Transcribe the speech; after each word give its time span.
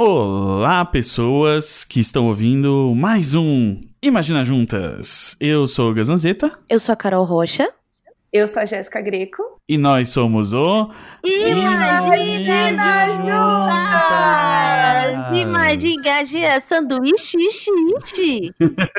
Olá, 0.00 0.84
pessoas 0.84 1.82
que 1.82 1.98
estão 1.98 2.28
ouvindo 2.28 2.94
mais 2.94 3.34
um 3.34 3.80
Imagina 4.00 4.44
Juntas. 4.44 5.36
Eu 5.40 5.66
sou 5.66 5.90
o 5.90 5.92
Gazanzeta. 5.94 6.56
Eu 6.70 6.78
sou 6.78 6.92
a 6.92 6.96
Carol 6.96 7.24
Rocha. 7.24 7.68
Eu 8.32 8.46
sou 8.46 8.62
a 8.62 8.64
Jéssica 8.64 9.00
Greco. 9.00 9.42
E 9.68 9.76
nós 9.76 10.10
somos 10.10 10.54
o 10.54 10.92
Imagina 11.24 13.06
Juntas! 13.16 13.98
Imagina 15.36 16.60
sanduíche, 16.60 17.36
ixi. 17.36 18.54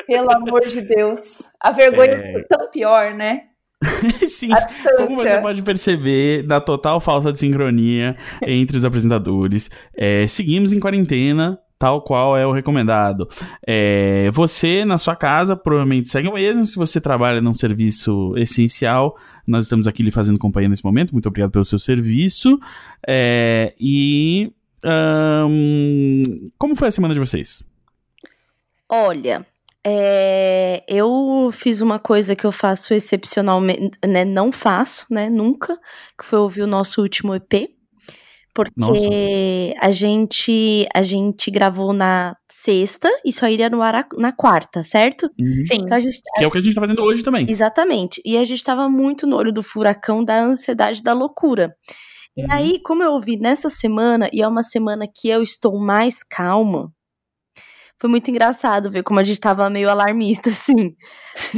Pelo 0.06 0.30
amor 0.34 0.68
de 0.68 0.82
Deus. 0.82 1.44
A 1.62 1.72
vergonha 1.72 2.12
é 2.12 2.44
tão 2.44 2.70
pior, 2.70 3.14
né? 3.14 3.44
Sim, 4.28 4.50
como 4.98 5.16
você 5.16 5.40
pode 5.40 5.62
perceber, 5.62 6.44
da 6.44 6.60
total 6.60 7.00
falta 7.00 7.32
de 7.32 7.40
sincronia 7.40 8.18
entre 8.46 8.78
os 8.78 8.84
apresentadores. 8.84 9.70
É, 9.96 10.28
seguimos 10.28 10.74
em 10.74 10.80
quarentena, 10.80 11.58
tal 11.78 12.02
qual 12.02 12.38
é 12.38 12.46
o 12.46 12.52
recomendado. 12.52 13.30
É, 13.66 14.30
você, 14.32 14.84
na 14.84 14.98
sua 14.98 15.16
casa, 15.16 15.56
provavelmente 15.56 16.10
segue 16.10 16.28
o 16.28 16.34
mesmo. 16.34 16.66
Se 16.66 16.76
você 16.76 17.00
trabalha 17.00 17.40
num 17.40 17.54
serviço 17.54 18.34
essencial, 18.36 19.16
nós 19.48 19.66
estamos 19.66 19.88
aqui 19.88 20.04
lhe 20.04 20.12
fazendo 20.12 20.38
companhia 20.38 20.68
nesse 20.70 20.84
momento. 20.84 21.14
Muito 21.14 21.30
obrigado 21.30 21.52
pelo 21.52 21.66
seu 21.66 21.80
serviço. 21.80 22.60
É, 23.08 23.74
e. 23.80 24.52
Como 26.58 26.76
foi 26.76 26.90
a 26.90 26.92
semana 26.92 27.14
de 27.14 27.20
vocês? 27.20 27.64
Olha, 28.90 29.46
é, 29.86 30.84
eu 30.88 31.50
fiz 31.54 31.82
uma 31.82 32.00
coisa 32.00 32.36
que 32.36 32.46
eu 32.46 32.52
faço 32.52 32.94
excepcionalmente, 32.94 33.98
né? 34.06 34.26
Não 34.26 34.52
faço, 34.52 35.06
né? 35.10 35.30
Nunca, 35.30 35.78
que 36.18 36.26
foi 36.26 36.40
ouvir 36.40 36.64
o 36.64 36.68
nosso 36.68 37.02
último 37.02 37.34
EP. 37.34 37.70
Porque 38.54 38.74
Nossa. 38.76 39.00
a 39.80 39.92
gente 39.92 40.88
a 40.94 41.02
gente 41.02 41.50
gravou 41.50 41.94
na 41.94 42.36
sexta 42.52 43.08
e 43.24 43.32
só 43.32 43.48
iria 43.48 43.70
no 43.70 43.82
ar 43.82 44.08
na 44.18 44.34
quarta, 44.34 44.84
certo? 44.84 45.30
Uhum. 45.40 45.56
Sim. 45.66 45.78
Então 45.84 46.02
gente, 46.02 46.20
que 46.36 46.44
é 46.44 46.48
o 46.48 46.52
que 46.52 46.58
a 46.58 46.62
gente 46.62 46.76
tá 46.76 46.82
fazendo 46.82 47.02
hoje 47.04 47.24
também. 47.24 47.50
Exatamente. 47.50 48.22
E 48.26 48.38
a 48.38 48.44
gente 48.44 48.64
tava 48.64 48.90
muito 48.90 49.26
no 49.26 49.38
olho 49.38 49.54
do 49.54 49.64
furacão 49.64 50.24
da 50.24 50.42
ansiedade 50.42 51.02
da 51.02 51.14
loucura. 51.14 51.74
Uhum. 52.36 52.46
E 52.46 52.52
aí, 52.52 52.80
como 52.82 53.02
eu 53.02 53.14
ouvi 53.14 53.38
nessa 53.38 53.70
semana, 53.70 54.30
e 54.34 54.42
é 54.42 54.48
uma 54.48 54.64
semana 54.64 55.08
que 55.08 55.30
eu 55.30 55.42
estou 55.42 55.80
mais 55.80 56.22
calma, 56.24 56.92
foi 58.00 58.10
muito 58.10 58.30
engraçado 58.32 58.90
ver 58.90 59.04
como 59.04 59.20
a 59.20 59.24
gente 59.24 59.40
tava 59.40 59.70
meio 59.70 59.90
alarmista, 59.90 60.50
assim. 60.50 60.96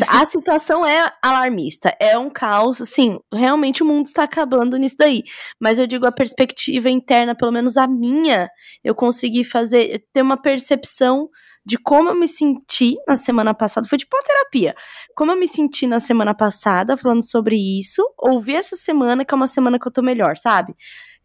A 0.07 0.25
situação 0.25 0.85
é 0.85 1.11
alarmista, 1.21 1.95
é 1.99 2.17
um 2.17 2.29
caos, 2.29 2.81
assim, 2.81 3.19
realmente 3.31 3.83
o 3.83 3.85
mundo 3.85 4.07
está 4.07 4.23
acabando 4.23 4.77
nisso 4.77 4.95
daí. 4.97 5.23
Mas 5.59 5.77
eu 5.77 5.85
digo 5.85 6.05
a 6.05 6.11
perspectiva 6.11 6.89
interna, 6.89 7.35
pelo 7.35 7.51
menos 7.51 7.77
a 7.77 7.87
minha, 7.87 8.49
eu 8.83 8.95
consegui 8.95 9.43
fazer, 9.43 10.03
ter 10.11 10.21
uma 10.21 10.41
percepção 10.41 11.29
de 11.63 11.77
como 11.77 12.09
eu 12.09 12.15
me 12.15 12.27
senti 12.27 12.95
na 13.07 13.17
semana 13.17 13.53
passada. 13.53 13.87
Foi 13.87 13.97
tipo 13.97 14.15
uma 14.15 14.23
terapia. 14.23 14.75
Como 15.15 15.31
eu 15.31 15.37
me 15.37 15.47
senti 15.47 15.85
na 15.85 15.99
semana 15.99 16.33
passada, 16.33 16.97
falando 16.97 17.23
sobre 17.23 17.55
isso, 17.55 18.03
ouvir 18.17 18.55
essa 18.55 18.75
semana, 18.75 19.23
que 19.23 19.33
é 19.33 19.37
uma 19.37 19.47
semana 19.47 19.77
que 19.77 19.87
eu 19.87 19.91
tô 19.91 20.01
melhor, 20.01 20.37
sabe? 20.37 20.73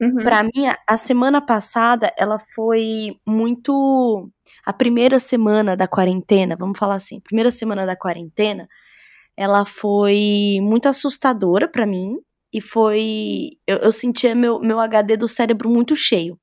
Uhum. 0.00 0.16
Para 0.16 0.42
mim, 0.42 0.66
a 0.86 0.98
semana 0.98 1.40
passada, 1.40 2.12
ela 2.18 2.38
foi 2.54 3.18
muito. 3.26 4.30
A 4.64 4.72
primeira 4.72 5.18
semana 5.18 5.76
da 5.76 5.88
quarentena, 5.88 6.54
vamos 6.56 6.78
falar 6.78 6.96
assim, 6.96 7.18
primeira 7.20 7.50
semana 7.50 7.86
da 7.86 7.96
quarentena, 7.96 8.68
ela 9.36 9.64
foi 9.64 10.58
muito 10.62 10.86
assustadora 10.88 11.68
para 11.68 11.86
mim. 11.86 12.16
E 12.52 12.60
foi. 12.60 13.58
Eu, 13.66 13.78
eu 13.78 13.92
sentia 13.92 14.34
meu, 14.34 14.60
meu 14.60 14.80
HD 14.80 15.16
do 15.16 15.28
cérebro 15.28 15.68
muito 15.70 15.96
cheio. 15.96 16.38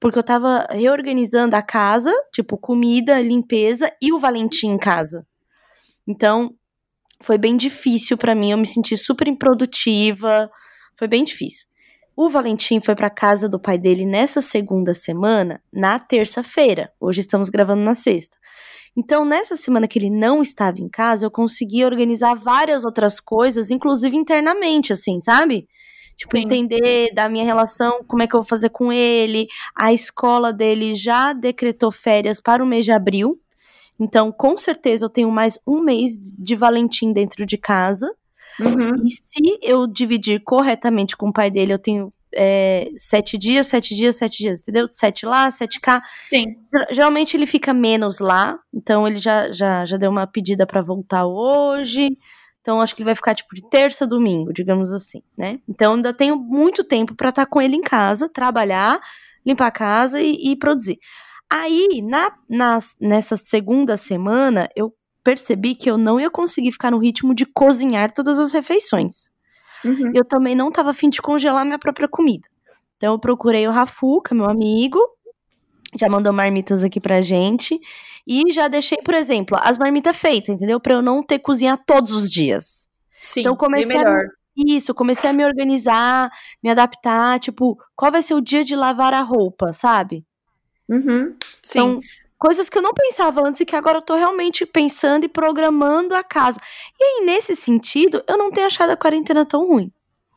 Porque 0.00 0.18
eu 0.18 0.22
tava 0.24 0.66
reorganizando 0.70 1.56
a 1.56 1.62
casa, 1.62 2.12
tipo, 2.32 2.58
comida, 2.58 3.20
limpeza 3.20 3.92
e 4.02 4.12
o 4.12 4.18
Valentim 4.18 4.68
em 4.68 4.78
casa. 4.78 5.26
Então, 6.06 6.54
foi 7.22 7.38
bem 7.38 7.56
difícil 7.56 8.18
para 8.18 8.34
mim. 8.34 8.50
Eu 8.50 8.58
me 8.58 8.66
senti 8.66 8.96
super 8.96 9.28
improdutiva. 9.28 10.50
Foi 10.98 11.08
bem 11.08 11.24
difícil. 11.24 11.66
O 12.16 12.28
Valentim 12.28 12.80
foi 12.80 12.94
para 12.94 13.10
casa 13.10 13.48
do 13.48 13.58
pai 13.58 13.76
dele 13.76 14.06
nessa 14.06 14.40
segunda 14.40 14.94
semana, 14.94 15.60
na 15.72 15.98
terça-feira. 15.98 16.92
Hoje 17.00 17.20
estamos 17.20 17.50
gravando 17.50 17.82
na 17.82 17.94
sexta. 17.94 18.36
Então, 18.96 19.24
nessa 19.24 19.56
semana 19.56 19.88
que 19.88 19.98
ele 19.98 20.10
não 20.10 20.40
estava 20.40 20.78
em 20.78 20.88
casa, 20.88 21.26
eu 21.26 21.30
consegui 21.30 21.84
organizar 21.84 22.34
várias 22.34 22.84
outras 22.84 23.18
coisas, 23.18 23.68
inclusive 23.68 24.16
internamente, 24.16 24.92
assim, 24.92 25.20
sabe? 25.20 25.66
Tipo, 26.16 26.36
Sim. 26.36 26.44
entender 26.44 27.12
da 27.12 27.28
minha 27.28 27.44
relação, 27.44 28.04
como 28.06 28.22
é 28.22 28.28
que 28.28 28.36
eu 28.36 28.40
vou 28.40 28.48
fazer 28.48 28.68
com 28.68 28.92
ele. 28.92 29.48
A 29.74 29.92
escola 29.92 30.52
dele 30.52 30.94
já 30.94 31.32
decretou 31.32 31.90
férias 31.90 32.40
para 32.40 32.62
o 32.62 32.66
mês 32.66 32.84
de 32.84 32.92
abril. 32.92 33.40
Então, 33.98 34.30
com 34.30 34.56
certeza, 34.56 35.06
eu 35.06 35.10
tenho 35.10 35.32
mais 35.32 35.58
um 35.66 35.80
mês 35.80 36.12
de 36.38 36.54
Valentim 36.54 37.12
dentro 37.12 37.44
de 37.44 37.58
casa. 37.58 38.08
Uhum. 38.60 39.04
E 39.04 39.10
se 39.10 39.58
eu 39.62 39.86
dividir 39.86 40.40
corretamente 40.44 41.16
com 41.16 41.28
o 41.28 41.32
pai 41.32 41.50
dele, 41.50 41.72
eu 41.72 41.78
tenho 41.78 42.12
é, 42.34 42.90
sete 42.96 43.38
dias, 43.38 43.66
sete 43.66 43.94
dias, 43.94 44.16
sete 44.16 44.38
dias, 44.38 44.60
entendeu? 44.60 44.88
Sete 44.90 45.24
lá, 45.24 45.50
sete 45.50 45.80
cá. 45.80 46.02
Sim. 46.28 46.56
Geralmente 46.90 47.36
ele 47.36 47.46
fica 47.46 47.72
menos 47.72 48.18
lá, 48.18 48.58
então 48.72 49.06
ele 49.06 49.18
já, 49.18 49.52
já, 49.52 49.86
já 49.86 49.96
deu 49.96 50.10
uma 50.10 50.26
pedida 50.26 50.66
para 50.66 50.82
voltar 50.82 51.26
hoje. 51.26 52.18
Então 52.60 52.80
acho 52.80 52.94
que 52.94 53.02
ele 53.02 53.08
vai 53.08 53.14
ficar 53.14 53.34
tipo 53.34 53.54
de 53.54 53.68
terça 53.68 54.04
a 54.04 54.08
domingo, 54.08 54.52
digamos 54.52 54.90
assim, 54.90 55.22
né? 55.36 55.60
Então 55.68 55.94
ainda 55.94 56.14
tenho 56.14 56.36
muito 56.36 56.82
tempo 56.82 57.14
para 57.14 57.28
estar 57.28 57.44
tá 57.44 57.50
com 57.50 57.60
ele 57.60 57.76
em 57.76 57.82
casa, 57.82 58.28
trabalhar, 58.28 58.98
limpar 59.44 59.66
a 59.66 59.70
casa 59.70 60.20
e, 60.20 60.52
e 60.52 60.56
produzir. 60.56 60.98
Aí, 61.50 62.02
na, 62.02 62.32
na, 62.48 62.78
nessa 63.00 63.36
segunda 63.36 63.96
semana, 63.96 64.68
eu 64.74 64.92
percebi 65.24 65.74
que 65.74 65.90
eu 65.90 65.96
não 65.96 66.20
ia 66.20 66.30
conseguir 66.30 66.70
ficar 66.70 66.90
no 66.90 66.98
ritmo 66.98 67.34
de 67.34 67.46
cozinhar 67.46 68.12
todas 68.12 68.38
as 68.38 68.52
refeições. 68.52 69.32
Uhum. 69.84 70.12
Eu 70.14 70.24
também 70.24 70.54
não 70.54 70.68
estava 70.68 70.90
afim 70.90 71.08
de 71.08 71.20
congelar 71.20 71.64
minha 71.64 71.78
própria 71.78 72.06
comida. 72.06 72.46
Então 72.96 73.14
eu 73.14 73.18
procurei 73.18 73.66
o 73.66 73.70
Rafuca, 73.70 74.34
meu 74.34 74.48
amigo, 74.48 75.00
já 75.98 76.08
mandou 76.08 76.32
marmitas 76.32 76.84
aqui 76.84 77.00
pra 77.00 77.22
gente. 77.22 77.80
E 78.26 78.52
já 78.52 78.68
deixei, 78.68 78.98
por 78.98 79.14
exemplo, 79.14 79.58
as 79.60 79.76
marmitas 79.76 80.16
feitas, 80.16 80.50
entendeu? 80.50 80.80
Pra 80.80 80.94
eu 80.94 81.02
não 81.02 81.22
ter 81.22 81.38
que 81.38 81.44
cozinhar 81.44 81.82
todos 81.84 82.12
os 82.12 82.30
dias. 82.30 82.88
Sim, 83.20 83.40
então, 83.40 83.56
comecei 83.56 83.86
melhor. 83.86 84.24
A, 84.24 84.28
isso, 84.56 84.94
comecei 84.94 85.28
a 85.28 85.32
me 85.32 85.44
organizar, 85.44 86.30
me 86.62 86.70
adaptar, 86.70 87.38
tipo, 87.40 87.76
qual 87.94 88.12
vai 88.12 88.22
ser 88.22 88.34
o 88.34 88.40
dia 88.40 88.64
de 88.64 88.76
lavar 88.76 89.12
a 89.12 89.20
roupa, 89.20 89.72
sabe? 89.72 90.24
Uhum, 90.88 91.34
sim. 91.62 91.78
Então, 91.78 92.00
coisas 92.44 92.68
que 92.68 92.76
eu 92.76 92.82
não 92.82 92.92
pensava 92.92 93.40
antes 93.40 93.62
e 93.62 93.64
que 93.64 93.74
agora 93.74 93.96
eu 93.96 94.02
tô 94.02 94.14
realmente 94.14 94.66
pensando 94.66 95.24
e 95.24 95.28
programando 95.28 96.14
a 96.14 96.22
casa. 96.22 96.60
E 97.00 97.02
aí, 97.02 97.24
nesse 97.24 97.56
sentido, 97.56 98.22
eu 98.28 98.36
não 98.36 98.50
tenho 98.50 98.66
achado 98.66 98.90
a 98.90 98.96
quarentena 98.98 99.46
tão 99.46 99.66
ruim. 99.66 99.90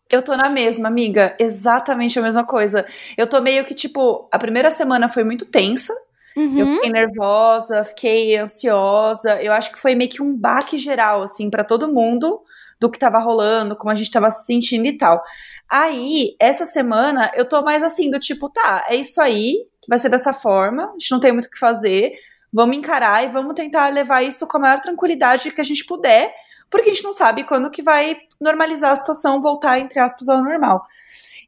Eu 0.09 0.22
tô 0.22 0.38
na 0.38 0.47
mesma, 0.47 0.88
amiga. 0.88 1.35
Exatamente 1.38 2.18
a 2.18 2.22
mesma 2.22 2.45
coisa. 2.45 2.85
Eu 3.18 3.28
tô 3.28 3.41
meio 3.41 3.66
que, 3.66 3.75
tipo, 3.75 4.25
a 4.31 4.40
primeira 4.40 4.72
semana 4.72 5.09
foi 5.09 5.25
muito 5.25 5.44
tensa. 5.44 5.94
Uhum. 6.34 6.57
Eu 6.57 6.68
fiquei 6.75 6.91
nervosa, 6.91 7.84
fiquei 7.84 8.38
ansiosa. 8.38 9.44
Eu 9.44 9.51
acho 9.51 9.74
que 9.74 9.78
foi 9.78 9.94
meio 9.94 10.09
que 10.09 10.24
um 10.24 10.34
baque 10.34 10.78
geral, 10.78 11.24
assim, 11.24 11.50
para 11.50 11.66
todo 11.66 11.94
mundo 11.94 12.41
do 12.79 12.89
que 12.89 12.97
tava 12.97 13.19
rolando, 13.19 13.75
como 13.75 13.91
a 13.91 13.95
gente 13.95 14.12
tava 14.12 14.31
se 14.31 14.45
sentindo 14.45 14.88
e 14.88 14.97
tal. 14.97 15.22
Aí, 15.69 16.38
essa 16.39 16.66
semana, 16.66 17.29
eu 17.35 17.44
tô 17.44 17.62
mais 17.63 17.84
assim, 17.84 18.09
do 18.09 18.18
tipo, 18.18 18.50
tá, 18.50 18.85
é 18.88 18.95
isso 18.95 19.19
aí, 19.19 19.68
vai 19.87 19.99
ser 19.99 20.09
dessa 20.09 20.33
forma, 20.33 20.89
a 20.89 20.91
gente 20.99 21.11
não 21.11 21.19
tem 21.19 21.31
muito 21.31 21.45
o 21.45 21.49
que 21.49 21.57
fazer, 21.59 22.13
vamos 22.51 22.77
encarar 22.77 23.23
e 23.23 23.29
vamos 23.29 23.53
tentar 23.55 23.87
levar 23.89 24.21
isso 24.21 24.45
com 24.47 24.57
a 24.57 24.61
maior 24.61 24.79
tranquilidade 24.79 25.51
que 25.51 25.61
a 25.61 25.63
gente 25.63 25.85
puder, 25.85 26.33
porque 26.69 26.89
a 26.89 26.93
gente 26.93 27.03
não 27.03 27.13
sabe 27.13 27.43
quando 27.43 27.71
que 27.71 27.81
vai 27.81 28.17
normalizar 28.41 28.91
a 28.91 28.95
situação, 28.95 29.41
voltar, 29.41 29.79
entre 29.79 29.99
aspas, 29.99 30.27
ao 30.27 30.43
normal. 30.43 30.85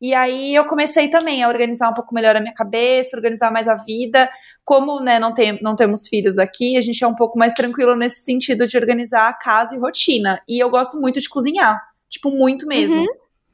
E 0.01 0.13
aí 0.13 0.55
eu 0.55 0.66
comecei 0.66 1.09
também 1.09 1.44
a 1.44 1.49
organizar 1.49 1.89
um 1.89 1.94
pouco 1.94 2.16
melhor 2.16 2.35
a 2.35 2.39
minha 2.39 2.53
cabeça, 2.53 3.17
organizar 3.17 3.51
mais 3.51 3.67
a 3.67 3.75
vida. 3.75 4.29
Como 4.63 5.01
né, 5.01 5.19
não, 5.19 5.34
tem, 5.34 5.59
não 5.61 5.75
temos 5.75 6.08
filhos 6.08 6.37
aqui, 6.37 6.78
a 6.78 6.81
gente 6.81 7.03
é 7.03 7.08
um 7.08 7.16
pouco 7.16 7.37
mais 7.37 7.53
tranquilo 7.53 7.96
nesse 7.96 8.22
sentido 8.22 8.66
de 8.66 8.78
organizar 8.78 9.28
a 9.28 9.34
casa 9.34 9.75
e 9.75 9.79
rotina. 9.79 10.41
E 10.47 10.58
eu 10.58 10.69
gosto 10.69 10.97
muito 10.99 11.19
de 11.19 11.28
cozinhar, 11.28 11.81
tipo, 12.09 12.31
muito 12.31 12.66
mesmo. 12.66 13.02
Uhum. 13.02 13.08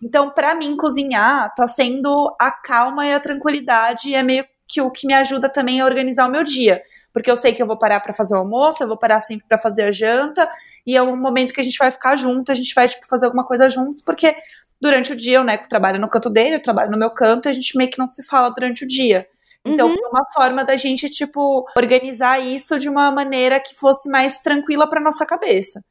Então, 0.03 0.29
para 0.29 0.53
mim, 0.53 0.77
cozinhar 0.77 1.51
tá 1.55 1.65
sendo 1.65 2.35
a 2.39 2.51
calma 2.51 3.07
e 3.07 3.13
a 3.13 3.19
tranquilidade, 3.19 4.13
é 4.13 4.21
meio 4.21 4.45
que 4.67 4.81
o 4.81 4.89
que 4.89 5.07
me 5.07 5.13
ajuda 5.13 5.49
também 5.49 5.81
a 5.81 5.85
organizar 5.85 6.27
o 6.27 6.31
meu 6.31 6.43
dia. 6.43 6.81
Porque 7.13 7.31
eu 7.31 7.35
sei 7.35 7.53
que 7.53 7.61
eu 7.61 7.67
vou 7.67 7.77
parar 7.77 7.99
para 7.99 8.13
fazer 8.13 8.35
o 8.35 8.39
almoço, 8.39 8.83
eu 8.83 8.87
vou 8.87 8.97
parar 8.97 9.21
sempre 9.21 9.45
para 9.47 9.57
fazer 9.57 9.83
a 9.83 9.91
janta, 9.91 10.49
e 10.85 10.95
é 10.95 11.01
um 11.01 11.15
momento 11.15 11.53
que 11.53 11.61
a 11.61 11.63
gente 11.63 11.77
vai 11.77 11.89
ficar 11.89 12.15
junto, 12.15 12.51
a 12.51 12.55
gente 12.55 12.73
vai 12.73 12.87
tipo, 12.87 13.07
fazer 13.07 13.25
alguma 13.25 13.45
coisa 13.45 13.69
juntos, 13.69 14.01
porque 14.01 14.35
durante 14.81 15.13
o 15.13 15.15
dia 15.15 15.39
o 15.39 15.43
Neco 15.43 15.69
trabalha 15.69 15.97
no 15.97 16.09
canto 16.09 16.29
dele, 16.29 16.55
eu 16.55 16.61
trabalho 16.61 16.91
no 16.91 16.97
meu 16.97 17.09
canto, 17.09 17.47
e 17.47 17.49
a 17.49 17.53
gente 17.53 17.77
meio 17.77 17.89
que 17.89 17.99
não 17.99 18.09
se 18.09 18.23
fala 18.23 18.49
durante 18.49 18.83
o 18.83 18.87
dia. 18.87 19.27
Então, 19.65 19.87
uhum. 19.87 19.95
foi 19.95 20.09
uma 20.09 20.25
forma 20.31 20.63
da 20.63 20.75
gente, 20.75 21.09
tipo, 21.09 21.65
organizar 21.75 22.39
isso 22.39 22.77
de 22.77 22.87
uma 22.87 23.09
maneira 23.09 23.59
que 23.59 23.73
fosse 23.73 24.07
mais 24.07 24.39
tranquila 24.39 24.87
para 24.87 25.01
nossa 25.01 25.25
cabeça. 25.25 25.83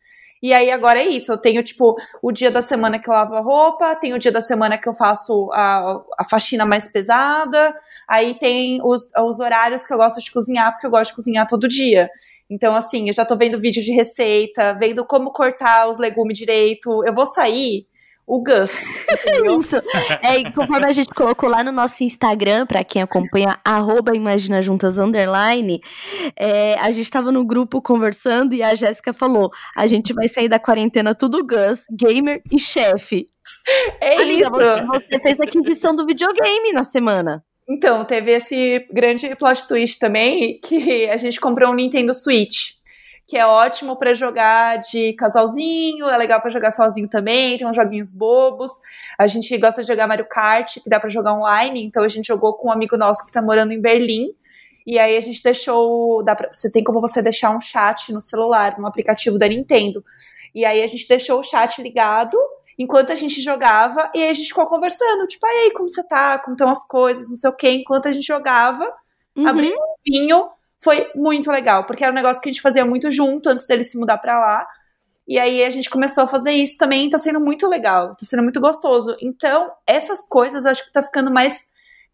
E 0.44 0.52
aí 0.52 0.70
agora 0.70 1.00
é 1.00 1.06
isso. 1.06 1.32
Eu 1.32 1.38
tenho, 1.38 1.62
tipo, 1.62 1.96
o 2.20 2.30
dia 2.30 2.50
da 2.50 2.60
semana 2.60 2.98
que 2.98 3.08
eu 3.08 3.14
lavo 3.14 3.34
a 3.34 3.40
roupa, 3.40 3.96
tem 3.96 4.12
o 4.12 4.18
dia 4.18 4.30
da 4.30 4.42
semana 4.42 4.76
que 4.76 4.86
eu 4.86 4.92
faço 4.92 5.50
a, 5.54 6.02
a 6.18 6.24
faxina 6.28 6.66
mais 6.66 6.86
pesada, 6.86 7.74
aí 8.06 8.34
tem 8.34 8.78
os, 8.84 9.08
os 9.26 9.40
horários 9.40 9.86
que 9.86 9.94
eu 9.94 9.96
gosto 9.96 10.20
de 10.20 10.30
cozinhar, 10.30 10.70
porque 10.72 10.86
eu 10.86 10.90
gosto 10.90 11.12
de 11.12 11.16
cozinhar 11.16 11.48
todo 11.48 11.66
dia. 11.66 12.10
Então, 12.50 12.76
assim, 12.76 13.08
eu 13.08 13.14
já 13.14 13.24
tô 13.24 13.38
vendo 13.38 13.58
vídeo 13.58 13.82
de 13.82 13.90
receita, 13.90 14.74
vendo 14.74 15.02
como 15.06 15.32
cortar 15.32 15.88
os 15.88 15.96
legumes 15.96 16.36
direito. 16.36 17.02
Eu 17.06 17.14
vou 17.14 17.24
sair 17.24 17.86
o 18.26 18.42
Gus. 18.42 18.72
Isso. 19.60 19.76
É, 20.22 20.50
conforme 20.50 20.86
a 20.86 20.92
gente 20.92 21.10
colocou 21.10 21.48
lá 21.48 21.62
no 21.62 21.72
nosso 21.72 22.02
Instagram, 22.02 22.66
para 22.66 22.82
quem 22.84 23.02
acompanha, 23.02 23.58
arroba 23.64 24.16
Imagina 24.16 24.62
Juntas 24.62 24.98
Underline, 24.98 25.80
é, 26.36 26.78
a 26.78 26.90
gente 26.90 27.10
tava 27.10 27.30
no 27.30 27.44
grupo 27.44 27.82
conversando 27.82 28.54
e 28.54 28.62
a 28.62 28.74
Jéssica 28.74 29.12
falou: 29.12 29.50
a 29.76 29.86
gente 29.86 30.12
vai 30.12 30.28
sair 30.28 30.48
da 30.48 30.58
quarentena 30.58 31.14
tudo 31.14 31.46
Gus, 31.46 31.84
gamer 31.90 32.42
e 32.50 32.58
chefe. 32.58 33.26
É 34.00 34.16
Amiga, 34.22 34.32
isso. 34.32 34.50
Você, 34.50 34.82
você 34.84 35.20
fez 35.20 35.40
a 35.40 35.44
aquisição 35.44 35.94
do 35.94 36.06
videogame 36.06 36.72
na 36.72 36.84
semana. 36.84 37.44
Então, 37.68 38.04
teve 38.04 38.30
esse 38.30 38.86
grande 38.92 39.34
plot 39.36 39.66
twist 39.66 39.98
também, 39.98 40.60
que 40.60 41.08
a 41.08 41.16
gente 41.16 41.40
comprou 41.40 41.70
um 41.70 41.74
Nintendo 41.74 42.12
Switch 42.12 42.74
que 43.26 43.38
é 43.38 43.46
ótimo 43.46 43.96
para 43.96 44.12
jogar 44.12 44.78
de 44.78 45.14
casalzinho, 45.14 46.08
é 46.08 46.16
legal 46.16 46.40
para 46.40 46.50
jogar 46.50 46.70
sozinho 46.70 47.08
também, 47.08 47.56
tem 47.56 47.66
uns 47.66 47.74
joguinhos 47.74 48.12
bobos. 48.12 48.70
A 49.18 49.26
gente 49.26 49.56
gosta 49.56 49.80
de 49.82 49.88
jogar 49.88 50.06
Mario 50.06 50.26
Kart, 50.28 50.74
que 50.82 50.90
dá 50.90 51.00
para 51.00 51.08
jogar 51.08 51.32
online, 51.32 51.82
então 51.82 52.02
a 52.02 52.08
gente 52.08 52.26
jogou 52.26 52.54
com 52.54 52.68
um 52.68 52.72
amigo 52.72 52.96
nosso 52.96 53.24
que 53.24 53.32
tá 53.32 53.40
morando 53.40 53.72
em 53.72 53.80
Berlim. 53.80 54.34
E 54.86 54.98
aí 54.98 55.16
a 55.16 55.20
gente 55.20 55.42
deixou, 55.42 56.22
dá 56.22 56.36
pra, 56.36 56.52
você 56.52 56.70
tem 56.70 56.84
como 56.84 57.00
você 57.00 57.22
deixar 57.22 57.50
um 57.50 57.60
chat 57.60 58.12
no 58.12 58.20
celular, 58.20 58.78
no 58.78 58.86
aplicativo 58.86 59.38
da 59.38 59.48
Nintendo. 59.48 60.04
E 60.54 60.64
aí 60.64 60.82
a 60.82 60.86
gente 60.86 61.08
deixou 61.08 61.40
o 61.40 61.42
chat 61.42 61.80
ligado 61.80 62.36
enquanto 62.78 63.10
a 63.10 63.14
gente 63.14 63.40
jogava 63.40 64.10
e 64.14 64.22
aí 64.22 64.28
a 64.28 64.34
gente 64.34 64.48
ficou 64.48 64.66
conversando, 64.66 65.26
tipo, 65.26 65.46
aí, 65.46 65.72
como 65.72 65.88
você 65.88 66.02
tá? 66.02 66.38
Como 66.38 66.54
estão 66.54 66.68
as 66.68 66.86
coisas, 66.86 67.28
não 67.28 67.36
sei 67.36 67.48
o 67.48 67.54
quê, 67.54 67.70
enquanto 67.70 68.08
a 68.08 68.12
gente 68.12 68.26
jogava, 68.26 68.92
uhum. 69.34 69.46
abriu 69.46 69.74
um 69.74 69.94
vinho, 70.04 70.48
foi 70.84 71.10
muito 71.14 71.50
legal, 71.50 71.84
porque 71.84 72.04
era 72.04 72.12
um 72.12 72.14
negócio 72.14 72.42
que 72.42 72.50
a 72.50 72.52
gente 72.52 72.60
fazia 72.60 72.84
muito 72.84 73.10
junto 73.10 73.48
antes 73.48 73.66
dele 73.66 73.82
se 73.82 73.96
mudar 73.96 74.18
para 74.18 74.38
lá. 74.38 74.66
E 75.26 75.38
aí 75.38 75.64
a 75.64 75.70
gente 75.70 75.88
começou 75.88 76.24
a 76.24 76.28
fazer 76.28 76.50
isso 76.50 76.76
também, 76.76 77.08
tá 77.08 77.18
sendo 77.18 77.40
muito 77.40 77.66
legal, 77.66 78.14
tá 78.14 78.26
sendo 78.26 78.42
muito 78.42 78.60
gostoso. 78.60 79.16
Então, 79.22 79.72
essas 79.86 80.28
coisas 80.28 80.66
acho 80.66 80.84
que 80.84 80.92
tá 80.92 81.02
ficando 81.02 81.32
mais 81.32 81.66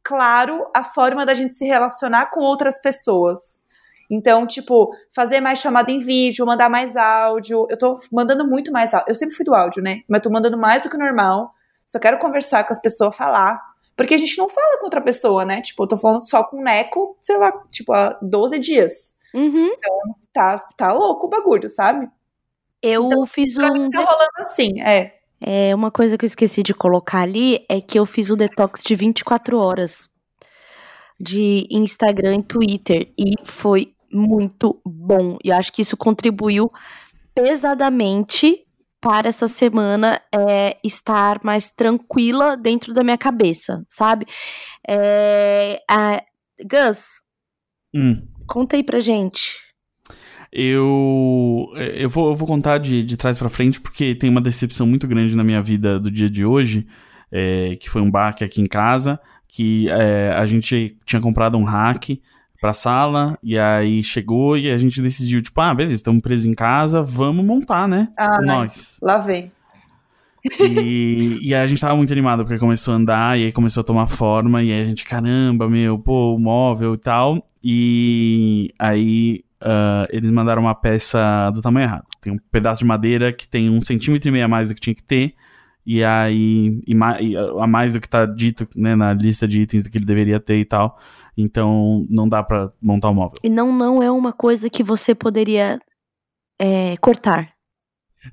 claro 0.04 0.70
a 0.72 0.84
forma 0.84 1.26
da 1.26 1.34
gente 1.34 1.56
se 1.56 1.66
relacionar 1.66 2.26
com 2.26 2.38
outras 2.40 2.80
pessoas. 2.80 3.60
Então, 4.08 4.46
tipo, 4.46 4.92
fazer 5.12 5.40
mais 5.40 5.58
chamada 5.58 5.90
em 5.90 5.98
vídeo, 5.98 6.46
mandar 6.46 6.68
mais 6.68 6.96
áudio. 6.96 7.66
Eu 7.68 7.76
tô 7.76 7.98
mandando 8.12 8.46
muito 8.46 8.70
mais 8.70 8.94
áudio. 8.94 9.10
Eu 9.10 9.14
sempre 9.16 9.34
fui 9.34 9.44
do 9.44 9.54
áudio, 9.54 9.82
né? 9.82 10.02
Mas 10.08 10.20
tô 10.20 10.30
mandando 10.30 10.56
mais 10.56 10.82
do 10.82 10.88
que 10.88 10.96
normal. 10.96 11.52
Só 11.86 11.98
quero 11.98 12.18
conversar 12.18 12.64
com 12.64 12.72
as 12.72 12.80
pessoas, 12.80 13.16
falar. 13.16 13.60
Porque 14.00 14.14
a 14.14 14.16
gente 14.16 14.38
não 14.38 14.48
fala 14.48 14.78
com 14.78 14.86
outra 14.86 15.02
pessoa, 15.02 15.44
né? 15.44 15.60
Tipo, 15.60 15.82
eu 15.82 15.88
tô 15.88 15.98
falando 15.98 16.26
só 16.26 16.42
com 16.42 16.56
o 16.56 16.62
Neco, 16.62 17.18
sei 17.20 17.36
lá, 17.36 17.52
tipo, 17.70 17.92
há 17.92 18.18
12 18.22 18.58
dias. 18.58 19.14
Uhum. 19.34 19.66
Então, 19.66 20.16
tá, 20.32 20.58
tá 20.74 20.90
louco 20.90 21.26
o 21.26 21.28
bagulho, 21.28 21.68
sabe? 21.68 22.08
Eu 22.82 23.08
então, 23.08 23.26
fiz 23.26 23.58
um. 23.58 23.90
Tá 23.90 24.00
rolando 24.00 24.30
assim, 24.38 24.80
é. 24.80 25.18
É, 25.38 25.74
uma 25.74 25.90
coisa 25.90 26.16
que 26.16 26.24
eu 26.24 26.26
esqueci 26.26 26.62
de 26.62 26.72
colocar 26.72 27.20
ali 27.20 27.62
é 27.68 27.78
que 27.78 27.98
eu 27.98 28.06
fiz 28.06 28.30
o 28.30 28.36
detox 28.36 28.82
de 28.82 28.94
24 28.94 29.58
horas 29.58 30.08
de 31.20 31.66
Instagram 31.70 32.36
e 32.36 32.42
Twitter. 32.42 33.12
E 33.18 33.34
foi 33.44 33.92
muito 34.10 34.80
bom. 34.82 35.36
E 35.44 35.50
eu 35.50 35.56
acho 35.56 35.70
que 35.74 35.82
isso 35.82 35.94
contribuiu 35.94 36.72
pesadamente 37.34 38.66
para 39.00 39.28
essa 39.28 39.48
semana 39.48 40.20
é 40.32 40.76
estar 40.84 41.40
mais 41.42 41.70
tranquila 41.70 42.56
dentro 42.56 42.92
da 42.92 43.02
minha 43.02 43.16
cabeça, 43.16 43.84
sabe? 43.88 44.26
É, 44.86 45.80
a, 45.88 46.22
Gus, 46.60 47.04
hum. 47.94 48.26
conta 48.46 48.76
aí 48.76 48.82
pra 48.82 49.00
gente. 49.00 49.56
Eu, 50.52 51.72
eu, 51.76 52.10
vou, 52.10 52.30
eu 52.30 52.36
vou 52.36 52.46
contar 52.46 52.78
de, 52.78 53.04
de 53.04 53.16
trás 53.16 53.38
para 53.38 53.48
frente 53.48 53.80
porque 53.80 54.14
tem 54.14 54.28
uma 54.28 54.40
decepção 54.40 54.86
muito 54.86 55.06
grande 55.06 55.36
na 55.36 55.44
minha 55.44 55.62
vida 55.62 55.98
do 55.98 56.10
dia 56.10 56.28
de 56.28 56.44
hoje, 56.44 56.86
é, 57.30 57.76
que 57.76 57.88
foi 57.88 58.02
um 58.02 58.10
baque 58.10 58.42
aqui 58.42 58.60
em 58.60 58.66
casa, 58.66 59.20
que 59.46 59.88
é, 59.88 60.32
a 60.36 60.44
gente 60.46 60.98
tinha 61.06 61.22
comprado 61.22 61.56
um 61.56 61.64
hack 61.64 62.20
pra 62.60 62.72
sala, 62.72 63.38
e 63.42 63.58
aí 63.58 64.02
chegou 64.02 64.56
e 64.56 64.70
a 64.70 64.76
gente 64.76 65.00
decidiu, 65.00 65.40
tipo, 65.40 65.60
ah, 65.60 65.74
beleza, 65.74 65.94
estamos 65.94 66.20
presos 66.20 66.46
em 66.46 66.54
casa, 66.54 67.02
vamos 67.02 67.44
montar, 67.44 67.88
né? 67.88 68.06
Ah, 68.16 68.32
tipo, 68.32 68.44
nós. 68.44 68.98
Lá 69.00 69.18
vem. 69.18 69.50
E, 70.60 71.38
e 71.42 71.54
aí 71.54 71.62
a 71.62 71.66
gente 71.66 71.80
tava 71.80 71.96
muito 71.96 72.12
animado 72.12 72.44
porque 72.44 72.58
começou 72.58 72.94
a 72.94 72.96
andar 72.96 73.38
e 73.38 73.44
aí 73.44 73.52
começou 73.52 73.80
a 73.82 73.84
tomar 73.84 74.06
forma, 74.06 74.62
e 74.62 74.72
aí 74.72 74.82
a 74.82 74.84
gente, 74.84 75.04
caramba, 75.04 75.68
meu, 75.68 75.98
pô, 75.98 76.38
móvel 76.38 76.94
e 76.94 76.98
tal. 76.98 77.46
E 77.62 78.72
aí 78.78 79.44
uh, 79.62 80.06
eles 80.10 80.30
mandaram 80.30 80.62
uma 80.62 80.74
peça 80.74 81.50
do 81.52 81.62
tamanho 81.62 81.84
errado. 81.84 82.06
Tem 82.20 82.32
um 82.32 82.38
pedaço 82.50 82.80
de 82.80 82.86
madeira 82.86 83.32
que 83.32 83.46
tem 83.46 83.70
um 83.70 83.82
centímetro 83.82 84.28
e 84.28 84.32
meio 84.32 84.44
a 84.44 84.48
mais 84.48 84.68
do 84.68 84.74
que 84.74 84.80
tinha 84.80 84.94
que 84.94 85.02
ter. 85.02 85.34
E 85.84 86.04
aí, 86.04 86.80
e, 86.86 86.94
e, 86.94 87.36
a 87.36 87.66
mais 87.66 87.92
do 87.92 88.00
que 88.00 88.08
tá 88.08 88.26
dito 88.26 88.68
né, 88.76 88.94
na 88.94 89.12
lista 89.12 89.48
de 89.48 89.60
itens 89.60 89.88
que 89.88 89.98
ele 89.98 90.04
deveria 90.04 90.38
ter 90.38 90.56
e 90.56 90.64
tal. 90.64 90.98
Então 91.36 92.06
não 92.08 92.28
dá 92.28 92.42
para 92.42 92.72
montar 92.82 93.08
o 93.08 93.12
um 93.12 93.14
móvel. 93.14 93.38
E 93.42 93.48
não, 93.48 93.72
não 93.72 94.02
é 94.02 94.10
uma 94.10 94.32
coisa 94.32 94.68
que 94.68 94.82
você 94.82 95.14
poderia 95.14 95.80
é, 96.60 96.96
cortar. 96.98 97.48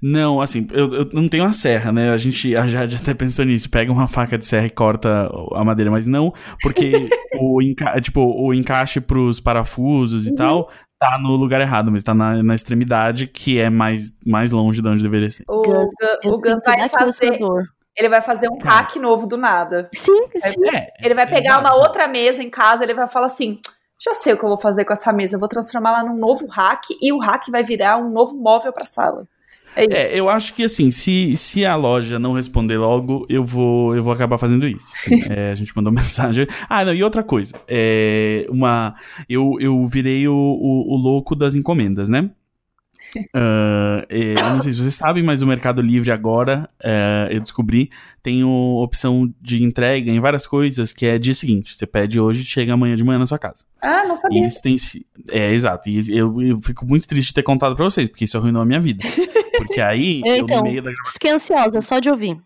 Não, 0.02 0.42
assim, 0.42 0.68
eu, 0.72 0.94
eu, 0.94 1.10
não 1.14 1.30
tenho 1.30 1.46
a 1.46 1.54
serra, 1.54 1.94
né? 1.94 2.12
A 2.12 2.18
gente 2.18 2.54
a 2.56 2.68
Jade 2.68 2.98
até 2.98 3.14
pensou 3.14 3.46
nisso, 3.46 3.70
pega 3.70 3.92
uma 3.92 4.08
faca 4.08 4.38
de 4.38 4.46
serra 4.46 4.66
e 4.66 4.70
corta 4.70 5.30
a 5.54 5.64
madeira, 5.64 5.90
mas 5.90 6.06
não, 6.06 6.34
porque 6.62 6.92
o, 7.40 7.62
enca 7.62 8.00
tipo, 8.02 8.20
o 8.22 8.54
encaixe 8.54 9.00
pros 9.00 9.40
parafusos 9.40 10.28
e 10.28 10.32
uhum. 10.32 10.36
tal 10.36 10.70
tá 11.00 11.18
no 11.18 11.36
lugar 11.36 11.62
errado, 11.62 11.92
mas 11.92 12.04
tá 12.04 12.14
na, 12.14 12.42
na 12.42 12.56
extremidade, 12.56 13.28
que 13.28 13.60
é 13.60 13.70
mais, 13.70 14.14
mais 14.26 14.52
longe 14.52 14.82
de 14.82 14.88
onde 14.88 15.04
deveria 15.04 15.30
ser. 15.30 15.44
O, 15.48 15.62
o 16.26 16.42
Gun 16.42 16.60
vai 16.66 16.90
fazer. 16.90 17.40
Ele 17.96 18.10
vai 18.10 18.22
fazer 18.22 18.48
um 18.50 18.60
hack 18.60 18.96
novo 18.98 19.26
do 19.26 19.38
nada. 19.38 19.90
Sim, 19.94 20.28
sim. 20.36 20.70
É, 20.76 20.88
ele 21.04 21.16
vai 21.16 21.28
pegar 21.28 21.60
uma 21.60 21.76
outra 21.76 22.08
mesa 22.08 22.44
em 22.44 22.50
casa, 22.50 22.84
ele 22.84 22.94
vai 22.94 23.08
falar 23.08 23.26
assim: 23.26 23.60
já 24.00 24.14
sei 24.14 24.34
o 24.34 24.38
que 24.38 24.44
eu 24.44 24.50
vou 24.50 24.60
fazer 24.60 24.86
com 24.86 24.94
essa 24.94 25.12
mesa, 25.12 25.36
eu 25.36 25.40
vou 25.40 25.50
transformá-la 25.50 26.04
num 26.04 26.16
novo 26.16 26.46
hack 26.48 26.84
e 27.02 27.12
o 27.12 27.18
hack 27.18 27.48
vai 27.50 27.64
virar 27.64 27.98
um 27.98 28.10
novo 28.10 28.36
móvel 28.36 28.72
para 28.72 28.86
sala. 28.86 29.28
É, 29.78 30.16
é, 30.16 30.20
eu 30.20 30.28
acho 30.28 30.56
que 30.56 30.64
assim, 30.64 30.90
se, 30.90 31.38
se 31.38 31.64
a 31.64 31.76
loja 31.76 32.18
não 32.18 32.34
responder 32.34 32.78
logo, 32.78 33.28
eu 33.30 33.46
vou, 33.46 33.96
eu 33.96 34.04
vou 34.04 34.12
acabar 34.12 34.40
fazendo 34.40 34.68
isso. 34.68 34.88
é, 35.30 35.52
a 35.52 35.56
gente 35.56 35.76
mandou 35.76 35.94
mensagem. 35.94 36.48
Ah, 36.68 36.84
não, 36.84 36.94
e 36.94 37.04
outra 37.04 37.24
coisa. 37.24 37.56
É, 37.68 38.48
uma, 38.50 38.96
eu, 39.30 39.58
eu 39.60 39.86
virei 39.86 40.28
o, 40.28 40.34
o, 40.34 40.96
o 40.96 40.98
louco 40.98 41.36
das 41.36 41.56
encomendas, 41.56 42.10
né? 42.10 42.32
Uh, 43.36 44.06
eu 44.10 44.50
não 44.50 44.60
sei 44.60 44.72
se 44.72 44.82
vocês 44.82 44.96
sabem, 44.96 45.24
mas 45.24 45.42
o 45.42 45.48
Mercado 45.48 45.82
Livre 45.82 46.12
agora, 46.12 46.68
uh, 46.84 47.32
eu 47.32 47.40
descobri, 47.40 47.90
tem 48.22 48.42
a 48.42 48.48
opção 48.48 49.32
de 49.42 49.64
entrega 49.64 50.12
em 50.12 50.20
várias 50.20 50.46
coisas 50.46 50.94
que 50.94 51.06
é 51.06 51.18
dia 51.18 51.34
seguinte. 51.34 51.76
Você 51.76 51.86
pede 51.86 52.20
hoje 52.20 52.42
e 52.42 52.46
chega 52.46 52.74
amanhã 52.74 52.96
de 52.96 53.04
manhã 53.04 53.20
na 53.20 53.26
sua 53.26 53.40
casa. 53.40 53.66
Ah, 53.82 54.04
não 54.06 54.16
sabia. 54.16 54.44
E 54.44 54.48
isso 54.48 54.62
tem, 54.62 54.76
é, 55.32 55.52
exato. 55.52 55.90
E 55.90 56.18
eu, 56.18 56.42
eu 56.42 56.60
fico 56.62 56.86
muito 56.86 57.08
triste 57.08 57.30
de 57.30 57.36
ter 57.36 57.44
contado 57.44 57.76
pra 57.76 57.86
vocês, 57.86 58.08
porque 58.08 58.26
isso 58.26 58.38
arruinou 58.38 58.62
a 58.62 58.66
minha 58.66 58.80
vida. 58.80 59.04
Porque 59.58 59.82
aí, 59.82 60.22
eu, 60.26 60.38
então, 60.38 60.58
no 60.58 60.64
meio 60.64 60.82
da 60.82 60.92
Fiquei 61.14 61.32
ansiosa 61.32 61.82
só 61.82 62.00
de 62.00 62.10
ouvir. 62.10 62.38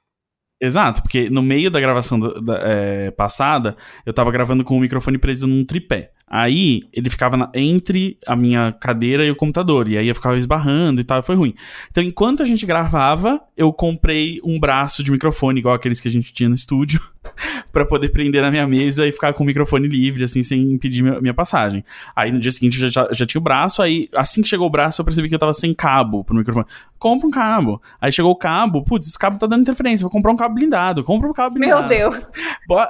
Exato, 0.61 1.01
porque 1.01 1.27
no 1.27 1.41
meio 1.41 1.71
da 1.71 1.79
gravação 1.79 2.19
da, 2.19 2.33
da, 2.39 2.59
é, 2.63 3.09
passada, 3.09 3.75
eu 4.05 4.13
tava 4.13 4.31
gravando 4.31 4.63
com 4.63 4.77
o 4.77 4.79
microfone 4.79 5.17
preso 5.17 5.47
num 5.47 5.65
tripé. 5.65 6.11
Aí 6.33 6.83
ele 6.93 7.09
ficava 7.09 7.35
na, 7.35 7.51
entre 7.53 8.17
a 8.25 8.37
minha 8.37 8.71
cadeira 8.71 9.25
e 9.25 9.29
o 9.29 9.35
computador, 9.35 9.89
e 9.89 9.97
aí 9.97 10.07
eu 10.07 10.15
ficava 10.15 10.37
esbarrando 10.37 11.01
e 11.01 11.03
tal, 11.03 11.21
foi 11.21 11.35
ruim. 11.35 11.53
Então, 11.89 12.01
enquanto 12.01 12.41
a 12.41 12.45
gente 12.45 12.65
gravava, 12.65 13.41
eu 13.57 13.73
comprei 13.73 14.39
um 14.41 14.57
braço 14.57 15.03
de 15.03 15.11
microfone, 15.11 15.59
igual 15.59 15.75
aqueles 15.75 15.99
que 15.99 16.07
a 16.07 16.11
gente 16.11 16.31
tinha 16.33 16.47
no 16.47 16.55
estúdio, 16.55 17.01
para 17.73 17.85
poder 17.85 18.09
prender 18.09 18.41
na 18.41 18.49
minha 18.49 18.65
mesa 18.65 19.05
e 19.05 19.11
ficar 19.11 19.33
com 19.33 19.43
o 19.43 19.45
microfone 19.45 19.89
livre, 19.89 20.23
assim, 20.23 20.41
sem 20.41 20.71
impedir 20.71 21.03
minha, 21.03 21.19
minha 21.19 21.33
passagem. 21.33 21.83
Aí 22.15 22.31
no 22.31 22.39
dia 22.39 22.51
seguinte 22.51 22.81
eu 22.81 22.89
já, 22.89 23.09
já, 23.11 23.25
tinha 23.25 23.39
o 23.39 23.43
braço, 23.43 23.81
aí 23.81 24.07
assim 24.15 24.41
que 24.41 24.47
chegou 24.47 24.67
o 24.67 24.69
braço 24.69 25.01
eu 25.01 25.05
percebi 25.05 25.27
que 25.27 25.35
eu 25.35 25.39
tava 25.39 25.53
sem 25.53 25.73
cabo 25.73 26.23
pro 26.23 26.35
microfone. 26.35 26.65
Compra 26.97 27.27
um 27.27 27.31
cabo. 27.31 27.81
Aí 27.99 28.11
chegou 28.11 28.31
o 28.31 28.35
cabo, 28.35 28.83
putz, 28.83 29.07
esse 29.07 29.19
cabo 29.19 29.37
tá 29.37 29.47
dando 29.47 29.61
interferência, 29.61 30.03
vou 30.03 30.11
comprar 30.11 30.31
um 30.31 30.37
cabo 30.37 30.55
blindado. 30.55 31.03
Compra 31.03 31.27
um 31.27 31.33
cabo 31.33 31.55
blindado. 31.55 31.87
Meu 31.89 32.11
Deus. 32.11 32.27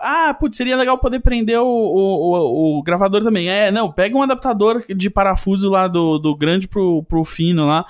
Ah, 0.01 0.35
putz, 0.39 0.57
seria 0.57 0.77
legal 0.77 0.97
poder 0.97 1.21
prender 1.21 1.59
o, 1.59 1.65
o, 1.65 2.77
o, 2.77 2.79
o 2.79 2.83
gravador 2.83 3.23
também. 3.23 3.30
É, 3.39 3.71
não, 3.71 3.91
pega 3.91 4.17
um 4.17 4.21
adaptador 4.21 4.83
de 4.87 5.09
parafuso 5.09 5.69
lá 5.69 5.87
do, 5.87 6.17
do 6.17 6.35
grande 6.35 6.67
pro, 6.67 7.03
pro 7.03 7.23
fino 7.23 7.65
lá, 7.65 7.85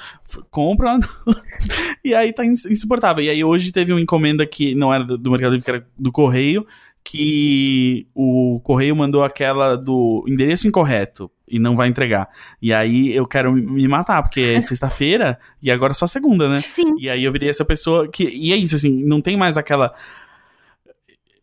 compra. 0.49 0.97
e 2.03 2.13
aí 2.13 2.33
tá 2.33 2.45
insuportável. 2.45 3.23
E 3.23 3.29
aí 3.29 3.43
hoje 3.43 3.71
teve 3.71 3.91
uma 3.91 4.01
encomenda 4.01 4.45
que 4.45 4.75
não 4.75 4.93
era 4.93 5.03
do 5.03 5.31
Mercado 5.31 5.51
Livre, 5.51 5.65
que 5.65 5.71
era 5.71 5.87
do 5.97 6.11
Correio, 6.11 6.65
que 7.03 8.07
o 8.13 8.59
correio 8.63 8.95
mandou 8.95 9.23
aquela 9.23 9.75
do 9.75 10.23
endereço 10.27 10.67
incorreto 10.67 11.31
e 11.47 11.59
não 11.59 11.75
vai 11.75 11.87
entregar. 11.87 12.29
E 12.61 12.73
aí 12.73 13.13
eu 13.13 13.27
quero 13.27 13.51
me 13.51 13.87
matar, 13.87 14.21
porque 14.23 14.41
é 14.41 14.61
sexta-feira 14.61 15.37
e 15.61 15.69
agora 15.69 15.91
é 15.91 15.95
só 15.95 16.07
segunda, 16.07 16.47
né? 16.47 16.63
Sim. 16.65 16.95
E 16.97 17.09
aí 17.09 17.23
eu 17.23 17.31
virei 17.31 17.49
essa 17.49 17.65
pessoa 17.65 18.07
que. 18.07 18.23
E 18.23 18.53
é 18.53 18.55
isso, 18.55 18.75
assim, 18.75 19.03
não 19.03 19.21
tem 19.21 19.35
mais 19.35 19.57
aquela 19.57 19.93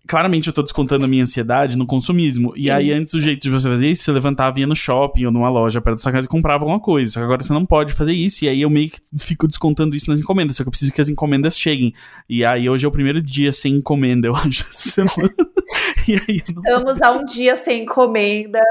claramente 0.09 0.47
eu 0.49 0.55
tô 0.55 0.63
descontando 0.63 1.05
a 1.05 1.09
minha 1.09 1.23
ansiedade 1.23 1.77
no 1.77 1.87
consumismo. 1.87 2.55
E 2.57 2.63
Sim. 2.63 2.71
aí, 2.71 2.93
antes 2.93 3.13
o 3.13 3.21
jeito 3.21 3.43
de 3.43 3.51
você 3.51 3.69
fazer 3.69 3.87
isso, 3.87 4.03
você 4.03 4.11
levantava 4.11 4.59
e 4.59 4.63
ia 4.63 4.67
no 4.67 4.75
shopping 4.75 5.27
ou 5.27 5.31
numa 5.31 5.51
loja 5.51 5.83
perto 5.83 5.97
da 5.97 6.03
sua 6.03 6.11
casa 6.11 6.27
e 6.27 6.29
comprava 6.29 6.65
alguma 6.65 6.81
coisa. 6.81 7.13
Só 7.13 7.21
que 7.21 7.25
agora 7.25 7.43
você 7.43 7.53
não 7.53 7.67
pode 7.67 7.93
fazer 7.93 8.15
isso. 8.15 8.45
E 8.45 8.49
aí 8.49 8.63
eu 8.63 8.71
meio 8.71 8.91
que 8.91 8.99
fico 9.19 9.47
descontando 9.47 9.95
isso 9.95 10.11
nas 10.11 10.19
encomendas. 10.19 10.57
Só 10.57 10.65
que 10.65 10.69
eu 10.69 10.71
preciso 10.71 10.93
que 10.93 11.01
as 11.01 11.11
encomendas 11.11 11.59
cheguem. 11.59 11.93
E 12.27 12.43
aí 12.43 12.71
hoje 12.71 12.87
é 12.87 12.89
o 12.89 12.93
primeiro 12.93 13.21
dia 13.21 13.53
sem 13.53 13.75
encomenda, 13.75 14.27
eu 14.27 14.35
acho, 14.35 14.65
essa 14.71 14.91
semana. 14.91 15.35
e 16.09 16.15
aí, 16.15 16.43
não... 16.55 16.63
Estamos 16.63 17.03
a 17.03 17.13
um 17.13 17.25
dia 17.27 17.55
sem 17.55 17.83
encomenda. 17.83 18.63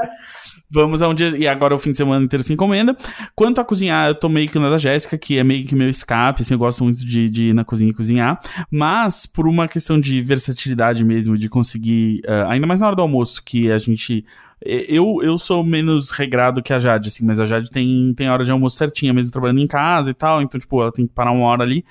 Vamos 0.69 1.01
a 1.01 1.07
um 1.07 1.13
dia. 1.13 1.35
E 1.37 1.47
agora 1.47 1.73
o 1.73 1.79
fim 1.79 1.91
de 1.91 1.97
semana 1.97 2.25
inteiro 2.25 2.43
sem 2.43 2.53
encomenda. 2.53 2.95
Quanto 3.33 3.61
a 3.61 3.63
cozinhar, 3.63 4.09
eu 4.09 4.15
tô 4.15 4.27
meio 4.27 4.49
que 4.49 4.59
na 4.59 4.69
da 4.69 4.77
Jéssica, 4.77 5.17
que 5.17 5.37
é 5.37 5.43
meio 5.43 5.65
que 5.65 5.73
meu 5.73 5.89
escape, 5.89 6.41
assim, 6.41 6.55
eu 6.55 6.57
gosto 6.57 6.83
muito 6.83 7.05
de, 7.05 7.29
de 7.29 7.47
ir 7.47 7.53
na 7.53 7.63
cozinha 7.63 7.89
e 7.89 7.93
cozinhar. 7.93 8.39
Mas, 8.69 9.25
por 9.25 9.47
uma 9.47 9.67
questão 9.67 9.97
de 9.99 10.21
versatilidade 10.21 11.05
mesmo, 11.05 11.37
de 11.37 11.47
conseguir. 11.47 12.21
Uh, 12.25 12.49
ainda 12.49 12.67
mais 12.67 12.81
na 12.81 12.87
hora 12.87 12.95
do 12.95 13.01
almoço, 13.01 13.41
que 13.43 13.71
a 13.71 13.77
gente. 13.77 14.25
Eu, 14.59 15.19
eu 15.21 15.37
sou 15.37 15.63
menos 15.63 16.09
regrado 16.09 16.63
que 16.63 16.73
a 16.73 16.79
Jade, 16.79 17.09
assim, 17.09 17.23
mas 17.25 17.39
a 17.39 17.45
Jade 17.45 17.69
tem, 17.69 18.11
tem 18.15 18.27
hora 18.27 18.43
de 18.43 18.51
almoço 18.51 18.75
certinha, 18.75 19.13
mesmo 19.13 19.31
trabalhando 19.31 19.61
em 19.61 19.67
casa 19.67 20.09
e 20.09 20.13
tal. 20.13 20.41
Então, 20.41 20.59
tipo, 20.59 20.81
ela 20.81 20.91
tem 20.91 21.05
que 21.07 21.13
parar 21.13 21.31
uma 21.31 21.45
hora 21.45 21.63
ali. 21.63 21.85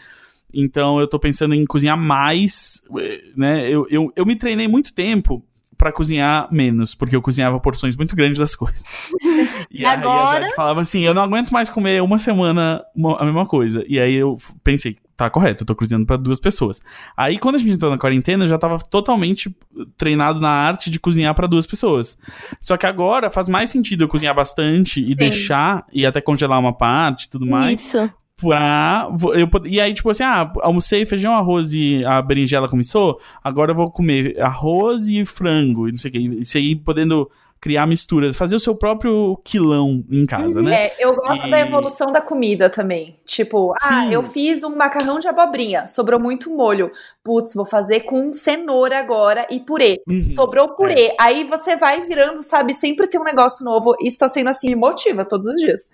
Então 0.53 0.99
eu 0.99 1.07
tô 1.07 1.19
pensando 1.19 1.55
em 1.55 1.65
cozinhar 1.65 1.99
mais, 1.99 2.83
eh, 2.99 3.21
né? 3.37 3.71
Eu, 3.71 3.87
eu, 3.91 4.11
eu 4.17 4.25
me 4.25 4.35
treinei 4.35 4.67
muito 4.67 4.93
tempo 4.93 5.45
para 5.77 5.93
cozinhar 5.93 6.49
menos, 6.51 6.95
porque 6.95 7.15
eu 7.15 7.23
cozinhava 7.23 7.61
porções 7.61 7.97
muito 7.97 8.17
grandes 8.17 8.39
das 8.39 8.55
coisas. 8.55 8.85
E 9.69 9.85
Agora... 9.85 10.45
aí 10.45 10.51
a 10.51 10.55
falava 10.55 10.81
assim, 10.81 11.01
eu 11.01 11.13
não 11.13 11.23
aguento 11.23 11.51
mais 11.51 11.69
comer 11.69 12.01
uma 12.03 12.19
semana 12.19 12.83
a 13.19 13.25
mesma 13.25 13.45
coisa. 13.45 13.85
E 13.87 13.99
aí 13.99 14.15
eu 14.15 14.37
pensei, 14.63 14.97
tá 15.17 15.29
correto, 15.29 15.63
eu 15.63 15.67
tô 15.67 15.75
cozinhando 15.75 16.07
para 16.07 16.17
duas 16.17 16.41
pessoas. 16.41 16.81
Aí 17.17 17.39
quando 17.39 17.57
a 17.57 17.59
gente 17.59 17.73
entrou 17.73 17.91
na 17.91 17.99
quarentena, 17.99 18.45
eu 18.45 18.49
já 18.49 18.57
tava 18.57 18.79
totalmente 18.79 19.55
treinado 19.97 20.41
na 20.41 20.49
arte 20.49 20.91
de 20.91 20.99
cozinhar 20.99 21.35
para 21.35 21.47
duas 21.47 21.67
pessoas. 21.67 22.17
Só 22.61 22.77
que 22.77 22.87
agora 22.87 23.31
faz 23.31 23.49
mais 23.49 23.69
sentido 23.71 24.05
eu 24.05 24.09
cozinhar 24.09 24.35
bastante 24.35 25.01
e 25.03 25.09
Sim. 25.09 25.15
deixar 25.15 25.85
e 25.93 26.07
até 26.07 26.21
congelar 26.21 26.59
uma 26.59 26.73
parte 26.73 27.25
e 27.25 27.31
tudo 27.31 27.47
mais. 27.47 27.81
Isso 27.81 28.11
pra. 28.37 29.09
Eu, 29.35 29.49
e 29.65 29.81
aí, 29.81 29.95
tipo 29.95 30.11
assim, 30.11 30.23
ah, 30.23 30.53
almocei 30.61 31.07
feijão, 31.07 31.35
arroz 31.35 31.73
e 31.73 32.03
a 32.05 32.21
berinjela 32.21 32.69
começou, 32.69 33.21
agora 33.43 33.73
eu 33.73 33.77
vou 33.77 33.91
comer 33.91 34.41
arroz 34.41 35.09
e 35.09 35.25
frango, 35.25 35.89
e 35.89 35.93
não 35.93 35.99
sei 35.99 36.11
o 36.11 36.13
que. 36.13 36.19
Isso 36.41 36.57
aí 36.57 36.77
podendo 36.77 37.31
criar 37.59 37.87
misturas, 37.87 38.37
fazer 38.37 38.55
o 38.55 38.61
seu 38.61 38.75
próprio 38.77 39.41
quilão 39.43 40.05
em 40.11 40.27
casa, 40.27 40.63
né? 40.63 40.87
É, 40.87 40.97
eu 41.01 41.17
gosto 41.17 41.47
e... 41.47 41.51
da 41.51 41.59
evolução 41.59 42.13
da 42.13 42.21
comida 42.21 42.69
também. 42.69 43.19
Tipo, 43.25 43.73
ah, 43.73 43.89
Sim. 43.89 43.95
ah, 43.95 44.13
eu 44.13 44.23
fiz 44.23 44.63
um 44.63 44.77
macarrão 44.77 45.19
de 45.19 45.27
abobrinha, 45.27 45.89
sobrou 45.89 46.21
muito 46.21 46.51
molho. 46.51 46.93
Putz, 47.25 47.55
vou 47.55 47.67
fazer 47.67 48.01
com 48.01 48.33
cenoura 48.33 48.99
agora 48.99 49.47
e 49.51 49.59
purê. 49.59 50.01
Uhum. 50.07 50.33
Sobrou 50.37 50.77
purê. 50.77 51.07
É. 51.07 51.17
Aí 51.19 51.45
você 51.45 51.77
vai 51.77 52.03
virando, 52.03 52.43
sabe? 52.43 52.73
Sempre 52.75 53.09
tem 53.09 53.21
um 53.21 53.25
negócio 53.25 53.65
novo. 53.65 53.97
Isso 54.01 54.19
tá 54.19 54.29
sendo 54.29 54.51
assim, 54.51 54.69
me 54.69 54.77
motiva 54.77 55.25
todos 55.25 55.47
os 55.47 55.57
dias. 55.57 55.91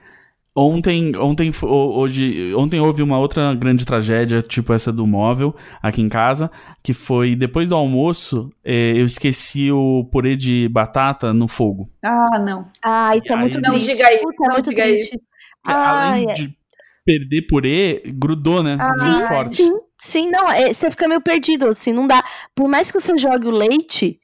Ontem, 0.55 1.17
ontem, 1.17 1.51
hoje, 1.63 2.55
ontem 2.55 2.79
houve 2.79 3.03
uma 3.03 3.19
outra 3.19 3.55
grande 3.55 3.87
tragédia, 3.87 4.43
tipo 4.43 4.75
essa 4.75 4.93
do 4.93 5.07
móvel, 5.07 5.57
aqui 5.83 6.03
em 6.03 6.11
casa, 6.11 6.51
que 6.83 6.93
foi 6.93 7.35
depois 7.35 7.71
do 7.71 7.75
almoço, 7.75 8.51
eh, 8.63 8.93
eu 8.95 9.07
esqueci 9.07 9.73
o 9.73 10.05
purê 10.13 10.37
de 10.37 10.69
batata 10.69 11.33
no 11.33 11.49
fogo. 11.49 11.89
Ah, 12.03 12.39
não. 12.39 12.67
Ah, 12.85 13.17
isso 13.17 13.33
é 13.33 13.37
muito 13.37 13.61
Não 13.63 13.79
diga 13.79 14.13
isso, 14.13 14.23
Puta, 14.25 14.45
é 14.45 14.47
não 14.47 14.55
muito 14.57 14.69
diga 14.69 14.83
triste. 14.83 15.15
isso. 15.15 15.21
Além 15.65 16.31
é. 16.31 16.35
de 16.35 16.55
perder 17.03 17.43
purê, 17.47 18.03
grudou, 18.09 18.63
né? 18.63 18.77
Ah, 18.79 18.93
muito 19.03 19.29
forte. 19.29 19.57
Sim, 19.57 19.73
sim, 20.03 20.31
não, 20.31 20.51
é, 20.51 20.71
você 20.71 20.91
fica 20.91 21.09
meio 21.09 21.23
perdido, 21.23 21.67
assim, 21.67 21.95
não 21.95 22.07
dá. 22.07 22.23
Por 22.55 22.69
mais 22.69 22.91
que 22.91 23.01
você 23.01 23.17
jogue 23.17 23.47
o 23.47 23.51
leite, 23.51 24.21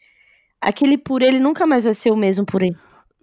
aquele 0.61 0.99
purê, 0.99 1.29
ele 1.29 1.41
nunca 1.41 1.67
mais 1.67 1.85
vai 1.85 1.95
ser 1.95 2.11
o 2.11 2.17
mesmo 2.17 2.45
purê. 2.45 2.75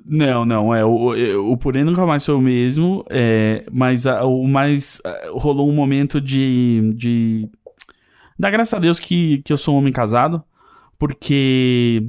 Não, 0.04 0.46
não, 0.46 0.74
é. 0.74 0.84
O, 0.84 1.16
é, 1.16 1.36
o 1.36 1.58
purê 1.58 1.84
nunca 1.84 2.06
mais 2.06 2.26
foi 2.26 2.36
o 2.36 2.42
mesmo, 2.42 3.04
é, 3.10 3.66
mas 3.72 4.06
a, 4.06 4.24
o 4.26 4.48
mais. 4.48 5.02
A, 5.04 5.30
rolou 5.32 5.70
um 5.70 5.74
momento 5.74 6.22
de. 6.22 6.94
de 6.96 7.50
Dá 8.38 8.50
graças 8.50 8.74
a 8.74 8.80
Deus 8.80 9.00
que, 9.00 9.42
que 9.44 9.54
eu 9.54 9.58
sou 9.58 9.76
um 9.76 9.78
homem 9.78 9.94
casado, 9.94 10.44
porque 11.00 12.08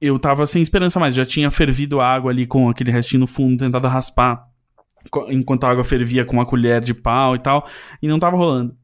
eu 0.00 0.18
tava 0.18 0.46
sem 0.46 0.62
esperança 0.62 1.00
mais. 1.00 1.14
Já 1.14 1.26
tinha 1.26 1.50
fervido 1.50 2.00
a 2.00 2.08
água 2.08 2.30
ali 2.30 2.46
com 2.46 2.68
aquele 2.68 2.90
restinho 2.92 3.20
no 3.20 3.26
fundo, 3.26 3.58
tentado 3.58 3.88
raspar 3.88 4.46
enquanto 5.28 5.64
a 5.64 5.70
água 5.70 5.84
fervia 5.84 6.24
com 6.24 6.32
uma 6.34 6.46
colher 6.46 6.80
de 6.80 6.92
pau 6.94 7.34
e 7.34 7.38
tal, 7.38 7.68
e 8.02 8.08
não 8.08 8.18
tava 8.18 8.36
rolando. 8.36 8.76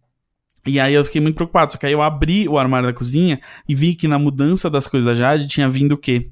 E 0.67 0.79
aí 0.79 0.95
eu 0.95 1.05
fiquei 1.05 1.21
muito 1.21 1.35
preocupado. 1.35 1.73
Só 1.73 1.79
que 1.79 1.87
aí 1.87 1.93
eu 1.93 2.03
abri 2.03 2.49
o 2.49 2.59
armário 2.59 2.89
da 2.89 2.95
cozinha 2.95 3.41
e 3.69 3.75
vi 3.75 3.95
que 3.95 4.07
na 4.07 4.19
mudança 4.19 4.71
das 4.71 4.87
coisas 4.87 5.07
da 5.07 5.15
Jade 5.15 5.49
tinha 5.49 5.69
vindo 5.69 5.93
o 5.93 5.99
quê? 5.99 6.31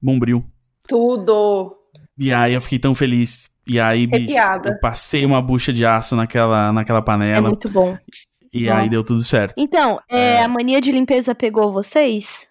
Bombril. 0.00 0.44
Tudo! 0.86 1.76
E 2.18 2.32
aí 2.32 2.54
eu 2.54 2.60
fiquei 2.60 2.78
tão 2.78 2.94
feliz. 2.94 3.50
E 3.66 3.78
aí, 3.78 4.06
bicho, 4.06 4.34
eu 4.64 4.78
passei 4.80 5.24
uma 5.24 5.40
bucha 5.40 5.72
de 5.72 5.86
aço 5.86 6.16
naquela, 6.16 6.72
naquela 6.72 7.00
panela. 7.00 7.46
É 7.46 7.50
muito 7.50 7.68
bom. 7.68 7.96
E 8.52 8.66
Nossa. 8.66 8.80
aí 8.80 8.88
deu 8.88 9.04
tudo 9.04 9.22
certo. 9.22 9.54
Então, 9.56 10.00
é, 10.10 10.36
é... 10.36 10.42
a 10.42 10.48
mania 10.48 10.80
de 10.80 10.92
limpeza 10.92 11.34
pegou 11.34 11.72
vocês? 11.72 12.48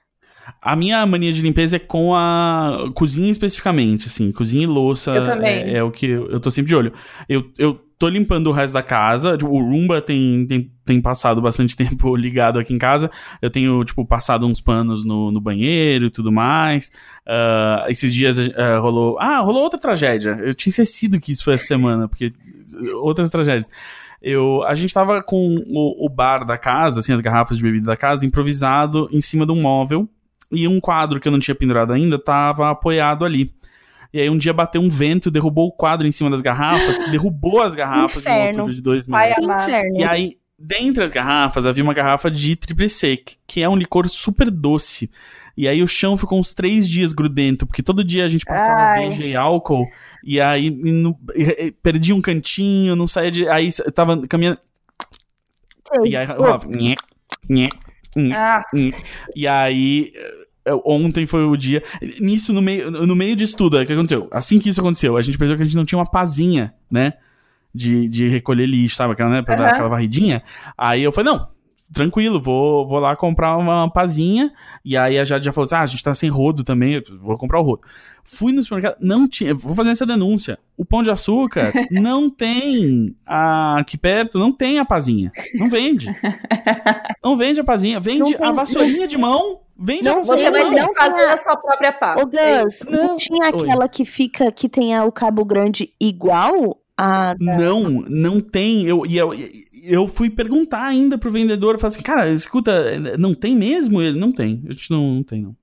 A 0.61 0.75
minha 0.75 1.05
mania 1.05 1.33
de 1.33 1.41
limpeza 1.41 1.75
é 1.75 1.79
com 1.79 2.13
a 2.13 2.91
cozinha 2.93 3.31
especificamente, 3.31 4.07
assim, 4.07 4.31
cozinha 4.31 4.63
e 4.63 4.67
louça. 4.67 5.11
Eu 5.11 5.25
também. 5.25 5.55
É, 5.55 5.77
é 5.77 5.83
o 5.83 5.91
que 5.91 6.07
eu, 6.07 6.29
eu 6.29 6.39
tô 6.39 6.49
sempre 6.49 6.69
de 6.69 6.75
olho. 6.75 6.93
Eu, 7.27 7.49
eu 7.57 7.79
tô 8.01 8.09
limpando 8.09 8.47
o 8.47 8.51
resto 8.51 8.73
da 8.73 8.81
casa. 8.81 9.37
Tipo, 9.37 9.51
o 9.51 9.61
Roomba 9.61 10.01
tem, 10.01 10.45
tem, 10.47 10.71
tem 10.83 10.99
passado 10.99 11.39
bastante 11.39 11.77
tempo 11.77 12.15
ligado 12.15 12.57
aqui 12.57 12.73
em 12.73 12.79
casa. 12.79 13.11
Eu 13.39 13.51
tenho, 13.51 13.83
tipo, 13.83 14.03
passado 14.03 14.47
uns 14.47 14.59
panos 14.59 15.05
no, 15.05 15.31
no 15.31 15.39
banheiro 15.39 16.05
e 16.05 16.09
tudo 16.09 16.31
mais. 16.31 16.91
Uh, 17.27 17.89
esses 17.89 18.11
dias 18.11 18.39
uh, 18.39 18.81
rolou. 18.81 19.19
Ah, 19.19 19.39
rolou 19.39 19.61
outra 19.61 19.79
tragédia. 19.79 20.39
Eu 20.43 20.55
tinha 20.55 20.71
esquecido 20.71 21.19
que 21.19 21.31
isso 21.31 21.43
foi 21.43 21.53
essa 21.53 21.65
semana, 21.65 22.07
porque. 22.07 22.33
Outras 23.01 23.29
tragédias. 23.29 23.69
Eu, 24.21 24.63
a 24.63 24.73
gente 24.73 24.93
tava 24.93 25.21
com 25.21 25.63
o, 25.67 26.05
o 26.05 26.09
bar 26.09 26.45
da 26.45 26.57
casa, 26.57 26.99
assim, 26.99 27.11
as 27.11 27.21
garrafas 27.21 27.57
de 27.57 27.63
bebida 27.63 27.89
da 27.89 27.97
casa, 27.97 28.25
improvisado 28.25 29.09
em 29.11 29.21
cima 29.21 29.45
de 29.45 29.51
um 29.51 29.61
móvel. 29.61 30.07
E 30.51 30.67
um 30.67 30.79
quadro 30.79 31.19
que 31.19 31.27
eu 31.27 31.31
não 31.31 31.39
tinha 31.39 31.55
pendurado 31.55 31.93
ainda 31.93 32.19
tava 32.19 32.69
apoiado 32.69 33.25
ali. 33.25 33.53
E 34.13 34.19
aí 34.19 34.29
um 34.29 34.37
dia 34.37 34.51
bateu 34.51 34.81
um 34.81 34.89
vento, 34.89 35.31
derrubou 35.31 35.67
o 35.67 35.71
quadro 35.71 36.05
em 36.05 36.11
cima 36.11 36.29
das 36.29 36.41
garrafas, 36.41 36.99
que 36.99 37.09
derrubou 37.11 37.61
as 37.61 37.73
garrafas 37.73 38.21
Inferno. 38.21 38.35
de 38.35 38.53
uma 38.53 38.61
altura 38.61 38.73
de 38.73 38.81
dois 38.81 39.07
metros. 39.07 39.47
E 39.95 40.03
aí, 40.03 40.37
dentre 40.59 41.03
as 41.03 41.09
garrafas, 41.09 41.65
havia 41.65 41.83
uma 41.83 41.93
garrafa 41.93 42.29
de 42.29 42.55
triple 42.55 42.89
sec, 42.89 43.33
que 43.47 43.61
é 43.61 43.69
um 43.69 43.75
licor 43.75 44.09
super 44.09 44.51
doce. 44.51 45.09
E 45.55 45.67
aí 45.67 45.81
o 45.83 45.87
chão 45.87 46.17
ficou 46.17 46.39
uns 46.39 46.53
três 46.53 46.87
dias 46.87 47.13
grudento, 47.13 47.65
porque 47.65 47.83
todo 47.83 48.03
dia 48.03 48.25
a 48.25 48.27
gente 48.27 48.45
passava 48.45 48.81
Ai. 48.81 49.09
veja 49.09 49.23
e 49.23 49.35
álcool, 49.35 49.85
e 50.23 50.39
aí 50.39 50.69
no, 50.69 51.17
perdia 51.83 52.15
um 52.15 52.21
cantinho, 52.21 52.95
não 52.95 53.07
saía 53.07 53.31
de. 53.31 53.47
Aí 53.47 53.69
tava 53.93 54.25
caminhando. 54.27 54.59
E 56.05 56.15
aí 56.15 56.25
rolava. 56.25 56.65
Nhé, 56.67 56.95
nhé, 57.49 57.67
nhé, 58.15 58.91
e 59.35 59.47
aí 59.47 60.13
ontem 60.85 61.25
foi 61.25 61.45
o 61.45 61.55
dia. 61.55 61.83
Nisso, 62.19 62.53
no 62.53 62.61
meio, 62.61 62.91
no 62.91 63.15
meio 63.15 63.35
de 63.35 63.55
tudo, 63.55 63.79
o 63.79 63.85
que 63.85 63.93
aconteceu? 63.93 64.27
Assim 64.31 64.59
que 64.59 64.69
isso 64.69 64.79
aconteceu, 64.79 65.17
a 65.17 65.21
gente 65.21 65.37
percebeu 65.37 65.57
que 65.57 65.63
a 65.63 65.65
gente 65.65 65.77
não 65.77 65.85
tinha 65.85 65.99
uma 65.99 66.09
pazinha, 66.09 66.73
né? 66.89 67.13
De, 67.73 68.07
de 68.07 68.27
recolher 68.27 68.65
lixo, 68.65 68.95
sabe? 68.95 69.13
Aquela, 69.13 69.29
né? 69.29 69.41
Pra 69.41 69.55
uhum. 69.55 69.61
dar 69.61 69.69
aquela 69.69 69.89
varridinha. 69.89 70.43
Aí 70.77 71.03
eu 71.03 71.11
falei, 71.11 71.33
não, 71.33 71.47
tranquilo, 71.91 72.41
vou, 72.41 72.87
vou 72.87 72.99
lá 72.99 73.15
comprar 73.15 73.57
uma 73.57 73.89
pazinha. 73.89 74.51
E 74.83 74.95
aí 74.95 75.19
a 75.19 75.25
Jade 75.25 75.45
já 75.45 75.53
falou, 75.53 75.69
ah, 75.71 75.81
a 75.81 75.85
gente 75.85 76.03
tá 76.03 76.13
sem 76.13 76.29
rodo 76.29 76.63
também, 76.63 77.01
vou 77.21 77.37
comprar 77.37 77.59
o 77.59 77.63
rodo. 77.63 77.81
Fui 78.23 78.51
no 78.51 78.63
supermercado, 78.63 78.97
não 78.99 79.27
tinha, 79.27 79.53
vou 79.53 79.75
fazer 79.75 79.89
essa 79.89 80.05
denúncia. 80.05 80.57
O 80.77 80.85
pão 80.85 81.03
de 81.03 81.09
açúcar 81.09 81.71
não 81.91 82.29
tem 82.29 83.15
a, 83.25 83.79
aqui 83.79 83.97
perto, 83.97 84.39
não 84.39 84.51
tem 84.51 84.79
a 84.79 84.85
pazinha. 84.85 85.31
Não 85.55 85.69
vende. 85.69 86.07
Não 87.23 87.37
vende 87.37 87.61
a 87.61 87.63
pazinha, 87.63 87.99
vende 87.99 88.35
a 88.41 88.51
vassourinha 88.51 89.07
de 89.07 89.15
mão. 89.15 89.59
Vende 89.77 90.05
não, 90.05 90.13
a 90.13 90.15
vassourinha 90.17 90.51
Você 90.51 90.63
vai 90.63 90.73
ter 90.73 90.87
que 90.87 90.95
fazer 90.95 91.23
a 91.25 91.37
sua 91.37 91.55
própria 91.55 91.91
pá. 91.91 92.15
Ô, 92.15 92.25
Gus, 92.25 92.79
não, 92.89 93.07
não 93.09 93.15
tinha 93.15 93.49
aquela 93.49 93.83
Oi. 93.83 93.89
que 93.89 94.05
fica, 94.05 94.51
que 94.51 94.67
tem 94.67 94.99
o 94.99 95.11
cabo 95.11 95.45
grande 95.45 95.93
igual 95.99 96.81
a... 96.97 97.35
Não, 97.39 97.83
não 98.07 98.39
tem. 98.39 98.85
Eu, 98.85 99.05
e 99.05 99.17
eu, 99.17 99.31
eu 99.83 100.07
fui 100.07 100.29
perguntar 100.29 100.83
ainda 100.83 101.17
pro 101.17 101.31
vendedor, 101.31 101.75
eu 101.75 101.79
falei 101.79 101.95
assim, 101.95 102.03
cara, 102.03 102.29
escuta, 102.29 102.99
não 103.17 103.33
tem 103.33 103.55
mesmo? 103.55 104.01
Ele, 104.01 104.19
não 104.19 104.31
tem, 104.31 104.63
a 104.67 104.71
gente 104.71 104.91
não, 104.91 105.15
não 105.15 105.23
tem, 105.23 105.43
não. 105.43 105.55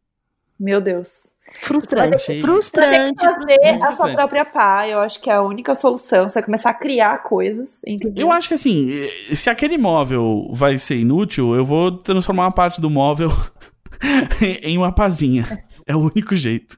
Meu 0.58 0.80
Deus. 0.80 1.32
Frustrante. 1.52 2.40
Frustrante. 2.40 3.18
fazer 3.18 3.54
frustrante. 3.54 3.84
a 3.84 3.92
sua 3.92 4.12
própria 4.12 4.44
pá. 4.44 4.86
Eu 4.86 5.00
acho 5.00 5.20
que 5.20 5.30
é 5.30 5.34
a 5.34 5.42
única 5.42 5.74
solução. 5.74 6.28
Você 6.28 6.34
vai 6.34 6.44
começar 6.44 6.70
a 6.70 6.74
criar 6.74 7.22
coisas. 7.22 7.80
Entendeu? 7.86 8.26
Eu 8.26 8.32
acho 8.32 8.48
que 8.48 8.54
assim, 8.54 9.06
se 9.34 9.48
aquele 9.48 9.78
móvel 9.78 10.50
vai 10.52 10.78
ser 10.78 10.96
inútil, 10.96 11.54
eu 11.54 11.64
vou 11.64 11.90
transformar 11.90 12.44
uma 12.44 12.52
parte 12.52 12.80
do 12.80 12.90
móvel 12.90 13.30
em 14.62 14.76
uma 14.76 14.92
pazinha. 14.92 15.44
É 15.86 15.96
o 15.96 16.00
único 16.00 16.36
jeito. 16.36 16.76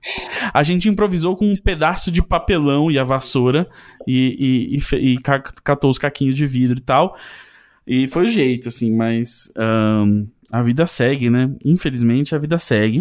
A 0.54 0.62
gente 0.62 0.88
improvisou 0.88 1.36
com 1.36 1.44
um 1.44 1.56
pedaço 1.56 2.10
de 2.10 2.22
papelão 2.22 2.90
e 2.90 2.98
a 2.98 3.04
vassoura 3.04 3.68
e, 4.06 4.78
e, 4.78 4.96
e, 4.96 5.14
e 5.14 5.18
catou 5.18 5.90
os 5.90 5.98
caquinhos 5.98 6.36
de 6.36 6.46
vidro 6.46 6.78
e 6.78 6.82
tal. 6.82 7.16
E 7.86 8.06
foi 8.06 8.26
o 8.26 8.28
jeito, 8.28 8.68
assim, 8.68 8.94
mas 8.94 9.52
um, 9.58 10.28
a 10.52 10.62
vida 10.62 10.86
segue, 10.86 11.28
né? 11.28 11.50
Infelizmente 11.64 12.34
a 12.34 12.38
vida 12.38 12.58
segue. 12.58 13.00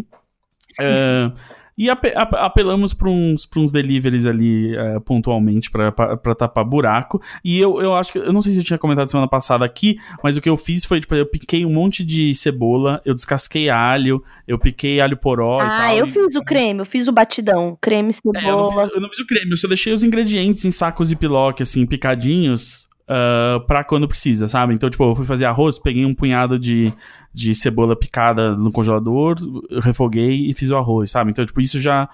Uh, 0.79 1.31
e 1.79 1.89
ap 1.89 2.05
ap 2.13 2.33
apelamos 2.33 2.93
para 2.93 3.09
uns, 3.09 3.47
uns 3.55 3.71
deliveries 3.71 4.25
ali 4.25 4.75
uh, 4.75 4.99
pontualmente 4.99 5.71
para 5.71 6.35
tapar 6.35 6.65
buraco. 6.65 7.21
E 7.41 7.57
eu, 7.57 7.81
eu 7.81 7.95
acho 7.95 8.11
que. 8.11 8.19
Eu 8.19 8.33
não 8.33 8.41
sei 8.41 8.51
se 8.51 8.59
eu 8.59 8.63
tinha 8.65 8.77
comentado 8.77 9.07
semana 9.07 9.29
passada 9.29 9.63
aqui, 9.63 9.97
mas 10.21 10.35
o 10.35 10.41
que 10.41 10.49
eu 10.49 10.57
fiz 10.57 10.83
foi, 10.83 10.99
tipo, 10.99 11.15
eu 11.15 11.25
piquei 11.25 11.65
um 11.65 11.71
monte 11.71 12.03
de 12.03 12.35
cebola, 12.35 13.01
eu 13.05 13.15
descasquei 13.15 13.69
alho, 13.69 14.21
eu 14.45 14.59
piquei 14.59 14.99
alho 14.99 15.15
poró 15.15 15.61
ah, 15.61 15.63
e 15.63 15.67
tal. 15.69 15.79
Ah, 15.79 15.95
eu 15.95 16.05
e... 16.05 16.09
fiz 16.09 16.35
o 16.35 16.43
creme, 16.43 16.79
eu 16.81 16.85
fiz 16.85 17.07
o 17.07 17.13
batidão. 17.13 17.77
Creme, 17.79 18.11
cebola. 18.11 18.41
É, 18.43 18.49
eu, 18.49 18.57
não 18.57 18.71
fiz, 18.71 18.95
eu, 18.95 19.01
não 19.01 19.09
fiz, 19.09 19.19
o 19.19 19.25
creme, 19.25 19.51
eu 19.51 19.57
só 19.57 19.67
deixei 19.69 19.93
os 19.93 20.03
ingredientes 20.03 20.65
em 20.65 20.71
sacos 20.71 21.07
de 21.07 21.15
piloque, 21.15 21.63
assim, 21.63 21.85
picadinhos 21.85 22.89
uh, 23.09 23.65
pra 23.65 23.83
quando 23.83 24.07
precisa, 24.07 24.47
sabe? 24.47 24.73
Então, 24.73 24.89
tipo, 24.89 25.03
eu 25.03 25.15
fui 25.15 25.25
fazer 25.25 25.45
arroz, 25.45 25.79
peguei 25.79 26.05
um 26.05 26.13
punhado 26.13 26.59
de, 26.59 26.93
de 27.33 27.53
cebola 27.53 27.95
picada 27.95 28.55
no 28.55 28.71
congelador, 28.71 29.37
refoguei 29.83 30.49
e 30.49 30.53
fiz 30.53 30.71
o 30.71 30.77
arroz, 30.77 31.11
sabe? 31.11 31.31
Então, 31.31 31.45
tipo, 31.45 31.61
isso 31.61 31.79
já 31.79 32.09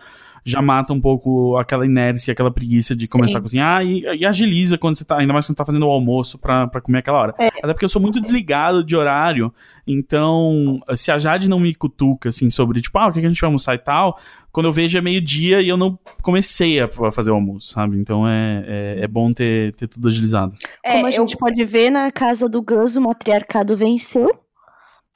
já 0.47 0.61
mata 0.61 0.93
um 0.93 1.01
pouco 1.01 1.57
aquela 1.57 1.87
inércia, 1.87 2.31
aquela 2.31 2.51
preguiça 2.51 2.95
de 2.95 3.07
começar 3.07 3.31
Sim. 3.31 3.37
a 3.37 3.41
cozinhar 3.41 3.83
e, 3.83 4.01
e, 4.19 4.25
agiliza 4.25 4.77
quando 4.77 4.95
você 4.95 5.03
tá, 5.03 5.17
ainda 5.17 5.33
mais 5.33 5.47
quando 5.47 5.57
tá 5.57 5.65
fazendo 5.65 5.87
o 5.87 5.89
almoço 5.89 6.37
pra, 6.37 6.67
pra 6.67 6.79
comer 6.79 6.99
aquela 6.99 7.17
hora. 7.17 7.35
É. 7.39 7.47
Até 7.47 7.73
porque 7.73 7.85
eu 7.85 7.89
sou 7.89 7.99
muito 7.99 8.21
desligado 8.21 8.83
de 8.83 8.95
horário, 8.95 9.51
então 9.87 10.79
se 10.95 11.11
a 11.11 11.17
Jade 11.17 11.49
não 11.49 11.59
me 11.59 11.73
cutuca, 11.73 12.29
assim, 12.29 12.51
sobre, 12.51 12.79
tipo, 12.79 12.95
ah, 12.99 13.07
o 13.07 13.11
que, 13.11 13.19
que 13.19 13.25
a 13.25 13.29
gente 13.29 13.41
vai 13.41 13.47
almoçar 13.47 13.73
e 13.73 13.79
tal, 13.79 14.19
quando 14.51 14.67
eu 14.67 14.71
vejo 14.71 14.95
é 14.95 15.01
meio-dia 15.01 15.61
e 15.61 15.67
eu 15.67 15.77
não 15.77 15.97
comecei 16.21 16.79
a 16.79 16.87
fazer 17.11 17.31
o 17.31 17.35
almoço, 17.35 17.73
sabe? 17.73 17.97
Então 17.97 18.27
é, 18.27 18.63
é, 18.67 18.97
é 19.01 19.07
bom 19.07 19.33
ter, 19.33 19.73
ter 19.73 19.87
tudo 19.87 20.07
agilizado. 20.07 20.53
É, 20.83 20.93
Como 20.93 21.07
a 21.07 21.11
gente 21.11 21.33
eu... 21.33 21.39
pode 21.39 21.65
ver 21.65 21.89
na 21.89 22.11
casa 22.11 22.47
do 22.47 22.61
Gus, 22.61 22.95
o 22.95 23.01
matriarcado 23.01 23.75
venceu 23.75 24.44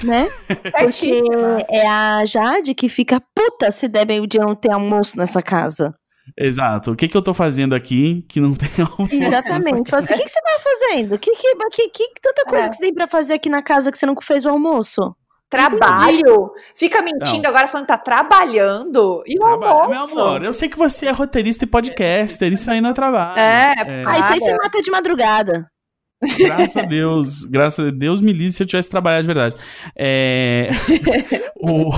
né? 0.03 0.27
Porque 0.79 1.21
é 1.69 1.87
a 1.87 2.25
Jade 2.25 2.73
que 2.73 2.89
fica 2.89 3.21
puta 3.35 3.71
se 3.71 3.87
der 3.87 4.05
meio 4.05 4.27
dia 4.27 4.41
não 4.41 4.55
ter 4.55 4.71
almoço 4.71 5.17
nessa 5.17 5.41
casa. 5.41 5.93
Exato. 6.37 6.91
O 6.91 6.95
que, 6.95 7.07
que 7.07 7.17
eu 7.17 7.21
tô 7.21 7.33
fazendo 7.33 7.73
aqui 7.73 8.25
que 8.29 8.39
não 8.39 8.53
tem 8.53 8.69
almoço? 8.85 9.15
Exatamente. 9.15 9.95
Assim, 9.95 10.13
o 10.13 10.17
que, 10.17 10.23
que 10.23 10.29
você 10.29 10.41
tá 10.41 10.59
fazendo? 10.63 11.19
Que, 11.19 11.31
que, 11.31 11.55
que, 11.71 11.89
que 11.89 12.21
tanta 12.21 12.45
coisa 12.45 12.65
é. 12.65 12.69
que 12.69 12.75
você 12.75 12.81
tem 12.81 12.93
pra 12.93 13.07
fazer 13.07 13.33
aqui 13.33 13.49
na 13.49 13.61
casa 13.61 13.91
que 13.91 13.97
você 13.97 14.05
não 14.05 14.15
fez 14.21 14.45
o 14.45 14.49
almoço? 14.49 15.15
Trabalho? 15.49 16.51
Fica 16.75 17.01
mentindo 17.01 17.41
não. 17.41 17.49
agora 17.49 17.67
falando 17.67 17.87
que 17.87 17.93
tá 17.93 17.97
trabalhando. 17.97 19.23
E 19.25 19.35
o 19.39 19.57
Meu 19.89 20.01
amor, 20.03 20.43
eu 20.43 20.53
sei 20.53 20.69
que 20.69 20.77
você 20.77 21.07
é 21.07 21.11
roteirista 21.11 21.63
e 21.63 21.67
podcaster, 21.67 22.53
isso 22.53 22.69
aí 22.69 22.79
não 22.79 22.91
é 22.91 22.93
trabalho. 22.93 23.39
É, 23.39 23.73
é. 23.79 24.03
Ah, 24.05 24.19
isso 24.19 24.33
aí 24.33 24.39
você 24.39 24.55
mata 24.55 24.79
de 24.79 24.91
madrugada. 24.91 25.67
Graças 26.37 26.75
a 26.75 26.81
Deus, 26.81 27.45
graças 27.45 27.87
a 27.87 27.91
Deus 27.91 28.19
me 28.19 28.33
livre 28.33 28.51
se 28.51 28.61
eu 28.61 28.67
tivesse 28.67 28.89
trabalhado 28.89 29.21
de 29.23 29.27
verdade. 29.27 29.55
É... 29.95 30.69
o... 31.55 31.91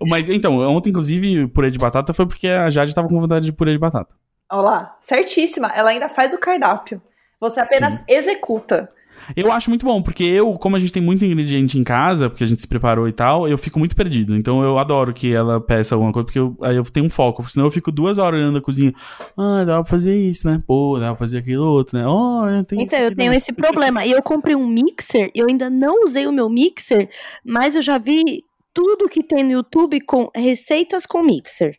Mas 0.08 0.28
então, 0.28 0.58
ontem, 0.60 0.90
inclusive, 0.90 1.46
purê 1.48 1.70
de 1.70 1.78
batata 1.78 2.14
foi 2.14 2.26
porque 2.26 2.48
a 2.48 2.70
Jade 2.70 2.94
tava 2.94 3.08
com 3.08 3.20
vontade 3.20 3.44
de 3.44 3.52
purê 3.52 3.72
de 3.72 3.78
batata. 3.78 4.14
Olá, 4.50 4.96
certíssima. 5.00 5.68
Ela 5.74 5.90
ainda 5.90 6.08
faz 6.08 6.32
o 6.32 6.38
cardápio. 6.38 7.02
Você 7.38 7.60
apenas 7.60 7.94
Sim. 7.94 8.04
executa. 8.08 8.90
Eu 9.36 9.52
acho 9.52 9.70
muito 9.70 9.84
bom, 9.84 10.02
porque 10.02 10.24
eu, 10.24 10.54
como 10.54 10.76
a 10.76 10.78
gente 10.78 10.92
tem 10.92 11.02
muito 11.02 11.24
ingrediente 11.24 11.78
em 11.78 11.84
casa, 11.84 12.28
porque 12.28 12.44
a 12.44 12.46
gente 12.46 12.60
se 12.60 12.68
preparou 12.68 13.08
e 13.08 13.12
tal, 13.12 13.48
eu 13.48 13.58
fico 13.58 13.78
muito 13.78 13.94
perdido. 13.94 14.34
Então 14.36 14.62
eu 14.62 14.78
adoro 14.78 15.12
que 15.12 15.32
ela 15.32 15.60
peça 15.60 15.94
alguma 15.94 16.12
coisa, 16.12 16.24
porque 16.24 16.38
eu, 16.38 16.56
aí 16.62 16.76
eu 16.76 16.84
tenho 16.84 17.06
um 17.06 17.10
foco. 17.10 17.48
Senão 17.50 17.66
eu 17.66 17.70
fico 17.70 17.92
duas 17.92 18.18
horas 18.18 18.38
olhando 18.38 18.58
a 18.58 18.62
cozinha. 18.62 18.92
Ah, 19.36 19.64
dá 19.64 19.82
pra 19.82 19.84
fazer 19.84 20.16
isso, 20.16 20.46
né? 20.46 20.62
Pô, 20.66 20.98
dá 20.98 21.08
pra 21.08 21.16
fazer 21.16 21.38
aquilo 21.38 21.66
outro, 21.66 21.98
né? 21.98 22.06
Oh, 22.06 22.46
eu 22.46 22.64
tenho 22.64 22.82
então, 22.82 22.98
eu 22.98 23.14
tenho 23.14 23.32
esse 23.32 23.52
problema. 23.52 24.04
E 24.04 24.12
eu 24.12 24.22
comprei 24.22 24.54
um 24.54 24.66
mixer, 24.66 25.30
eu 25.34 25.46
ainda 25.48 25.68
não 25.68 26.04
usei 26.04 26.26
o 26.26 26.32
meu 26.32 26.48
mixer, 26.48 27.08
mas 27.44 27.74
eu 27.74 27.82
já 27.82 27.98
vi 27.98 28.42
tudo 28.72 29.08
que 29.08 29.22
tem 29.22 29.42
no 29.42 29.52
YouTube 29.52 30.00
com 30.02 30.30
receitas 30.34 31.04
com 31.04 31.22
mixer. 31.22 31.76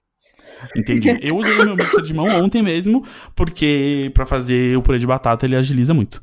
Entendi. 0.75 1.17
Eu 1.21 1.37
usei 1.37 1.53
o 1.53 1.65
meu 1.65 1.75
mixer 1.75 2.01
de 2.01 2.13
mão 2.13 2.27
ontem 2.43 2.61
mesmo, 2.61 3.03
porque 3.35 4.11
para 4.13 4.25
fazer 4.25 4.77
o 4.77 4.81
purê 4.81 4.99
de 4.99 5.07
batata 5.07 5.45
ele 5.45 5.55
agiliza 5.55 5.93
muito. 5.93 6.21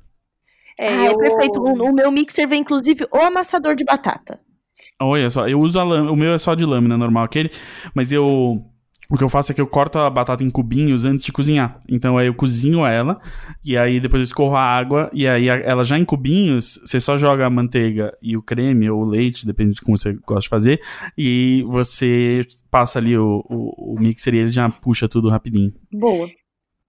É, 0.79 0.89
ah, 0.89 1.05
é 1.05 1.09
eu... 1.09 1.13
é 1.13 1.17
perfeito. 1.17 1.61
O, 1.61 1.73
o, 1.73 1.93
meu 1.93 2.11
mixer 2.11 2.49
vem, 2.49 2.61
inclusive, 2.61 3.07
o 3.13 3.17
amassador 3.17 3.75
de 3.75 3.85
batata. 3.85 4.41
Olha 5.01 5.31
só, 5.31 5.49
eu 5.49 5.61
uso 5.61 5.79
a 5.79 5.85
lâmina, 5.85 6.13
o 6.13 6.17
meu 6.17 6.33
é 6.33 6.39
só 6.39 6.55
de 6.55 6.65
lâmina 6.65 6.97
normal 6.97 7.25
aquele, 7.25 7.51
mas 7.95 8.13
eu 8.13 8.63
o 9.09 9.17
que 9.17 9.23
eu 9.23 9.29
faço 9.29 9.53
é 9.53 9.55
que 9.55 9.61
eu 9.61 9.67
corto 9.69 9.99
a 9.99 10.11
batata 10.11 10.43
em 10.43 10.51
cubinhos 10.51 11.05
antes 11.05 11.25
de 11.25 11.31
cozinhar. 11.31 11.79
Então 11.89 12.19
aí 12.19 12.27
eu 12.27 12.35
cozinho 12.35 12.85
ela, 12.85 13.21
e 13.65 13.77
aí 13.77 14.01
depois 14.01 14.21
eu 14.21 14.25
escorro 14.25 14.57
a 14.57 14.63
água, 14.63 15.09
e 15.13 15.29
aí 15.29 15.49
ela 15.49 15.85
já 15.85 15.97
em 15.99 16.05
cubinhos, 16.05 16.81
você 16.85 16.99
só 16.99 17.17
joga 17.17 17.47
a 17.47 17.51
manteiga 17.51 18.17
e 18.21 18.37
o 18.37 18.43
creme 18.43 18.91
ou 18.91 19.03
o 19.03 19.05
leite, 19.05 19.47
depende 19.47 19.75
de 19.75 19.81
como 19.81 19.97
você 19.97 20.13
gosta 20.27 20.43
de 20.43 20.49
fazer, 20.49 20.81
e 21.17 21.65
você 21.69 22.43
passa 22.69 22.99
ali 22.99 23.17
o, 23.17 23.45
o, 23.49 23.95
o 23.95 24.01
mixer 24.01 24.35
e 24.35 24.39
ele 24.39 24.49
já 24.49 24.69
puxa 24.69 25.09
tudo 25.09 25.29
rapidinho. 25.29 25.73
Boa 25.93 26.29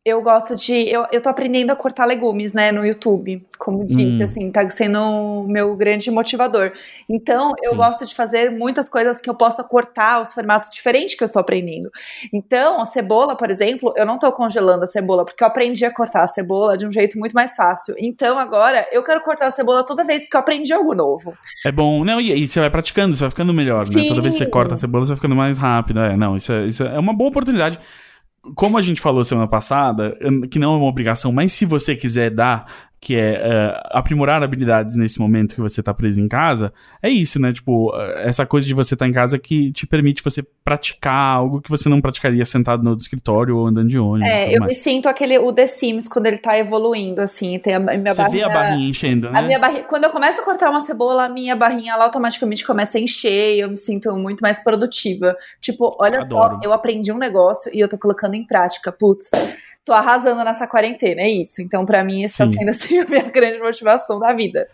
eu 0.08 0.22
gosto 0.22 0.56
de. 0.56 0.88
Eu, 0.88 1.06
eu 1.12 1.20
tô 1.20 1.28
aprendendo 1.28 1.70
a 1.70 1.76
cortar 1.76 2.06
legumes, 2.06 2.54
né, 2.54 2.72
no 2.72 2.86
YouTube. 2.86 3.46
Como 3.60 3.86
disse, 3.86 4.22
hum. 4.22 4.24
assim, 4.24 4.52
tá 4.52 4.68
sendo 4.70 5.02
o 5.02 5.44
meu 5.44 5.76
grande 5.76 6.10
motivador. 6.10 6.72
Então, 7.10 7.52
eu 7.62 7.72
Sim. 7.72 7.76
gosto 7.76 8.06
de 8.06 8.16
fazer 8.16 8.50
muitas 8.50 8.88
coisas 8.88 9.20
que 9.20 9.30
eu 9.30 9.36
possa 9.36 9.66
cortar 9.66 10.22
os 10.22 10.32
formatos 10.32 10.70
diferentes 10.70 11.16
que 11.16 11.22
eu 11.22 11.26
estou 11.26 11.42
aprendendo. 11.42 11.92
Então, 12.32 12.80
a 12.80 12.86
cebola, 12.86 13.36
por 13.36 13.52
exemplo, 13.52 13.94
eu 13.98 14.06
não 14.06 14.18
tô 14.18 14.32
congelando 14.32 14.86
a 14.86 14.88
cebola, 14.88 15.26
porque 15.26 15.44
eu 15.44 15.48
aprendi 15.48 15.84
a 15.84 15.94
cortar 15.94 16.24
a 16.24 16.28
cebola 16.28 16.78
de 16.78 16.88
um 16.88 16.92
jeito 16.92 17.20
muito 17.20 17.34
mais 17.34 17.54
fácil. 17.54 17.94
Então, 17.98 18.40
agora, 18.40 18.88
eu 18.94 19.04
quero 19.04 19.20
cortar 19.22 19.48
a 19.48 19.52
cebola 19.52 19.86
toda 19.86 20.06
vez, 20.06 20.24
porque 20.24 20.38
eu 20.38 20.40
aprendi 20.40 20.72
algo 20.72 20.96
novo. 20.96 21.38
É 21.66 21.72
bom. 21.72 22.06
Não, 22.06 22.22
e, 22.22 22.32
e 22.32 22.48
você 22.48 22.62
vai 22.62 22.70
praticando, 22.70 23.14
você 23.14 23.22
vai 23.22 23.30
ficando 23.30 23.54
melhor, 23.54 23.86
Sim. 23.86 24.04
né? 24.04 24.08
Toda 24.08 24.22
vez 24.22 24.36
que 24.36 24.46
você 24.46 24.50
corta 24.50 24.76
a 24.76 24.78
cebola, 24.78 25.04
você 25.04 25.10
vai 25.10 25.18
ficando 25.18 25.36
mais 25.36 25.58
rápido. 25.58 26.00
É, 26.00 26.16
não, 26.16 26.38
isso 26.38 26.54
é, 26.54 26.66
isso 26.66 26.84
é 26.84 26.98
uma 26.98 27.14
boa 27.14 27.30
oportunidade 27.30 27.78
como 28.56 28.78
a 28.78 28.82
gente 28.82 29.02
falou 29.02 29.24
semana 29.24 29.48
passada, 29.48 30.18
que 30.50 30.60
não 30.60 30.74
é 30.74 30.78
uma 30.78 30.88
obrigação, 30.88 31.32
mas 31.32 31.54
se 31.54 31.66
você 31.66 31.96
quiser 31.96 32.32
dar 32.32 32.66
que 33.00 33.16
é 33.16 33.38
uh, 33.38 33.98
aprimorar 33.98 34.42
habilidades 34.42 34.96
nesse 34.96 35.20
momento 35.20 35.54
que 35.54 35.62
você 35.62 35.84
tá 35.84 35.94
preso 35.94 36.20
em 36.20 36.28
casa, 36.28 36.74
é 37.02 37.10
isso, 37.10 37.40
né? 37.40 37.54
Tipo, 37.54 37.96
essa 38.18 38.46
coisa 38.46 38.68
de 38.68 38.74
você 38.74 38.96
estar 38.96 39.06
tá 39.06 39.10
em 39.10 39.14
casa 39.14 39.38
que 39.38 39.72
te 39.72 39.86
permite 39.86 40.24
você 40.24 40.44
praticar 40.64 41.36
algo 41.36 41.62
que 41.62 41.70
você 41.70 41.88
não 41.90 42.02
praticaria 42.02 42.44
sentado 42.44 42.84
no 42.84 42.96
escritório 42.98 43.58
ou 43.58 43.68
andando 43.68 43.88
de 43.88 44.00
ônibus. 44.00 44.30
É, 44.30 44.56
eu 44.56 44.60
mais. 44.60 44.70
me 44.70 44.76
sinto 44.76 45.08
aquele, 45.08 45.38
o 45.38 45.54
The 45.54 45.68
Sims 45.68 46.08
quando 46.08 46.26
ele 46.26 46.38
tá 46.38 46.58
evoluindo, 46.58 47.22
assim, 47.22 47.58
tem 47.60 47.76
a 47.76 47.80
minha 47.80 47.98
você 47.98 48.22
barrinha... 48.22 48.30
Você 48.30 48.38
vê 48.38 48.44
a 48.44 48.50
barrinha 48.50 48.90
enchendo, 48.90 49.30
né? 49.30 49.40
A 49.40 49.42
minha 49.44 49.60
barrinha, 49.60 49.84
quando 49.84 50.06
eu 50.06 50.10
começo 50.10 50.42
a 50.42 50.44
cortar 50.44 50.70
uma 50.70 50.82
cebola, 50.82 51.26
a 51.26 51.30
minha 51.30 51.56
barrinha, 51.56 51.94
ela 51.94 52.06
automaticamente 52.06 52.66
começa 52.66 52.98
a 52.98 53.02
encher, 53.02 53.60
eu 53.60 53.70
me 53.70 53.78
sinto 53.78 54.16
muito 54.16 54.42
mais 54.42 54.64
produtiva. 54.64 55.36
Tipo, 55.62 55.96
olha 56.00 56.22
Adoro. 56.22 56.56
só, 56.56 56.60
eu 56.64 56.74
aprendi 56.74 57.12
um 57.12 57.18
negócio 57.18 57.72
e 57.74 57.80
eu 57.80 57.88
tô 57.88 57.98
colocando 57.98 58.34
em 58.34 58.46
prática, 58.46 58.92
putz 58.92 59.30
tô 59.88 59.94
arrasando 59.94 60.44
nessa 60.44 60.68
quarentena, 60.68 61.22
é 61.22 61.30
isso. 61.30 61.62
Então, 61.62 61.86
para 61.86 62.04
mim, 62.04 62.22
isso 62.22 62.36
Sim. 62.36 62.54
ainda 62.60 62.72
assim 62.72 62.98
é 62.98 63.02
a 63.02 63.06
minha 63.06 63.24
grande 63.24 63.58
motivação 63.58 64.20
da 64.20 64.34
vida. 64.34 64.68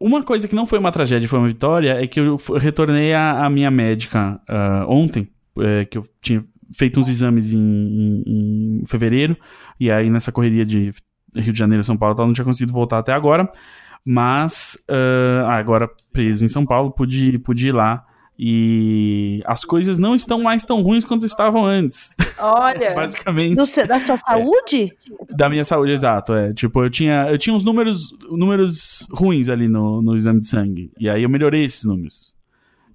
Uma 0.00 0.22
coisa 0.22 0.48
que 0.48 0.54
não 0.54 0.66
foi 0.66 0.78
uma 0.78 0.90
tragédia, 0.90 1.28
foi 1.28 1.38
uma 1.38 1.48
vitória, 1.48 2.02
é 2.02 2.06
que 2.06 2.18
eu 2.18 2.36
retornei 2.56 3.14
à, 3.14 3.48
minha 3.50 3.70
médica 3.70 4.40
uh, 4.48 4.90
ontem, 4.90 5.28
é, 5.58 5.84
que 5.84 5.96
eu 5.96 6.04
tinha 6.20 6.44
feito 6.74 6.98
uns 6.98 7.08
exames 7.08 7.52
em, 7.52 7.58
em, 7.58 8.80
em, 8.82 8.86
fevereiro, 8.86 9.36
e 9.78 9.90
aí 9.90 10.10
nessa 10.10 10.32
correria 10.32 10.66
de 10.66 10.92
Rio 11.34 11.52
de 11.52 11.58
Janeiro, 11.58 11.84
São 11.84 11.96
Paulo, 11.96 12.16
eu 12.18 12.26
não 12.26 12.32
tinha 12.32 12.44
conseguido 12.44 12.72
voltar 12.72 12.98
até 12.98 13.12
agora, 13.12 13.50
mas 14.04 14.76
uh, 14.90 15.46
agora 15.46 15.88
preso 16.12 16.44
em 16.44 16.48
São 16.48 16.66
Paulo, 16.66 16.90
pude, 16.90 17.38
pude 17.38 17.68
ir 17.68 17.72
lá 17.72 18.04
e 18.38 19.42
as 19.46 19.64
coisas 19.64 19.98
não 19.98 20.14
estão 20.14 20.42
mais 20.42 20.64
tão 20.64 20.82
ruins 20.82 21.04
quanto 21.04 21.24
estavam 21.24 21.64
antes. 21.64 22.10
Olha. 22.38 22.92
Basicamente. 22.94 23.56
Do, 23.56 23.86
da 23.86 24.00
sua 24.00 24.16
saúde? 24.16 24.92
É, 25.28 25.34
da 25.34 25.48
minha 25.48 25.64
saúde, 25.64 25.92
exato. 25.92 26.34
É. 26.34 26.52
Tipo, 26.52 26.84
eu 26.84 26.90
tinha, 26.90 27.28
eu 27.30 27.38
tinha 27.38 27.54
uns 27.54 27.64
números, 27.64 28.14
números 28.30 29.08
ruins 29.10 29.48
ali 29.48 29.68
no, 29.68 30.02
no 30.02 30.16
exame 30.16 30.40
de 30.40 30.48
sangue. 30.48 30.90
E 30.98 31.08
aí 31.08 31.22
eu 31.22 31.28
melhorei 31.28 31.64
esses 31.64 31.84
números. 31.84 32.36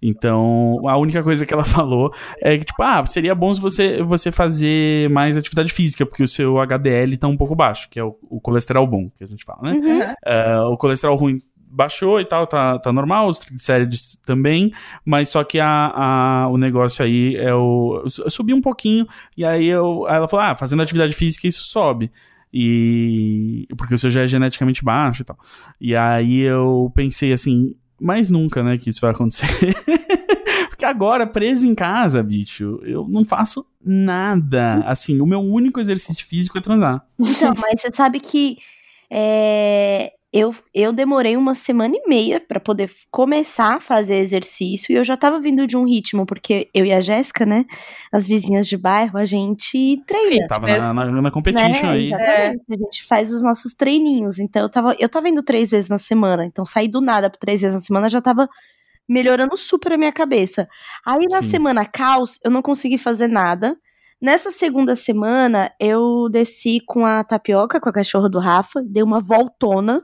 Então, 0.02 0.80
a 0.88 0.98
única 0.98 1.22
coisa 1.22 1.46
que 1.46 1.54
ela 1.54 1.64
falou 1.66 2.12
é 2.42 2.58
que, 2.58 2.66
tipo, 2.66 2.82
ah, 2.82 3.06
seria 3.06 3.36
bom 3.36 3.54
se 3.54 3.62
você, 3.62 4.02
você 4.02 4.32
fazer 4.32 5.10
mais 5.10 5.38
atividade 5.38 5.72
física, 5.72 6.06
porque 6.06 6.24
o 6.24 6.28
seu 6.28 6.60
HDL 6.60 7.18
tá 7.18 7.28
um 7.28 7.38
pouco 7.38 7.56
baixo, 7.56 7.88
que 7.90 8.00
é 8.00 8.04
o, 8.04 8.18
o 8.24 8.42
colesterol 8.42 8.88
bom, 8.88 9.10
que 9.16 9.24
a 9.24 9.28
gente 9.28 9.44
fala, 9.44 9.62
né? 9.62 9.74
Uhum. 9.74 10.70
Uh, 10.70 10.74
o 10.74 10.78
colesterol 10.78 11.16
ruim 11.16 11.40
baixou 11.72 12.20
e 12.20 12.26
tal, 12.26 12.46
tá, 12.46 12.78
tá 12.78 12.92
normal, 12.92 13.28
os 13.28 13.40
triglicérides 13.40 14.18
também, 14.26 14.72
mas 15.06 15.30
só 15.30 15.44
que 15.44 15.60
a, 15.60 15.92
a, 15.96 16.48
o 16.50 16.58
negócio 16.58 17.04
aí 17.04 17.36
é 17.36 17.54
o. 17.54 18.04
Eu 18.04 18.30
subi 18.30 18.54
um 18.54 18.62
pouquinho, 18.62 19.08
e 19.38 19.46
aí, 19.46 19.68
eu, 19.68 20.06
ela 20.08 20.28
falou: 20.28 20.46
ah, 20.46 20.56
fazendo 20.56 20.82
atividade 20.82 21.14
física 21.14 21.48
isso 21.48 21.64
sobe. 21.64 22.12
E. 22.54 23.66
Porque 23.78 23.96
o 23.96 24.00
seu 24.00 24.10
já 24.10 24.22
é 24.22 24.28
geneticamente 24.28 24.84
baixo 24.84 25.22
e 25.22 25.26
tal. 25.26 25.38
E 25.80 25.96
aí 25.96 26.40
eu 26.42 26.92
pensei 26.94 27.32
assim, 27.32 27.74
mais 28.00 28.30
nunca, 28.30 28.62
né, 28.62 28.78
que 28.78 28.90
isso 28.90 29.02
vai 29.02 29.12
acontecer. 29.12 29.48
Porque 30.70 30.86
agora, 30.86 31.28
preso 31.28 31.68
em 31.68 31.76
casa, 31.76 32.24
bicho, 32.24 32.80
eu 32.84 33.08
não 33.08 33.24
faço 33.24 33.66
nada. 33.80 34.84
Assim, 34.86 35.22
o 35.22 35.28
meu 35.28 35.40
único 35.40 35.80
exercício 35.80 36.26
físico 36.26 36.58
é 36.58 36.62
transar. 36.62 37.06
Então, 37.20 37.54
mas 37.62 37.80
você 37.80 37.92
sabe 37.92 38.20
que 38.20 38.58
é, 39.12 40.12
eu, 40.34 40.56
eu 40.74 40.94
demorei 40.94 41.36
uma 41.36 41.54
semana 41.54 41.94
e 41.94 42.08
meia 42.08 42.40
para 42.40 42.60
poder 42.60 42.90
começar 43.12 43.76
a 43.76 43.80
fazer 43.82 44.16
exercício 44.16 44.94
e 44.94 44.96
eu 44.96 45.04
já 45.04 45.18
tava 45.18 45.42
vindo 45.42 45.68
de 45.68 45.76
um 45.76 45.86
ritmo, 45.86 46.26
porque 46.26 46.70
eu 46.74 46.86
e 46.86 46.94
a 46.94 47.02
Jéssica, 47.02 47.46
né, 47.46 47.66
as 48.14 48.26
vizinhas 48.26 48.66
de 48.66 48.78
bairro, 48.78 49.18
a 49.18 49.26
gente 49.26 50.02
treina. 50.08 50.48
Tava 50.48 50.68
na, 50.68 50.94
na, 50.94 51.22
na 51.22 51.32
competition 51.32 51.86
né? 51.86 51.90
aí. 51.90 52.14
Exatamente, 52.14 52.64
é. 52.70 52.74
a 52.74 52.78
gente 52.78 53.06
faz 53.08 53.34
os 53.34 53.44
nossos 53.44 53.74
treininhos. 53.74 54.40
Então 54.40 54.62
eu 54.62 54.70
tava, 54.70 54.96
eu 54.98 55.10
tava 55.10 55.28
indo 55.28 55.44
três 55.44 55.72
vezes 55.72 55.90
na 55.90 55.98
semana, 55.98 56.46
então 56.46 56.66
sair 56.66 56.88
do 56.88 57.02
nada 57.02 57.30
por 57.30 57.38
três 57.38 57.60
vezes 57.60 57.76
na 57.76 57.82
semana 57.82 58.10
já 58.10 58.22
tava 58.22 58.48
melhorando 59.10 59.58
super 59.58 59.92
a 59.92 59.98
minha 59.98 60.14
cabeça. 60.14 60.66
Aí 61.06 61.28
na 61.30 61.42
Sim. 61.42 61.50
semana 61.50 61.84
caos, 61.84 62.40
eu 62.46 62.50
não 62.50 62.62
consegui 62.62 62.98
fazer 62.98 63.28
nada. 63.28 63.76
Nessa 64.22 64.52
segunda 64.52 64.96
semana, 64.96 65.74
eu 65.78 66.30
desci 66.30 66.80
com 66.86 67.06
a 67.06 67.22
tapioca, 67.24 67.82
com 67.82 67.90
a 67.90 67.94
cachorra 67.94 68.30
do 68.30 68.40
Rafa, 68.40 68.82
dei 68.86 69.04
uma 69.04 69.20
voltona 69.20 70.02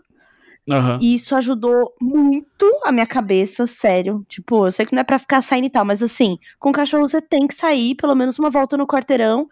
Uhum. 0.70 0.98
E 1.02 1.16
isso 1.16 1.34
ajudou 1.36 1.94
muito 2.02 2.66
a 2.84 2.92
minha 2.92 3.06
cabeça, 3.06 3.66
sério. 3.66 4.26
Tipo, 4.28 4.68
eu 4.68 4.72
sei 4.72 4.86
que 4.86 4.94
não 4.94 5.00
é 5.02 5.04
pra 5.04 5.18
ficar 5.18 5.42
saindo 5.42 5.66
e 5.68 5.70
tal, 5.70 5.86
mas 5.86 6.04
assim, 6.04 6.38
com 6.60 6.74
cachorro 6.74 7.08
você 7.08 7.22
tem 7.22 7.48
que 7.48 7.54
sair, 7.54 7.96
pelo 7.96 8.14
menos 8.16 8.38
uma 8.38 8.50
volta 8.50 8.76
no 8.76 8.86
quarteirão. 8.86 9.48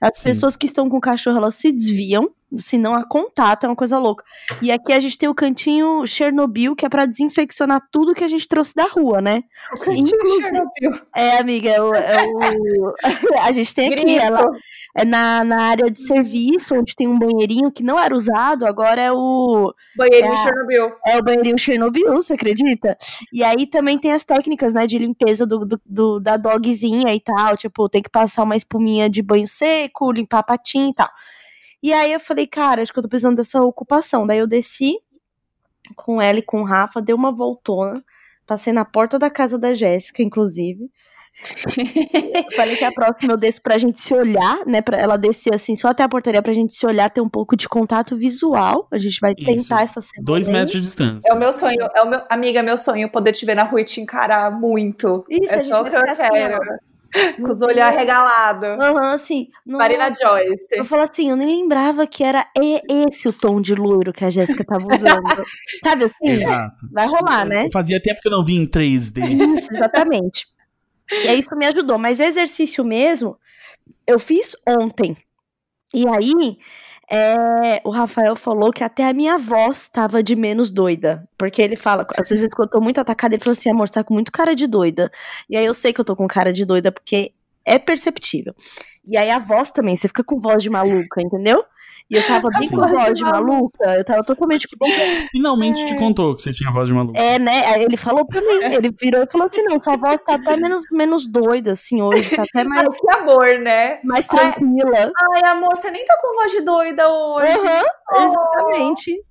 As 0.00 0.16
Sim. 0.16 0.24
pessoas 0.24 0.56
que 0.56 0.66
estão 0.66 0.88
com 0.88 1.00
cachorro, 1.00 1.36
elas 1.36 1.54
se 1.54 1.70
desviam, 1.70 2.30
se 2.56 2.76
não 2.76 2.94
há 2.94 3.04
contato, 3.04 3.64
é 3.64 3.68
uma 3.68 3.76
coisa 3.76 3.98
louca. 3.98 4.24
E 4.60 4.72
aqui 4.72 4.92
a 4.92 5.00
gente 5.00 5.16
tem 5.16 5.28
o 5.28 5.34
cantinho 5.34 6.06
Chernobyl, 6.06 6.74
que 6.74 6.84
é 6.84 6.88
para 6.88 7.06
desinfeccionar 7.06 7.80
tudo 7.92 8.14
que 8.14 8.24
a 8.24 8.28
gente 8.28 8.48
trouxe 8.48 8.74
da 8.74 8.84
rua, 8.84 9.20
né? 9.20 9.44
O 9.72 9.80
cantinho 9.80 10.26
Chernobyl. 10.40 11.06
É, 11.14 11.38
amiga, 11.38 11.70
é 11.70 11.80
o, 11.80 11.94
é 11.94 12.26
o... 12.26 12.94
a 13.40 13.52
gente 13.52 13.74
tem 13.74 13.92
aqui, 13.92 14.04
Grito. 14.04 14.20
ela 14.20 14.50
é 14.96 15.04
na, 15.04 15.44
na 15.44 15.62
área 15.62 15.90
de 15.90 16.00
serviço, 16.00 16.74
onde 16.74 16.96
tem 16.96 17.06
um 17.06 17.18
banheirinho 17.18 17.70
que 17.70 17.82
não 17.82 17.98
era 17.98 18.14
usado, 18.14 18.66
agora 18.66 19.00
é 19.00 19.12
o. 19.12 19.72
Banheirinho 19.96 20.32
é, 20.32 20.36
Chernobyl. 20.36 20.92
É 21.06 21.18
o 21.18 21.22
banheirinho 21.22 21.58
Chernobyl, 21.58 22.14
você 22.14 22.34
acredita? 22.34 22.96
E 23.32 23.44
aí 23.44 23.66
também 23.66 23.98
tem 23.98 24.12
as 24.12 24.24
técnicas, 24.24 24.74
né, 24.74 24.86
de 24.86 24.98
limpeza 24.98 25.46
do, 25.46 25.60
do, 25.60 25.80
do, 25.86 26.20
da 26.20 26.36
dogzinha 26.36 27.14
e 27.14 27.20
tal. 27.20 27.56
Tipo, 27.56 27.88
tem 27.88 28.02
que 28.02 28.10
passar 28.10 28.42
uma 28.42 28.56
espuminha 28.56 29.08
de 29.08 29.22
banho 29.22 29.46
seco, 29.46 29.89
limpar 30.12 30.38
a 30.38 30.42
patinha 30.42 30.90
e 30.90 30.94
tal. 30.94 31.10
E 31.82 31.92
aí 31.92 32.12
eu 32.12 32.20
falei, 32.20 32.46
cara, 32.46 32.82
acho 32.82 32.92
que 32.92 32.98
eu 32.98 33.02
tô 33.02 33.08
precisando 33.08 33.36
dessa 33.36 33.60
ocupação. 33.62 34.26
Daí 34.26 34.38
eu 34.38 34.46
desci 34.46 34.94
com 35.96 36.20
ela 36.20 36.38
e 36.38 36.42
com 36.42 36.60
o 36.60 36.64
Rafa, 36.64 37.00
dei 37.00 37.14
uma 37.14 37.32
voltona, 37.32 38.02
passei 38.46 38.72
na 38.72 38.84
porta 38.84 39.18
da 39.18 39.30
casa 39.30 39.58
da 39.58 39.74
Jéssica, 39.74 40.22
inclusive. 40.22 40.90
Falei 42.56 42.76
que 42.76 42.84
a 42.84 42.92
próxima 42.92 43.32
eu 43.32 43.36
desço 43.36 43.62
pra 43.62 43.78
gente 43.78 44.00
se 44.00 44.12
olhar, 44.12 44.66
né? 44.66 44.82
Pra 44.82 44.98
ela 44.98 45.16
descer 45.16 45.54
assim, 45.54 45.76
só 45.76 45.88
até 45.88 46.02
a 46.02 46.08
portaria 46.08 46.42
pra 46.42 46.52
gente 46.52 46.74
se 46.74 46.84
olhar, 46.84 47.08
ter 47.08 47.20
um 47.20 47.28
pouco 47.28 47.56
de 47.56 47.68
contato 47.68 48.16
visual. 48.16 48.88
A 48.90 48.98
gente 48.98 49.18
vai 49.20 49.34
tentar 49.34 49.84
Isso. 49.84 49.98
essa 49.98 50.00
semana. 50.00 50.24
Dois 50.24 50.48
metros 50.48 50.72
de 50.72 50.80
distância. 50.80 51.20
É 51.24 51.32
o 51.32 51.38
meu 51.38 51.52
sonho, 51.52 51.78
é 51.94 52.02
o 52.02 52.08
meu, 52.08 52.20
amiga, 52.28 52.60
é 52.60 52.62
meu 52.62 52.76
sonho 52.76 53.10
poder 53.10 53.32
te 53.32 53.46
ver 53.46 53.54
na 53.54 53.62
rua 53.62 53.80
e 53.80 53.84
te 53.84 54.00
encarar 54.00 54.50
muito. 54.50 55.24
Isso, 55.30 55.52
é 55.52 55.64
só 55.64 55.82
o 55.82 55.84
que 55.84 55.96
eu 55.96 56.00
assim, 56.00 56.28
quero. 56.30 56.58
Com 57.36 57.50
os 57.50 57.60
olhos 57.60 57.80
arregalados. 57.80 58.70
Uhum, 58.70 58.98
assim. 59.12 59.48
Marina 59.66 60.12
Joyce. 60.14 60.66
Eu 60.72 60.84
falo 60.84 61.02
assim, 61.02 61.30
eu 61.30 61.36
nem 61.36 61.60
lembrava 61.62 62.06
que 62.06 62.22
era 62.22 62.46
esse 63.08 63.28
o 63.28 63.32
tom 63.32 63.60
de 63.60 63.74
loiro 63.74 64.12
que 64.12 64.24
a 64.24 64.30
Jéssica 64.30 64.64
tava 64.64 64.84
usando. 64.86 65.44
Sabe 65.82 66.04
assim? 66.04 66.14
Exato. 66.22 66.76
Vai 66.92 67.06
rolar, 67.06 67.44
né? 67.44 67.68
Fazia 67.72 68.00
tempo 68.00 68.20
que 68.20 68.28
eu 68.28 68.32
não 68.32 68.44
vi 68.44 68.56
em 68.56 68.66
3D. 68.66 69.58
Isso, 69.58 69.74
exatamente. 69.74 70.46
E 71.24 71.28
aí 71.28 71.40
isso 71.40 71.54
me 71.56 71.66
ajudou. 71.66 71.98
Mas 71.98 72.20
exercício 72.20 72.84
mesmo, 72.84 73.36
eu 74.06 74.20
fiz 74.20 74.54
ontem. 74.66 75.16
E 75.92 76.06
aí, 76.08 76.58
é, 77.10 77.80
o 77.84 77.90
Rafael 77.90 78.36
falou 78.36 78.70
que 78.70 78.84
até 78.84 79.04
a 79.04 79.12
minha 79.12 79.36
voz 79.36 79.88
tava 79.88 80.22
de 80.22 80.36
menos 80.36 80.70
doida. 80.70 81.28
Porque 81.36 81.60
ele 81.60 81.76
fala, 81.76 82.06
às 82.16 82.28
vezes 82.28 82.48
quando 82.54 82.68
eu 82.68 82.72
tô 82.72 82.80
muito 82.80 83.00
atacada, 83.00 83.34
ele 83.34 83.42
falou 83.42 83.58
assim, 83.58 83.70
amor, 83.70 83.88
você 83.88 83.94
tá 83.94 84.04
com 84.04 84.14
muito 84.14 84.30
cara 84.30 84.54
de 84.54 84.66
doida. 84.66 85.10
E 85.48 85.56
aí 85.56 85.64
eu 85.64 85.74
sei 85.74 85.92
que 85.92 86.00
eu 86.00 86.04
tô 86.04 86.14
com 86.14 86.28
cara 86.28 86.52
de 86.52 86.64
doida, 86.64 86.92
porque 86.92 87.32
é 87.64 87.78
perceptível. 87.78 88.54
E 89.04 89.16
aí 89.16 89.30
a 89.30 89.38
voz 89.38 89.70
também, 89.70 89.96
você 89.96 90.08
fica 90.08 90.24
com 90.24 90.38
voz 90.38 90.62
de 90.62 90.70
maluca, 90.70 91.22
entendeu? 91.22 91.64
E 92.10 92.16
eu 92.16 92.26
tava 92.26 92.48
bem 92.58 92.68
com 92.68 92.76
voz 92.76 93.16
de 93.16 93.22
maluca. 93.22 93.94
Eu 93.96 94.04
tava 94.04 94.24
totalmente. 94.24 94.66
Finalmente 95.30 95.80
é... 95.80 95.86
te 95.86 95.94
contou 95.94 96.34
que 96.34 96.42
você 96.42 96.52
tinha 96.52 96.70
voz 96.72 96.88
de 96.88 96.94
maluca. 96.94 97.16
É, 97.16 97.38
né? 97.38 97.64
Aí 97.66 97.84
ele 97.84 97.96
falou 97.96 98.26
pra 98.26 98.40
mim, 98.40 98.74
ele 98.74 98.90
virou 99.00 99.22
e 99.22 99.30
falou 99.30 99.46
assim: 99.46 99.62
não, 99.62 99.80
sua 99.80 99.96
voz 99.96 100.20
tá 100.24 100.34
até 100.34 100.56
menos, 100.56 100.82
menos 100.90 101.28
doida, 101.28 101.72
assim, 101.72 102.02
hoje. 102.02 102.34
Tá 102.34 102.42
até 102.42 102.64
mais. 102.64 102.88
que 102.96 103.14
amor, 103.14 103.60
né? 103.60 104.00
Mais 104.02 104.26
tranquila. 104.26 104.96
Ai, 104.96 105.40
ai, 105.44 105.50
amor, 105.50 105.76
você 105.76 105.90
nem 105.92 106.04
tá 106.04 106.18
com 106.20 106.34
voz 106.34 106.50
de 106.50 106.60
doida 106.62 107.08
hoje. 107.08 107.58
Uhum, 107.58 107.82
oh. 108.12 108.20
Exatamente. 108.26 109.29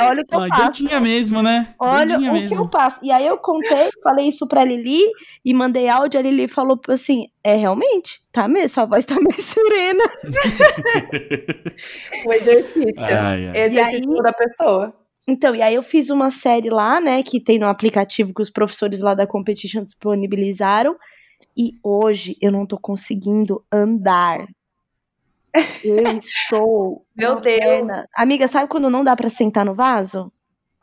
Olha 0.00 0.22
o 0.22 0.26
que 0.26 0.34
eu 0.34 0.48
faço. 0.48 0.62
Doidinha 0.62 1.00
mesmo, 1.00 1.42
né? 1.42 1.74
Olha 1.78 2.18
doidinha 2.18 2.30
o 2.30 2.34
mesmo. 2.34 2.48
que 2.48 2.56
eu 2.56 2.68
faço. 2.70 3.00
E 3.02 3.10
aí 3.10 3.26
eu 3.26 3.38
contei, 3.38 3.88
falei 4.02 4.28
isso 4.28 4.46
pra 4.46 4.64
Lili 4.64 5.00
e 5.44 5.54
mandei 5.54 5.88
áudio. 5.88 6.20
A 6.20 6.22
Lili 6.22 6.46
falou 6.46 6.78
assim: 6.88 7.26
é 7.42 7.54
realmente, 7.54 8.20
tá 8.30 8.46
mesmo, 8.46 8.68
sua 8.68 8.84
voz 8.84 9.04
tá 9.04 9.16
meio 9.16 9.32
serena. 9.40 10.04
o 12.26 12.32
exercício. 12.32 13.02
Ai, 13.02 13.48
ai. 13.48 13.52
Exercício 13.54 14.12
aí, 14.12 14.22
da 14.22 14.32
pessoa. 14.32 14.94
Então, 15.26 15.54
e 15.54 15.62
aí 15.62 15.74
eu 15.74 15.82
fiz 15.82 16.10
uma 16.10 16.30
série 16.30 16.68
lá, 16.68 17.00
né, 17.00 17.22
que 17.22 17.40
tem 17.40 17.58
no 17.58 17.66
aplicativo 17.66 18.34
que 18.34 18.42
os 18.42 18.50
professores 18.50 19.00
lá 19.00 19.14
da 19.14 19.26
Competition 19.26 19.84
disponibilizaram. 19.84 20.96
E 21.56 21.72
hoje 21.82 22.36
eu 22.40 22.50
não 22.50 22.66
tô 22.66 22.78
conseguindo 22.78 23.64
andar. 23.70 24.46
Eu 25.84 26.18
estou. 26.18 27.04
Meu 27.16 27.40
Deus. 27.40 27.58
Perna. 27.60 28.08
Amiga, 28.14 28.48
sabe 28.48 28.68
quando 28.68 28.90
não 28.90 29.04
dá 29.04 29.14
para 29.14 29.28
sentar 29.28 29.64
no 29.64 29.74
vaso? 29.74 30.32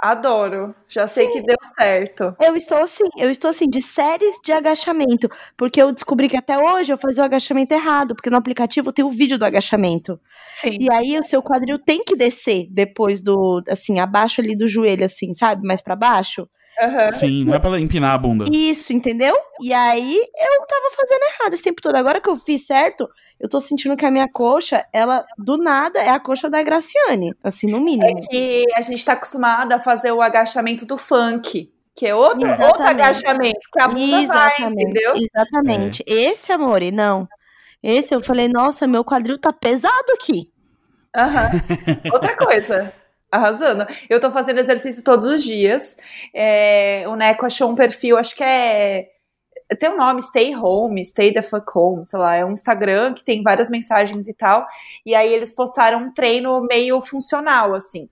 Adoro. 0.01 0.73
Já 0.87 1.07
sei 1.07 1.25
Sim. 1.25 1.31
que 1.33 1.41
deu 1.41 1.57
certo. 1.77 2.33
Eu 2.39 2.55
estou 2.55 2.77
assim, 2.77 3.03
eu 3.17 3.29
estou 3.29 3.49
assim, 3.49 3.69
de 3.69 3.81
séries 3.81 4.35
de 4.41 4.53
agachamento. 4.53 5.29
Porque 5.57 5.81
eu 5.81 5.91
descobri 5.91 6.29
que 6.29 6.37
até 6.37 6.57
hoje 6.57 6.93
eu 6.93 6.97
fazia 6.97 7.21
o 7.21 7.25
agachamento 7.25 7.73
errado, 7.73 8.15
porque 8.15 8.29
no 8.29 8.37
aplicativo 8.37 8.93
tem 8.93 9.03
o 9.03 9.11
vídeo 9.11 9.37
do 9.37 9.43
agachamento. 9.43 10.17
Sim. 10.53 10.77
E 10.79 10.89
aí 10.89 11.19
o 11.19 11.23
seu 11.23 11.43
quadril 11.43 11.77
tem 11.77 12.01
que 12.01 12.15
descer 12.15 12.67
depois 12.71 13.21
do, 13.21 13.61
assim, 13.67 13.99
abaixo 13.99 14.39
ali 14.39 14.55
do 14.55 14.69
joelho, 14.69 15.03
assim, 15.03 15.33
sabe? 15.33 15.67
Mais 15.67 15.81
para 15.81 15.97
baixo. 15.97 16.47
Uhum. 16.81 17.11
Sim, 17.11 17.45
não 17.45 17.55
é 17.55 17.59
pra 17.59 17.79
empinar 17.79 18.13
a 18.13 18.17
bunda. 18.17 18.45
Isso, 18.49 18.93
entendeu? 18.93 19.35
E 19.61 19.73
aí 19.73 20.15
eu 20.15 20.65
tava 20.65 20.91
fazendo 20.95 21.23
errado 21.23 21.53
esse 21.53 21.63
tempo 21.63 21.81
todo. 21.81 21.95
Agora 21.95 22.21
que 22.21 22.29
eu 22.29 22.37
fiz 22.37 22.65
certo, 22.65 23.09
eu 23.39 23.49
tô 23.49 23.59
sentindo 23.59 23.97
que 23.97 24.05
a 24.05 24.11
minha 24.11 24.29
coxa, 24.31 24.85
ela 24.93 25.25
do 25.37 25.57
nada 25.57 25.99
é 25.99 26.09
a 26.09 26.19
coxa 26.19 26.49
da 26.49 26.63
Graciane, 26.63 27.33
assim, 27.43 27.69
no 27.69 27.81
mínimo. 27.81 28.19
É 28.19 28.21
que 28.21 28.65
a 28.75 28.81
gente 28.81 29.03
tá 29.03 29.13
acostumada 29.13 29.75
a 29.75 29.79
fazer 29.79 30.11
o 30.11 30.21
agachamento 30.21 30.85
do 30.85 30.97
funk. 30.97 31.71
Que 31.95 32.07
é 32.07 32.15
outro, 32.15 32.49
outro 32.49 32.83
agachamento, 32.83 33.59
que 33.73 33.81
a 33.81 33.87
bunda 33.89 34.21
Exatamente. 34.21 34.61
vai, 34.61 34.71
entendeu? 34.71 35.13
Exatamente. 35.17 36.03
É. 36.07 36.13
Esse, 36.13 36.51
amor, 36.53 36.81
e 36.81 36.91
não. 36.91 37.27
Esse 37.83 38.15
eu 38.15 38.23
falei, 38.23 38.47
nossa, 38.47 38.87
meu 38.87 39.03
quadril 39.03 39.37
tá 39.37 39.51
pesado 39.51 40.13
aqui. 40.13 40.49
Uhum. 41.13 42.11
Outra 42.13 42.37
coisa, 42.37 42.93
Arrasando. 43.31 43.85
Eu 44.09 44.19
tô 44.19 44.31
fazendo 44.31 44.59
exercício 44.59 45.03
todos 45.03 45.25
os 45.25 45.43
dias. 45.43 45.95
É, 46.33 47.03
o 47.07 47.15
Neco 47.15 47.45
achou 47.45 47.69
um 47.69 47.75
perfil, 47.75 48.17
acho 48.17 48.35
que 48.35 48.43
é. 48.43 49.09
Tem 49.79 49.89
um 49.89 49.97
nome, 49.97 50.21
Stay 50.23 50.55
Home, 50.55 51.05
Stay 51.05 51.31
the 51.31 51.43
Fuck 51.43 51.71
Home, 51.75 52.03
sei 52.03 52.17
lá, 52.17 52.35
é 52.35 52.43
um 52.43 52.53
Instagram 52.53 53.13
que 53.13 53.23
tem 53.23 53.43
várias 53.43 53.69
mensagens 53.69 54.27
e 54.27 54.33
tal. 54.33 54.65
E 55.05 55.13
aí 55.13 55.31
eles 55.31 55.51
postaram 55.51 55.99
um 55.99 56.13
treino 56.13 56.61
meio 56.61 56.99
funcional, 57.01 57.75
assim. 57.75 58.09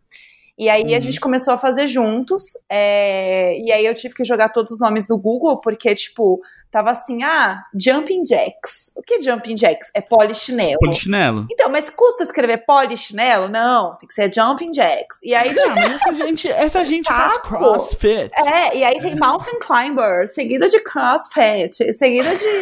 E 0.57 0.69
aí 0.69 0.83
uhum. 0.83 0.95
a 0.95 0.99
gente 0.99 1.19
começou 1.19 1.53
a 1.53 1.57
fazer 1.57 1.87
juntos. 1.87 2.43
É, 2.69 3.59
e 3.59 3.71
aí 3.71 3.85
eu 3.85 3.93
tive 3.93 4.15
que 4.15 4.23
jogar 4.23 4.49
todos 4.49 4.71
os 4.71 4.79
nomes 4.79 5.05
do 5.05 5.17
Google, 5.17 5.61
porque, 5.61 5.93
tipo, 5.93 6.41
tava 6.71 6.91
assim, 6.91 7.23
ah, 7.23 7.63
jumping 7.73 8.23
jacks. 8.23 8.91
O 8.95 9.01
que 9.01 9.15
é 9.15 9.21
jumping 9.21 9.55
jacks? 9.55 9.89
É 9.93 10.01
polichinelo. 10.01 10.77
Polichinelo. 10.79 11.47
Então, 11.51 11.69
mas 11.69 11.89
custa 11.89 12.23
escrever 12.23 12.65
polichinelo? 12.65 13.47
Não, 13.47 13.95
tem 13.95 14.07
que 14.07 14.13
ser 14.13 14.31
jumping 14.31 14.71
jacks. 14.71 15.19
E 15.23 15.33
aí, 15.33 15.53
mas 15.53 15.95
essa 15.95 16.13
gente, 16.13 16.49
essa 16.49 16.85
gente 16.85 17.07
faz 17.07 17.37
crossfit. 17.39 18.31
É, 18.35 18.77
e 18.77 18.83
aí 18.83 18.99
tem 18.99 19.15
mountain 19.15 19.59
climber, 19.59 20.27
seguida 20.27 20.67
de 20.69 20.79
crossfit, 20.79 21.93
seguida 21.93 22.35
de... 22.35 22.45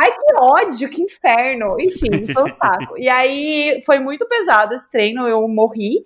Ai, 0.00 0.12
que 0.12 0.34
ódio, 0.38 0.88
que 0.88 1.02
inferno. 1.02 1.76
Enfim, 1.78 2.32
foi 2.32 2.50
um 2.50 2.54
saco. 2.54 2.96
E 2.96 3.06
aí 3.08 3.82
foi 3.84 3.98
muito 3.98 4.26
pesado 4.26 4.74
esse 4.74 4.90
treino, 4.90 5.28
eu 5.28 5.46
morri. 5.46 6.04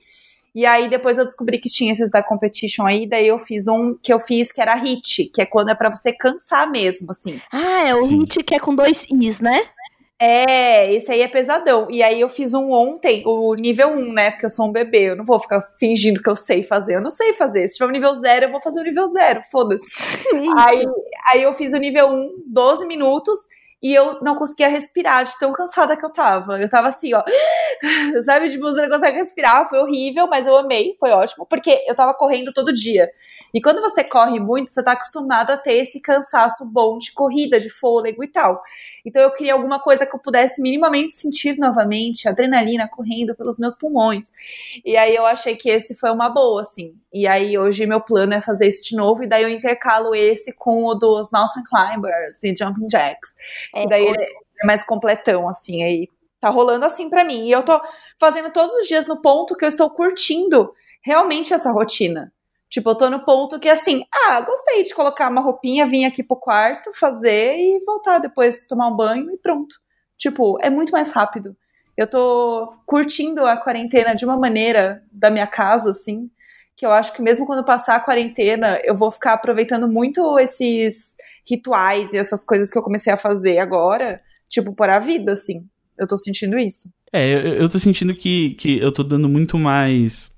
E 0.55 0.65
aí 0.65 0.89
depois 0.89 1.19
eu 1.19 1.25
descobri 1.25 1.59
que 1.59 1.69
tinha 1.69 1.93
esses 1.93 2.11
da 2.11 2.23
competition 2.23 2.87
aí, 2.87 3.07
daí 3.07 3.27
eu 3.27 3.39
fiz 3.39 3.67
um 3.67 3.97
que 4.01 4.13
eu 4.13 4.21
fiz 4.21 4.53
que 4.53 4.61
era 4.61 4.75
hit, 4.77 5.25
que 5.35 5.43
é 5.43 5.47
quando 5.47 5.71
é 5.71 5.75
para 5.75 5.91
você 5.91 6.13
cansar 6.13 6.71
mesmo, 6.71 7.11
assim. 7.11 7.41
Ah, 7.51 7.89
é 7.89 7.95
o 7.95 8.03
Sim. 8.03 8.21
hit 8.21 8.45
que 8.45 8.55
é 8.55 8.61
com 8.61 8.75
dois 8.75 9.05
is, 9.11 9.41
né? 9.41 9.67
É, 10.19 10.93
esse 10.95 11.11
aí 11.11 11.23
é 11.23 11.29
pesadão. 11.29 11.89
E 11.91 12.03
aí 12.03 12.21
eu 12.21 12.29
fiz 12.29 12.55
um 12.55 12.71
ontem, 12.71 13.23
o 13.27 13.55
nível 13.55 13.89
1, 13.89 14.13
né? 14.13 14.31
Porque 14.31 14.47
eu 14.47 14.51
sou 14.51 14.67
um 14.67 14.73
bebê, 14.73 15.11
eu 15.11 15.17
não 15.17 15.25
vou 15.25 15.41
ficar 15.41 15.61
fingindo 15.79 16.23
que 16.23 16.31
eu 16.31 16.37
sei 16.37 16.63
fazer. 16.63 16.97
Eu 16.97 17.03
não 17.03 17.11
sei 17.11 17.33
fazer. 17.35 17.67
Se 17.67 17.75
tiver 17.75 17.87
o 17.87 17.89
um 17.89 17.93
nível 17.93 18.15
0, 18.15 18.47
eu 18.47 18.51
vou 18.51 18.61
fazer 18.61 18.81
o 18.81 18.85
nível 18.85 19.09
0, 19.09 19.43
foda-se. 19.51 19.91
aí, 20.57 20.87
aí 21.33 21.43
eu 21.43 21.53
fiz 21.55 21.73
o 21.73 21.79
nível 21.79 22.09
1, 22.09 22.45
12 22.47 22.87
minutos, 22.87 23.49
e 23.83 23.95
eu 23.95 24.21
não 24.23 24.35
conseguia 24.37 24.69
respirar 24.69 25.25
de 25.25 25.39
tão 25.39 25.53
cansada 25.53 25.97
que 25.97 26.05
eu 26.05 26.11
tava. 26.11 26.61
Eu 26.61 26.69
tava 26.69 26.89
assim, 26.89 27.13
ó. 27.15 27.23
Sabe, 28.25 28.51
tipo, 28.51 28.63
você 28.65 28.83
não 28.83 28.91
consegue 28.91 29.19
respirar. 29.19 29.69
Foi 29.69 29.79
horrível, 29.79 30.27
mas 30.27 30.47
eu 30.47 30.57
amei, 30.57 30.97
foi 30.99 31.11
ótimo, 31.11 31.47
porque 31.47 31.85
eu 31.87 31.95
tava 31.95 32.15
correndo 32.15 32.53
todo 32.53 32.73
dia. 32.73 33.11
E 33.55 33.63
quando 33.63 33.81
você 33.81 34.03
corre 34.03 34.41
muito, 34.41 34.69
você 34.69 34.83
tá 34.83 34.93
acostumado 34.93 35.53
a 35.53 35.57
ter 35.57 35.75
esse 35.75 36.01
cansaço 36.01 36.65
bom 36.65 36.99
de 36.99 37.13
corrida, 37.13 37.61
de 37.61 37.71
fôlego 37.71 38.25
e 38.25 38.27
tal. 38.27 38.61
Então 39.07 39.23
eu 39.23 39.31
queria 39.31 39.53
alguma 39.53 39.79
coisa 39.79 40.05
que 40.05 40.13
eu 40.13 40.19
pudesse 40.19 40.61
minimamente 40.61 41.15
sentir 41.15 41.57
novamente, 41.57 42.29
adrenalina 42.29 42.89
correndo 42.89 43.33
pelos 43.37 43.57
meus 43.57 43.77
pulmões. 43.77 44.33
E 44.85 44.97
aí 44.97 45.15
eu 45.15 45.25
achei 45.25 45.55
que 45.55 45.71
esse 45.71 45.95
foi 45.95 46.11
uma 46.11 46.29
boa, 46.29 46.63
assim. 46.63 46.97
E 47.13 47.29
aí 47.29 47.57
hoje 47.57 47.87
meu 47.87 48.01
plano 48.01 48.35
é 48.35 48.43
fazer 48.43 48.67
esse 48.67 48.91
de 48.91 48.97
novo, 48.97 49.23
e 49.23 49.29
daí 49.29 49.45
eu 49.45 49.49
intercalo 49.49 50.17
esse 50.17 50.53
com 50.53 50.85
o 50.85 50.95
dos 50.95 51.31
Mountain 51.31 51.63
Climbers 51.63 52.43
e 52.43 52.53
Jumping 52.57 52.89
Jacks. 52.91 53.37
É, 53.73 53.85
e 53.85 53.89
daí 53.89 54.05
ele 54.05 54.21
é 54.21 54.67
mais 54.67 54.83
completão, 54.83 55.49
assim, 55.49 55.85
aí 55.85 56.09
tá 56.41 56.51
rolando 56.51 56.85
assim 56.85 57.09
para 57.09 57.23
mim. 57.23 57.47
E 57.47 57.53
eu 57.53 57.63
tô 57.63 57.81
fazendo 58.19 58.51
todos 58.51 58.75
os 58.75 58.89
dias 58.89 59.07
no 59.07 59.23
ponto 59.23 59.57
que 59.57 59.65
eu 59.65 59.69
estou 59.69 59.89
curtindo 59.91 60.75
realmente 61.01 61.55
essa 61.55 61.71
rotina. 61.71 62.34
Tipo, 62.75 62.91
eu 62.91 62.95
tô 62.97 63.09
no 63.09 63.25
ponto 63.25 63.61
que 63.61 63.69
assim, 63.69 64.03
ah, 64.13 64.41
gostei 64.41 64.83
de 64.83 64.93
colocar 64.93 65.31
uma 65.31 65.41
roupinha, 65.41 65.87
vir 65.87 66.07
aqui 66.07 66.25
pro 66.25 66.37
quarto, 66.37 66.91
fazer 66.93 67.55
e 67.57 67.79
voltar 67.87 68.19
depois, 68.19 68.67
tomar 68.67 68.89
um 68.89 68.97
banho 68.97 69.31
e 69.31 69.39
pronto. 69.39 69.77
Tipo, 70.19 70.59
é 70.61 70.69
muito 70.69 70.91
mais 70.91 71.13
rápido. 71.13 71.57
Eu 71.97 72.09
tô 72.09 72.75
curtindo 72.85 73.47
a 73.47 73.57
quarentena 73.57 74.13
de 74.13 74.25
uma 74.25 74.37
maneira 74.37 75.05
da 75.13 75.31
minha 75.31 75.47
casa, 75.47 75.93
assim, 75.93 76.29
que 76.77 76.85
eu 76.85 76.91
acho 76.91 77.13
que 77.13 77.23
mesmo 77.23 77.47
quando 77.47 77.65
passar 77.65 77.95
a 77.95 78.01
quarentena, 78.01 78.81
eu 78.83 78.97
vou 78.97 79.09
ficar 79.09 79.35
aproveitando 79.35 79.87
muito 79.87 80.37
esses 80.41 81.15
rituais 81.49 82.13
e 82.13 82.19
essas 82.19 82.43
coisas 82.43 82.73
que 82.73 82.77
eu 82.77 82.83
comecei 82.83 83.13
a 83.13 83.17
fazer 83.17 83.59
agora, 83.59 84.21
tipo, 84.49 84.75
para 84.75 84.97
a 84.97 84.99
vida, 84.99 85.35
assim. 85.35 85.65
Eu 85.97 86.09
tô 86.09 86.19
sentindo 86.19 86.59
isso. 86.59 86.91
É, 87.13 87.35
eu, 87.35 87.55
eu 87.55 87.69
tô 87.69 87.79
sentindo 87.79 88.17
que, 88.17 88.55
que 88.55 88.81
eu 88.81 88.91
tô 88.91 89.05
dando 89.05 89.29
muito 89.29 89.57
mais 89.57 90.34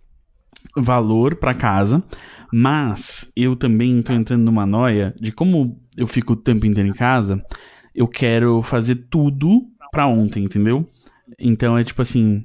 valor 0.76 1.36
para 1.36 1.54
casa, 1.54 2.02
mas 2.52 3.30
eu 3.36 3.56
também 3.56 4.00
tô 4.02 4.12
entrando 4.12 4.44
numa 4.44 4.66
noia 4.66 5.14
de 5.20 5.32
como 5.32 5.80
eu 5.96 6.06
fico 6.06 6.34
o 6.34 6.36
tempo 6.36 6.66
inteiro 6.66 6.88
em 6.88 6.92
casa, 6.92 7.42
eu 7.94 8.06
quero 8.06 8.62
fazer 8.62 9.06
tudo 9.10 9.62
pra 9.90 10.06
ontem, 10.06 10.44
entendeu? 10.44 10.88
Então 11.38 11.76
é 11.76 11.82
tipo 11.82 12.02
assim, 12.02 12.44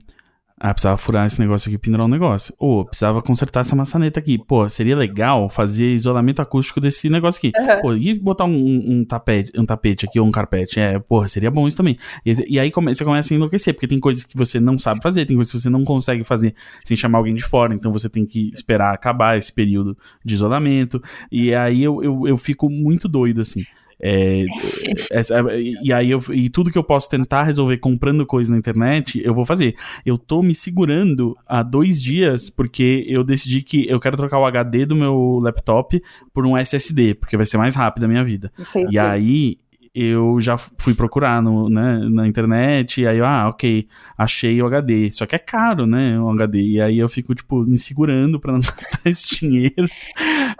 ah, 0.63 0.75
precisava 0.75 0.95
furar 0.95 1.25
esse 1.25 1.39
negócio 1.39 1.67
aqui 1.67 1.75
e 1.75 1.79
pendurar 1.79 2.05
um 2.05 2.09
negócio. 2.09 2.53
Ou 2.59 2.85
precisava 2.85 3.19
consertar 3.19 3.61
essa 3.61 3.75
maçaneta 3.75 4.19
aqui. 4.19 4.37
Pô, 4.37 4.69
seria 4.69 4.95
legal 4.95 5.49
fazer 5.49 5.87
isolamento 5.91 6.39
acústico 6.39 6.79
desse 6.79 7.09
negócio 7.09 7.39
aqui. 7.39 7.51
Uhum. 7.59 7.81
Pô, 7.81 7.93
e 7.95 8.13
botar 8.13 8.45
um, 8.45 8.99
um, 8.99 9.03
tapete, 9.03 9.51
um 9.59 9.65
tapete 9.65 10.05
aqui 10.05 10.19
ou 10.19 10.27
um 10.27 10.31
carpete. 10.31 10.79
É, 10.79 10.99
porra, 10.99 11.27
seria 11.27 11.49
bom 11.49 11.67
isso 11.67 11.75
também. 11.75 11.97
E, 12.23 12.35
e 12.47 12.59
aí 12.59 12.69
come, 12.69 12.93
você 12.93 13.03
começa 13.03 13.33
a 13.33 13.35
enlouquecer, 13.35 13.73
porque 13.73 13.87
tem 13.87 13.99
coisas 13.99 14.23
que 14.23 14.37
você 14.37 14.59
não 14.59 14.77
sabe 14.77 15.01
fazer, 15.01 15.25
tem 15.25 15.35
coisas 15.35 15.51
que 15.51 15.59
você 15.59 15.69
não 15.69 15.83
consegue 15.83 16.23
fazer 16.23 16.53
sem 16.83 16.95
chamar 16.95 17.17
alguém 17.17 17.33
de 17.33 17.43
fora. 17.43 17.73
Então 17.73 17.91
você 17.91 18.07
tem 18.07 18.23
que 18.23 18.51
esperar 18.53 18.93
acabar 18.93 19.39
esse 19.39 19.51
período 19.51 19.97
de 20.23 20.35
isolamento. 20.35 21.01
E 21.31 21.55
aí 21.55 21.81
eu, 21.81 22.03
eu, 22.03 22.27
eu 22.27 22.37
fico 22.37 22.69
muito 22.69 23.07
doido, 23.07 23.41
assim. 23.41 23.63
É, 24.01 24.45
essa, 25.11 25.43
e 25.59 25.93
aí 25.93 26.09
eu, 26.09 26.21
e 26.31 26.49
tudo 26.49 26.71
que 26.71 26.77
eu 26.77 26.83
posso 26.83 27.09
tentar 27.09 27.43
resolver 27.43 27.77
comprando 27.77 28.25
coisa 28.25 28.51
na 28.51 28.57
internet, 28.57 29.21
eu 29.23 29.33
vou 29.33 29.45
fazer. 29.45 29.75
Eu 30.05 30.17
tô 30.17 30.41
me 30.41 30.55
segurando 30.55 31.37
há 31.47 31.61
dois 31.61 32.01
dias 32.01 32.49
porque 32.49 33.05
eu 33.07 33.23
decidi 33.23 33.61
que 33.61 33.87
eu 33.87 33.99
quero 33.99 34.17
trocar 34.17 34.39
o 34.39 34.45
HD 34.45 34.85
do 34.85 34.95
meu 34.95 35.39
laptop 35.41 36.01
por 36.33 36.45
um 36.45 36.57
SSD, 36.57 37.15
porque 37.15 37.37
vai 37.37 37.45
ser 37.45 37.57
mais 37.57 37.75
rápido 37.75 38.05
a 38.05 38.07
minha 38.07 38.23
vida. 38.23 38.51
Entendi. 38.57 38.95
E 38.95 38.99
aí 38.99 39.57
eu 39.93 40.39
já 40.39 40.57
fui 40.57 40.93
procurar 40.93 41.41
no, 41.41 41.69
né, 41.69 41.99
na 42.09 42.25
internet, 42.25 43.01
e 43.01 43.07
aí, 43.07 43.19
ah, 43.19 43.49
ok, 43.49 43.87
achei 44.17 44.61
o 44.61 44.65
HD. 44.65 45.11
Só 45.11 45.25
que 45.25 45.35
é 45.35 45.39
caro, 45.39 45.85
né, 45.85 46.17
o 46.19 46.29
HD. 46.29 46.61
E 46.61 46.81
aí 46.81 46.97
eu 46.97 47.09
fico, 47.09 47.35
tipo, 47.35 47.63
me 47.65 47.77
segurando 47.77 48.39
pra 48.39 48.53
não 48.53 48.61
gastar 48.63 49.01
esse 49.05 49.39
dinheiro. 49.39 49.87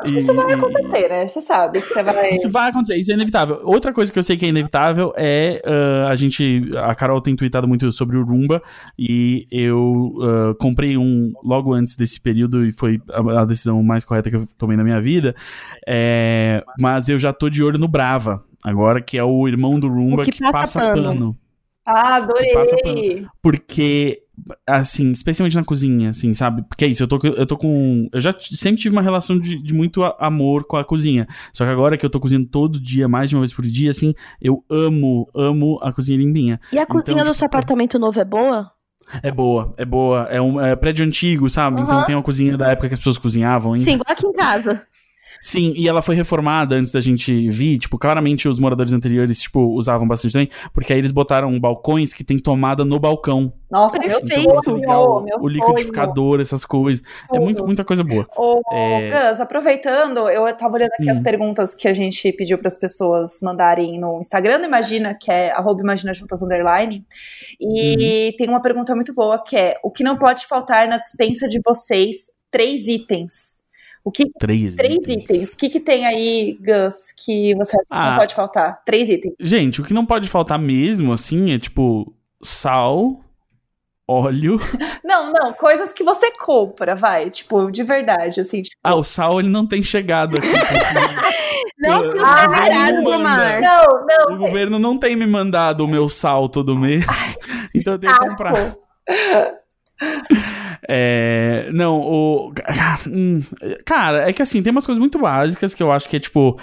Isso 0.06 0.32
e, 0.32 0.36
vai 0.36 0.54
acontecer, 0.54 1.10
né? 1.10 1.28
Você 1.28 1.42
sabe 1.42 1.82
que 1.82 1.88
você 1.88 2.04
vai. 2.04 2.36
Isso 2.36 2.50
vai 2.50 2.70
acontecer, 2.70 3.00
isso 3.00 3.12
é 3.12 3.14
inevitável. 3.14 3.62
Outra 3.64 3.94
coisa 3.94 4.12
que 4.12 4.20
eu 4.20 4.24
sei 4.24 4.38
que 4.38 4.46
é 4.46 4.50
inevitável 4.50 5.14
é 5.16 5.62
uh, 5.66 6.08
a 6.08 6.16
gente. 6.16 6.72
A 6.78 6.94
Carol 6.96 7.22
tem 7.22 7.36
tweetado 7.36 7.68
muito 7.68 7.92
sobre 7.92 8.18
o 8.18 8.24
Roomba, 8.24 8.62
e 8.98 9.48
eu 9.52 10.14
uh, 10.18 10.56
comprei 10.56 10.98
um 10.98 11.34
logo 11.44 11.74
antes 11.74 11.96
desse 11.96 12.20
período, 12.20 12.66
e 12.66 12.72
foi 12.72 13.02
a, 13.10 13.42
a, 13.42 13.46
decisão 13.46 13.82
mais 13.84 14.04
correta 14.04 14.30
que 14.30 14.36
eu 14.36 14.48
tomei 14.58 14.78
na 14.78 14.84
minha 14.84 15.02
vida. 15.02 15.36
É, 15.88 16.64
mas 16.80 17.10
eu 17.10 17.20
já 17.20 17.34
tô 17.34 17.50
de 17.50 17.64
olho 17.64 17.78
no 17.78 17.88
Brava 17.88 18.44
agora, 18.64 19.02
que 19.02 19.18
é 19.18 19.24
o 19.24 19.48
irmão 19.48 19.80
do 19.80 19.88
Roomba 19.88 20.24
que, 20.24 20.32
que, 20.32 20.40
passa, 20.40 20.80
passa 20.80 20.94
pano. 20.94 21.04
pano. 21.04 21.38
Ah, 21.86 22.18
adorei! 22.18 23.26
Porque, 23.42 24.18
assim, 24.68 25.12
especialmente 25.12 25.56
na 25.56 25.64
cozinha, 25.64 26.10
assim, 26.10 26.34
sabe? 26.34 26.64
Porque 26.64 26.86
é 26.86 26.88
isso, 26.88 27.04
eu 27.04 27.08
tô, 27.08 27.20
eu 27.24 27.46
tô 27.46 27.58
com. 27.58 28.10
Eu 28.12 28.22
já 28.22 28.36
sempre 28.40 28.82
tive 28.82 28.96
uma 28.96 29.02
relação 29.02 29.40
de, 29.40 29.62
de 29.62 29.74
muito 29.74 30.04
amor 30.20 30.66
com 30.66 30.78
a 30.78 30.84
cozinha. 30.84 31.28
Só 31.54 31.66
que 31.66 31.72
agora 31.72 31.98
que 31.98 32.06
eu 32.06 32.10
tô 32.10 32.20
cozinhando 32.20 32.48
todo 32.48 32.82
dia, 32.82 33.08
mais 33.08 33.30
de 33.30 33.36
uma 33.36 33.42
vez 33.42 33.54
por 33.54 33.66
dia, 33.66 33.92
assim, 33.92 34.14
eu 34.42 34.64
amo, 34.70 35.30
amo 35.36 35.80
a 35.82 35.92
cozinha 35.92 36.18
limpinha. 36.18 36.60
E 36.72 36.80
a 36.80 36.86
cozinha 36.86 37.14
então, 37.14 37.26
do 37.26 37.32
tipo, 37.32 37.40
seu 37.40 37.46
apartamento 37.46 38.00
novo 38.00 38.20
é 38.20 38.26
boa? 38.26 38.72
É 39.24 39.32
boa, 39.32 39.74
é 39.78 39.86
boa. 39.86 40.28
É 40.30 40.42
um 40.42 40.60
é 40.60 40.76
prédio 40.76 41.06
antigo, 41.06 41.50
sabe? 41.50 41.78
Uhum. 41.78 41.84
Então 41.84 42.04
tem 42.04 42.16
uma 42.16 42.24
cozinha 42.24 42.58
da 42.58 42.72
época 42.72 42.88
que 42.88 42.94
as 42.94 43.00
pessoas 43.00 43.18
cozinhavam. 43.18 43.76
Sim, 43.78 43.94
igual 43.94 44.06
aqui 44.08 44.26
em 44.26 44.34
casa. 44.34 44.86
Sim, 45.42 45.74
e 45.76 45.90
ela 45.90 46.04
foi 46.04 46.16
reformada 46.16 46.76
antes 46.76 46.92
da 46.92 47.02
gente 47.02 47.50
vir, 47.50 47.80
tipo, 47.80 47.98
claramente 47.98 48.48
os 48.48 48.60
moradores 48.60 48.94
anteriores, 48.94 49.40
tipo, 49.40 49.60
usavam 49.60 50.08
bastante 50.08 50.34
também, 50.34 50.50
porque 50.72 50.94
aí 50.94 51.00
eles 51.00 51.12
botaram 51.12 51.60
balcões 51.60 52.14
que 52.14 52.24
tem 52.24 52.38
tomada 52.38 52.86
no 52.86 53.00
balcão. 53.00 53.52
Nossa, 53.70 53.98
então, 53.98 54.22
perfeito. 54.22 54.78
Então, 54.78 55.26
o 55.40 55.48
liquidificador, 55.48 56.34
sonho. 56.34 56.42
essas 56.42 56.64
coisas. 56.64 57.04
É 57.34 57.40
muito, 57.40 57.66
muita 57.66 57.84
coisa 57.84 58.04
boa. 58.04 58.28
Ô, 58.38 58.62
é... 58.72 59.10
Gus, 59.10 59.40
aproveitando, 59.40 60.30
eu 60.30 60.56
tava 60.56 60.76
olhando 60.76 60.92
aqui 61.00 61.08
hum. 61.08 61.12
as 61.12 61.20
perguntas 61.20 61.74
que 61.74 61.88
a 61.88 61.94
gente 61.94 62.32
pediu 62.34 62.60
para 62.60 62.68
as 62.68 62.78
pessoas 62.78 63.40
mandarem 63.42 64.00
no 64.00 64.20
Instagram 64.20 64.60
do 64.60 64.66
Imagina, 64.66 65.18
que 65.20 65.32
é 65.32 65.52
arroba 65.52 65.82
Imagina 65.82 66.14
Juntas 66.14 66.44
Underline. 66.44 67.04
E 67.60 68.30
hum. 68.30 68.38
tem 68.38 68.48
uma 68.48 68.62
pergunta 68.62 68.94
muito 68.94 69.14
boa 69.16 69.42
que 69.42 69.56
é: 69.56 69.80
o 69.82 69.90
que 69.90 70.04
não 70.04 70.18
pode 70.18 70.46
faltar 70.46 70.88
na 70.88 70.98
dispensa 70.98 71.48
de 71.48 71.60
vocês? 71.66 72.30
Três 72.52 72.88
itens. 72.88 73.61
O 74.04 74.12
que, 74.12 74.30
três, 74.40 74.76
três 74.76 74.96
itens. 74.96 75.24
itens. 75.24 75.54
O 75.54 75.58
que, 75.58 75.70
que 75.70 75.80
tem 75.80 76.06
aí, 76.06 76.58
Gus, 76.60 77.12
que 77.16 77.54
você 77.56 77.78
ah, 77.90 78.12
não 78.12 78.18
pode 78.18 78.34
faltar? 78.34 78.82
Três 78.84 79.10
itens. 79.10 79.36
Gente, 79.40 79.82
o 79.82 79.84
que 79.84 79.94
não 79.94 80.06
pode 80.06 80.28
faltar 80.28 80.58
mesmo, 80.58 81.14
assim, 81.14 81.54
é 81.54 81.60
tipo 81.60 82.14
sal, 82.42 83.22
óleo. 84.08 84.60
Não, 85.04 85.32
não, 85.32 85.54
coisas 85.54 85.92
que 85.92 86.04
você 86.04 86.32
compra, 86.32 86.96
vai, 86.96 87.30
tipo, 87.30 87.70
de 87.70 87.84
verdade, 87.84 88.40
assim. 88.40 88.62
Tipo... 88.62 88.78
Ah, 88.84 88.96
o 88.96 89.04
sal 89.04 89.40
ele 89.40 89.50
não 89.50 89.68
tem 89.68 89.82
chegado 89.84 90.38
aqui. 90.38 90.48
não, 91.78 92.04
não, 92.04 92.26
ah, 92.26 92.48
não, 92.94 93.02
não, 93.02 93.20
não. 93.20 94.36
O 94.36 94.38
governo 94.38 94.80
não 94.80 94.98
tem 94.98 95.16
me 95.16 95.28
mandado 95.28 95.84
o 95.84 95.88
meu 95.88 96.08
sal 96.08 96.48
todo 96.48 96.78
mês, 96.78 97.06
então 97.76 97.94
eu 97.94 98.00
tenho 98.00 98.14
que 98.14 98.28
comprar. 98.30 98.76
É, 100.88 101.70
não, 101.72 102.02
o. 102.02 102.54
Hum, 103.08 103.44
cara, 103.86 104.30
é 104.30 104.34
que 104.34 104.42
assim, 104.42 104.62
tem 104.62 104.72
umas 104.72 104.86
coisas 104.86 105.00
muito 105.00 105.20
básicas 105.20 105.74
que 105.74 105.84
eu 105.84 105.92
acho 105.92 106.10
que 106.10 106.18
é 106.18 106.20
tipo 106.20 106.60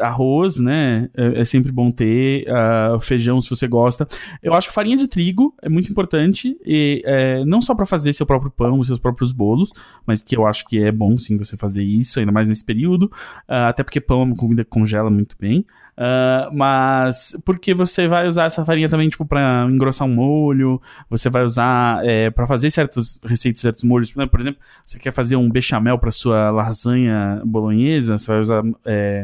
arroz, 0.00 0.58
né? 0.58 1.08
É, 1.16 1.40
é 1.40 1.44
sempre 1.44 1.70
bom 1.70 1.90
ter. 1.90 2.46
Uh, 2.48 3.00
feijão, 3.00 3.40
se 3.40 3.48
você 3.48 3.68
gosta. 3.68 4.08
Eu 4.42 4.54
acho 4.54 4.68
que 4.68 4.74
farinha 4.74 4.96
de 4.96 5.06
trigo 5.06 5.54
é 5.62 5.68
muito 5.68 5.90
importante. 5.90 6.58
E 6.66 7.02
é, 7.04 7.44
não 7.44 7.62
só 7.62 7.74
para 7.74 7.86
fazer 7.86 8.12
seu 8.12 8.26
próprio 8.26 8.50
pão, 8.50 8.82
seus 8.82 8.98
próprios 8.98 9.32
bolos, 9.32 9.72
mas 10.06 10.20
que 10.20 10.36
eu 10.36 10.46
acho 10.46 10.66
que 10.66 10.82
é 10.82 10.90
bom 10.90 11.16
sim 11.16 11.36
você 11.36 11.56
fazer 11.56 11.84
isso, 11.84 12.18
ainda 12.18 12.32
mais 12.32 12.48
nesse 12.48 12.64
período. 12.64 13.04
Uh, 13.48 13.68
até 13.68 13.82
porque 13.82 14.00
pão 14.00 14.22
é 14.22 14.24
uma 14.24 14.36
comida 14.36 14.64
que 14.64 14.70
congela 14.70 15.10
muito 15.10 15.36
bem. 15.38 15.64
Uh, 16.00 16.48
mas 16.56 17.36
porque 17.44 17.74
você 17.74 18.08
vai 18.08 18.26
usar 18.26 18.46
essa 18.46 18.64
farinha 18.64 18.88
também, 18.88 19.10
tipo, 19.10 19.26
pra 19.26 19.68
engrossar 19.70 20.08
um 20.08 20.14
molho, 20.14 20.80
você 21.10 21.28
vai 21.28 21.44
usar 21.44 22.02
é, 22.06 22.30
para 22.30 22.46
fazer 22.46 22.70
certas 22.70 23.20
receitas, 23.22 23.60
certos 23.60 23.84
molhos. 23.84 24.14
Né? 24.14 24.24
Por 24.24 24.40
exemplo, 24.40 24.62
você 24.82 24.98
quer 24.98 25.12
fazer 25.12 25.36
um 25.36 25.50
bechamel 25.50 25.98
para 25.98 26.10
sua 26.10 26.50
lasanha 26.50 27.42
bolonhesa, 27.44 28.16
você 28.16 28.32
vai 28.32 28.40
usar 28.40 28.62
é, 28.86 29.20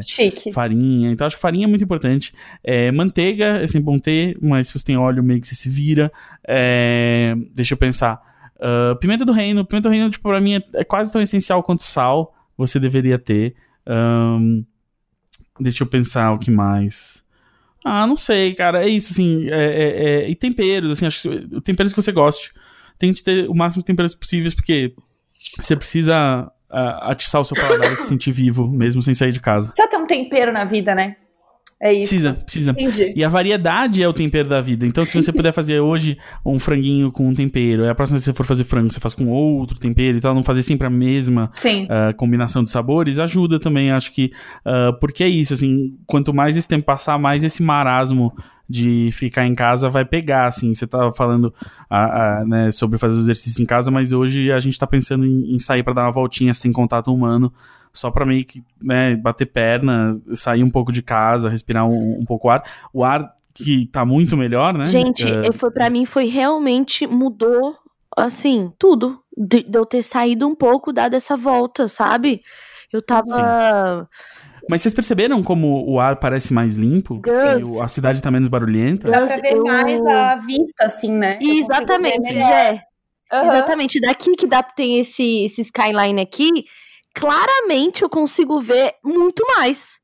farinha. 0.53 1.09
Então, 1.09 1.25
acho 1.25 1.35
que 1.35 1.41
farinha 1.41 1.65
é 1.65 1.67
muito 1.67 1.83
importante. 1.83 2.31
É, 2.63 2.91
manteiga 2.91 3.63
é 3.63 3.65
sempre 3.65 3.85
bom 3.85 3.97
ter, 3.97 4.37
mas 4.39 4.67
se 4.67 4.77
você 4.77 4.85
tem 4.85 4.97
óleo, 4.97 5.23
meio 5.23 5.41
que 5.41 5.47
você 5.47 5.55
se 5.55 5.69
vira. 5.69 6.11
É, 6.47 7.33
deixa 7.55 7.73
eu 7.73 7.77
pensar. 7.77 8.21
Uh, 8.57 8.95
pimenta 8.97 9.25
do 9.25 9.31
reino. 9.31 9.65
Pimenta 9.65 9.89
do 9.89 9.91
reino, 9.91 10.11
tipo, 10.11 10.29
pra 10.29 10.39
mim 10.39 10.57
é, 10.57 10.61
é 10.75 10.83
quase 10.83 11.11
tão 11.11 11.23
essencial 11.23 11.63
quanto 11.63 11.81
sal. 11.81 12.35
Você 12.55 12.79
deveria 12.79 13.17
ter. 13.17 13.55
Um, 13.87 14.63
Deixa 15.59 15.83
eu 15.83 15.87
pensar 15.87 16.31
o 16.31 16.39
que 16.39 16.51
mais. 16.51 17.23
Ah, 17.83 18.05
não 18.05 18.17
sei, 18.17 18.53
cara. 18.53 18.83
É 18.83 18.87
isso, 18.87 19.13
assim. 19.13 19.49
É, 19.49 19.65
é, 19.65 20.03
é... 20.25 20.29
E 20.29 20.35
temperos, 20.35 20.91
assim, 20.91 21.05
acho 21.05 21.29
que 21.29 21.61
temperos 21.61 21.93
que 21.93 22.01
você 22.01 22.11
goste. 22.11 22.53
Tente 22.97 23.23
ter 23.23 23.49
o 23.49 23.53
máximo 23.53 23.81
de 23.81 23.85
temperos 23.85 24.15
possíveis, 24.15 24.53
porque 24.53 24.93
você 25.59 25.75
precisa 25.75 26.51
uh, 26.69 27.03
atiçar 27.09 27.41
o 27.41 27.45
seu 27.45 27.55
paladar 27.55 27.93
e 27.93 27.97
se 27.97 28.07
sentir 28.07 28.31
vivo, 28.31 28.67
mesmo 28.67 29.01
sem 29.01 29.13
sair 29.13 29.31
de 29.31 29.39
casa. 29.39 29.67
Precisa 29.67 29.87
ter 29.87 29.97
um 29.97 30.07
tempero 30.07 30.51
na 30.51 30.65
vida, 30.65 30.95
né? 30.95 31.15
É 31.79 31.93
isso. 31.93 32.09
Precisa, 32.09 32.33
precisa. 32.33 32.71
Entendi. 32.71 33.13
E 33.15 33.23
a 33.23 33.29
variedade 33.29 34.01
é 34.01 34.07
o 34.07 34.13
tempero 34.13 34.49
da 34.49 34.59
vida. 34.59 34.85
Então, 34.85 35.05
se 35.05 35.21
você 35.21 35.31
puder 35.33 35.53
fazer 35.53 35.79
hoje 35.79 36.17
um 36.43 36.59
franguinho 36.59 37.11
com 37.11 37.27
um 37.27 37.35
tempero, 37.35 37.85
e 37.85 37.89
a 37.89 37.93
próxima 37.93 38.15
vez 38.15 38.23
que 38.23 38.31
você 38.31 38.35
for 38.35 38.45
fazer 38.45 38.63
frango, 38.63 38.91
você 38.91 38.99
faz 38.99 39.13
com 39.13 39.27
outro 39.27 39.77
tempero 39.77 40.17
e 40.17 40.19
tal, 40.21 40.33
não 40.33 40.43
fazer 40.43 40.63
sempre 40.63 40.87
a 40.87 40.89
mesma 40.89 41.51
uh, 41.53 42.15
combinação 42.17 42.63
de 42.63 42.71
sabores, 42.71 43.19
ajuda 43.19 43.59
também, 43.59 43.91
acho 43.91 44.11
que. 44.11 44.31
Uh, 44.65 44.97
porque 44.99 45.23
é 45.23 45.29
isso, 45.29 45.53
assim, 45.53 45.95
quanto 46.07 46.33
mais 46.33 46.57
esse 46.57 46.67
tempo 46.67 46.85
passar, 46.85 47.19
mais 47.19 47.43
esse 47.43 47.61
marasmo 47.61 48.33
de 48.69 49.11
ficar 49.13 49.45
em 49.45 49.55
casa 49.55 49.89
vai 49.89 50.03
pegar, 50.03 50.47
assim. 50.47 50.73
Você 50.73 50.85
tava 50.85 51.13
falando 51.13 51.53
a, 51.89 52.39
a, 52.39 52.45
né, 52.45 52.71
sobre 52.71 52.97
fazer 52.97 53.17
o 53.17 53.19
exercício 53.19 53.61
em 53.61 53.65
casa, 53.65 53.89
mas 53.91 54.11
hoje 54.11 54.51
a 54.51 54.59
gente 54.59 54.77
tá 54.77 54.87
pensando 54.87 55.25
em, 55.25 55.53
em 55.53 55.59
sair 55.59 55.83
para 55.83 55.93
dar 55.93 56.03
uma 56.03 56.11
voltinha 56.11 56.53
sem 56.53 56.71
contato 56.71 57.13
humano, 57.13 57.53
só 57.97 58.11
para 58.11 58.25
meio 58.25 58.45
que 58.45 58.63
né, 58.81 59.15
bater 59.15 59.45
perna, 59.45 60.19
sair 60.33 60.63
um 60.63 60.69
pouco 60.69 60.91
de 60.91 61.01
casa, 61.01 61.49
respirar 61.49 61.85
um, 61.85 62.19
um 62.19 62.25
pouco 62.25 62.47
o 62.47 62.51
ar. 62.51 62.63
O 62.93 63.03
ar 63.03 63.33
que 63.53 63.87
tá 63.87 64.05
muito 64.05 64.37
melhor, 64.37 64.73
né? 64.73 64.87
Gente, 64.87 65.25
uh... 65.25 65.51
foi 65.53 65.71
para 65.71 65.89
mim 65.89 66.05
foi 66.05 66.25
realmente 66.25 67.07
mudou 67.07 67.75
assim, 68.15 68.71
tudo 68.77 69.19
de, 69.37 69.63
de, 69.63 69.77
eu 69.77 69.85
ter 69.85 70.03
saído 70.03 70.47
um 70.47 70.55
pouco, 70.55 70.91
dado 70.91 71.15
essa 71.15 71.37
volta, 71.37 71.87
sabe? 71.87 72.41
Eu 72.91 73.01
tava 73.01 73.25
Sim. 73.25 74.37
Mas 74.69 74.81
vocês 74.81 74.93
perceberam 74.93 75.41
como 75.41 75.89
o 75.89 75.99
ar 75.99 76.17
parece 76.17 76.53
mais 76.53 76.75
limpo? 76.75 77.21
Sim, 77.25 77.79
a 77.81 77.87
cidade 77.87 78.21
tá 78.21 78.29
menos 78.29 78.49
barulhenta? 78.49 79.09
Dá 79.09 79.25
pra 79.25 79.37
ver 79.37 79.53
eu... 79.53 79.63
mais 79.63 80.05
a 80.05 80.35
vista, 80.35 80.85
assim, 80.85 81.11
né? 81.11 81.39
Exatamente, 81.41 82.33
Jé. 82.33 82.81
Uhum. 83.31 83.39
Exatamente. 83.39 84.01
Daqui 84.01 84.35
que 84.35 84.47
dá, 84.47 84.61
tem 84.61 84.99
esse, 84.99 85.45
esse 85.45 85.61
skyline 85.61 86.19
aqui, 86.19 86.65
claramente 87.17 88.03
eu 88.03 88.09
consigo 88.09 88.61
ver 88.61 88.93
muito 89.03 89.43
mais. 89.55 89.99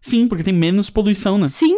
Sim, 0.00 0.28
porque 0.28 0.44
tem 0.44 0.52
menos 0.52 0.90
poluição, 0.90 1.38
né? 1.38 1.48
Sim. 1.48 1.76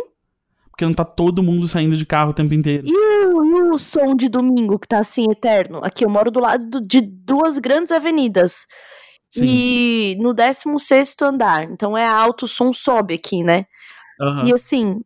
Porque 0.68 0.84
não 0.84 0.92
tá 0.92 1.04
todo 1.04 1.42
mundo 1.42 1.68
saindo 1.68 1.96
de 1.96 2.04
carro 2.04 2.32
o 2.32 2.34
tempo 2.34 2.52
inteiro. 2.52 2.86
E 2.86 3.26
o, 3.26 3.44
e 3.44 3.62
o 3.70 3.78
som 3.78 4.14
de 4.14 4.28
domingo 4.28 4.78
que 4.78 4.88
tá 4.88 4.98
assim 4.98 5.30
eterno? 5.30 5.80
Aqui 5.82 6.04
eu 6.04 6.10
moro 6.10 6.30
do 6.30 6.40
lado 6.40 6.80
de 6.80 7.00
duas 7.00 7.56
grandes 7.58 7.92
avenidas. 7.92 8.66
Sim. 9.30 9.46
E 9.46 10.16
no 10.18 10.34
16 10.34 11.16
andar. 11.22 11.64
Então 11.70 11.96
é 11.96 12.06
alto, 12.06 12.44
o 12.44 12.48
som 12.48 12.72
sobe 12.72 13.14
aqui, 13.14 13.42
né? 13.42 13.64
Uhum. 14.20 14.48
E 14.48 14.52
assim, 14.52 15.00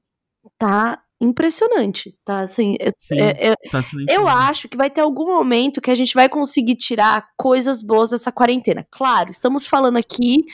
tá 0.59 0.99
impressionante, 1.21 2.17
tá? 2.25 2.41
Assim, 2.41 2.77
Sim, 2.99 3.21
é, 3.21 3.49
é, 3.49 3.55
tá 3.71 3.81
eu 4.09 4.27
acho 4.27 4.69
que 4.69 4.77
vai 4.77 4.89
ter 4.89 5.03
algum 5.03 5.27
momento 5.27 5.81
que 5.81 5.91
a 5.91 5.95
gente 5.95 6.15
vai 6.15 6.29
conseguir 6.29 6.77
tirar 6.77 7.29
coisas 7.37 7.83
boas 7.83 8.11
dessa 8.11 8.33
quarentena. 8.33 8.87
Claro, 8.91 9.31
estamos 9.31 9.67
falando 9.67 9.99
aqui 9.99 10.45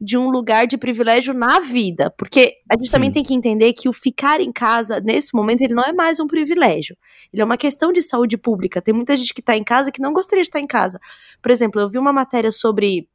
de 0.00 0.18
um 0.18 0.28
lugar 0.28 0.66
de 0.66 0.76
privilégio 0.76 1.32
na 1.32 1.60
vida, 1.60 2.12
porque 2.18 2.54
a 2.68 2.74
gente 2.74 2.86
Sim. 2.86 2.92
também 2.92 3.12
tem 3.12 3.24
que 3.24 3.34
entender 3.34 3.72
que 3.72 3.88
o 3.88 3.92
ficar 3.92 4.40
em 4.40 4.52
casa 4.52 5.00
nesse 5.00 5.34
momento 5.34 5.62
ele 5.62 5.74
não 5.74 5.84
é 5.84 5.92
mais 5.92 6.18
um 6.18 6.26
privilégio, 6.26 6.96
ele 7.32 7.40
é 7.40 7.44
uma 7.44 7.56
questão 7.56 7.92
de 7.92 8.02
saúde 8.02 8.36
pública. 8.36 8.82
Tem 8.82 8.92
muita 8.92 9.16
gente 9.16 9.32
que 9.32 9.40
tá 9.40 9.56
em 9.56 9.64
casa 9.64 9.92
que 9.92 10.02
não 10.02 10.12
gostaria 10.12 10.42
de 10.42 10.48
estar 10.48 10.60
em 10.60 10.66
casa. 10.66 10.98
Por 11.40 11.52
exemplo, 11.52 11.80
eu 11.80 11.88
vi 11.88 11.98
uma 11.98 12.12
matéria 12.12 12.50
sobre 12.50 13.08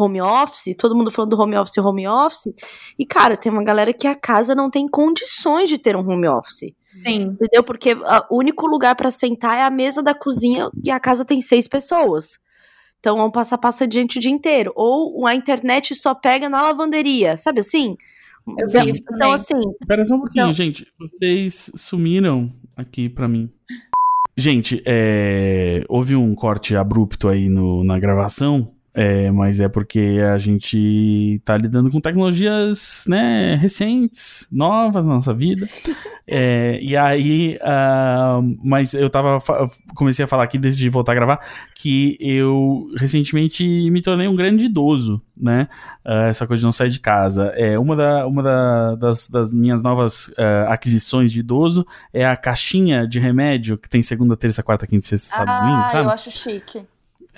home 0.00 0.20
office, 0.20 0.74
todo 0.76 0.94
mundo 0.94 1.10
falando 1.10 1.30
do 1.36 1.40
home 1.40 1.56
office, 1.56 1.78
home 1.78 2.06
office. 2.06 2.52
E, 2.98 3.06
cara, 3.06 3.36
tem 3.36 3.50
uma 3.50 3.64
galera 3.64 3.92
que 3.92 4.06
a 4.06 4.14
casa 4.14 4.54
não 4.54 4.70
tem 4.70 4.88
condições 4.88 5.68
de 5.68 5.78
ter 5.78 5.96
um 5.96 6.08
home 6.08 6.28
office. 6.28 6.72
Sim. 6.84 7.22
Entendeu? 7.22 7.62
Porque 7.64 7.94
o 8.30 8.38
único 8.38 8.66
lugar 8.66 8.94
para 8.94 9.10
sentar 9.10 9.56
é 9.56 9.62
a 9.62 9.70
mesa 9.70 10.02
da 10.02 10.14
cozinha 10.14 10.70
e 10.84 10.90
a 10.90 11.00
casa 11.00 11.24
tem 11.24 11.40
seis 11.40 11.66
pessoas. 11.66 12.38
Então, 13.00 13.18
é 13.18 13.24
um 13.24 13.30
passa-passa 13.30 13.86
diante 13.86 14.18
o 14.18 14.20
dia 14.20 14.30
inteiro. 14.30 14.72
Ou 14.74 15.26
a 15.26 15.34
internet 15.34 15.94
só 15.94 16.14
pega 16.14 16.48
na 16.48 16.60
lavanderia, 16.60 17.36
sabe 17.36 17.60
assim? 17.60 17.96
Eu 18.46 18.66
então, 18.68 18.86
então 19.14 19.32
assim. 19.32 19.54
Espera 19.80 20.04
só 20.06 20.14
um 20.14 20.20
pouquinho, 20.20 20.52
gente. 20.52 20.86
Vocês 20.98 21.70
sumiram 21.74 22.52
aqui 22.76 23.08
para 23.08 23.26
mim. 23.26 23.50
Gente, 24.36 24.82
é... 24.84 25.82
houve 25.88 26.14
um 26.14 26.34
corte 26.34 26.76
abrupto 26.76 27.28
aí 27.28 27.48
no, 27.48 27.82
na 27.82 27.98
gravação. 27.98 28.75
É, 28.98 29.30
mas 29.30 29.60
é 29.60 29.68
porque 29.68 30.22
a 30.32 30.38
gente 30.38 31.38
tá 31.44 31.54
lidando 31.54 31.90
com 31.90 32.00
tecnologias, 32.00 33.04
né, 33.06 33.54
recentes, 33.56 34.48
novas 34.50 35.04
na 35.04 35.14
nossa 35.14 35.34
vida. 35.34 35.68
É, 36.28 36.80
e 36.82 36.96
aí, 36.96 37.56
uh, 37.62 38.58
mas 38.60 38.94
eu 38.94 39.08
tava, 39.08 39.38
comecei 39.94 40.24
a 40.24 40.26
falar 40.28 40.42
aqui 40.42 40.58
desde 40.58 40.82
de 40.82 40.88
voltar 40.88 41.12
a 41.12 41.14
gravar, 41.14 41.40
que 41.76 42.18
eu 42.20 42.88
recentemente 42.96 43.64
me 43.92 44.02
tornei 44.02 44.26
um 44.26 44.34
grande 44.34 44.64
idoso, 44.64 45.22
né, 45.36 45.68
uh, 46.04 46.26
essa 46.28 46.44
coisa 46.44 46.62
de 46.62 46.64
não 46.64 46.72
sair 46.72 46.88
de 46.88 46.98
casa. 46.98 47.52
É, 47.54 47.78
uma 47.78 47.94
da, 47.94 48.26
uma 48.26 48.42
da, 48.42 48.96
das, 48.96 49.28
das 49.28 49.52
minhas 49.52 49.84
novas 49.84 50.26
uh, 50.30 50.66
aquisições 50.66 51.30
de 51.30 51.38
idoso 51.38 51.86
é 52.12 52.26
a 52.26 52.36
caixinha 52.36 53.06
de 53.06 53.20
remédio 53.20 53.78
que 53.78 53.88
tem 53.88 54.02
segunda, 54.02 54.36
terça, 54.36 54.64
quarta, 54.64 54.84
quinta, 54.84 55.06
sexta, 55.06 55.30
sábado, 55.30 55.50
ah, 55.52 55.60
domingo, 55.60 55.90
sabe? 55.92 56.06
eu 56.06 56.10
acho 56.10 56.30
chique. 56.32 56.84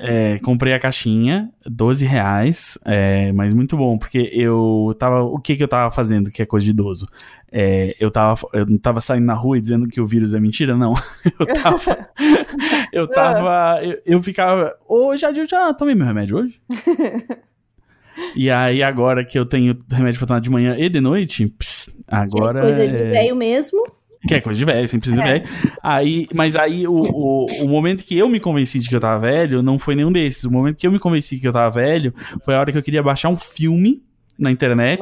É, 0.01 0.39
comprei 0.39 0.73
a 0.73 0.79
caixinha, 0.79 1.51
12 1.67 2.07
reais, 2.07 2.79
é, 2.85 3.33
mas 3.33 3.53
muito 3.53 3.77
bom, 3.77 3.99
porque 3.99 4.31
eu 4.33 4.95
tava. 4.97 5.23
O 5.23 5.41
que 5.41 5.57
que 5.57 5.63
eu 5.63 5.69
tava 5.69 5.91
fazendo 5.91 6.31
que 6.31 6.41
é 6.41 6.47
coisa 6.47 6.65
de 6.65 6.71
idoso? 6.71 7.07
É, 7.51 7.97
eu, 7.99 8.09
tava, 8.11 8.41
eu 8.53 8.65
não 8.65 8.79
tava 8.79 9.01
saindo 9.01 9.27
na 9.27 9.35
rua 9.35 9.59
e 9.59 9.61
dizendo 9.61 9.89
que 9.89 10.01
o 10.01 10.07
vírus 10.07 10.35
é 10.35 10.41
mentira, 10.41 10.77
não. 10.77 10.95
Eu 11.39 11.47
tava. 11.47 12.09
eu 12.93 13.09
tava. 13.09 13.85
Eu, 13.85 14.03
eu 14.05 14.23
ficava. 14.23 14.77
Ô, 14.87 15.17
já, 15.17 15.33
eu 15.33 15.47
já 15.47 15.73
tomei 15.75 15.95
meu 15.95 16.07
remédio 16.07 16.37
hoje? 16.37 16.61
e 18.37 18.51
aí, 18.51 18.83
agora 18.83 19.25
que 19.25 19.39
eu 19.39 19.47
tenho 19.47 19.77
remédio 19.91 20.19
pra 20.19 20.29
tomar 20.29 20.41
de 20.41 20.51
manhã 20.51 20.77
e 20.79 20.89
de 20.89 21.01
noite, 21.01 21.49
pss, 21.49 21.93
agora. 22.07 22.61
É 22.61 22.63
coisa 22.63 22.87
de 22.87 22.97
é 22.97 23.11
velho 23.11 23.37
mesmo. 23.37 23.98
Que 24.27 24.35
é 24.35 24.41
coisa 24.41 24.59
de 24.59 24.65
velho, 24.65 24.89
sempre 24.89 25.11
precisa 25.11 25.29
é. 25.29 25.39
de 25.39 25.45
velho. 25.47 25.75
Aí, 25.83 26.27
mas 26.35 26.57
aí 26.57 26.89
o, 26.89 26.93
o, 26.93 27.65
o, 27.65 27.69
momento 27.69 28.05
que 28.05 28.19
eu 28.19 28.29
me 28.29 28.41
convenci 28.41 28.81
de 28.81 28.89
que 28.89 28.97
eu 28.97 29.01
tava 29.01 29.21
velho 29.21 29.63
não 29.63 29.79
foi 29.79 29.95
nenhum 29.95 30.11
desses. 30.11 30.45
O 30.45 30.51
momento 30.51 30.77
que 30.77 30.87
eu 30.87 30.93
me 30.93 30.99
convenci 30.99 31.39
que 31.39 31.47
eu 31.47 31.53
tava 31.53 31.71
velho 31.71 32.13
foi 32.45 32.55
a 32.55 32.61
hora 32.61 32.73
que 32.73 32.79
eu 32.79 32.83
queria 32.83 33.03
baixar 33.03 33.29
um 33.29 33.37
filme 33.37 34.03
na 34.39 34.51
internet. 34.51 35.01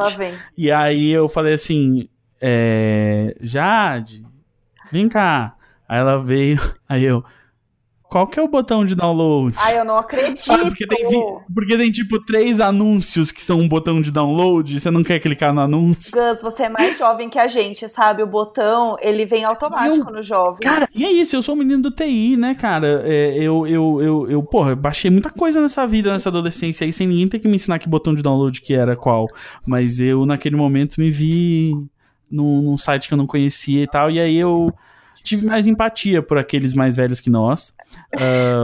E 0.57 0.70
aí 0.70 1.11
eu 1.11 1.29
falei 1.29 1.55
assim: 1.55 2.09
é, 2.40 3.35
Jade, 3.40 4.24
vem 4.92 5.09
cá. 5.09 5.55
Aí 5.88 5.98
ela 5.98 6.22
veio, 6.22 6.61
aí 6.88 7.05
eu, 7.05 7.24
qual 8.09 8.27
que 8.27 8.38
é 8.38 8.42
o 8.42 8.49
botão 8.49 8.85
de 8.85 8.95
download? 8.95 9.57
Ai, 9.59 9.79
eu 9.79 9.85
não 9.85 9.97
acredito. 9.97 10.51
Ah, 10.51 10.59
porque, 10.59 10.87
tem, 10.87 11.09
porque 11.53 11.77
tem, 11.77 11.90
tipo, 11.90 12.25
três 12.25 12.61
anúncios 12.61 13.33
que 13.33 13.42
são 13.42 13.59
um 13.59 13.69
botão 13.69 14.01
de 14.01 14.12
download 14.12 14.77
e 14.77 14.81
você 14.81 14.90
não 14.90 15.03
quer 15.03 15.19
clicar 15.19 15.53
no 15.53 15.61
anúncio. 15.61 16.12
Gus, 16.12 16.40
você 16.40 16.64
é 16.64 16.69
mais 16.69 16.97
jovem 16.99 17.29
que 17.29 17.38
a 17.38 17.49
gente, 17.49 17.88
sabe? 17.88 18.23
O 18.23 18.27
botão, 18.27 18.97
ele 19.01 19.27
vem 19.27 19.45
automático 19.45 20.09
eu, 20.09 20.14
no 20.14 20.23
jovem. 20.23 20.61
Cara, 20.61 20.88
e 20.95 21.05
é 21.05 21.11
isso, 21.11 21.35
eu 21.35 21.42
sou 21.42 21.55
um 21.55 21.59
menino 21.59 21.83
do 21.83 21.90
TI, 21.90 22.37
né, 22.37 22.55
cara? 22.55 23.03
É, 23.05 23.37
eu, 23.38 23.66
eu, 23.66 24.01
eu, 24.01 24.31
eu, 24.31 24.42
porra, 24.42 24.77
baixei 24.77 25.11
muita 25.11 25.31
coisa 25.31 25.61
nessa 25.61 25.85
vida, 25.87 26.12
nessa 26.12 26.29
adolescência 26.29 26.85
aí, 26.85 26.92
sem 26.92 27.09
ninguém 27.09 27.29
ter 27.29 27.40
que 27.40 27.49
me 27.49 27.57
ensinar 27.57 27.81
que 27.81 27.88
botão 27.88 28.14
de 28.14 28.23
download 28.23 28.61
que 28.61 28.73
era 28.73 28.95
qual. 28.95 29.27
Mas 29.66 29.99
eu, 29.99 30.25
naquele 30.25 30.55
momento, 30.55 31.01
me 31.01 31.11
vi 31.11 31.73
num, 32.31 32.62
num 32.62 32.79
site 32.79 33.09
que 33.09 33.14
eu 33.14 33.19
não 33.19 33.27
conhecia 33.27 33.83
e 33.83 33.87
tal, 33.87 34.11
e 34.11 34.21
aí 34.21 34.37
eu 34.37 34.73
tive 35.26 35.46
mais 35.46 35.66
empatia 35.66 36.22
por 36.22 36.38
aqueles 36.38 36.72
mais 36.72 36.96
velhos 36.96 37.20
que 37.20 37.28
nós. 37.28 37.74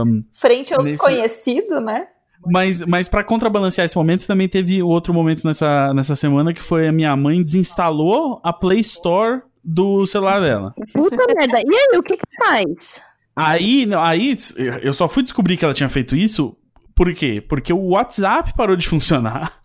Um, 0.05 0.23
Frente 0.31 0.73
ao 0.73 0.83
nesse... 0.83 1.03
conhecido, 1.03 1.79
né? 1.79 2.07
Mas, 2.45 2.81
mas 2.81 3.07
para 3.07 3.23
contrabalancear 3.23 3.85
esse 3.85 3.95
momento, 3.95 4.25
também 4.25 4.49
teve 4.49 4.81
outro 4.81 5.13
momento 5.13 5.45
nessa, 5.45 5.93
nessa 5.93 6.15
semana 6.15 6.53
que 6.53 6.61
foi 6.61 6.87
a 6.87 6.91
minha 6.91 7.15
mãe 7.15 7.41
desinstalou 7.41 8.41
a 8.43 8.51
Play 8.51 8.79
Store 8.79 9.41
do 9.63 10.05
celular 10.05 10.41
dela. 10.41 10.73
Puta 10.91 11.15
merda. 11.35 11.61
E 11.61 11.75
aí, 11.75 11.97
o 11.97 12.03
que 12.03 12.17
que 12.17 12.23
faz? 12.37 13.01
Aí, 13.35 13.87
aí, 13.97 14.35
eu 14.81 14.93
só 14.93 15.07
fui 15.07 15.23
descobrir 15.23 15.57
que 15.57 15.65
ela 15.65 15.73
tinha 15.73 15.89
feito 15.89 16.15
isso. 16.15 16.55
Por 16.93 17.13
quê? 17.13 17.43
Porque 17.47 17.73
o 17.73 17.89
WhatsApp 17.89 18.53
parou 18.55 18.75
de 18.75 18.87
funcionar. 18.87 19.53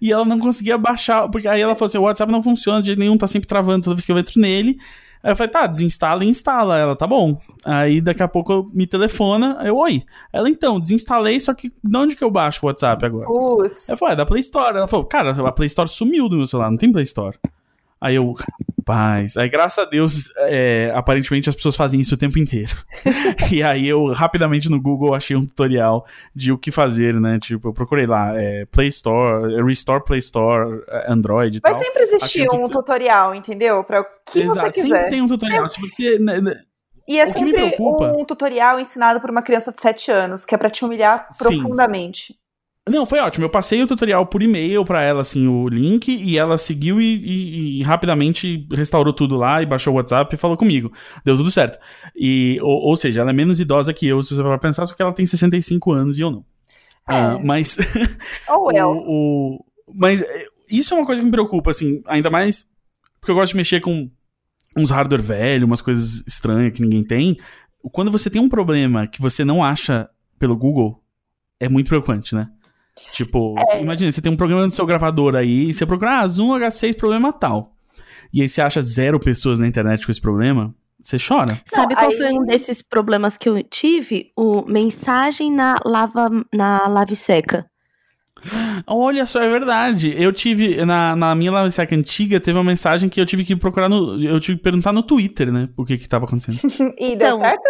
E 0.00 0.10
ela 0.10 0.24
não 0.24 0.40
conseguia 0.40 0.76
baixar. 0.76 1.28
Porque 1.28 1.46
aí 1.46 1.60
ela 1.60 1.76
falou 1.76 1.86
assim: 1.86 1.96
o 1.96 2.02
WhatsApp 2.02 2.32
não 2.32 2.42
funciona 2.42 2.82
de 2.82 2.96
nenhum, 2.96 3.16
tá 3.16 3.28
sempre 3.28 3.46
travando 3.46 3.84
toda 3.84 3.94
vez 3.94 4.04
que 4.04 4.10
eu 4.10 4.18
entro 4.18 4.40
nele. 4.40 4.76
Aí 5.22 5.32
eu 5.32 5.36
falei, 5.36 5.50
tá, 5.50 5.66
desinstala 5.66 6.24
e 6.24 6.28
instala. 6.28 6.76
Ela, 6.76 6.96
tá 6.96 7.06
bom. 7.06 7.38
Aí 7.64 8.00
daqui 8.00 8.22
a 8.22 8.28
pouco 8.28 8.70
me 8.74 8.86
telefona, 8.86 9.58
eu, 9.62 9.76
oi. 9.76 10.02
Ela, 10.32 10.50
então, 10.50 10.80
desinstalei, 10.80 11.38
só 11.38 11.54
que 11.54 11.72
de 11.82 11.96
onde 11.96 12.16
que 12.16 12.24
eu 12.24 12.30
baixo 12.30 12.60
o 12.62 12.66
WhatsApp 12.66 13.04
agora? 13.04 13.26
Putz. 13.26 13.88
Eu 13.88 13.96
falei, 13.96 14.14
é 14.14 14.16
da 14.16 14.26
Play 14.26 14.40
Store. 14.40 14.76
Ela 14.76 14.88
falou, 14.88 15.06
cara, 15.06 15.30
a 15.30 15.52
Play 15.52 15.66
Store 15.66 15.88
sumiu 15.88 16.28
do 16.28 16.36
meu 16.36 16.46
celular, 16.46 16.70
não 16.70 16.78
tem 16.78 16.90
Play 16.90 17.04
Store. 17.04 17.38
Aí 18.02 18.16
eu, 18.16 18.34
paz. 18.84 19.36
Aí, 19.36 19.48
graças 19.48 19.78
a 19.78 19.88
Deus, 19.88 20.32
é, 20.38 20.90
aparentemente 20.92 21.48
as 21.48 21.54
pessoas 21.54 21.76
fazem 21.76 22.00
isso 22.00 22.14
o 22.16 22.18
tempo 22.18 22.36
inteiro. 22.36 22.72
e 23.52 23.62
aí 23.62 23.86
eu 23.86 24.06
rapidamente 24.06 24.68
no 24.68 24.82
Google 24.82 25.14
achei 25.14 25.36
um 25.36 25.46
tutorial 25.46 26.04
de 26.34 26.50
o 26.50 26.58
que 26.58 26.72
fazer, 26.72 27.14
né? 27.14 27.38
Tipo, 27.38 27.68
eu 27.68 27.72
procurei 27.72 28.04
lá, 28.04 28.32
é, 28.34 28.66
Play 28.66 28.88
Store, 28.88 29.62
Restore 29.64 30.04
Play 30.04 30.18
Store, 30.18 30.82
Android 31.06 31.60
Vai 31.62 31.72
tal. 31.72 31.80
Vai 31.80 31.88
sempre 31.88 32.02
existir 32.02 32.48
um, 32.52 32.64
um 32.64 32.68
tutorial, 32.68 33.36
entendeu? 33.36 33.84
Pra 33.84 34.00
o 34.00 34.04
que 34.26 34.40
Exato, 34.40 34.66
você 34.66 34.82
quiser. 34.82 34.96
sempre 34.96 35.10
tem 35.10 35.22
um 35.22 35.28
tutorial. 35.28 35.66
É. 35.66 35.68
Se 35.68 35.80
você... 35.80 36.18
Né, 36.18 36.40
né, 36.40 36.60
e 37.06 37.20
é 37.20 37.26
sempre 37.26 37.52
preocupa... 37.52 38.12
um 38.16 38.24
tutorial 38.24 38.80
ensinado 38.80 39.20
por 39.20 39.30
uma 39.30 39.42
criança 39.42 39.72
de 39.72 39.80
7 39.80 40.10
anos, 40.10 40.44
que 40.44 40.56
é 40.56 40.58
para 40.58 40.70
te 40.70 40.84
humilhar 40.84 41.28
Sim. 41.30 41.38
profundamente. 41.38 42.34
Não, 42.88 43.06
foi 43.06 43.20
ótimo. 43.20 43.44
Eu 43.44 43.50
passei 43.50 43.80
o 43.82 43.86
tutorial 43.86 44.26
por 44.26 44.42
e-mail 44.42 44.84
para 44.84 45.02
ela, 45.02 45.20
assim, 45.20 45.46
o 45.46 45.68
link, 45.68 46.08
e 46.08 46.36
ela 46.36 46.58
seguiu 46.58 47.00
e, 47.00 47.14
e, 47.14 47.78
e, 47.78 47.82
rapidamente 47.82 48.66
restaurou 48.72 49.12
tudo 49.12 49.36
lá 49.36 49.62
e 49.62 49.66
baixou 49.66 49.92
o 49.92 49.96
WhatsApp 49.96 50.34
e 50.34 50.38
falou 50.38 50.56
comigo. 50.56 50.92
Deu 51.24 51.36
tudo 51.36 51.50
certo. 51.50 51.78
E, 52.16 52.58
ou, 52.60 52.88
ou 52.88 52.96
seja, 52.96 53.20
ela 53.20 53.30
é 53.30 53.32
menos 53.32 53.60
idosa 53.60 53.92
que 53.92 54.08
eu, 54.08 54.20
se 54.22 54.34
você 54.34 54.42
for 54.42 54.58
pensar, 54.58 54.84
só 54.86 54.94
que 54.94 55.02
ela 55.02 55.12
tem 55.12 55.24
65 55.24 55.92
anos 55.92 56.18
e 56.18 56.22
eu 56.22 56.30
não. 56.30 56.44
É. 57.08 57.14
Ah, 57.14 57.38
mas. 57.42 57.78
Oh, 58.48 58.68
well. 58.68 58.90
o, 59.06 59.54
o, 59.56 59.64
mas 59.94 60.20
é, 60.20 60.46
isso 60.68 60.92
é 60.92 60.96
uma 60.96 61.06
coisa 61.06 61.22
que 61.22 61.26
me 61.26 61.32
preocupa, 61.32 61.70
assim, 61.70 62.02
ainda 62.06 62.30
mais 62.30 62.66
porque 63.22 63.30
eu 63.30 63.36
gosto 63.36 63.52
de 63.52 63.56
mexer 63.56 63.80
com 63.80 64.10
uns 64.76 64.90
hardware 64.90 65.22
velho, 65.22 65.64
umas 65.64 65.80
coisas 65.80 66.24
estranhas 66.26 66.72
que 66.72 66.82
ninguém 66.82 67.04
tem. 67.04 67.38
Quando 67.92 68.10
você 68.10 68.28
tem 68.28 68.42
um 68.42 68.48
problema 68.48 69.06
que 69.06 69.22
você 69.22 69.44
não 69.44 69.62
acha 69.62 70.10
pelo 70.40 70.56
Google, 70.56 71.00
é 71.60 71.68
muito 71.68 71.86
preocupante, 71.86 72.34
né? 72.34 72.50
Tipo, 73.12 73.54
é. 73.70 73.80
imagina, 73.80 74.12
você 74.12 74.20
tem 74.20 74.32
um 74.32 74.36
programa 74.36 74.66
no 74.66 74.72
seu 74.72 74.86
gravador 74.86 75.34
aí, 75.34 75.70
e 75.70 75.74
você 75.74 75.86
procura, 75.86 76.20
ah, 76.20 76.28
Zoom 76.28 76.50
H6 76.50 76.96
problema 76.96 77.32
tal. 77.32 77.74
E 78.32 78.42
aí 78.42 78.48
você 78.48 78.62
acha 78.62 78.80
zero 78.80 79.20
pessoas 79.20 79.58
na 79.58 79.66
internet 79.66 80.04
com 80.04 80.12
esse 80.12 80.20
problema, 80.20 80.74
você 81.00 81.16
chora. 81.18 81.60
Sabe 81.66 81.94
qual 81.94 82.10
aí... 82.10 82.16
foi 82.16 82.32
um 82.32 82.44
desses 82.44 82.80
problemas 82.80 83.36
que 83.36 83.48
eu 83.48 83.62
tive? 83.62 84.30
O 84.36 84.62
mensagem 84.62 85.52
na 85.52 85.76
lava 85.84 86.30
na 86.52 86.86
lave 86.86 87.16
seca. 87.16 87.66
Olha 88.86 89.24
só, 89.26 89.40
é 89.40 89.48
verdade. 89.48 90.14
Eu 90.16 90.32
tive, 90.32 90.84
na, 90.84 91.14
na 91.14 91.34
minha 91.34 91.52
lave 91.52 91.70
seca 91.70 91.94
antiga, 91.94 92.40
teve 92.40 92.58
uma 92.58 92.64
mensagem 92.64 93.08
que 93.08 93.20
eu 93.20 93.26
tive 93.26 93.44
que 93.44 93.54
procurar 93.54 93.88
no. 93.88 94.22
Eu 94.22 94.40
tive 94.40 94.58
que 94.58 94.64
perguntar 94.64 94.92
no 94.92 95.02
Twitter, 95.02 95.52
né? 95.52 95.68
Por 95.76 95.86
que 95.86 95.98
que 95.98 96.08
tava 96.08 96.24
acontecendo. 96.24 96.58
e 96.98 97.16
deu 97.16 97.28
então, 97.28 97.38
certo? 97.38 97.68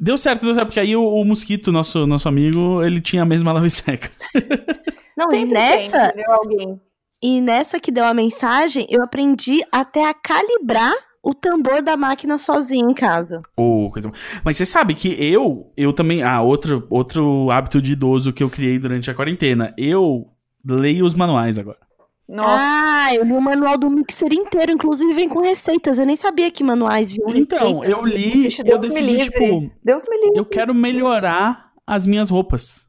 Deu 0.00 0.16
certo, 0.16 0.46
deu 0.46 0.54
certo, 0.54 0.68
porque 0.68 0.80
aí 0.80 0.96
o, 0.96 1.04
o, 1.04 1.24
Mosquito, 1.26 1.70
nosso, 1.70 2.06
nosso 2.06 2.26
amigo, 2.26 2.82
ele 2.82 3.02
tinha 3.02 3.22
a 3.22 3.26
mesma 3.26 3.52
lave 3.52 3.68
seca. 3.68 4.10
Não, 5.14 5.26
Sempre 5.26 5.50
e 5.50 5.52
nessa. 5.52 6.12
Tem, 6.12 6.24
alguém. 6.26 6.80
E 7.22 7.40
nessa 7.42 7.78
que 7.78 7.92
deu 7.92 8.06
a 8.06 8.14
mensagem, 8.14 8.86
eu 8.88 9.02
aprendi 9.02 9.60
até 9.70 10.08
a 10.08 10.14
calibrar 10.14 10.94
o 11.22 11.34
tambor 11.34 11.82
da 11.82 11.98
máquina 11.98 12.38
sozinho 12.38 12.90
em 12.90 12.94
casa. 12.94 13.42
Oh, 13.54 13.90
coisa... 13.92 14.10
Mas 14.42 14.56
você 14.56 14.64
sabe 14.64 14.94
que 14.94 15.08
eu, 15.22 15.70
eu 15.76 15.92
também. 15.92 16.22
Ah, 16.22 16.40
outro, 16.40 16.86
outro 16.88 17.50
hábito 17.50 17.82
de 17.82 17.92
idoso 17.92 18.32
que 18.32 18.42
eu 18.42 18.48
criei 18.48 18.78
durante 18.78 19.10
a 19.10 19.14
quarentena. 19.14 19.74
Eu 19.76 20.32
leio 20.64 21.04
os 21.04 21.14
manuais 21.14 21.58
agora. 21.58 21.89
Nossa. 22.30 22.64
Ah, 22.64 23.12
eu 23.12 23.24
li 23.24 23.32
o 23.32 23.40
manual 23.40 23.76
do 23.76 23.90
mixer 23.90 24.32
inteiro, 24.32 24.70
inclusive 24.70 25.12
vem 25.12 25.28
com 25.28 25.40
receitas. 25.40 25.98
Eu 25.98 26.06
nem 26.06 26.14
sabia 26.14 26.48
que 26.48 26.62
manuais 26.62 27.10
vinham. 27.12 27.34
Então, 27.34 27.82
eu 27.82 28.06
li, 28.06 28.42
Deus 28.42 28.58
eu 28.64 28.78
decidi, 28.78 29.24
tipo, 29.24 29.68
Deus 29.82 30.04
me 30.08 30.16
livre. 30.16 30.38
eu 30.38 30.44
quero 30.44 30.72
melhorar 30.72 31.72
as 31.84 32.06
minhas 32.06 32.30
roupas. 32.30 32.88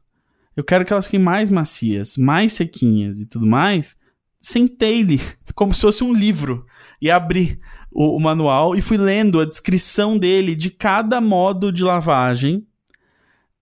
Eu 0.56 0.62
quero 0.62 0.84
que 0.84 0.92
elas 0.92 1.06
fiquem 1.06 1.18
mais 1.18 1.50
macias, 1.50 2.16
mais 2.16 2.52
sequinhas 2.52 3.20
e 3.20 3.26
tudo 3.26 3.44
mais. 3.44 3.96
Sentei-lhe, 4.40 5.20
como 5.56 5.74
se 5.74 5.80
fosse 5.80 6.04
um 6.04 6.14
livro, 6.14 6.64
e 7.00 7.10
abri 7.10 7.58
o, 7.90 8.16
o 8.16 8.20
manual 8.20 8.76
e 8.76 8.80
fui 8.80 8.96
lendo 8.96 9.40
a 9.40 9.44
descrição 9.44 10.16
dele 10.16 10.54
de 10.54 10.70
cada 10.70 11.20
modo 11.20 11.72
de 11.72 11.82
lavagem. 11.82 12.64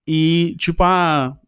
E, 0.07 0.55
tipo, 0.59 0.83
ah, 0.83 1.40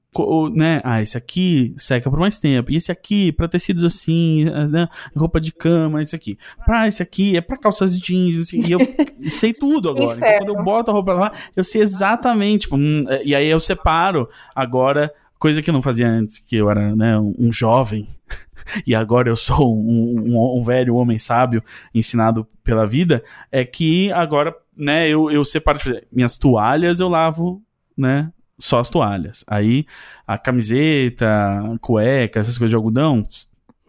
né? 0.54 0.80
Ah, 0.84 1.00
esse 1.00 1.16
aqui 1.16 1.74
seca 1.76 2.10
por 2.10 2.18
mais 2.18 2.38
tempo. 2.38 2.70
E 2.70 2.76
esse 2.76 2.92
aqui, 2.92 3.32
para 3.32 3.48
tecidos 3.48 3.84
assim, 3.84 4.44
né? 4.70 4.88
roupa 5.16 5.40
de 5.40 5.52
cama, 5.52 6.02
esse 6.02 6.14
aqui. 6.14 6.38
Pra 6.66 6.86
esse 6.86 7.02
aqui, 7.02 7.36
é 7.36 7.40
pra 7.40 7.56
calças 7.56 7.98
jeans. 7.98 8.52
E 8.52 8.70
eu 8.70 8.78
sei 9.30 9.52
tudo 9.54 9.88
agora. 9.88 10.18
Então, 10.18 10.38
quando 10.38 10.58
eu 10.58 10.64
boto 10.64 10.90
a 10.90 10.94
roupa 10.94 11.12
lá, 11.14 11.32
eu 11.56 11.64
sei 11.64 11.80
exatamente. 11.80 12.62
Tipo, 12.62 12.76
hum, 12.76 13.04
é, 13.08 13.22
e 13.24 13.34
aí 13.34 13.48
eu 13.48 13.58
separo 13.58 14.28
agora, 14.54 15.12
coisa 15.38 15.62
que 15.62 15.70
eu 15.70 15.74
não 15.74 15.82
fazia 15.82 16.08
antes, 16.08 16.40
que 16.40 16.56
eu 16.56 16.70
era 16.70 16.94
né, 16.94 17.18
um, 17.18 17.34
um 17.38 17.52
jovem. 17.52 18.06
e 18.86 18.94
agora 18.94 19.30
eu 19.30 19.36
sou 19.36 19.74
um, 19.74 20.24
um, 20.28 20.58
um, 20.58 20.62
velho 20.62 20.94
homem 20.94 21.18
sábio 21.18 21.62
ensinado 21.94 22.46
pela 22.62 22.86
vida. 22.86 23.24
É 23.50 23.64
que 23.64 24.12
agora, 24.12 24.54
né, 24.76 25.08
eu, 25.08 25.30
eu 25.30 25.42
separo. 25.42 25.78
Tipo, 25.78 26.00
minhas 26.12 26.36
toalhas 26.36 27.00
eu 27.00 27.08
lavo, 27.08 27.62
né? 27.96 28.30
Só 28.62 28.78
as 28.78 28.88
toalhas. 28.88 29.44
Aí 29.48 29.84
a 30.26 30.38
camiseta, 30.38 31.26
a 31.26 31.78
cueca, 31.80 32.38
essas 32.38 32.56
coisas 32.56 32.70
de 32.70 32.76
algodão, 32.76 33.26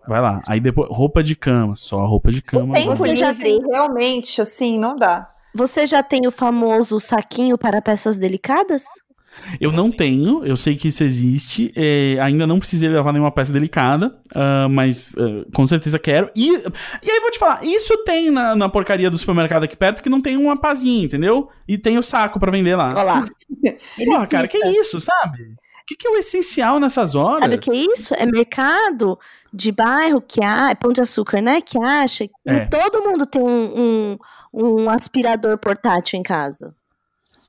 vai 0.07 0.19
lá. 0.19 0.41
Aí 0.47 0.59
depois 0.59 0.89
roupa 0.89 1.21
de 1.21 1.35
cama, 1.35 1.75
só 1.75 2.01
a 2.01 2.07
roupa 2.07 2.31
de 2.31 2.41
cama. 2.41 2.71
O 2.71 2.73
tempo 2.73 3.05
livre, 3.05 3.59
realmente, 3.71 4.41
assim, 4.41 4.79
não 4.79 4.95
dá. 4.95 5.29
Você 5.53 5.85
já 5.85 6.01
tem 6.01 6.27
o 6.27 6.31
famoso 6.31 6.99
saquinho 6.99 7.55
para 7.55 7.81
peças 7.83 8.17
delicadas? 8.17 8.83
Eu 9.59 9.71
não 9.71 9.91
tenho, 9.91 10.43
eu 10.45 10.55
sei 10.55 10.75
que 10.75 10.87
isso 10.87 11.03
existe, 11.03 11.71
é, 11.75 12.17
ainda 12.21 12.45
não 12.45 12.59
precisei 12.59 12.87
levar 12.89 13.11
nenhuma 13.11 13.31
peça 13.31 13.51
delicada, 13.51 14.15
uh, 14.35 14.69
mas 14.69 15.13
uh, 15.13 15.45
com 15.53 15.65
certeza 15.65 15.97
quero. 15.97 16.29
E, 16.35 16.49
e 17.01 17.12
te 17.33 17.39
falar, 17.39 17.63
isso 17.63 18.03
tem 18.05 18.31
na, 18.31 18.55
na, 18.55 18.69
porcaria 18.69 19.09
do 19.09 19.17
supermercado 19.17 19.63
aqui 19.63 19.75
perto 19.75 20.01
que 20.01 20.09
não 20.09 20.21
tem 20.21 20.37
uma 20.37 20.57
pazinha, 20.57 21.05
entendeu? 21.05 21.49
E 21.67 21.77
tem 21.77 21.97
o 21.97 22.03
saco 22.03 22.39
para 22.39 22.51
vender 22.51 22.75
lá. 22.75 22.89
Olha 22.89 23.03
lá. 23.03 23.25
Porra, 24.05 24.27
cara, 24.27 24.47
que 24.47 24.57
isso, 24.57 25.01
sabe? 25.01 25.53
O 25.83 25.85
que, 25.85 25.95
que, 25.97 26.07
é 26.07 26.11
o 26.11 26.17
essencial 26.17 26.79
nessas 26.79 27.13
horas? 27.13 27.41
Sabe 27.41 27.55
o 27.55 27.59
que 27.59 27.71
é 27.71 27.75
isso? 27.75 28.13
É 28.15 28.25
mercado 28.25 29.19
de 29.53 29.69
bairro 29.69 30.21
que 30.21 30.41
há, 30.41 30.69
é 30.71 30.75
pão 30.75 30.93
de 30.93 31.01
açúcar, 31.01 31.41
né? 31.41 31.59
Que 31.59 31.77
acha 31.77 32.25
que 32.25 32.33
é. 32.45 32.65
todo 32.67 33.03
mundo 33.03 33.25
tem 33.25 33.41
um, 33.41 33.73
um, 33.77 34.17
um 34.53 34.89
aspirador 34.89 35.57
portátil 35.57 36.17
em 36.17 36.23
casa. 36.23 36.73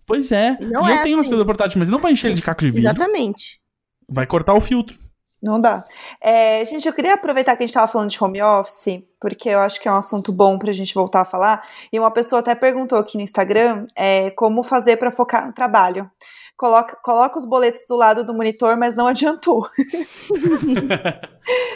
Pois 0.05 0.32
é. 0.32 0.59
Não 0.61 0.89
e 0.89 0.93
é 0.93 0.99
eu 0.99 1.03
tenho 1.03 1.20
assim. 1.20 1.35
um 1.35 1.45
portátil, 1.45 1.78
mas 1.78 1.89
não 1.89 2.01
vai 2.01 2.12
encher 2.12 2.26
ele 2.26 2.35
de 2.35 2.43
caco 2.43 2.61
de 2.61 2.70
vidro. 2.70 2.82
Exatamente. 2.82 3.61
Vai 4.09 4.26
cortar 4.26 4.55
o 4.55 4.61
filtro. 4.61 4.99
Não 5.45 5.61
dá. 5.61 5.84
É, 6.20 6.64
gente, 6.64 6.88
eu 6.88 6.92
queria 6.95 7.12
aproveitar 7.12 7.55
que 7.55 7.62
a 7.62 7.66
gente 7.66 7.70
estava 7.70 7.86
falando 7.86 8.09
de 8.09 8.22
home 8.22 8.40
office, 8.40 9.03
porque 9.20 9.51
eu 9.51 9.59
acho 9.59 9.78
que 9.78 9.86
é 9.86 9.92
um 9.92 9.97
assunto 9.97 10.32
bom 10.32 10.59
para 10.59 10.70
a 10.70 10.74
gente 10.74 10.95
voltar 10.95 11.20
a 11.20 11.24
falar. 11.24 11.68
E 11.92 12.01
uma 12.01 12.11
pessoa 12.11 12.40
até 12.40 12.55
perguntou 12.55 12.99
aqui 12.99 13.18
no 13.18 13.22
Instagram 13.22 13.86
é, 13.95 14.30
como 14.30 14.62
fazer 14.62 14.97
para 14.97 15.11
focar 15.11 15.47
no 15.47 15.53
trabalho 15.53 16.11
coloca, 16.57 16.97
coloca 17.03 17.38
os 17.38 17.45
boletos 17.45 17.84
do 17.88 17.97
lado 17.97 18.24
do 18.24 18.32
monitor, 18.34 18.76
mas 18.76 18.95
não 18.95 19.07
adiantou. 19.09 19.68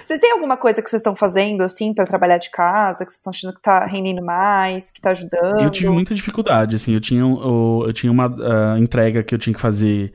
vocês 0.04 0.20
têm 0.20 0.32
alguma 0.32 0.56
coisa 0.56 0.80
que 0.82 0.88
vocês 0.88 1.00
estão 1.00 1.14
fazendo, 1.14 1.62
assim, 1.62 1.92
para 1.92 2.06
trabalhar 2.06 2.38
de 2.38 2.50
casa, 2.50 3.04
que 3.04 3.12
vocês 3.12 3.18
estão 3.18 3.30
achando 3.30 3.54
que 3.54 3.60
tá 3.62 3.84
rendendo 3.84 4.24
mais, 4.24 4.90
que 4.90 5.00
tá 5.00 5.10
ajudando? 5.10 5.60
Eu 5.60 5.70
tive 5.70 5.90
muita 5.90 6.14
dificuldade, 6.14 6.76
assim, 6.76 6.94
eu 6.94 7.00
tinha, 7.00 7.20
eu, 7.20 7.84
eu 7.86 7.92
tinha 7.92 8.10
uma 8.10 8.28
uh, 8.28 8.78
entrega 8.78 9.22
que 9.22 9.34
eu 9.34 9.38
tinha 9.38 9.54
que 9.54 9.60
fazer 9.60 10.12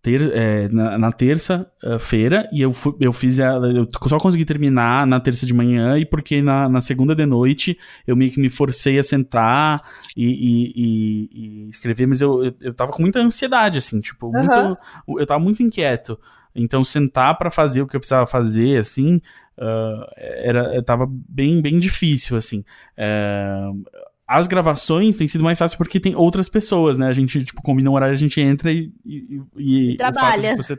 ter, 0.00 0.30
é, 0.32 0.68
na, 0.68 0.96
na 0.96 1.12
terça-feira 1.12 2.48
e 2.52 2.62
eu, 2.62 2.72
eu 3.00 3.12
fiz 3.12 3.40
a, 3.40 3.54
eu 3.56 3.86
só 4.08 4.16
consegui 4.18 4.44
terminar 4.44 5.06
na 5.06 5.18
terça 5.18 5.44
de 5.44 5.52
manhã 5.52 5.98
e 5.98 6.06
porque 6.06 6.40
na, 6.40 6.68
na 6.68 6.80
segunda 6.80 7.14
de 7.14 7.26
noite 7.26 7.78
eu 8.06 8.16
meio 8.16 8.30
que 8.30 8.40
me 8.40 8.48
forcei 8.48 8.98
a 8.98 9.02
sentar 9.02 9.82
e, 10.16 10.26
e, 10.26 10.72
e, 10.76 11.28
e 11.32 11.68
escrever, 11.68 12.06
mas 12.06 12.20
eu, 12.20 12.44
eu, 12.44 12.54
eu 12.60 12.74
tava 12.74 12.92
com 12.92 13.02
muita 13.02 13.20
ansiedade, 13.20 13.78
assim, 13.78 14.00
tipo, 14.00 14.26
uhum. 14.26 14.32
muito, 14.32 14.78
eu 15.20 15.26
tava 15.26 15.40
muito 15.40 15.62
inquieto. 15.62 16.18
Então, 16.54 16.82
sentar 16.82 17.38
para 17.38 17.50
fazer 17.50 17.82
o 17.82 17.86
que 17.86 17.94
eu 17.94 18.00
precisava 18.00 18.26
fazer, 18.26 18.78
assim, 18.78 19.20
uh, 19.58 20.04
era, 20.16 20.82
tava 20.82 21.06
bem, 21.08 21.60
bem 21.62 21.78
difícil, 21.78 22.36
assim. 22.36 22.64
Uh, 22.96 23.84
as 24.28 24.46
gravações 24.46 25.16
têm 25.16 25.26
sido 25.26 25.42
mais 25.42 25.58
fácil 25.58 25.78
porque 25.78 25.98
tem 25.98 26.14
outras 26.14 26.50
pessoas, 26.50 26.98
né? 26.98 27.08
A 27.08 27.14
gente, 27.14 27.42
tipo, 27.42 27.62
combina 27.62 27.88
um 27.88 27.94
horário, 27.94 28.12
a 28.12 28.18
gente 28.18 28.38
entra 28.38 28.70
e. 28.70 28.92
e, 29.02 29.40
e 29.56 29.96
trabalha. 29.96 30.54
Você, 30.54 30.78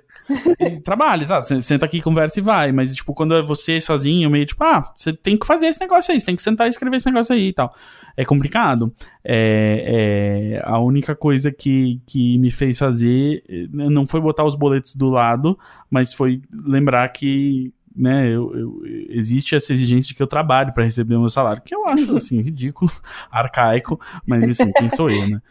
e 0.60 0.80
trabalha, 0.84 1.26
sabe? 1.26 1.48
Você 1.48 1.60
senta 1.60 1.84
aqui, 1.84 2.00
conversa 2.00 2.40
e 2.40 2.44
vai. 2.44 2.72
Mas, 2.72 2.94
tipo, 2.94 3.12
quando 3.12 3.34
é 3.34 3.42
você 3.42 3.82
sozinho, 3.82 4.30
meio 4.30 4.46
tipo, 4.46 4.64
ah, 4.64 4.94
você 4.96 5.12
tem 5.12 5.36
que 5.36 5.48
fazer 5.48 5.66
esse 5.66 5.80
negócio 5.80 6.14
aí, 6.14 6.20
você 6.20 6.28
tem 6.28 6.36
que 6.36 6.44
sentar 6.44 6.68
e 6.68 6.70
escrever 6.70 6.98
esse 6.98 7.08
negócio 7.08 7.34
aí 7.34 7.48
e 7.48 7.54
tal. 7.54 7.74
É 8.16 8.24
complicado. 8.24 8.94
É, 9.24 10.60
é, 10.60 10.62
a 10.64 10.78
única 10.78 11.16
coisa 11.16 11.52
que, 11.52 12.00
que 12.06 12.38
me 12.38 12.52
fez 12.52 12.78
fazer 12.78 13.44
não 13.72 14.06
foi 14.06 14.22
botar 14.22 14.44
os 14.44 14.54
boletos 14.54 14.94
do 14.94 15.10
lado, 15.10 15.58
mas 15.90 16.14
foi 16.14 16.44
lembrar 16.54 17.10
que 17.10 17.74
né, 18.00 18.28
eu, 18.28 18.56
eu, 18.58 18.82
existe 19.10 19.56
essa 19.56 19.74
exigência 19.74 20.08
de 20.08 20.16
que 20.16 20.24
eu 20.24 20.28
trabalhe 20.28 20.72
para 20.72 20.86
receber 20.86 21.16
o 21.16 21.20
meu 21.20 21.30
salário, 21.30 21.62
que 21.62 21.76
eu 21.76 21.86
acho, 21.86 22.16
assim, 22.16 22.40
ridículo, 22.42 22.90
arcaico, 23.30 24.00
mas, 24.26 24.50
assim, 24.50 24.72
quem 24.72 24.90
sou 24.90 25.10
eu, 25.10 25.28
né? 25.28 25.42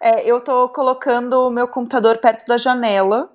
É, 0.00 0.26
eu 0.26 0.40
tô 0.40 0.70
colocando 0.70 1.34
o 1.34 1.50
meu 1.50 1.68
computador 1.68 2.16
perto 2.16 2.46
da 2.46 2.56
janela 2.56 3.30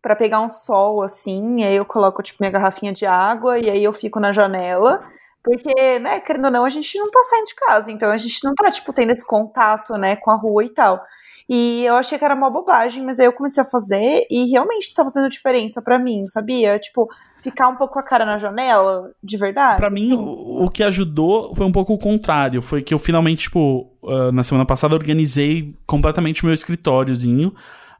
para 0.00 0.16
pegar 0.16 0.40
um 0.40 0.50
sol, 0.50 1.02
assim, 1.02 1.60
e 1.60 1.64
aí 1.64 1.76
eu 1.76 1.84
coloco, 1.84 2.22
tipo, 2.22 2.38
minha 2.40 2.50
garrafinha 2.50 2.92
de 2.92 3.04
água, 3.04 3.58
e 3.58 3.68
aí 3.68 3.84
eu 3.84 3.92
fico 3.92 4.18
na 4.18 4.32
janela, 4.32 5.04
Porque, 5.42 5.98
né, 5.98 6.20
querendo 6.20 6.46
ou 6.46 6.50
não, 6.50 6.64
a 6.64 6.70
gente 6.70 6.98
não 6.98 7.10
tá 7.10 7.22
saindo 7.28 7.44
de 7.44 7.54
casa, 7.54 7.92
então 7.92 8.10
a 8.10 8.16
gente 8.16 8.42
não 8.42 8.54
tá, 8.54 8.70
tipo, 8.70 8.90
tendo 8.94 9.12
esse 9.12 9.26
contato, 9.26 9.92
né, 9.98 10.16
com 10.16 10.30
a 10.30 10.36
rua 10.36 10.64
e 10.64 10.70
tal. 10.70 11.04
E 11.48 11.84
eu 11.84 11.94
achei 11.96 12.18
que 12.18 12.24
era 12.24 12.34
uma 12.34 12.48
bobagem, 12.48 13.04
mas 13.04 13.20
aí 13.20 13.26
eu 13.26 13.32
comecei 13.32 13.62
a 13.62 13.66
fazer 13.66 14.26
e 14.30 14.50
realmente 14.50 14.94
tá 14.94 15.04
fazendo 15.04 15.28
diferença 15.28 15.82
para 15.82 15.98
mim, 15.98 16.26
sabia? 16.26 16.78
Tipo, 16.78 17.08
ficar 17.42 17.68
um 17.68 17.76
pouco 17.76 17.94
com 17.94 17.98
a 17.98 18.02
cara 18.02 18.24
na 18.24 18.38
janela, 18.38 19.10
de 19.22 19.36
verdade. 19.36 19.76
Para 19.76 19.90
mim, 19.90 20.14
o, 20.14 20.64
o, 20.64 20.70
que 20.70 20.82
ajudou 20.82 21.54
foi 21.54 21.66
um 21.66 21.72
pouco 21.72 21.92
o 21.92 21.98
contrário. 21.98 22.62
Foi 22.62 22.82
que 22.82 22.94
eu 22.94 22.98
finalmente, 22.98 23.42
tipo, 23.42 23.90
uh, 24.02 24.32
na 24.32 24.42
semana 24.42 24.64
passada, 24.64 24.94
organizei 24.94 25.76
completamente 25.86 26.42
o 26.42 26.46
meu 26.46 26.54
escritóriozinho. 26.54 27.54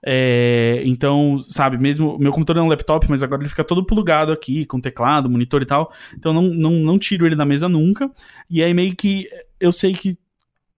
É, 0.06 0.82
então, 0.84 1.38
sabe, 1.40 1.78
mesmo. 1.78 2.18
Meu 2.18 2.32
computador 2.32 2.62
é 2.62 2.66
um 2.66 2.68
laptop, 2.68 3.06
mas 3.08 3.22
agora 3.22 3.42
ele 3.42 3.48
fica 3.48 3.64
todo 3.64 3.84
plugado 3.84 4.32
aqui, 4.32 4.66
com 4.66 4.80
teclado, 4.80 5.30
monitor 5.30 5.62
e 5.62 5.66
tal. 5.66 5.90
Então 6.16 6.32
não, 6.32 6.42
não, 6.42 6.72
não 6.72 6.98
tiro 6.98 7.26
ele 7.26 7.36
da 7.36 7.44
mesa 7.44 7.68
nunca. 7.68 8.10
E 8.48 8.62
aí 8.62 8.72
meio 8.74 8.94
que 8.94 9.26
eu 9.58 9.72
sei 9.72 9.94
que 9.94 10.18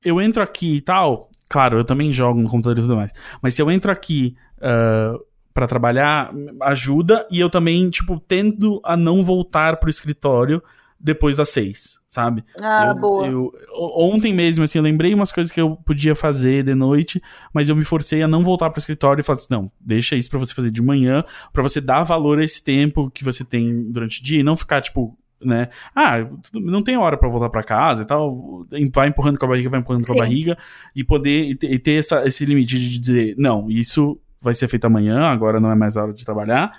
eu 0.04 0.20
entro 0.20 0.42
aqui 0.42 0.76
e 0.76 0.80
tal. 0.80 1.30
Claro, 1.49 1.78
eu 1.78 1.84
também 1.84 2.12
jogo 2.12 2.40
no 2.40 2.49
computador 2.49 2.78
e 2.78 2.82
tudo 2.82 2.97
mais. 2.97 3.12
Mas 3.40 3.55
se 3.55 3.62
eu 3.62 3.70
entro 3.70 3.90
aqui 3.90 4.36
uh, 4.59 5.24
para 5.57 5.66
trabalhar, 5.66 6.30
ajuda. 6.61 7.26
E 7.30 7.40
eu 7.40 7.49
também, 7.49 7.88
tipo, 7.88 8.20
tendo 8.20 8.78
a 8.84 8.94
não 8.94 9.24
voltar 9.24 9.78
pro 9.78 9.88
escritório 9.88 10.62
depois 11.01 11.34
das 11.34 11.49
seis, 11.49 11.99
sabe? 12.07 12.44
Ah, 12.61 12.88
eu, 12.88 12.94
boa. 12.94 13.26
Eu, 13.26 13.53
ontem 13.97 14.34
mesmo, 14.34 14.64
assim, 14.64 14.78
eu 14.78 14.82
lembrei 14.82 15.14
umas 15.14 15.32
coisas 15.32 15.51
que 15.51 15.61
eu 15.61 15.76
podia 15.76 16.14
fazer 16.14 16.62
de 16.62 16.74
noite, 16.74 17.22
mas 17.55 17.70
eu 17.70 17.76
me 17.76 17.84
forcei 17.84 18.22
a 18.22 18.28
não 18.28 18.42
voltar 18.42 18.68
pro 18.68 18.78
escritório 18.78 19.22
e 19.22 19.24
falar 19.24 19.38
assim, 19.38 19.47
não, 19.51 19.70
deixa 19.80 20.14
isso 20.14 20.28
para 20.28 20.38
você 20.38 20.55
fazer 20.55 20.70
de 20.70 20.82
manhã, 20.82 21.24
para 21.55 21.62
você 21.62 21.80
dar 21.80 22.03
valor 22.03 22.38
a 22.38 22.44
esse 22.44 22.62
tempo 22.62 23.11
que 23.11 23.24
você 23.24 23.42
tem 23.42 23.90
durante 23.90 24.20
o 24.20 24.24
dia 24.24 24.40
e 24.40 24.44
não 24.44 24.57
ficar, 24.59 24.82
tipo, 24.82 25.16
né? 25.41 25.68
Ah, 25.95 26.26
não 26.55 26.82
tem 26.82 26.97
hora 26.97 27.16
para 27.16 27.28
voltar 27.28 27.51
para 27.51 27.62
casa 27.62 28.03
e 28.03 28.07
tal. 28.07 28.66
Vai 28.93 29.09
empurrando 29.09 29.39
com 29.39 29.47
a 29.47 29.49
barriga, 29.49 29.70
vai 29.70 29.80
empurrando 29.80 30.01
Sim. 30.01 30.07
com 30.07 30.14
a 30.14 30.24
barriga 30.24 30.59
e 30.95 31.05
poder 31.05 31.51
e 31.51 31.55
ter, 31.55 31.72
e 31.72 31.78
ter 31.78 31.99
essa, 32.01 32.26
esse 32.26 32.45
limite 32.45 32.78
de 32.78 32.99
dizer, 32.99 33.34
não, 33.39 33.70
isso 33.70 34.18
vai 34.41 34.55
ser 34.55 34.68
feito 34.68 34.87
amanhã, 34.87 35.26
agora 35.26 35.61
não 35.61 35.70
é 35.70 35.74
mais 35.74 35.97
hora 35.97 36.12
de 36.12 36.24
trabalhar. 36.24 36.72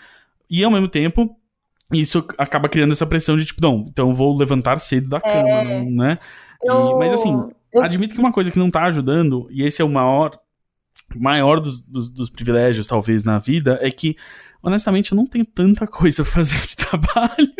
E 0.50 0.64
ao 0.64 0.72
mesmo 0.72 0.88
tempo, 0.88 1.38
isso 1.92 2.26
acaba 2.38 2.70
criando 2.70 2.92
essa 2.92 3.06
pressão 3.06 3.38
de 3.38 3.46
tipo, 3.46 3.62
não, 3.62 3.86
então 3.88 4.14
vou 4.14 4.38
levantar 4.38 4.80
cedo 4.80 5.10
da 5.10 5.22
cama, 5.22 5.50
é... 5.50 5.84
né? 5.84 6.20
Eu... 6.64 6.92
E, 6.92 7.00
mas 7.00 7.14
assim, 7.14 7.34
eu... 7.74 7.84
admito 7.84 8.14
que 8.14 8.20
uma 8.20 8.32
coisa 8.32 8.52
que 8.52 8.60
não 8.60 8.72
tá 8.72 8.86
ajudando, 8.86 9.48
e 9.52 9.64
esse 9.64 9.82
é 9.82 9.86
o 9.86 9.90
maior, 9.90 10.38
maior 11.16 11.60
dos, 11.60 11.82
dos, 11.82 12.10
dos 12.10 12.30
privilégios, 12.30 12.88
talvez, 12.88 13.24
na 13.24 13.40
vida, 13.40 13.78
é 13.82 13.92
que 13.92 14.16
honestamente, 14.62 15.12
eu 15.12 15.16
não 15.16 15.26
tenho 15.26 15.46
tanta 15.46 15.88
coisa 15.88 16.22
a 16.22 16.26
fazer 16.26 16.58
de 16.66 16.76
trabalho. 16.78 17.54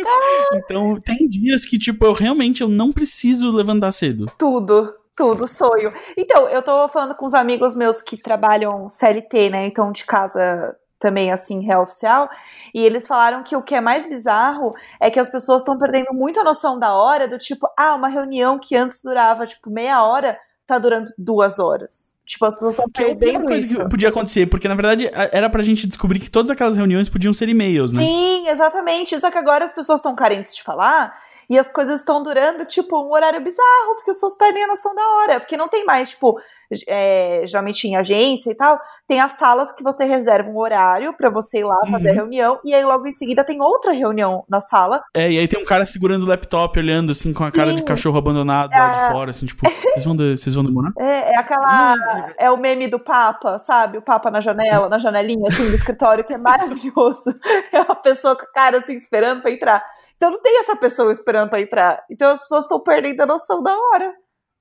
Então, 0.54 1.00
tem 1.00 1.28
dias 1.28 1.64
que, 1.64 1.78
tipo, 1.78 2.04
eu 2.04 2.12
realmente 2.12 2.62
eu 2.62 2.68
não 2.68 2.92
preciso 2.92 3.50
levantar 3.50 3.92
cedo. 3.92 4.30
Tudo. 4.38 4.94
Tudo, 5.16 5.48
sonho. 5.48 5.92
Então, 6.16 6.48
eu 6.48 6.62
tô 6.62 6.88
falando 6.88 7.12
com 7.14 7.26
os 7.26 7.34
amigos 7.34 7.74
meus 7.74 8.00
que 8.00 8.16
trabalham 8.16 8.88
CLT, 8.88 9.50
né? 9.50 9.66
Então, 9.66 9.90
de 9.90 10.04
casa 10.04 10.76
também, 10.98 11.32
assim, 11.32 11.60
real 11.64 11.82
oficial. 11.82 12.28
E 12.74 12.80
eles 12.80 13.06
falaram 13.06 13.42
que 13.42 13.56
o 13.56 13.62
que 13.62 13.74
é 13.74 13.80
mais 13.80 14.06
bizarro 14.06 14.74
é 15.00 15.10
que 15.10 15.18
as 15.18 15.28
pessoas 15.28 15.62
estão 15.62 15.76
perdendo 15.76 16.12
muito 16.12 16.38
a 16.38 16.44
noção 16.44 16.78
da 16.78 16.94
hora, 16.94 17.26
do 17.26 17.38
tipo, 17.38 17.68
ah, 17.76 17.94
uma 17.94 18.08
reunião 18.08 18.58
que 18.58 18.76
antes 18.76 19.02
durava, 19.02 19.46
tipo, 19.46 19.70
meia 19.70 20.04
hora, 20.04 20.38
tá 20.66 20.78
durando 20.78 21.10
duas 21.16 21.58
horas. 21.58 22.12
Tipo, 22.28 22.44
as 22.44 22.54
pessoas 22.54 22.74
estão 22.74 22.90
perdendo 22.90 23.54
isso. 23.54 23.80
Que 23.80 23.88
podia 23.88 24.10
acontecer, 24.10 24.44
porque 24.44 24.68
na 24.68 24.74
verdade 24.74 25.10
era 25.32 25.48
pra 25.48 25.62
gente 25.62 25.86
descobrir 25.86 26.20
que 26.20 26.30
todas 26.30 26.50
aquelas 26.50 26.76
reuniões 26.76 27.08
podiam 27.08 27.32
ser 27.32 27.48
e-mails, 27.48 27.90
né? 27.90 28.02
Sim, 28.02 28.48
exatamente. 28.48 29.18
Só 29.18 29.30
que 29.30 29.38
agora 29.38 29.64
as 29.64 29.72
pessoas 29.72 29.98
estão 29.98 30.14
carentes 30.14 30.54
de 30.54 30.62
falar 30.62 31.18
e 31.48 31.58
as 31.58 31.72
coisas 31.72 32.00
estão 32.00 32.22
durando, 32.22 32.66
tipo, 32.66 33.00
um 33.00 33.10
horário 33.10 33.40
bizarro, 33.40 33.94
porque 33.94 34.10
as 34.10 34.16
pessoas 34.18 34.34
perdem 34.34 34.62
a 34.62 34.66
noção 34.66 34.94
da 34.94 35.08
hora. 35.08 35.40
Porque 35.40 35.56
não 35.56 35.68
tem 35.68 35.86
mais, 35.86 36.10
tipo, 36.10 36.38
é, 36.86 37.42
geralmente 37.46 37.86
em 37.86 37.96
agência 37.96 38.50
e 38.50 38.54
tal, 38.54 38.78
tem 39.06 39.20
as 39.20 39.32
salas 39.32 39.72
que 39.72 39.82
você 39.82 40.04
reserva 40.04 40.48
um 40.48 40.58
horário 40.58 41.12
para 41.14 41.30
você 41.30 41.60
ir 41.60 41.64
lá 41.64 41.76
fazer 41.90 42.04
uhum. 42.04 42.10
a 42.10 42.14
reunião, 42.14 42.60
e 42.64 42.74
aí 42.74 42.84
logo 42.84 43.06
em 43.06 43.12
seguida 43.12 43.44
tem 43.44 43.60
outra 43.60 43.92
reunião 43.92 44.44
na 44.48 44.60
sala. 44.60 45.02
É, 45.14 45.30
e 45.30 45.38
aí 45.38 45.48
tem 45.48 45.60
um 45.60 45.64
cara 45.64 45.86
segurando 45.86 46.24
o 46.24 46.28
laptop, 46.28 46.78
olhando 46.78 47.12
assim, 47.12 47.32
com 47.32 47.44
a 47.44 47.50
cara 47.50 47.70
Sim. 47.70 47.76
de 47.76 47.82
cachorro 47.82 48.18
abandonado 48.18 48.72
é... 48.72 48.78
lá 48.78 48.88
de 48.88 48.98
é. 48.98 49.12
fora, 49.12 49.30
assim, 49.30 49.46
tipo, 49.46 49.68
vocês 49.68 50.04
vão, 50.04 50.16
de, 50.16 50.36
vocês 50.36 50.54
vão 50.54 50.64
demorar? 50.64 50.92
É, 50.98 51.34
é 51.34 51.36
aquela. 51.38 51.96
É 52.38 52.50
o 52.50 52.56
meme 52.56 52.88
do 52.88 52.98
Papa, 52.98 53.58
sabe? 53.58 53.98
O 53.98 54.02
Papa 54.02 54.30
na 54.30 54.40
janela, 54.40 54.88
na 54.88 54.98
janelinha, 54.98 55.48
assim, 55.48 55.68
do 55.68 55.74
escritório, 55.74 56.24
que 56.24 56.34
é 56.34 56.38
maravilhoso. 56.38 57.34
É 57.72 57.80
uma 57.80 57.94
pessoa 57.94 58.34
com 58.34 58.42
a 58.42 58.52
cara 58.52 58.78
assim, 58.78 58.94
esperando 58.94 59.42
pra 59.42 59.50
entrar. 59.50 59.84
Então 60.16 60.30
não 60.30 60.40
tem 60.40 60.58
essa 60.60 60.76
pessoa 60.76 61.12
esperando 61.12 61.50
pra 61.50 61.60
entrar. 61.60 62.02
Então 62.10 62.32
as 62.32 62.40
pessoas 62.40 62.64
estão 62.64 62.80
perdendo 62.80 63.20
a 63.20 63.26
noção 63.26 63.62
da 63.62 63.76
hora. 63.76 64.12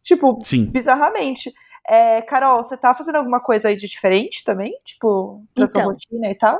Tipo, 0.02 0.40
Sim. 0.44 0.66
bizarramente. 0.66 1.52
É, 1.90 2.22
Carol, 2.22 2.64
você 2.64 2.76
tá 2.76 2.94
fazendo 2.94 3.16
alguma 3.16 3.40
coisa 3.40 3.70
aí 3.70 3.76
de 3.76 3.88
diferente 3.88 4.44
também? 4.44 4.78
Tipo, 4.84 5.44
pra 5.56 5.64
então, 5.64 5.68
sua 5.68 5.84
rotina 5.84 6.30
e 6.30 6.36
tal? 6.36 6.60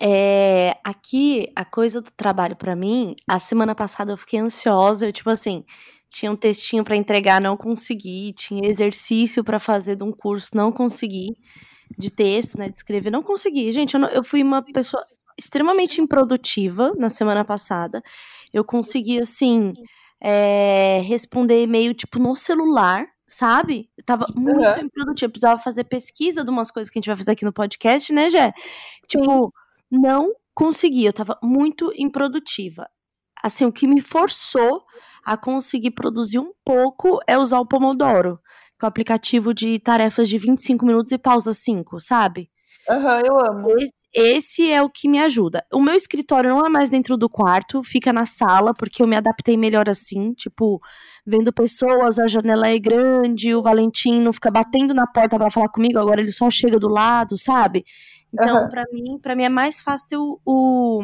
É, 0.00 0.76
aqui, 0.82 1.52
a 1.54 1.64
coisa 1.64 2.00
do 2.00 2.10
trabalho 2.10 2.56
para 2.56 2.74
mim, 2.74 3.14
a 3.28 3.38
semana 3.38 3.74
passada 3.74 4.12
eu 4.12 4.16
fiquei 4.16 4.40
ansiosa, 4.40 5.06
eu, 5.06 5.12
tipo 5.12 5.30
assim, 5.30 5.64
tinha 6.08 6.32
um 6.32 6.36
textinho 6.36 6.82
para 6.82 6.96
entregar, 6.96 7.40
não 7.40 7.56
consegui, 7.56 8.32
tinha 8.32 8.66
exercício 8.68 9.44
para 9.44 9.60
fazer 9.60 9.96
de 9.96 10.02
um 10.02 10.10
curso, 10.10 10.50
não 10.54 10.72
consegui, 10.72 11.36
de 11.98 12.10
texto, 12.10 12.58
né, 12.58 12.68
de 12.68 12.76
escrever, 12.76 13.10
não 13.10 13.22
consegui. 13.22 13.70
Gente, 13.72 13.94
eu, 13.94 14.00
não, 14.00 14.08
eu 14.08 14.24
fui 14.24 14.42
uma 14.42 14.62
pessoa 14.62 15.04
extremamente 15.38 16.00
improdutiva 16.00 16.92
na 16.96 17.10
semana 17.10 17.44
passada, 17.44 18.02
eu 18.52 18.64
consegui, 18.64 19.20
assim, 19.20 19.72
é, 20.20 21.00
responder 21.04 21.62
e-mail, 21.62 21.92
tipo, 21.92 22.18
no 22.18 22.34
celular, 22.34 23.06
sabe? 23.26 23.90
Eu 23.96 24.04
tava 24.04 24.26
muito 24.34 24.60
uhum. 24.60 24.84
improdutiva. 24.86 25.26
Eu 25.26 25.30
precisava 25.30 25.60
fazer 25.60 25.84
pesquisa 25.84 26.44
de 26.44 26.50
umas 26.50 26.70
coisas 26.70 26.90
que 26.90 26.98
a 26.98 27.00
gente 27.00 27.08
vai 27.08 27.16
fazer 27.16 27.30
aqui 27.32 27.44
no 27.44 27.52
podcast, 27.52 28.12
né, 28.12 28.30
Jé? 28.30 28.52
Tipo, 29.08 29.52
não 29.90 30.32
consegui. 30.54 31.04
Eu 31.04 31.12
tava 31.12 31.38
muito 31.42 31.92
improdutiva. 31.96 32.88
Assim, 33.42 33.64
o 33.64 33.72
que 33.72 33.86
me 33.86 34.00
forçou 34.00 34.84
a 35.24 35.36
conseguir 35.36 35.90
produzir 35.90 36.38
um 36.38 36.52
pouco 36.64 37.20
é 37.26 37.36
usar 37.36 37.58
o 37.58 37.66
Pomodoro, 37.66 38.38
que 38.78 38.84
é 38.84 38.86
o 38.86 38.88
aplicativo 38.88 39.52
de 39.52 39.78
tarefas 39.78 40.28
de 40.28 40.38
25 40.38 40.84
minutos 40.84 41.12
e 41.12 41.18
pausa 41.18 41.52
5, 41.52 42.00
sabe? 42.00 42.50
Aham, 42.88 43.16
uhum, 43.16 43.22
eu 43.26 43.40
amo. 43.40 43.70
Esse, 43.78 43.92
esse 44.14 44.70
é 44.70 44.80
o 44.80 44.88
que 44.88 45.08
me 45.08 45.18
ajuda. 45.18 45.64
O 45.72 45.80
meu 45.80 45.94
escritório 45.94 46.50
não 46.50 46.64
é 46.64 46.68
mais 46.68 46.88
dentro 46.88 47.16
do 47.16 47.28
quarto, 47.28 47.82
fica 47.82 48.12
na 48.12 48.24
sala, 48.24 48.72
porque 48.72 49.02
eu 49.02 49.06
me 49.08 49.16
adaptei 49.16 49.56
melhor 49.56 49.88
assim, 49.88 50.32
tipo, 50.34 50.80
vendo 51.26 51.52
pessoas, 51.52 52.18
a 52.18 52.28
janela 52.28 52.68
é 52.68 52.78
grande, 52.78 53.54
o 53.54 53.62
Valentim 53.62 54.20
não 54.20 54.32
fica 54.32 54.50
batendo 54.50 54.94
na 54.94 55.06
porta 55.06 55.36
para 55.36 55.50
falar 55.50 55.68
comigo, 55.68 55.98
agora 55.98 56.20
ele 56.20 56.30
só 56.30 56.48
chega 56.48 56.78
do 56.78 56.88
lado, 56.88 57.36
sabe? 57.36 57.84
Então, 58.32 58.62
uhum. 58.62 58.68
para 58.68 58.84
mim, 58.92 59.18
para 59.20 59.34
mim 59.34 59.44
é 59.44 59.48
mais 59.48 59.80
fácil 59.80 60.08
ter 60.08 60.16
o, 60.16 60.40
o, 60.44 61.02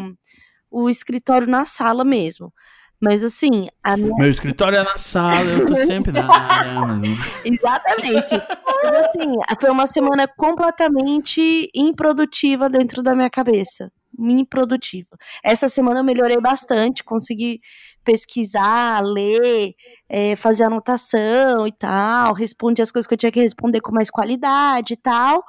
o 0.70 0.88
escritório 0.88 1.48
na 1.48 1.64
sala 1.64 2.04
mesmo. 2.04 2.52
Mas 3.00 3.24
assim, 3.24 3.66
a 3.82 3.96
minha... 3.96 4.14
Meu 4.14 4.30
escritório 4.30 4.76
é 4.76 4.84
na 4.84 4.98
sala, 4.98 5.42
eu 5.42 5.64
tô 5.64 5.74
sempre 5.74 6.12
na 6.12 6.28
área. 6.30 6.72
Mas... 6.74 7.00
Exatamente. 7.46 8.34
Mas 8.82 9.06
assim, 9.06 9.32
foi 9.58 9.70
uma 9.70 9.86
semana 9.86 10.28
completamente 10.28 11.70
improdutiva 11.74 12.68
dentro 12.68 13.02
da 13.02 13.14
minha 13.14 13.30
cabeça. 13.30 13.90
Improdutiva. 14.18 15.16
Essa 15.42 15.66
semana 15.66 16.00
eu 16.00 16.04
melhorei 16.04 16.38
bastante, 16.38 17.02
consegui 17.02 17.60
pesquisar, 18.04 19.02
ler, 19.02 19.72
é, 20.06 20.36
fazer 20.36 20.64
anotação 20.64 21.66
e 21.66 21.72
tal, 21.72 22.34
respondi 22.34 22.82
as 22.82 22.90
coisas 22.90 23.06
que 23.06 23.14
eu 23.14 23.18
tinha 23.18 23.32
que 23.32 23.40
responder 23.40 23.80
com 23.80 23.92
mais 23.92 24.10
qualidade 24.10 24.92
e 24.92 24.96
tal. 24.96 25.42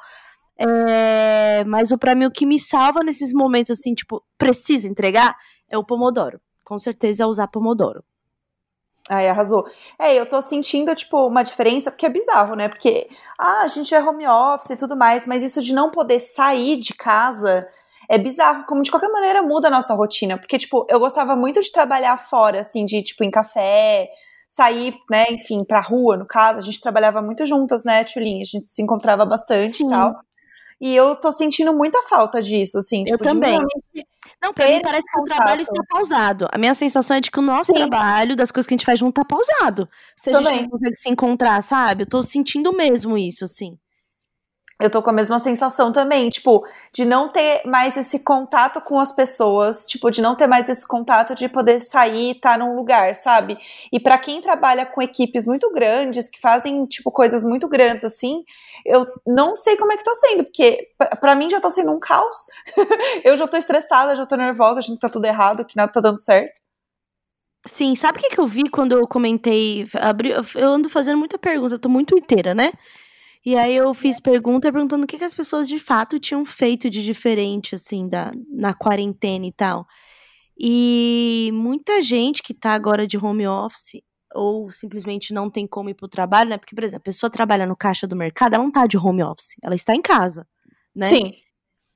É, 0.57 1.65
mas 1.65 1.91
o 1.91 1.97
para 1.97 2.15
mim 2.15 2.25
o 2.25 2.31
que 2.31 2.45
me 2.45 2.59
salva 2.61 3.03
nesses 3.03 3.33
momentos 3.33 3.77
assim, 3.77 3.93
tipo, 3.93 4.23
precisa 4.37 4.87
entregar, 4.87 5.35
é 5.69 5.77
o 5.77 5.83
Pomodoro 5.83 6.39
com 6.71 6.79
certeza 6.79 7.27
usar 7.27 7.47
Pomodoro. 7.47 8.01
Ai, 9.09 9.27
arrasou. 9.27 9.65
É, 9.99 10.15
eu 10.15 10.25
tô 10.25 10.41
sentindo, 10.41 10.95
tipo, 10.95 11.27
uma 11.27 11.43
diferença, 11.43 11.91
porque 11.91 12.05
é 12.05 12.09
bizarro, 12.09 12.55
né? 12.55 12.69
Porque, 12.69 13.09
ah, 13.37 13.63
a 13.63 13.67
gente 13.67 13.93
é 13.93 14.01
home 14.01 14.25
office 14.25 14.69
e 14.69 14.77
tudo 14.77 14.95
mais, 14.95 15.27
mas 15.27 15.43
isso 15.43 15.61
de 15.61 15.73
não 15.73 15.91
poder 15.91 16.21
sair 16.21 16.77
de 16.77 16.93
casa 16.93 17.67
é 18.07 18.17
bizarro, 18.17 18.63
como 18.65 18.83
de 18.83 18.89
qualquer 18.89 19.09
maneira 19.09 19.41
muda 19.41 19.67
a 19.67 19.71
nossa 19.71 19.93
rotina. 19.93 20.37
Porque, 20.37 20.57
tipo, 20.57 20.87
eu 20.89 20.97
gostava 20.97 21.35
muito 21.35 21.59
de 21.59 21.73
trabalhar 21.73 22.17
fora, 22.17 22.61
assim, 22.61 22.85
de, 22.85 23.03
tipo, 23.03 23.21
em 23.25 23.29
café, 23.29 24.07
sair, 24.47 24.95
né, 25.09 25.25
enfim, 25.29 25.65
pra 25.65 25.81
rua, 25.81 26.15
no 26.15 26.25
caso. 26.25 26.59
A 26.59 26.61
gente 26.61 26.79
trabalhava 26.79 27.21
muito 27.21 27.45
juntas, 27.45 27.83
né, 27.83 28.05
Tchulinha? 28.05 28.43
A 28.43 28.45
gente 28.45 28.71
se 28.71 28.81
encontrava 28.81 29.25
bastante 29.25 29.75
Sim. 29.75 29.87
e 29.87 29.89
tal. 29.89 30.15
E 30.81 30.95
eu 30.95 31.15
tô 31.15 31.31
sentindo 31.31 31.71
muita 31.71 32.01
falta 32.09 32.41
disso, 32.41 32.79
assim. 32.79 33.01
Eu 33.01 33.17
tipo, 33.17 33.23
também. 33.23 33.55
Não, 34.41 34.51
pra 34.51 34.67
mim 34.67 34.81
parece 34.81 35.03
que 35.03 35.19
o 35.19 35.25
trabalho 35.25 35.61
está 35.61 35.83
pausado. 35.87 36.47
A 36.51 36.57
minha 36.57 36.73
sensação 36.73 37.15
é 37.15 37.21
de 37.21 37.29
que 37.29 37.37
o 37.37 37.43
nosso 37.43 37.71
Sim. 37.71 37.77
trabalho, 37.77 38.35
das 38.35 38.49
coisas 38.49 38.67
que 38.67 38.73
a 38.73 38.77
gente 38.77 38.85
faz 38.85 38.99
junto, 38.99 39.13
tá 39.13 39.23
pausado. 39.23 39.87
Se 40.17 40.29
a 40.29 40.33
também. 40.33 40.53
gente 40.53 40.63
não 40.63 40.69
consegue 40.71 40.95
se 40.95 41.09
encontrar, 41.09 41.61
sabe? 41.61 42.01
Eu 42.01 42.07
tô 42.07 42.23
sentindo 42.23 42.73
mesmo 42.73 43.15
isso, 43.15 43.45
assim. 43.45 43.77
Eu 44.81 44.89
tô 44.89 45.01
com 45.01 45.09
a 45.11 45.13
mesma 45.13 45.39
sensação 45.39 45.91
também, 45.91 46.29
tipo, 46.29 46.65
de 46.91 47.05
não 47.05 47.29
ter 47.29 47.61
mais 47.65 47.95
esse 47.95 48.19
contato 48.19 48.81
com 48.81 48.99
as 48.99 49.11
pessoas, 49.11 49.85
tipo, 49.85 50.09
de 50.09 50.21
não 50.21 50.35
ter 50.35 50.47
mais 50.47 50.67
esse 50.67 50.87
contato 50.87 51.35
de 51.35 51.47
poder 51.47 51.79
sair 51.81 52.29
e 52.29 52.31
estar 52.31 52.53
tá 52.53 52.57
num 52.57 52.75
lugar, 52.75 53.13
sabe? 53.15 53.57
E 53.91 53.99
para 53.99 54.17
quem 54.17 54.41
trabalha 54.41 54.85
com 54.85 55.01
equipes 55.01 55.45
muito 55.45 55.71
grandes, 55.71 56.27
que 56.27 56.39
fazem, 56.39 56.85
tipo, 56.85 57.11
coisas 57.11 57.43
muito 57.43 57.67
grandes 57.67 58.03
assim, 58.03 58.43
eu 58.85 59.05
não 59.25 59.55
sei 59.55 59.77
como 59.77 59.91
é 59.91 59.97
que 59.97 60.03
tá 60.03 60.15
sendo, 60.15 60.43
porque 60.45 60.89
para 61.19 61.35
mim 61.35 61.49
já 61.49 61.59
tá 61.59 61.69
sendo 61.69 61.91
um 61.91 61.99
caos. 61.99 62.47
eu 63.23 63.35
já 63.35 63.47
tô 63.47 63.57
estressada, 63.57 64.15
já 64.15 64.25
tô 64.25 64.35
nervosa, 64.35 64.79
achando 64.79 64.95
que 64.95 65.01
tá 65.01 65.09
tudo 65.09 65.25
errado, 65.25 65.65
que 65.65 65.77
nada 65.77 65.91
tá 65.91 66.01
dando 66.01 66.19
certo. 66.19 66.59
Sim, 67.67 67.95
sabe 67.95 68.17
o 68.17 68.21
que, 68.21 68.29
que 68.29 68.39
eu 68.39 68.47
vi 68.47 68.69
quando 68.69 68.93
eu 68.93 69.07
comentei? 69.07 69.87
Abri, 69.93 70.31
eu 70.31 70.67
ando 70.67 70.89
fazendo 70.89 71.19
muita 71.19 71.37
pergunta, 71.37 71.75
eu 71.75 71.79
tô 71.79 71.89
muito 71.89 72.17
inteira, 72.17 72.55
né? 72.55 72.71
E 73.43 73.55
aí 73.55 73.75
eu 73.75 73.93
fiz 73.93 74.19
pergunta 74.19 74.71
perguntando 74.71 75.03
o 75.03 75.07
que, 75.07 75.17
que 75.17 75.23
as 75.23 75.33
pessoas 75.33 75.67
de 75.67 75.79
fato 75.79 76.19
tinham 76.19 76.45
feito 76.45 76.89
de 76.89 77.03
diferente, 77.03 77.73
assim, 77.73 78.07
da, 78.07 78.31
na 78.49 78.73
quarentena 78.73 79.45
e 79.45 79.51
tal. 79.51 79.87
E 80.57 81.49
muita 81.53 82.01
gente 82.03 82.43
que 82.43 82.53
tá 82.53 82.73
agora 82.73 83.07
de 83.07 83.17
home 83.17 83.47
office 83.47 84.01
ou 84.33 84.71
simplesmente 84.71 85.33
não 85.33 85.49
tem 85.49 85.67
como 85.67 85.89
ir 85.89 85.95
pro 85.95 86.07
trabalho, 86.07 86.51
né? 86.51 86.57
Porque, 86.57 86.75
por 86.75 86.83
exemplo, 86.83 87.01
a 87.01 87.09
pessoa 87.09 87.29
trabalha 87.29 87.65
no 87.65 87.75
caixa 87.75 88.07
do 88.07 88.15
mercado, 88.15 88.53
ela 88.53 88.63
não 88.63 88.71
tá 88.71 88.85
de 88.85 88.97
home 88.97 89.23
office, 89.23 89.55
ela 89.61 89.75
está 89.75 89.95
em 89.95 90.01
casa, 90.01 90.47
né? 90.95 91.07
Sim. 91.07 91.33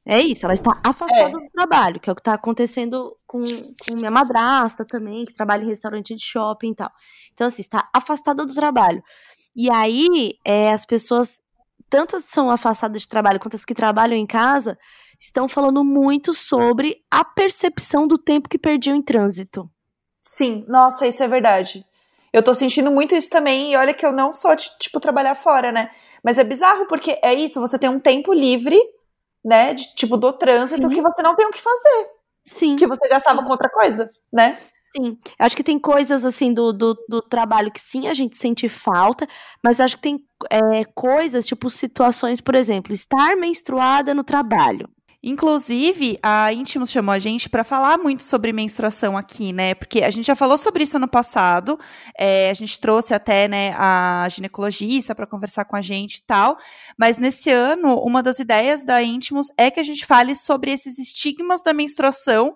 É 0.08 0.20
isso, 0.20 0.46
ela 0.46 0.54
está 0.54 0.80
afastada 0.84 1.30
é. 1.30 1.32
do 1.32 1.50
trabalho, 1.52 2.00
que 2.00 2.08
é 2.10 2.14
o 2.14 2.16
que 2.16 2.22
está 2.22 2.36
acontecendo 2.36 3.18
com, 3.26 3.40
com, 3.42 3.96
minha 3.96 4.12
madrasta 4.12 4.86
também, 4.86 5.26
que 5.26 5.34
trabalha 5.34 5.64
em 5.64 5.68
restaurante 5.68 6.14
de 6.16 6.24
shopping 6.24 6.72
e 6.72 6.76
tal. 6.76 6.92
Então, 7.34 7.48
assim, 7.48 7.64
está 7.64 7.90
afastada 7.92 8.46
do 8.46 8.54
trabalho. 8.54 9.04
E 9.56 9.72
aí, 9.72 10.38
é, 10.44 10.72
as 10.72 10.86
pessoas, 10.86 11.40
tanto 11.90 12.20
são 12.30 12.50
afastadas 12.50 13.04
de 13.04 13.08
trabalho 13.08 13.40
quanto 13.40 13.56
as 13.56 13.64
que 13.64 13.74
trabalham 13.74 14.18
em 14.18 14.28
casa, 14.28 14.78
estão 15.20 15.48
falando 15.48 15.84
muito 15.84 16.34
sobre 16.34 16.98
a 17.10 17.24
percepção 17.24 18.08
do 18.08 18.18
tempo 18.18 18.50
que 18.50 18.58
perdiam 18.58 18.96
em 18.96 19.02
trânsito. 19.02 19.70
Sim, 20.22 20.66
nossa, 20.68 21.08
isso 21.08 21.24
é 21.24 21.28
verdade. 21.28 21.86
Eu 22.34 22.44
tô 22.44 22.54
sentindo 22.54 22.92
muito 22.92 23.16
isso 23.16 23.30
também, 23.30 23.72
e 23.72 23.78
olha 23.78 23.94
que 23.94 24.06
eu 24.06 24.12
não 24.12 24.34
sou 24.34 24.54
de, 24.56 24.70
tipo, 24.78 25.00
trabalhar 25.00 25.36
fora, 25.36 25.72
né? 25.72 25.90
Mas 26.22 26.38
é 26.38 26.44
bizarro, 26.44 26.86
porque 26.88 27.18
é 27.24 27.34
isso, 27.34 27.62
você 27.62 27.80
tem 27.80 27.90
um 27.90 28.00
tempo 28.00 28.34
livre, 28.34 28.78
né? 29.44 29.74
De, 29.74 29.96
tipo, 29.96 30.18
do 30.18 30.34
trânsito, 30.34 30.88
Sim. 30.88 30.94
que 30.94 31.02
você 31.02 31.22
não 31.22 31.36
tem 31.36 31.46
o 31.46 31.52
que 31.52 31.62
fazer. 31.62 32.10
Sim. 32.46 32.76
Que 32.76 32.88
você 32.88 33.08
gastava 33.08 33.40
Sim. 33.40 33.46
com 33.46 33.52
outra 33.52 33.70
coisa, 33.70 34.12
né? 34.34 34.60
Sim, 34.96 35.18
acho 35.38 35.58
que 35.58 35.64
tem 35.64 35.78
coisas 35.78 36.24
assim 36.24 36.54
do, 36.54 36.72
do, 36.72 36.96
do, 37.10 37.22
trabalho 37.22 37.72
que 37.72 37.82
sim 37.82 38.08
a 38.08 38.14
gente 38.14 38.38
sente 38.38 38.70
falta, 38.70 39.28
mas 39.62 39.82
acho 39.82 39.98
que 39.98 40.04
tem 40.04 40.26
é, 40.50 40.86
coisas, 40.86 41.46
tipo 41.46 41.70
situações, 41.70 42.40
por 42.40 42.56
exemplo, 42.56 42.94
estar 42.94 43.36
menstruada 43.36 44.14
no 44.14 44.24
trabalho. 44.24 44.90
Inclusive, 45.28 46.20
a 46.22 46.54
Íntimos 46.54 46.92
chamou 46.92 47.12
a 47.12 47.18
gente 47.18 47.50
para 47.50 47.64
falar 47.64 47.98
muito 47.98 48.22
sobre 48.22 48.54
menstruação 48.54 49.18
aqui, 49.18 49.52
né? 49.52 49.74
Porque 49.74 50.04
a 50.04 50.12
gente 50.12 50.28
já 50.28 50.36
falou 50.36 50.56
sobre 50.56 50.84
isso 50.84 51.00
no 51.00 51.08
passado. 51.08 51.80
É, 52.16 52.52
a 52.52 52.54
gente 52.54 52.80
trouxe 52.80 53.12
até 53.12 53.48
né, 53.48 53.74
a 53.76 54.28
ginecologista 54.30 55.16
para 55.16 55.26
conversar 55.26 55.66
com 55.66 55.76
a 55.76 55.82
gente 55.82 56.18
e 56.18 56.22
tal. 56.22 56.60
Mas 56.96 57.18
nesse 57.18 57.50
ano, 57.50 57.96
uma 58.02 58.22
das 58.22 58.38
ideias 58.38 58.84
da 58.84 59.02
Íntimos 59.02 59.48
é 59.58 59.72
que 59.72 59.80
a 59.80 59.84
gente 59.84 60.06
fale 60.06 60.36
sobre 60.36 60.72
esses 60.72 61.00
estigmas 61.00 61.64
da 61.64 61.74
menstruação 61.74 62.56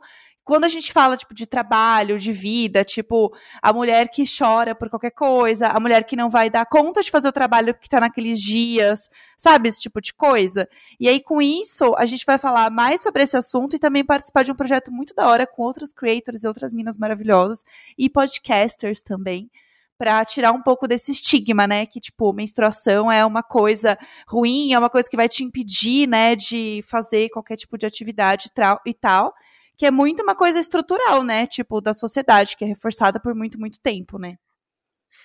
quando 0.49 0.65
a 0.65 0.69
gente 0.69 0.91
fala, 0.91 1.15
tipo, 1.15 1.31
de 1.35 1.45
trabalho, 1.45 2.17
de 2.17 2.33
vida, 2.33 2.83
tipo, 2.83 3.31
a 3.61 3.71
mulher 3.71 4.09
que 4.09 4.23
chora 4.25 4.73
por 4.73 4.89
qualquer 4.89 5.11
coisa, 5.11 5.67
a 5.67 5.79
mulher 5.79 6.03
que 6.05 6.15
não 6.15 6.27
vai 6.27 6.49
dar 6.49 6.65
conta 6.65 7.03
de 7.03 7.11
fazer 7.11 7.27
o 7.27 7.31
trabalho 7.31 7.75
que 7.75 7.87
tá 7.87 7.99
naqueles 7.99 8.41
dias, 8.41 9.11
sabe? 9.37 9.69
Esse 9.69 9.79
tipo 9.79 10.01
de 10.01 10.11
coisa. 10.11 10.67
E 10.99 11.07
aí, 11.07 11.21
com 11.21 11.39
isso, 11.39 11.93
a 11.99 12.05
gente 12.07 12.25
vai 12.25 12.39
falar 12.39 12.71
mais 12.71 12.99
sobre 12.99 13.21
esse 13.21 13.37
assunto 13.37 13.75
e 13.75 13.79
também 13.79 14.03
participar 14.03 14.43
de 14.43 14.51
um 14.51 14.55
projeto 14.55 14.91
muito 14.91 15.13
da 15.13 15.27
hora 15.27 15.45
com 15.45 15.61
outros 15.61 15.93
creators 15.93 16.41
e 16.41 16.47
outras 16.47 16.73
minas 16.73 16.97
maravilhosas 16.97 17.63
e 17.95 18.09
podcasters 18.09 19.03
também 19.03 19.51
para 19.99 20.25
tirar 20.25 20.51
um 20.51 20.63
pouco 20.63 20.87
desse 20.87 21.11
estigma, 21.11 21.67
né? 21.67 21.85
Que, 21.85 21.99
tipo, 21.99 22.33
menstruação 22.33 23.11
é 23.11 23.23
uma 23.23 23.43
coisa 23.43 23.99
ruim, 24.27 24.73
é 24.73 24.79
uma 24.79 24.89
coisa 24.89 25.07
que 25.07 25.15
vai 25.15 25.29
te 25.29 25.43
impedir, 25.43 26.07
né, 26.07 26.35
de 26.35 26.81
fazer 26.89 27.29
qualquer 27.29 27.55
tipo 27.55 27.77
de 27.77 27.85
atividade 27.85 28.49
e 28.83 28.93
tal 28.95 29.31
que 29.79 29.85
é 29.85 29.91
muito 29.91 30.21
uma 30.21 30.35
coisa 30.35 30.59
estrutural, 30.59 31.23
né? 31.23 31.47
Tipo, 31.47 31.79
da 31.79 31.93
sociedade, 31.93 32.57
que 32.57 32.65
é 32.65 32.67
reforçada 32.67 33.17
por 33.17 33.33
muito, 33.33 33.57
muito 33.57 33.79
tempo, 33.79 34.19
né? 34.19 34.35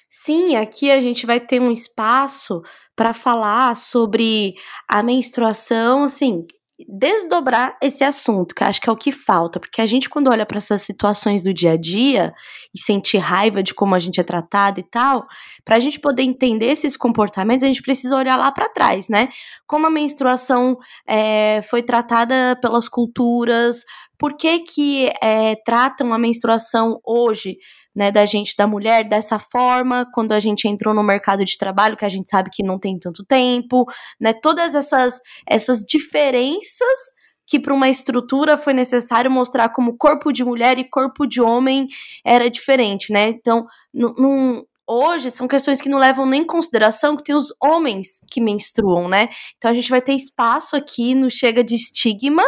Sim, 0.08 0.54
aqui 0.54 0.92
a 0.92 1.02
gente 1.02 1.26
vai 1.26 1.40
ter 1.40 1.60
um 1.60 1.72
espaço 1.72 2.62
para 2.94 3.12
falar 3.12 3.74
sobre 3.74 4.54
a 4.88 5.02
menstruação, 5.02 6.04
assim, 6.04 6.46
desdobrar 6.88 7.76
esse 7.80 8.02
assunto, 8.02 8.54
que 8.54 8.64
acho 8.64 8.80
que 8.80 8.88
é 8.88 8.92
o 8.92 8.96
que 8.96 9.12
falta, 9.12 9.60
porque 9.60 9.80
a 9.80 9.86
gente 9.86 10.10
quando 10.10 10.28
olha 10.28 10.44
para 10.44 10.58
essas 10.58 10.82
situações 10.82 11.44
do 11.44 11.54
dia 11.54 11.72
a 11.72 11.76
dia 11.76 12.34
e 12.74 12.80
sente 12.80 13.16
raiva 13.16 13.62
de 13.62 13.72
como 13.72 13.94
a 13.94 13.98
gente 14.00 14.20
é 14.20 14.24
tratado 14.24 14.80
e 14.80 14.82
tal, 14.82 15.24
para 15.64 15.76
a 15.76 15.80
gente 15.80 16.00
poder 16.00 16.22
entender 16.22 16.66
esses 16.66 16.96
comportamentos, 16.96 17.62
a 17.62 17.68
gente 17.68 17.82
precisa 17.82 18.16
olhar 18.16 18.36
lá 18.36 18.50
para 18.50 18.68
trás, 18.68 19.08
né? 19.08 19.28
Como 19.68 19.86
a 19.86 19.90
menstruação 19.90 20.76
é, 21.06 21.62
foi 21.62 21.80
tratada 21.82 22.58
pelas 22.60 22.88
culturas, 22.88 23.84
por 24.18 24.36
que 24.36 24.60
que 24.60 25.12
é, 25.22 25.54
tratam 25.64 26.12
a 26.12 26.18
menstruação 26.18 27.00
hoje 27.04 27.56
né, 27.94 28.10
da 28.10 28.26
gente, 28.26 28.56
da 28.56 28.66
mulher, 28.66 29.08
dessa 29.08 29.38
forma, 29.38 30.06
quando 30.12 30.32
a 30.32 30.40
gente 30.40 30.66
entrou 30.66 30.92
no 30.92 31.02
mercado 31.02 31.44
de 31.44 31.56
trabalho, 31.56 31.96
que 31.96 32.04
a 32.04 32.08
gente 32.08 32.28
sabe 32.28 32.50
que 32.50 32.62
não 32.62 32.78
tem 32.78 32.98
tanto 32.98 33.24
tempo, 33.24 33.86
né, 34.20 34.32
todas 34.32 34.74
essas, 34.74 35.20
essas 35.46 35.80
diferenças 35.80 37.14
que 37.46 37.58
para 37.60 37.74
uma 37.74 37.88
estrutura 37.88 38.56
foi 38.56 38.72
necessário 38.72 39.30
mostrar 39.30 39.68
como 39.68 39.96
corpo 39.96 40.32
de 40.32 40.44
mulher 40.44 40.78
e 40.78 40.88
corpo 40.88 41.26
de 41.26 41.40
homem 41.40 41.86
era 42.24 42.48
diferente, 42.48 43.12
né? 43.12 43.28
Então, 43.28 43.66
num, 43.92 44.64
hoje 44.86 45.30
são 45.30 45.46
questões 45.46 45.80
que 45.80 45.88
não 45.88 45.98
levam 45.98 46.26
nem 46.26 46.42
em 46.42 46.46
consideração 46.46 47.16
que 47.16 47.24
tem 47.24 47.34
os 47.34 47.52
homens 47.62 48.20
que 48.30 48.40
menstruam, 48.40 49.08
né? 49.08 49.28
Então 49.56 49.70
a 49.70 49.74
gente 49.74 49.90
vai 49.90 50.00
ter 50.00 50.14
espaço 50.14 50.76
aqui 50.76 51.14
no 51.14 51.30
Chega 51.30 51.62
de 51.62 51.74
Estigma, 51.74 52.44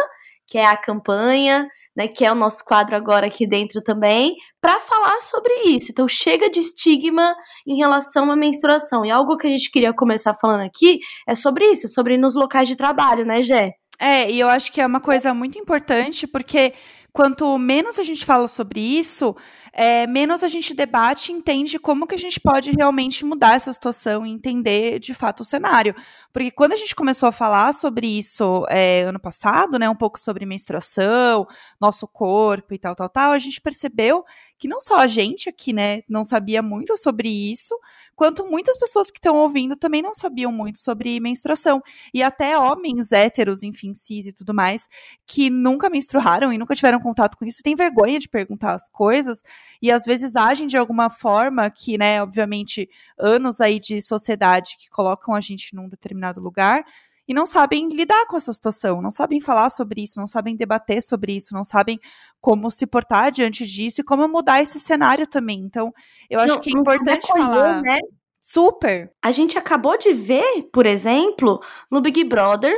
que 0.47 0.57
é 0.57 0.65
a 0.65 0.77
campanha, 0.77 1.67
né, 1.97 2.07
que 2.07 2.23
é 2.23 2.31
o 2.31 2.35
nosso 2.35 2.63
quadro 2.63 2.95
agora 2.95 3.25
aqui 3.25 3.47
dentro 3.47 3.81
também, 3.81 4.35
para 4.61 4.79
falar 4.79 5.19
sobre 5.21 5.51
isso. 5.63 5.91
Então, 5.91 6.07
chega 6.07 6.47
de 6.47 6.59
estigma 6.59 7.35
em 7.65 7.75
relação 7.75 8.31
à 8.31 8.35
menstruação. 8.35 9.03
E 9.03 9.09
algo 9.09 9.35
que 9.35 9.47
a 9.47 9.49
gente 9.49 9.71
queria 9.71 9.91
começar 9.91 10.35
falando 10.35 10.61
aqui 10.61 10.99
é 11.27 11.33
sobre 11.33 11.65
isso, 11.71 11.87
sobre 11.87 12.15
nos 12.15 12.35
locais 12.35 12.67
de 12.67 12.75
trabalho, 12.75 13.25
né, 13.25 13.41
Gé? 13.41 13.73
É, 13.99 14.29
e 14.29 14.39
eu 14.39 14.47
acho 14.47 14.71
que 14.71 14.79
é 14.79 14.85
uma 14.85 14.99
coisa 14.99 15.33
muito 15.33 15.57
importante, 15.57 16.27
porque 16.27 16.75
quanto 17.11 17.57
menos 17.57 17.97
a 17.97 18.03
gente 18.03 18.23
fala 18.23 18.47
sobre 18.47 18.79
isso, 18.79 19.35
é, 19.79 20.07
menos 20.07 20.41
a 20.41 20.49
gente 20.49 20.73
debate 20.73 21.31
e 21.31 21.35
entende 21.35 21.77
como 21.77 22.07
que 22.07 22.15
a 22.15 22.17
gente 22.17 22.39
pode 22.39 22.71
realmente 22.71 23.23
mudar 23.23 23.53
essa 23.53 23.71
situação 23.71 24.25
e 24.25 24.31
entender 24.31 24.97
de 24.97 25.13
fato 25.13 25.41
o 25.41 25.45
cenário. 25.45 25.95
Porque 26.33 26.49
quando 26.49 26.73
a 26.73 26.75
gente 26.75 26.95
começou 26.95 27.29
a 27.29 27.31
falar 27.31 27.73
sobre 27.73 28.07
isso 28.07 28.65
é, 28.69 29.03
ano 29.03 29.19
passado, 29.19 29.77
né, 29.77 29.87
um 29.87 29.95
pouco 29.95 30.19
sobre 30.19 30.47
menstruação, 30.47 31.45
nosso 31.79 32.07
corpo 32.07 32.73
e 32.73 32.79
tal, 32.79 32.95
tal, 32.95 33.07
tal, 33.07 33.31
a 33.31 33.39
gente 33.39 33.61
percebeu 33.61 34.25
que 34.57 34.67
não 34.67 34.81
só 34.81 34.97
a 34.97 35.05
gente 35.05 35.47
aqui, 35.47 35.71
né, 35.71 36.01
não 36.09 36.25
sabia 36.25 36.63
muito 36.63 36.97
sobre 36.97 37.29
isso, 37.29 37.77
quanto 38.17 38.49
muitas 38.49 38.75
pessoas 38.77 39.11
que 39.11 39.19
estão 39.19 39.35
ouvindo 39.35 39.75
também 39.75 40.01
não 40.01 40.13
sabiam 40.15 40.51
muito 40.51 40.79
sobre 40.79 41.19
menstruação. 41.19 41.81
E 42.11 42.23
até 42.23 42.57
homens 42.57 43.11
héteros, 43.11 43.61
enfim, 43.61 43.93
cis 43.93 44.25
e 44.25 44.33
tudo 44.33 44.55
mais, 44.55 44.89
que 45.25 45.51
nunca 45.51 45.87
menstruaram 45.87 46.51
e 46.51 46.57
nunca 46.57 46.75
tiveram 46.75 46.99
contato 46.99 47.37
com 47.37 47.45
isso, 47.45 47.61
têm 47.63 47.75
vergonha 47.75 48.17
de 48.17 48.27
perguntar 48.27 48.73
as 48.73 48.89
coisas 48.89 49.43
e 49.79 49.91
às 49.91 50.03
vezes 50.03 50.35
agem 50.35 50.65
de 50.65 50.75
alguma 50.75 51.11
forma 51.11 51.69
que, 51.69 51.95
né, 51.95 52.21
obviamente, 52.21 52.89
anos 53.19 53.61
aí 53.61 53.79
de 53.79 54.01
sociedade 54.01 54.75
que 54.79 54.89
colocam 54.89 55.35
a 55.35 55.39
gente 55.39 55.75
num 55.75 55.87
determinado 55.87 56.41
lugar 56.41 56.83
e 57.27 57.33
não 57.33 57.45
sabem 57.45 57.89
lidar 57.89 58.25
com 58.27 58.37
essa 58.37 58.53
situação, 58.53 59.01
não 59.01 59.11
sabem 59.11 59.41
falar 59.41 59.69
sobre 59.69 60.03
isso, 60.03 60.19
não 60.19 60.27
sabem 60.27 60.55
debater 60.55 61.01
sobre 61.03 61.35
isso, 61.35 61.53
não 61.53 61.65
sabem 61.65 61.99
como 62.39 62.71
se 62.71 62.87
portar 62.87 63.31
diante 63.31 63.65
disso 63.65 64.01
e 64.01 64.03
como 64.03 64.27
mudar 64.27 64.61
esse 64.61 64.79
cenário 64.79 65.27
também. 65.27 65.59
Então, 65.59 65.93
eu 66.29 66.39
acho 66.39 66.55
não, 66.55 66.61
que 66.61 66.69
é 66.69 66.79
importante 66.79 67.27
falar. 67.27 67.81
Né? 67.81 67.99
Super. 68.39 69.11
A 69.21 69.31
gente 69.31 69.57
acabou 69.57 69.97
de 69.97 70.13
ver, 70.13 70.69
por 70.71 70.85
exemplo, 70.85 71.59
no 71.91 71.99
Big 71.99 72.23
Brother, 72.23 72.73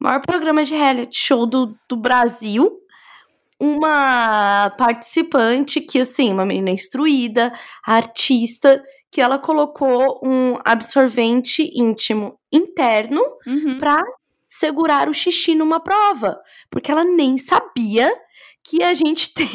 maior 0.00 0.20
programa 0.20 0.64
de 0.64 0.74
reality 0.74 1.16
show 1.16 1.46
do, 1.46 1.76
do 1.88 1.96
Brasil, 1.96 2.76
uma 3.60 4.70
participante 4.76 5.80
que, 5.80 6.00
assim, 6.00 6.32
uma 6.32 6.44
menina 6.44 6.70
instruída, 6.70 7.52
artista, 7.86 8.82
que 9.12 9.20
ela 9.20 9.38
colocou 9.38 10.18
um 10.24 10.58
absorvente 10.64 11.70
íntimo 11.76 12.40
interno 12.50 13.22
uhum. 13.46 13.78
para 13.78 14.02
segurar 14.48 15.06
o 15.06 15.12
xixi 15.12 15.54
numa 15.54 15.78
prova, 15.78 16.40
porque 16.70 16.90
ela 16.90 17.04
nem 17.04 17.36
sabia 17.36 18.10
que 18.64 18.82
a 18.82 18.94
gente 18.94 19.32
tem 19.34 19.50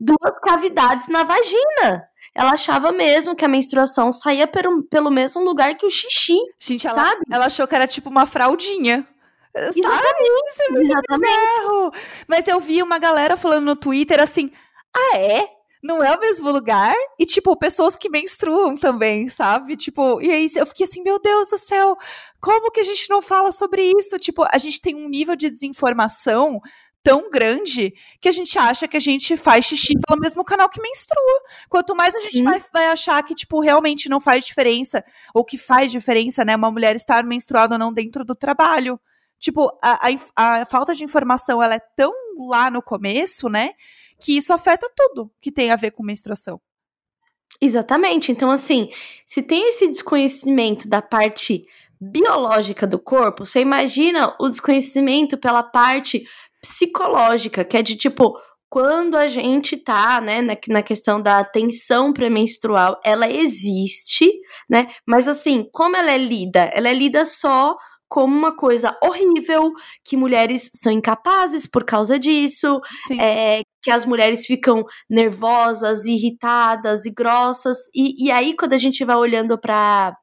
duas 0.00 0.40
cavidades 0.42 1.06
na 1.08 1.22
vagina. 1.22 2.08
ela 2.34 2.52
achava 2.52 2.90
mesmo 2.92 3.36
que 3.36 3.44
a 3.44 3.48
menstruação 3.48 4.10
saía 4.10 4.46
pelo, 4.46 4.82
pelo 4.84 5.10
mesmo 5.10 5.44
lugar 5.44 5.74
que 5.74 5.84
o 5.84 5.90
xixi. 5.90 6.38
Gente, 6.58 6.86
ela, 6.86 7.04
sabe? 7.04 7.20
ela 7.30 7.46
achou 7.46 7.66
que 7.68 7.74
era 7.74 7.86
tipo 7.86 8.08
uma 8.08 8.24
fraldinha. 8.24 9.06
Exatamente. 9.54 10.50
Isso 10.50 10.62
é 10.62 10.68
muito 10.70 10.92
exatamente. 10.92 11.30
Bizarro. 11.30 11.92
Mas 12.26 12.48
eu 12.48 12.60
vi 12.60 12.82
uma 12.82 12.98
galera 12.98 13.36
falando 13.36 13.64
no 13.66 13.76
Twitter 13.76 14.20
assim: 14.20 14.50
ah, 14.94 15.18
é? 15.18 15.55
Não 15.86 16.02
é 16.02 16.14
o 16.16 16.20
mesmo 16.20 16.50
lugar? 16.50 16.94
E, 17.16 17.24
tipo, 17.24 17.56
pessoas 17.56 17.96
que 17.96 18.10
menstruam 18.10 18.76
também, 18.76 19.28
sabe? 19.28 19.76
Tipo, 19.76 20.20
e 20.20 20.30
aí 20.32 20.50
eu 20.56 20.66
fiquei 20.66 20.84
assim, 20.84 21.00
meu 21.00 21.20
Deus 21.20 21.48
do 21.48 21.58
céu, 21.58 21.96
como 22.40 22.72
que 22.72 22.80
a 22.80 22.82
gente 22.82 23.08
não 23.08 23.22
fala 23.22 23.52
sobre 23.52 23.92
isso? 23.96 24.18
Tipo, 24.18 24.44
a 24.52 24.58
gente 24.58 24.80
tem 24.80 24.96
um 24.96 25.08
nível 25.08 25.36
de 25.36 25.48
desinformação 25.48 26.60
tão 27.04 27.30
grande 27.30 27.94
que 28.20 28.28
a 28.28 28.32
gente 28.32 28.58
acha 28.58 28.88
que 28.88 28.96
a 28.96 29.00
gente 29.00 29.36
faz 29.36 29.64
xixi 29.64 29.92
pelo 30.04 30.18
mesmo 30.18 30.44
canal 30.44 30.68
que 30.68 30.82
menstrua. 30.82 31.40
Quanto 31.68 31.94
mais 31.94 32.12
a 32.16 32.20
gente 32.20 32.42
vai, 32.42 32.60
vai, 32.72 32.86
achar 32.88 33.22
que, 33.22 33.32
tipo, 33.32 33.60
realmente 33.60 34.08
não 34.08 34.20
faz 34.20 34.44
diferença, 34.44 35.04
ou 35.32 35.44
que 35.44 35.56
faz 35.56 35.92
diferença, 35.92 36.44
né, 36.44 36.56
uma 36.56 36.68
mulher 36.68 36.96
estar 36.96 37.22
menstruada 37.22 37.76
ou 37.76 37.78
não 37.78 37.92
dentro 37.92 38.24
do 38.24 38.34
trabalho. 38.34 38.98
Tipo, 39.38 39.70
a, 39.80 40.08
a, 40.34 40.62
a 40.62 40.66
falta 40.66 40.96
de 40.96 41.04
informação, 41.04 41.62
ela 41.62 41.76
é 41.76 41.80
tão 41.96 42.12
lá 42.48 42.72
no 42.72 42.82
começo, 42.82 43.48
né, 43.48 43.74
que 44.20 44.36
isso 44.36 44.52
afeta 44.52 44.90
tudo 44.94 45.30
que 45.40 45.52
tem 45.52 45.70
a 45.70 45.76
ver 45.76 45.90
com 45.90 46.02
menstruação. 46.02 46.60
Exatamente. 47.60 48.30
Então, 48.30 48.50
assim, 48.50 48.90
se 49.24 49.42
tem 49.42 49.68
esse 49.70 49.86
desconhecimento 49.88 50.88
da 50.88 51.00
parte 51.00 51.66
biológica 52.00 52.86
do 52.86 52.98
corpo, 52.98 53.46
você 53.46 53.60
imagina 53.60 54.34
o 54.38 54.48
desconhecimento 54.48 55.38
pela 55.38 55.62
parte 55.62 56.26
psicológica, 56.60 57.64
que 57.64 57.76
é 57.76 57.82
de 57.82 57.96
tipo, 57.96 58.38
quando 58.68 59.16
a 59.16 59.26
gente 59.28 59.76
tá, 59.76 60.20
né, 60.20 60.42
na, 60.42 60.56
na 60.68 60.82
questão 60.82 61.20
da 61.20 61.44
tensão 61.44 62.12
pré-menstrual, 62.12 63.00
ela 63.04 63.30
existe, 63.30 64.30
né? 64.68 64.88
Mas 65.06 65.28
assim, 65.28 65.66
como 65.72 65.96
ela 65.96 66.10
é 66.10 66.18
lida? 66.18 66.70
Ela 66.74 66.88
é 66.88 66.92
lida 66.92 67.24
só 67.24 67.76
como 68.08 68.36
uma 68.36 68.54
coisa 68.54 68.96
horrível, 69.02 69.72
que 70.04 70.16
mulheres 70.16 70.70
são 70.74 70.92
incapazes 70.92 71.66
por 71.66 71.84
causa 71.84 72.18
disso, 72.18 72.80
é, 73.18 73.62
que 73.82 73.90
as 73.90 74.04
mulheres 74.04 74.46
ficam 74.46 74.84
nervosas, 75.08 76.06
irritadas 76.06 77.04
e 77.04 77.10
grossas. 77.10 77.78
E, 77.94 78.26
e 78.26 78.30
aí, 78.30 78.54
quando 78.54 78.74
a 78.74 78.78
gente 78.78 79.04
vai 79.04 79.16
olhando 79.16 79.58
para 79.58 80.16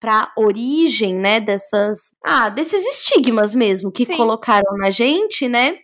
para 0.00 0.32
origem, 0.36 1.14
né, 1.14 1.38
dessas, 1.38 2.12
ah, 2.24 2.48
desses 2.48 2.84
estigmas 2.84 3.54
mesmo 3.54 3.92
que 3.92 4.04
Sim. 4.04 4.16
colocaram 4.16 4.76
na 4.76 4.90
gente, 4.90 5.46
né? 5.48 5.76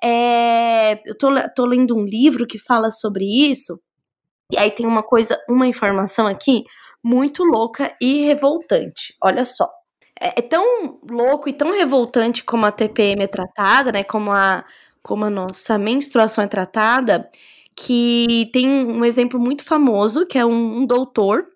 É, 0.00 1.00
eu 1.04 1.18
tô, 1.18 1.28
tô 1.56 1.66
lendo 1.66 1.96
um 1.96 2.04
livro 2.04 2.46
que 2.46 2.56
fala 2.56 2.92
sobre 2.92 3.24
isso, 3.24 3.80
e 4.52 4.56
aí 4.56 4.70
tem 4.70 4.86
uma 4.86 5.02
coisa, 5.02 5.36
uma 5.48 5.66
informação 5.66 6.24
aqui 6.24 6.62
muito 7.02 7.42
louca 7.42 7.94
e 8.00 8.22
revoltante. 8.22 9.16
Olha 9.20 9.44
só. 9.44 9.68
É, 10.20 10.40
é 10.40 10.42
tão 10.42 10.98
louco 11.08 11.48
e 11.48 11.52
tão 11.52 11.72
revoltante 11.72 12.42
como 12.44 12.66
a 12.66 12.72
TPM 12.72 13.22
é 13.22 13.26
tratada, 13.26 13.92
né? 13.92 14.04
Como 14.04 14.30
a, 14.32 14.64
como 15.02 15.24
a 15.24 15.30
nossa 15.30 15.78
menstruação 15.78 16.44
é 16.44 16.46
tratada, 16.46 17.30
que 17.76 18.50
tem 18.52 18.68
um 18.68 19.04
exemplo 19.04 19.40
muito 19.40 19.64
famoso, 19.64 20.26
que 20.26 20.38
é 20.38 20.44
um, 20.44 20.78
um 20.78 20.86
doutor 20.86 21.46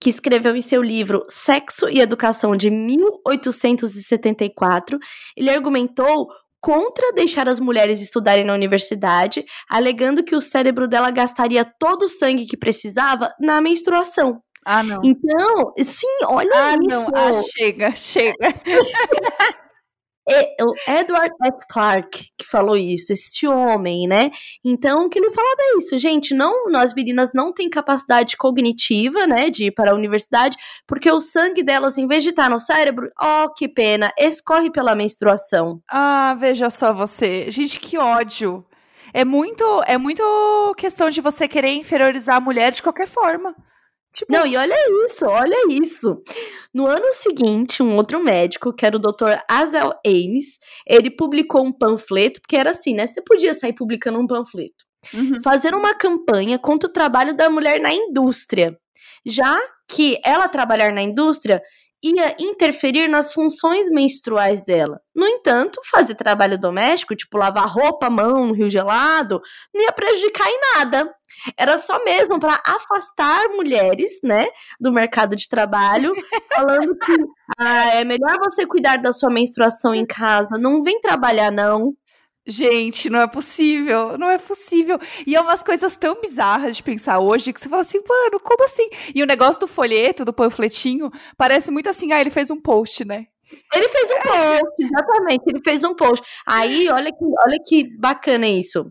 que 0.00 0.10
escreveu 0.10 0.56
em 0.56 0.62
seu 0.62 0.82
livro 0.82 1.24
Sexo 1.28 1.88
e 1.88 2.00
Educação 2.00 2.56
de 2.56 2.70
1874, 2.70 4.98
ele 5.36 5.50
argumentou 5.50 6.28
contra 6.60 7.12
deixar 7.12 7.48
as 7.48 7.58
mulheres 7.58 8.00
estudarem 8.00 8.44
na 8.44 8.52
universidade, 8.52 9.44
alegando 9.68 10.24
que 10.24 10.36
o 10.36 10.40
cérebro 10.40 10.86
dela 10.86 11.10
gastaria 11.10 11.64
todo 11.64 12.04
o 12.04 12.08
sangue 12.08 12.46
que 12.46 12.56
precisava 12.56 13.34
na 13.40 13.60
menstruação. 13.60 14.40
Ah, 14.64 14.82
não. 14.82 15.00
Então, 15.04 15.72
sim, 15.78 16.24
olha 16.26 16.50
ah, 16.54 16.74
isso. 16.74 16.88
Não. 16.88 17.06
Ah, 17.14 17.32
chega, 17.56 17.94
chega. 17.96 18.36
é 20.28 20.56
o 20.62 20.74
Edward 20.88 21.34
F. 21.42 21.58
Clarke 21.68 22.28
que 22.38 22.46
falou 22.46 22.76
isso, 22.76 23.12
este 23.12 23.46
homem, 23.46 24.06
né? 24.06 24.30
Então, 24.64 25.08
que 25.08 25.18
ele 25.18 25.30
falava 25.30 25.56
é 25.58 25.78
isso, 25.78 25.98
gente, 25.98 26.34
não, 26.34 26.70
nós 26.70 26.94
meninas 26.94 27.32
não 27.34 27.52
tem 27.52 27.68
capacidade 27.68 28.36
cognitiva, 28.36 29.26
né, 29.26 29.50
de 29.50 29.66
ir 29.66 29.70
para 29.72 29.92
a 29.92 29.94
universidade, 29.94 30.56
porque 30.86 31.10
o 31.10 31.20
sangue 31.20 31.62
delas, 31.62 31.98
em 31.98 32.06
vez 32.06 32.22
de 32.22 32.30
estar 32.30 32.48
no 32.48 32.60
cérebro, 32.60 33.10
ó, 33.20 33.44
oh, 33.44 33.54
que 33.54 33.68
pena, 33.68 34.12
escorre 34.16 34.70
pela 34.70 34.94
menstruação. 34.94 35.80
Ah, 35.88 36.34
veja 36.38 36.70
só 36.70 36.92
você. 36.92 37.50
Gente, 37.50 37.80
que 37.80 37.98
ódio. 37.98 38.64
É 39.12 39.24
muito, 39.24 39.64
é 39.86 39.98
muito 39.98 40.22
questão 40.76 41.10
de 41.10 41.20
você 41.20 41.48
querer 41.48 41.70
inferiorizar 41.70 42.36
a 42.36 42.40
mulher 42.40 42.72
de 42.72 42.82
qualquer 42.82 43.08
forma. 43.08 43.54
Tipo... 44.12 44.32
Não, 44.32 44.46
e 44.46 44.56
olha 44.56 44.74
isso, 45.04 45.24
olha 45.24 45.56
isso. 45.70 46.22
No 46.74 46.86
ano 46.86 47.12
seguinte, 47.12 47.82
um 47.82 47.96
outro 47.96 48.22
médico, 48.22 48.72
que 48.72 48.84
era 48.84 48.96
o 48.96 49.00
Dr. 49.00 49.38
Azel 49.48 49.92
Ames, 50.04 50.58
ele 50.86 51.10
publicou 51.10 51.64
um 51.64 51.72
panfleto, 51.72 52.40
porque 52.40 52.56
era 52.56 52.70
assim, 52.70 52.94
né? 52.94 53.06
Você 53.06 53.22
podia 53.22 53.54
sair 53.54 53.72
publicando 53.72 54.18
um 54.18 54.26
panfleto. 54.26 54.84
Uhum. 55.14 55.40
Fazendo 55.42 55.76
uma 55.76 55.94
campanha 55.94 56.58
contra 56.58 56.88
o 56.88 56.92
trabalho 56.92 57.36
da 57.36 57.48
mulher 57.48 57.80
na 57.80 57.92
indústria. 57.92 58.76
Já 59.24 59.58
que 59.88 60.18
ela 60.24 60.48
trabalhar 60.48 60.92
na 60.92 61.02
indústria 61.02 61.62
ia 62.02 62.34
interferir 62.38 63.08
nas 63.08 63.32
funções 63.32 63.88
menstruais 63.90 64.64
dela. 64.64 65.00
No 65.14 65.26
entanto, 65.26 65.80
fazer 65.90 66.14
trabalho 66.14 66.58
doméstico, 66.58 67.14
tipo 67.14 67.36
lavar 67.36 67.68
roupa 67.68 68.08
mão 68.08 68.46
no 68.46 68.54
rio 68.54 68.70
gelado, 68.70 69.40
não 69.74 69.82
ia 69.82 69.92
prejudicar 69.92 70.48
em 70.48 70.60
nada. 70.74 71.14
Era 71.56 71.78
só 71.78 72.02
mesmo 72.04 72.38
para 72.38 72.60
afastar 72.66 73.48
mulheres, 73.50 74.20
né, 74.22 74.46
do 74.80 74.92
mercado 74.92 75.36
de 75.36 75.48
trabalho, 75.48 76.12
falando 76.54 76.96
que 76.98 77.12
ah, 77.58 77.94
é 77.94 78.04
melhor 78.04 78.38
você 78.38 78.66
cuidar 78.66 78.96
da 78.96 79.12
sua 79.12 79.30
menstruação 79.30 79.94
em 79.94 80.06
casa, 80.06 80.58
não 80.58 80.82
vem 80.82 81.00
trabalhar 81.00 81.50
não. 81.50 81.94
Gente, 82.46 83.10
não 83.10 83.20
é 83.20 83.26
possível, 83.26 84.16
não 84.16 84.30
é 84.30 84.38
possível. 84.38 84.98
E 85.26 85.36
é 85.36 85.40
umas 85.40 85.62
coisas 85.62 85.94
tão 85.94 86.20
bizarras 86.20 86.76
de 86.76 86.82
pensar 86.82 87.18
hoje 87.18 87.52
que 87.52 87.60
você 87.60 87.68
fala 87.68 87.82
assim, 87.82 88.00
mano, 88.08 88.40
como 88.40 88.64
assim? 88.64 88.88
E 89.14 89.22
o 89.22 89.26
negócio 89.26 89.60
do 89.60 89.68
folheto, 89.68 90.24
do 90.24 90.32
panfletinho, 90.32 91.10
parece 91.36 91.70
muito 91.70 91.88
assim, 91.88 92.12
ah, 92.12 92.20
ele 92.20 92.30
fez 92.30 92.50
um 92.50 92.60
post, 92.60 93.04
né? 93.04 93.26
Ele 93.74 93.88
fez 93.88 94.10
um 94.10 94.22
post, 94.22 94.82
exatamente, 94.82 95.42
ele 95.46 95.60
fez 95.62 95.84
um 95.84 95.94
post. 95.94 96.24
Aí, 96.46 96.88
olha 96.88 97.10
que, 97.12 97.24
olha 97.24 97.58
que 97.66 97.98
bacana 97.98 98.48
isso. 98.48 98.90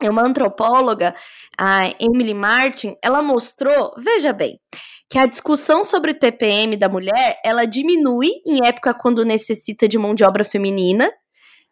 É 0.00 0.08
uma 0.08 0.22
antropóloga, 0.22 1.14
a 1.58 1.88
Emily 1.98 2.34
Martin, 2.34 2.96
ela 3.02 3.20
mostrou, 3.20 3.92
veja 3.98 4.32
bem, 4.32 4.60
que 5.10 5.18
a 5.18 5.26
discussão 5.26 5.84
sobre 5.84 6.12
o 6.12 6.18
TPM 6.18 6.76
da 6.76 6.88
mulher, 6.88 7.40
ela 7.44 7.64
diminui 7.64 8.30
em 8.46 8.64
época 8.66 8.94
quando 8.94 9.24
necessita 9.24 9.88
de 9.88 9.98
mão 9.98 10.14
de 10.14 10.22
obra 10.22 10.44
feminina, 10.44 11.10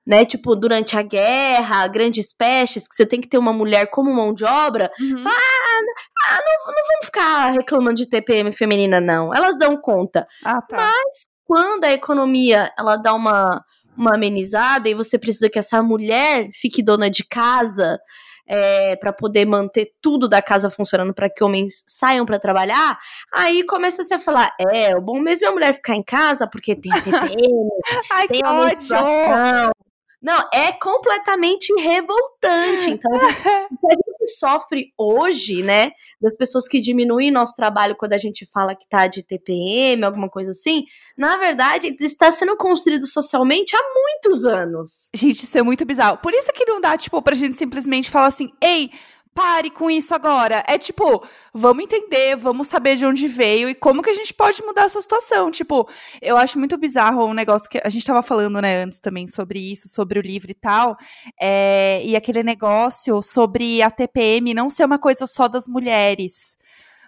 né? 0.07 0.25
Tipo, 0.25 0.55
durante 0.55 0.97
a 0.97 1.03
guerra, 1.03 1.87
grandes 1.89 2.33
pestes, 2.33 2.89
que 2.89 2.95
você 2.95 3.05
tem 3.05 3.21
que 3.21 3.29
ter 3.29 3.39
uma 3.39 3.53
mulher 3.53 3.91
como 3.91 4.15
mão 4.15 4.33
de 4.33 4.45
obra. 4.45 4.91
Uhum. 5.01 5.23
Fala, 5.23 5.37
ah, 5.37 5.81
ah 6.25 6.39
não, 6.39 6.75
não 6.75 6.87
vamos 6.87 7.07
ficar 7.07 7.51
reclamando 7.51 7.97
de 7.97 8.09
TPM 8.09 8.53
feminina, 8.53 9.01
não. 9.01 9.35
Elas 9.35 9.59
dão 9.59 9.77
conta. 9.77 10.27
Ah, 10.45 10.63
tá. 10.63 10.77
Mas 10.77 11.27
quando 11.45 11.85
a 11.85 11.93
economia 11.93 12.73
ela 12.79 12.97
dá 12.97 13.13
uma 13.15 13.63
uma 13.97 14.15
amenizada 14.15 14.89
e 14.89 14.95
você 14.95 15.19
precisa 15.19 15.49
que 15.49 15.59
essa 15.59 15.83
mulher 15.83 16.49
fique 16.53 16.83
dona 16.83 17.11
de 17.11 17.25
casa 17.25 17.99
é, 18.47 18.95
para 18.97 19.13
poder 19.13 19.45
manter 19.45 19.93
tudo 20.01 20.29
da 20.29 20.41
casa 20.41 20.71
funcionando 20.71 21.13
para 21.13 21.29
que 21.29 21.43
homens 21.43 21.83
saiam 21.87 22.25
para 22.25 22.39
trabalhar, 22.39 22.99
aí 23.33 23.65
começa 23.65 24.05
-se 24.05 24.15
a 24.15 24.21
falar: 24.21 24.55
é, 24.71 24.97
o 24.97 25.01
bom 25.01 25.21
mesmo 25.21 25.47
é 25.47 25.49
a 25.49 25.53
mulher 25.53 25.75
ficar 25.75 25.97
em 25.97 26.03
casa 26.03 26.47
porque 26.47 26.77
tem 26.77 26.93
TPM, 27.03 27.69
Ai, 28.11 28.29
tem 28.29 28.41
que 28.41 28.47
ódio! 28.47 29.77
Não, 30.21 30.49
é 30.53 30.73
completamente 30.73 31.73
revoltante. 31.81 32.91
Então, 32.91 33.11
o 33.71 33.79
que 33.79 33.87
a 33.87 33.95
gente 33.95 34.27
sofre 34.39 34.93
hoje, 34.99 35.63
né, 35.63 35.93
das 36.21 36.35
pessoas 36.35 36.67
que 36.67 36.81
diminuem 36.81 37.31
nosso 37.31 37.55
trabalho 37.55 37.97
quando 37.97 38.15
a 38.15 38.19
gente 38.19 38.49
fala 38.53 38.75
que 38.75 38.89
tá 38.89 39.07
de 39.07 39.23
TPM, 39.23 40.05
alguma 40.05 40.29
coisa 40.29 40.51
assim, 40.51 40.85
na 41.17 41.37
verdade, 41.37 41.95
está 42.01 42.31
sendo 42.31 42.57
construído 42.57 43.07
socialmente 43.07 43.77
há 43.77 43.81
muitos 43.95 44.45
anos. 44.45 45.11
Gente, 45.15 45.45
isso 45.45 45.59
é 45.59 45.63
muito 45.63 45.85
bizarro. 45.85 46.19
Por 46.19 46.33
isso 46.33 46.53
que 46.53 46.65
não 46.65 46.81
dá, 46.81 46.97
tipo, 46.97 47.21
pra 47.23 47.35
gente 47.35 47.57
simplesmente 47.57 48.11
falar 48.11 48.27
assim, 48.27 48.51
ei, 48.63 48.91
pare 49.37 49.69
com 49.69 49.91
isso 49.91 50.15
agora. 50.15 50.65
É 50.67 50.79
tipo, 50.79 51.23
vamos 51.53 51.85
entender, 51.85 52.35
vamos 52.37 52.69
saber 52.69 52.97
de 52.97 53.05
onde 53.05 53.29
veio 53.29 53.69
e 53.69 53.75
como 53.75 54.03
que 54.03 54.09
a 54.09 54.15
gente 54.15 54.33
pode 54.33 54.63
mudar 54.63 54.85
essa 54.85 55.01
situação. 55.03 55.51
Tipo, 55.51 55.87
eu 56.23 56.39
acho 56.39 56.59
muito 56.59 56.79
bizarro 56.79 57.27
um 57.27 57.35
negócio 57.35 57.69
que 57.69 57.79
a 57.85 57.91
gente 57.91 58.01
estava 58.01 58.23
falando, 58.23 58.63
né, 58.63 58.83
antes 58.83 58.99
também 58.99 59.29
sobre 59.29 59.59
isso, 59.59 59.89
sobre 59.89 60.19
o 60.19 60.23
livro 60.23 60.51
e 60.51 60.55
tal. 60.55 60.97
É, 61.39 62.01
e 62.03 62.17
aquele 62.17 62.43
negócio 62.43 63.21
sobre 63.21 63.83
a 63.83 63.91
TPM 63.91 64.55
não 64.55 64.71
ser 64.71 64.87
uma 64.87 64.99
coisa 64.99 65.27
só 65.27 65.47
das 65.47 65.69
mulheres. 65.69 66.57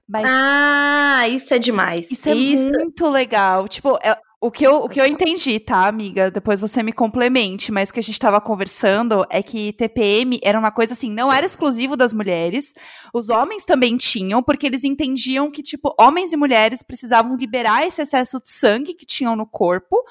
Mas 0.07 0.25
ah, 0.27 1.27
isso 1.29 1.55
é 1.55 1.59
demais. 1.59 2.11
Isso, 2.11 2.29
é 2.29 2.35
isso 2.35 2.69
é 2.69 2.71
muito 2.71 3.09
legal. 3.09 3.67
Tipo, 3.67 3.99
é, 4.03 4.19
O 4.41 4.53
que, 4.53 4.65
eu, 4.65 4.85
o 4.85 4.89
que 4.89 5.01
eu 5.01 5.05
entendi, 5.05 5.59
tá, 5.59 5.89
amiga? 5.89 6.31
Depois 6.31 6.61
você 6.61 6.81
me 6.81 6.93
complemente, 6.93 7.73
mas 7.73 7.91
o 7.91 7.93
que 7.93 7.99
a 7.99 8.03
gente 8.03 8.21
tava 8.21 8.41
conversando 8.41 9.27
é 9.31 9.43
que 9.43 9.73
TPM 9.73 10.39
era 10.45 10.57
uma 10.57 10.71
coisa 10.71 10.93
assim, 10.93 11.11
não 11.11 11.33
era 11.33 11.45
exclusivo 11.45 11.97
das 11.97 12.13
mulheres, 12.13 12.73
os 13.13 13.31
homens 13.31 13.65
também 13.65 13.97
tinham, 13.97 14.41
porque 14.41 14.65
eles 14.65 14.85
entendiam 14.85 15.51
que, 15.51 15.61
tipo, 15.61 15.93
homens 15.99 16.33
e 16.33 16.37
mulheres 16.37 16.85
precisavam 16.85 17.37
liberar 17.37 17.85
esse 17.85 18.01
excesso 18.01 18.41
de 18.41 18.49
sangue 18.49 18.95
que 18.95 19.05
tinham 19.05 19.35
no 19.35 19.45
corpo, 19.45 20.05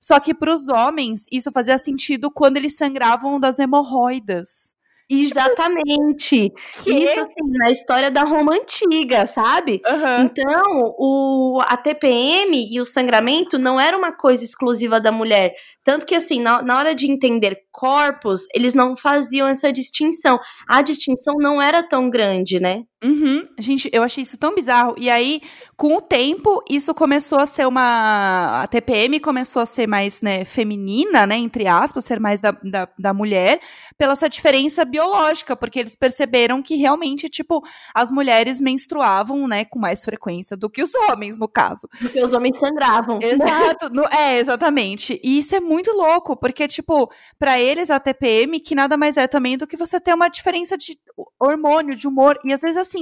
só 0.00 0.18
que 0.18 0.32
para 0.32 0.54
os 0.54 0.66
homens 0.68 1.26
isso 1.30 1.52
fazia 1.52 1.76
sentido 1.76 2.30
quando 2.30 2.56
eles 2.56 2.78
sangravam 2.78 3.38
das 3.38 3.58
hemorroidas. 3.58 4.74
Tipo, 5.08 5.22
Exatamente. 5.22 6.52
Isso 6.86 7.20
assim, 7.20 7.58
na 7.58 7.70
história 7.70 8.10
da 8.10 8.22
Roma 8.22 8.54
antiga, 8.54 9.26
sabe? 9.26 9.82
Uhum. 9.86 10.24
Então, 10.24 10.94
o, 10.98 11.60
a 11.62 11.76
TPM 11.76 12.68
e 12.72 12.80
o 12.80 12.86
sangramento 12.86 13.58
não 13.58 13.78
era 13.78 13.96
uma 13.96 14.12
coisa 14.12 14.44
exclusiva 14.44 15.00
da 15.00 15.12
mulher. 15.12 15.54
Tanto 15.84 16.06
que, 16.06 16.14
assim, 16.14 16.40
na, 16.40 16.62
na 16.62 16.78
hora 16.78 16.94
de 16.94 17.10
entender 17.10 17.58
corpos, 17.70 18.42
eles 18.54 18.72
não 18.72 18.96
faziam 18.96 19.46
essa 19.46 19.72
distinção. 19.72 20.38
A 20.66 20.80
distinção 20.80 21.34
não 21.38 21.60
era 21.60 21.82
tão 21.82 22.08
grande, 22.08 22.58
né? 22.58 22.84
Uhum. 23.04 23.42
Gente, 23.58 23.90
eu 23.92 24.02
achei 24.02 24.22
isso 24.22 24.38
tão 24.38 24.54
bizarro. 24.54 24.94
E 24.96 25.10
aí, 25.10 25.42
com 25.76 25.96
o 25.96 26.00
tempo, 26.00 26.64
isso 26.70 26.94
começou 26.94 27.38
a 27.38 27.44
ser 27.44 27.66
uma. 27.66 28.62
A 28.62 28.66
TPM 28.66 29.20
começou 29.20 29.60
a 29.60 29.66
ser 29.66 29.86
mais, 29.86 30.22
né, 30.22 30.44
feminina, 30.44 31.26
né, 31.26 31.36
entre 31.36 31.66
aspas, 31.66 32.04
ser 32.04 32.18
mais 32.18 32.40
da, 32.40 32.52
da, 32.52 32.88
da 32.98 33.12
mulher, 33.12 33.60
pela 33.98 34.14
essa 34.14 34.28
diferença 34.28 34.84
biológica, 34.84 35.56
porque 35.56 35.80
eles 35.80 35.96
perceberam 35.96 36.62
que 36.62 36.76
realmente, 36.76 37.28
tipo, 37.28 37.62
as 37.92 38.10
mulheres 38.10 38.60
menstruavam, 38.60 39.46
né, 39.46 39.64
com 39.64 39.78
mais 39.78 40.04
frequência 40.04 40.56
do 40.56 40.70
que 40.70 40.82
os 40.82 40.94
homens, 40.94 41.36
no 41.36 41.48
caso. 41.48 41.88
Do 42.00 42.08
que 42.08 42.22
os 42.22 42.32
homens 42.32 42.58
sangravam. 42.58 43.18
Exato. 43.20 43.90
no, 43.92 44.04
é, 44.04 44.38
exatamente. 44.38 45.20
E 45.22 45.40
isso 45.40 45.54
é 45.54 45.60
muito 45.60 45.90
louco, 45.92 46.36
porque, 46.36 46.66
tipo, 46.68 47.10
para 47.38 47.58
eles 47.58 47.90
a 47.90 47.98
TPM, 47.98 48.60
que 48.60 48.74
nada 48.74 48.96
mais 48.96 49.16
é 49.16 49.26
também 49.26 49.58
do 49.58 49.66
que 49.66 49.76
você 49.76 50.00
ter 50.00 50.14
uma 50.14 50.28
diferença 50.28 50.78
de 50.78 50.96
hormônio, 51.38 51.96
de 51.96 52.06
humor, 52.06 52.38
e 52.44 52.52
às 52.52 52.62
vezes 52.62 52.76
assim, 52.76 52.93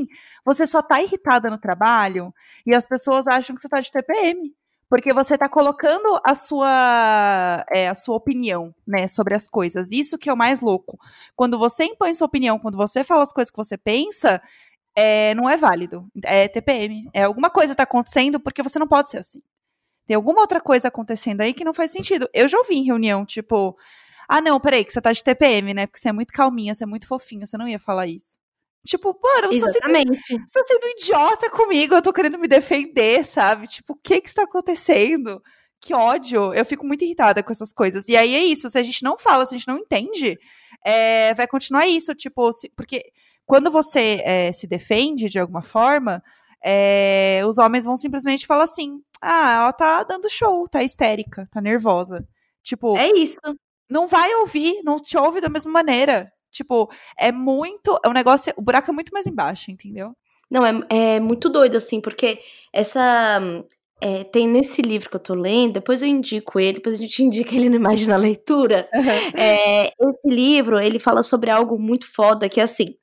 você 0.44 0.66
só 0.66 0.82
tá 0.82 1.00
irritada 1.02 1.50
no 1.50 1.58
trabalho 1.58 2.34
e 2.66 2.74
as 2.74 2.86
pessoas 2.86 3.26
acham 3.26 3.54
que 3.56 3.62
você 3.62 3.68
tá 3.68 3.80
de 3.80 3.90
TPM. 3.90 4.54
Porque 4.88 5.14
você 5.14 5.38
tá 5.38 5.48
colocando 5.48 6.20
a 6.22 6.34
sua, 6.34 7.64
é, 7.72 7.88
a 7.88 7.94
sua 7.94 8.14
opinião, 8.14 8.74
né, 8.86 9.08
sobre 9.08 9.34
as 9.34 9.48
coisas. 9.48 9.90
Isso 9.90 10.18
que 10.18 10.28
é 10.28 10.32
o 10.32 10.36
mais 10.36 10.60
louco. 10.60 10.98
Quando 11.34 11.58
você 11.58 11.84
impõe 11.84 12.12
sua 12.12 12.26
opinião, 12.26 12.58
quando 12.58 12.76
você 12.76 13.02
fala 13.02 13.22
as 13.22 13.32
coisas 13.32 13.50
que 13.50 13.56
você 13.56 13.78
pensa, 13.78 14.42
é, 14.94 15.34
não 15.34 15.48
é 15.48 15.56
válido. 15.56 16.06
É 16.22 16.46
TPM. 16.46 17.08
É 17.14 17.22
alguma 17.22 17.48
coisa 17.48 17.74
tá 17.74 17.84
acontecendo 17.84 18.38
porque 18.38 18.62
você 18.62 18.78
não 18.78 18.86
pode 18.86 19.10
ser 19.10 19.18
assim. 19.18 19.40
Tem 20.06 20.14
alguma 20.14 20.40
outra 20.40 20.60
coisa 20.60 20.88
acontecendo 20.88 21.40
aí 21.40 21.54
que 21.54 21.64
não 21.64 21.72
faz 21.72 21.90
sentido. 21.92 22.28
Eu 22.34 22.48
já 22.48 22.58
ouvi 22.58 22.74
em 22.76 22.84
reunião, 22.84 23.24
tipo, 23.24 23.76
ah, 24.28 24.40
não, 24.40 24.60
peraí, 24.60 24.84
que 24.84 24.92
você 24.92 25.00
tá 25.00 25.12
de 25.12 25.22
TPM, 25.22 25.74
né? 25.74 25.86
Porque 25.86 26.00
você 26.00 26.08
é 26.08 26.12
muito 26.12 26.32
calminha, 26.32 26.74
você 26.74 26.84
é 26.84 26.86
muito 26.86 27.06
fofinha, 27.06 27.46
você 27.46 27.56
não 27.56 27.68
ia 27.68 27.78
falar 27.78 28.06
isso. 28.06 28.41
Tipo, 28.86 29.16
mano, 29.22 29.48
você 29.48 29.78
tá, 29.78 29.88
sendo, 29.88 30.14
você 30.14 30.58
tá 30.58 30.64
sendo 30.64 30.86
idiota 30.98 31.50
comigo, 31.50 31.94
eu 31.94 32.02
tô 32.02 32.12
querendo 32.12 32.38
me 32.38 32.48
defender, 32.48 33.24
sabe? 33.24 33.68
Tipo, 33.68 33.92
o 33.92 33.96
que 33.96 34.20
que 34.20 34.28
está 34.28 34.42
acontecendo? 34.42 35.40
Que 35.80 35.94
ódio. 35.94 36.52
Eu 36.52 36.64
fico 36.64 36.84
muito 36.84 37.04
irritada 37.04 37.42
com 37.42 37.52
essas 37.52 37.72
coisas. 37.72 38.08
E 38.08 38.16
aí 38.16 38.34
é 38.34 38.44
isso, 38.44 38.68
se 38.68 38.78
a 38.78 38.82
gente 38.82 39.04
não 39.04 39.16
fala, 39.16 39.46
se 39.46 39.54
a 39.54 39.58
gente 39.58 39.68
não 39.68 39.78
entende, 39.78 40.36
é, 40.84 41.32
vai 41.34 41.46
continuar 41.46 41.86
isso, 41.86 42.14
tipo, 42.14 42.52
se, 42.52 42.68
porque 42.70 43.04
quando 43.46 43.70
você 43.70 44.20
é, 44.24 44.52
se 44.52 44.66
defende 44.66 45.28
de 45.28 45.38
alguma 45.38 45.62
forma, 45.62 46.22
é, 46.64 47.42
os 47.46 47.58
homens 47.58 47.84
vão 47.84 47.96
simplesmente 47.96 48.46
falar 48.46 48.64
assim: 48.64 49.00
ah, 49.20 49.54
ela 49.54 49.72
tá 49.72 50.02
dando 50.02 50.30
show, 50.30 50.68
tá 50.68 50.82
histérica, 50.82 51.48
tá 51.50 51.60
nervosa. 51.60 52.26
Tipo. 52.62 52.96
É 52.96 53.10
isso. 53.12 53.38
Não 53.90 54.06
vai 54.08 54.32
ouvir, 54.36 54.80
não 54.84 54.96
te 54.96 55.18
ouve 55.18 55.40
da 55.40 55.48
mesma 55.48 55.70
maneira. 55.70 56.32
Tipo, 56.52 56.90
é 57.18 57.32
muito. 57.32 57.98
É 58.04 58.08
um 58.08 58.12
negócio. 58.12 58.52
O 58.56 58.62
buraco 58.62 58.90
é 58.90 58.94
muito 58.94 59.10
mais 59.10 59.26
embaixo, 59.26 59.70
entendeu? 59.70 60.14
Não, 60.50 60.66
é, 60.66 60.72
é 60.90 61.20
muito 61.20 61.48
doido, 61.48 61.76
assim, 61.76 62.00
porque 62.00 62.38
essa. 62.72 63.40
É, 64.04 64.24
tem 64.24 64.48
nesse 64.48 64.82
livro 64.82 65.08
que 65.08 65.14
eu 65.14 65.20
tô 65.20 65.32
lendo, 65.32 65.74
depois 65.74 66.02
eu 66.02 66.08
indico 66.08 66.58
ele, 66.58 66.78
depois 66.78 66.96
a 66.96 66.98
gente 66.98 67.22
indica 67.24 67.54
ele 67.54 67.68
no 67.68 67.76
Imagina 67.76 68.16
Leitura. 68.16 68.88
Uhum. 68.92 69.40
É, 69.40 69.86
esse 69.86 70.28
livro, 70.28 70.78
ele 70.80 70.98
fala 70.98 71.22
sobre 71.22 71.50
algo 71.50 71.78
muito 71.78 72.12
foda, 72.12 72.48
que 72.48 72.60
é 72.60 72.64
assim, 72.64 72.96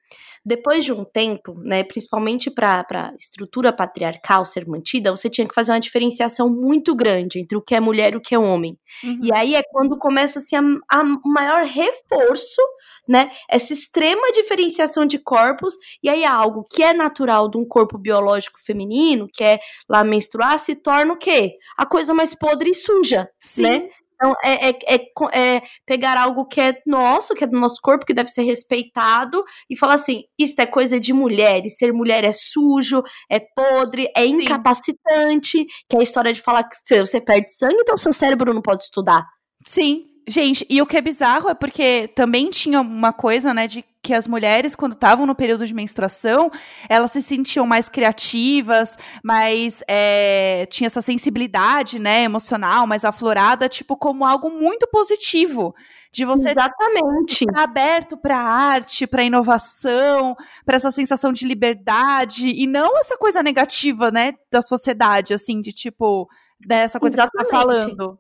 depois 0.46 0.86
de 0.86 0.92
um 0.92 1.04
tempo, 1.04 1.54
né, 1.60 1.84
principalmente 1.84 2.50
para 2.50 2.84
a 2.92 3.16
estrutura 3.16 3.72
patriarcal 3.74 4.46
ser 4.46 4.68
mantida, 4.68 5.12
você 5.12 5.30
tinha 5.30 5.48
que 5.48 5.54
fazer 5.54 5.72
uma 5.72 5.80
diferenciação 5.80 6.50
muito 6.50 6.96
grande 6.96 7.40
entre 7.40 7.58
o 7.58 7.62
que 7.62 7.76
é 7.76 7.80
mulher 7.80 8.14
e 8.14 8.18
o 8.18 8.22
que 8.22 8.36
é 8.36 8.40
homem. 8.40 8.78
Uhum. 9.04 9.20
E 9.24 9.34
aí 9.34 9.56
é 9.56 9.64
quando 9.64 9.98
começa-se 9.98 10.56
a, 10.56 10.62
a 10.90 11.04
maior 11.26 11.66
reforço 11.66 12.62
né? 13.10 13.32
Essa 13.50 13.74
extrema 13.74 14.32
diferenciação 14.32 15.04
de 15.04 15.18
corpos, 15.18 15.74
e 16.04 16.08
aí 16.08 16.24
algo 16.24 16.64
que 16.70 16.84
é 16.84 16.94
natural 16.94 17.50
de 17.50 17.58
um 17.58 17.66
corpo 17.66 17.98
biológico 17.98 18.60
feminino, 18.64 19.28
que 19.34 19.44
é 19.44 19.60
lá 19.90 20.04
menstruar, 20.04 20.60
se 20.60 20.76
torna 20.76 21.14
o 21.14 21.18
quê? 21.18 21.56
A 21.76 21.88
coisa 21.88 22.14
mais 22.14 22.36
podre 22.36 22.70
e 22.70 22.76
suja, 22.76 23.28
Sim. 23.42 23.64
né? 23.64 23.90
Então, 24.22 24.36
é, 24.44 24.70
é, 24.70 24.80
é, 24.86 25.56
é, 25.56 25.62
pegar 25.86 26.18
algo 26.18 26.46
que 26.46 26.60
é 26.60 26.78
nosso, 26.86 27.34
que 27.34 27.46
é 27.46 27.48
do 27.48 27.58
nosso 27.58 27.78
corpo, 27.82 28.06
que 28.06 28.14
deve 28.14 28.30
ser 28.30 28.44
respeitado, 28.44 29.44
e 29.70 29.78
falar 29.78 29.94
assim: 29.94 30.24
isso 30.38 30.60
é 30.60 30.66
coisa 30.66 31.00
de 31.00 31.14
mulher, 31.14 31.66
e 31.66 31.70
ser 31.70 31.94
mulher 31.94 32.26
é 32.26 32.34
sujo, 32.34 33.02
é 33.32 33.40
podre, 33.40 34.12
é 34.16 34.26
incapacitante, 34.26 35.60
Sim. 35.60 35.66
que 35.90 35.96
é 35.96 36.00
a 36.00 36.04
história 36.04 36.34
de 36.34 36.42
falar 36.42 36.64
que 36.64 36.76
se 36.84 37.00
você 37.00 37.22
perde 37.22 37.54
sangue, 37.54 37.78
então 37.80 37.96
seu 37.96 38.12
cérebro 38.12 38.54
não 38.54 38.62
pode 38.62 38.84
estudar. 38.84 39.26
Sim, 39.66 40.06
Gente, 40.30 40.64
e 40.70 40.80
o 40.80 40.86
que 40.86 40.96
é 40.96 41.02
bizarro 41.02 41.50
é 41.50 41.56
porque 41.56 42.08
também 42.10 42.52
tinha 42.52 42.82
uma 42.82 43.12
coisa, 43.12 43.52
né, 43.52 43.66
de 43.66 43.84
que 44.04 44.14
as 44.14 44.28
mulheres, 44.28 44.76
quando 44.76 44.92
estavam 44.92 45.26
no 45.26 45.34
período 45.34 45.66
de 45.66 45.74
menstruação, 45.74 46.52
elas 46.88 47.12
se 47.14 47.24
sentiam 47.24 47.66
mais 47.66 47.90
criativas, 47.90 48.96
mais. 49.24 49.84
É, 49.88 50.68
tinha 50.70 50.86
essa 50.86 51.02
sensibilidade, 51.02 51.98
né, 51.98 52.26
emocional, 52.26 52.86
mais 52.86 53.04
aflorada, 53.04 53.68
tipo, 53.68 53.98
como 53.98 54.24
algo 54.24 54.52
muito 54.52 54.88
positivo. 54.92 55.74
De 56.14 56.24
você 56.26 56.50
Exatamente. 56.50 57.46
estar 57.46 57.64
aberto 57.64 58.16
para 58.16 58.38
arte, 58.38 59.08
para 59.08 59.24
inovação, 59.24 60.36
para 60.64 60.78
essa 60.78 60.92
sensação 60.92 61.34
de 61.34 61.48
liberdade, 61.48 62.50
e 62.50 62.68
não 62.68 63.00
essa 63.00 63.18
coisa 63.18 63.42
negativa, 63.42 64.12
né, 64.12 64.34
da 64.52 64.62
sociedade, 64.62 65.34
assim, 65.34 65.60
de 65.60 65.72
tipo, 65.72 66.28
dessa 66.60 67.00
coisa 67.00 67.16
Exatamente. 67.16 67.50
que 67.50 67.52
você 67.52 67.66
tá 67.66 67.66
falando. 67.66 68.20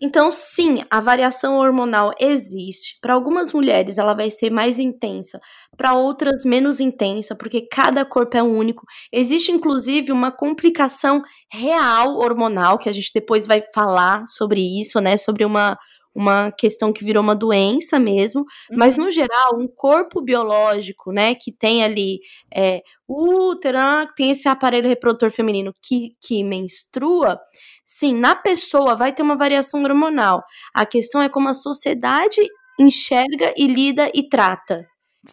Então, 0.00 0.30
sim, 0.30 0.84
a 0.90 1.00
variação 1.00 1.56
hormonal 1.58 2.12
existe. 2.18 2.98
Para 3.00 3.14
algumas 3.14 3.52
mulheres, 3.52 3.96
ela 3.96 4.14
vai 4.14 4.30
ser 4.30 4.50
mais 4.50 4.78
intensa, 4.78 5.40
para 5.76 5.94
outras, 5.94 6.44
menos 6.44 6.80
intensa, 6.80 7.34
porque 7.36 7.62
cada 7.62 8.04
corpo 8.04 8.36
é 8.36 8.42
único. 8.42 8.84
Existe, 9.12 9.52
inclusive, 9.52 10.12
uma 10.12 10.30
complicação 10.30 11.22
real 11.50 12.16
hormonal, 12.16 12.78
que 12.78 12.88
a 12.88 12.92
gente 12.92 13.10
depois 13.14 13.46
vai 13.46 13.62
falar 13.74 14.24
sobre 14.26 14.60
isso, 14.80 15.00
né? 15.00 15.16
Sobre 15.16 15.44
uma, 15.44 15.78
uma 16.14 16.52
questão 16.52 16.92
que 16.92 17.04
virou 17.04 17.22
uma 17.22 17.34
doença 17.34 17.98
mesmo, 17.98 18.42
uhum. 18.70 18.76
mas 18.76 18.96
no 18.96 19.10
geral, 19.10 19.56
um 19.58 19.66
corpo 19.66 20.22
biológico, 20.22 21.10
né, 21.12 21.34
que 21.34 21.50
tem 21.50 21.82
ali 21.82 22.20
é, 22.54 22.82
útero, 23.08 23.78
tem 24.16 24.30
esse 24.30 24.48
aparelho 24.48 24.88
reprodutor 24.88 25.30
feminino 25.30 25.72
que, 25.82 26.14
que 26.20 26.44
menstrua, 26.44 27.40
Sim, 27.84 28.14
na 28.14 28.34
pessoa 28.34 28.96
vai 28.96 29.12
ter 29.12 29.22
uma 29.22 29.36
variação 29.36 29.82
hormonal. 29.82 30.42
A 30.72 30.86
questão 30.86 31.20
é 31.22 31.28
como 31.28 31.48
a 31.48 31.54
sociedade 31.54 32.40
enxerga 32.78 33.52
e 33.56 33.66
lida 33.66 34.10
e 34.14 34.28
trata. 34.28 34.86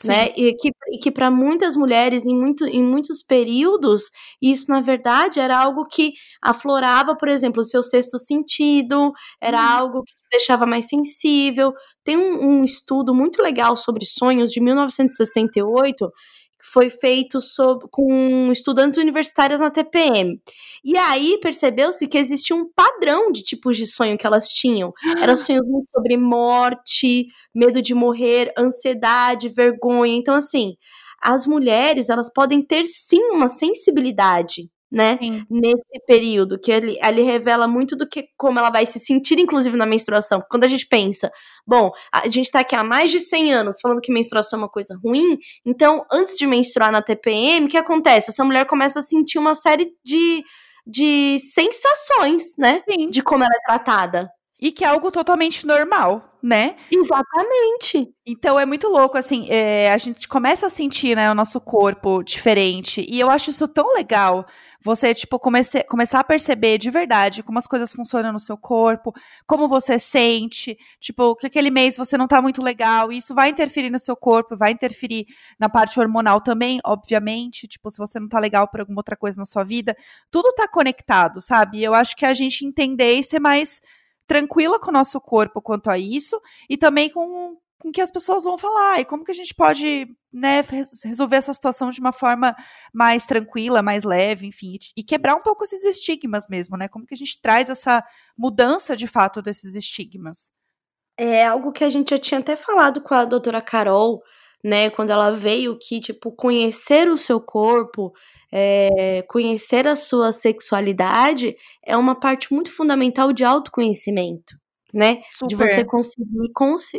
Né? 0.05 0.33
E 0.37 0.53
que, 0.53 0.71
que 1.01 1.11
para 1.11 1.29
muitas 1.29 1.75
mulheres, 1.75 2.25
em, 2.25 2.33
muito, 2.33 2.65
em 2.65 2.81
muitos 2.81 3.21
períodos, 3.21 4.03
isso 4.41 4.71
na 4.71 4.79
verdade 4.79 5.39
era 5.39 5.57
algo 5.57 5.85
que 5.85 6.13
aflorava, 6.41 7.15
por 7.15 7.27
exemplo, 7.27 7.61
o 7.61 7.65
seu 7.65 7.83
sexto 7.83 8.17
sentido, 8.17 9.11
era 9.41 9.57
hum. 9.57 9.77
algo 9.77 10.03
que 10.03 10.13
deixava 10.31 10.65
mais 10.65 10.87
sensível. 10.87 11.73
Tem 12.05 12.15
um, 12.15 12.61
um 12.61 12.63
estudo 12.63 13.13
muito 13.13 13.41
legal 13.41 13.75
sobre 13.75 14.05
sonhos 14.05 14.51
de 14.51 14.61
1968 14.61 16.09
foi 16.71 16.89
feito 16.89 17.41
sobre, 17.41 17.87
com 17.91 18.51
estudantes 18.51 18.97
universitárias 18.97 19.59
na 19.59 19.69
TPM. 19.69 20.41
E 20.83 20.97
aí 20.97 21.37
percebeu-se 21.41 22.07
que 22.07 22.17
existia 22.17 22.55
um 22.55 22.69
padrão 22.73 23.31
de 23.31 23.43
tipos 23.43 23.77
de 23.77 23.85
sonho 23.85 24.17
que 24.17 24.25
elas 24.25 24.49
tinham. 24.49 24.93
Eram 25.21 25.35
sonhos 25.37 25.67
muito 25.67 25.89
sobre 25.93 26.15
morte, 26.15 27.27
medo 27.53 27.81
de 27.81 27.93
morrer, 27.93 28.53
ansiedade, 28.57 29.49
vergonha. 29.49 30.15
Então, 30.15 30.33
assim, 30.33 30.75
as 31.21 31.45
mulheres, 31.45 32.09
elas 32.09 32.31
podem 32.33 32.61
ter 32.61 32.85
sim 32.85 33.21
uma 33.31 33.47
sensibilidade 33.47 34.69
né? 34.91 35.17
Sim. 35.17 35.45
Nesse 35.49 36.05
período, 36.05 36.59
que 36.59 36.71
ele, 36.71 36.99
ele 37.03 37.21
revela 37.21 37.67
muito 37.67 37.95
do 37.95 38.07
que 38.07 38.27
como 38.37 38.59
ela 38.59 38.69
vai 38.69 38.85
se 38.85 38.99
sentir, 38.99 39.39
inclusive 39.39 39.77
na 39.77 39.85
menstruação. 39.85 40.43
Quando 40.49 40.65
a 40.65 40.67
gente 40.67 40.85
pensa, 40.87 41.31
bom, 41.65 41.91
a 42.11 42.27
gente 42.27 42.51
tá 42.51 42.59
aqui 42.59 42.75
há 42.75 42.83
mais 42.83 43.09
de 43.09 43.19
100 43.19 43.53
anos 43.53 43.79
falando 43.81 44.01
que 44.01 44.11
menstruação 44.11 44.59
é 44.59 44.63
uma 44.63 44.69
coisa 44.69 44.99
ruim, 45.03 45.37
então 45.65 46.05
antes 46.11 46.37
de 46.37 46.45
menstruar 46.45 46.91
na 46.91 47.01
TPM, 47.01 47.65
o 47.65 47.69
que 47.69 47.77
acontece? 47.77 48.31
Essa 48.31 48.43
mulher 48.43 48.65
começa 48.65 48.99
a 48.99 49.03
sentir 49.03 49.39
uma 49.39 49.55
série 49.55 49.91
de 50.03 50.43
de 50.85 51.37
sensações, 51.53 52.55
né? 52.57 52.81
Sim. 52.89 53.09
De 53.09 53.21
como 53.21 53.43
ela 53.43 53.53
é 53.53 53.65
tratada. 53.65 54.29
E 54.59 54.71
que 54.71 54.83
é 54.83 54.87
algo 54.87 55.11
totalmente 55.11 55.65
normal, 55.65 56.30
né? 56.41 56.75
Exatamente. 56.91 58.13
Então 58.25 58.59
é 58.59 58.65
muito 58.65 58.87
louco, 58.87 59.17
assim, 59.17 59.47
é, 59.49 59.91
a 59.91 59.97
gente 59.97 60.27
começa 60.27 60.67
a 60.67 60.69
sentir, 60.69 61.15
né, 61.15 61.29
o 61.29 61.35
nosso 61.35 61.59
corpo 61.61 62.23
diferente. 62.23 63.05
E 63.07 63.19
eu 63.19 63.29
acho 63.29 63.51
isso 63.51 63.67
tão 63.67 63.93
legal. 63.93 64.45
Você, 64.83 65.13
tipo, 65.13 65.39
comece, 65.39 65.83
começar 65.83 66.19
a 66.19 66.23
perceber 66.23 66.79
de 66.79 66.89
verdade 66.89 67.43
como 67.43 67.59
as 67.59 67.67
coisas 67.67 67.93
funcionam 67.93 68.33
no 68.33 68.39
seu 68.39 68.57
corpo, 68.57 69.13
como 69.45 69.67
você 69.67 69.99
sente, 69.99 70.77
tipo, 70.99 71.35
que 71.35 71.45
aquele 71.47 71.69
mês 71.69 71.97
você 71.97 72.17
não 72.17 72.27
tá 72.27 72.41
muito 72.41 72.63
legal. 72.63 73.11
E 73.11 73.17
isso 73.17 73.35
vai 73.35 73.49
interferir 73.49 73.91
no 73.91 73.99
seu 73.99 74.15
corpo, 74.15 74.57
vai 74.57 74.71
interferir 74.71 75.27
na 75.59 75.69
parte 75.69 75.99
hormonal 75.99 76.41
também, 76.41 76.79
obviamente. 76.83 77.67
Tipo, 77.67 77.91
se 77.91 77.99
você 77.99 78.19
não 78.19 78.27
tá 78.27 78.39
legal 78.39 78.67
por 78.67 78.79
alguma 78.79 78.99
outra 78.99 79.15
coisa 79.15 79.39
na 79.39 79.45
sua 79.45 79.63
vida. 79.63 79.95
Tudo 80.31 80.51
tá 80.53 80.67
conectado, 80.67 81.41
sabe? 81.41 81.79
E 81.79 81.83
eu 81.83 81.93
acho 81.93 82.15
que 82.15 82.25
a 82.25 82.33
gente 82.33 82.65
entender 82.65 83.13
e 83.13 83.23
ser 83.23 83.39
mais 83.39 83.81
tranquila 84.31 84.79
com 84.79 84.91
o 84.91 84.93
nosso 84.93 85.19
corpo 85.19 85.61
quanto 85.61 85.89
a 85.89 85.97
isso 85.97 86.41
e 86.69 86.77
também 86.77 87.09
com 87.09 87.57
com 87.77 87.91
que 87.91 87.99
as 87.99 88.11
pessoas 88.11 88.43
vão 88.43 88.59
falar 88.59 88.99
e 88.99 89.05
como 89.05 89.25
que 89.25 89.31
a 89.31 89.35
gente 89.35 89.55
pode 89.55 90.07
né, 90.31 90.63
resolver 91.03 91.35
essa 91.35 91.51
situação 91.51 91.89
de 91.89 91.99
uma 91.99 92.13
forma 92.13 92.55
mais 92.93 93.25
tranquila, 93.25 93.81
mais 93.81 94.03
leve, 94.03 94.45
enfim, 94.45 94.77
e 94.95 95.03
quebrar 95.03 95.35
um 95.35 95.41
pouco 95.41 95.63
esses 95.63 95.83
estigmas 95.83 96.47
mesmo, 96.47 96.77
né? 96.77 96.87
Como 96.87 97.07
que 97.07 97.15
a 97.15 97.17
gente 97.17 97.41
traz 97.41 97.71
essa 97.71 98.03
mudança 98.37 98.95
de 98.95 99.07
fato 99.07 99.41
desses 99.41 99.73
estigmas? 99.73 100.51
É 101.17 101.43
algo 101.47 101.71
que 101.71 101.83
a 101.83 101.89
gente 101.89 102.11
já 102.11 102.19
tinha 102.19 102.39
até 102.39 102.55
falado 102.55 103.01
com 103.01 103.15
a 103.15 103.25
doutora 103.25 103.63
Carol, 103.63 104.21
né, 104.63 104.89
quando 104.89 105.09
ela 105.09 105.31
veio 105.31 105.77
que, 105.77 105.99
tipo, 105.99 106.31
conhecer 106.31 107.09
o 107.09 107.17
seu 107.17 107.39
corpo 107.39 108.13
é, 108.51 109.23
conhecer 109.29 109.87
a 109.87 109.95
sua 109.95 110.31
sexualidade 110.31 111.55
é 111.85 111.95
uma 111.95 112.19
parte 112.19 112.53
muito 112.53 112.71
fundamental 112.71 113.31
de 113.31 113.45
autoconhecimento, 113.45 114.57
né? 114.93 115.21
Super. 115.29 115.47
De 115.47 115.55
você 115.55 115.85
conseguir 115.85 116.51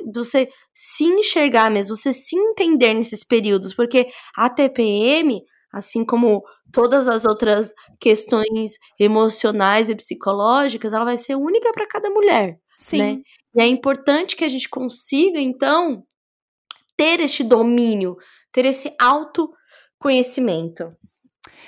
de 0.06 0.18
você 0.18 0.48
se 0.74 1.04
enxergar 1.04 1.70
mesmo, 1.70 1.96
você 1.96 2.12
se 2.12 2.34
entender 2.34 2.94
nesses 2.94 3.22
períodos, 3.22 3.74
porque 3.74 4.08
a 4.34 4.48
TPM, 4.48 5.42
assim 5.70 6.04
como 6.04 6.42
todas 6.72 7.06
as 7.06 7.26
outras 7.26 7.74
questões 8.00 8.72
emocionais 8.98 9.90
e 9.90 9.94
psicológicas, 9.94 10.94
ela 10.94 11.04
vai 11.04 11.18
ser 11.18 11.36
única 11.36 11.70
para 11.72 11.86
cada 11.86 12.08
mulher, 12.08 12.58
Sim. 12.78 12.98
né? 12.98 13.20
E 13.54 13.60
é 13.60 13.66
importante 13.66 14.34
que 14.34 14.44
a 14.44 14.48
gente 14.48 14.70
consiga, 14.70 15.38
então, 15.38 16.02
ter 16.96 17.20
este 17.20 17.42
domínio, 17.42 18.16
ter 18.52 18.64
esse 18.64 18.94
autoconhecimento. 19.00 20.90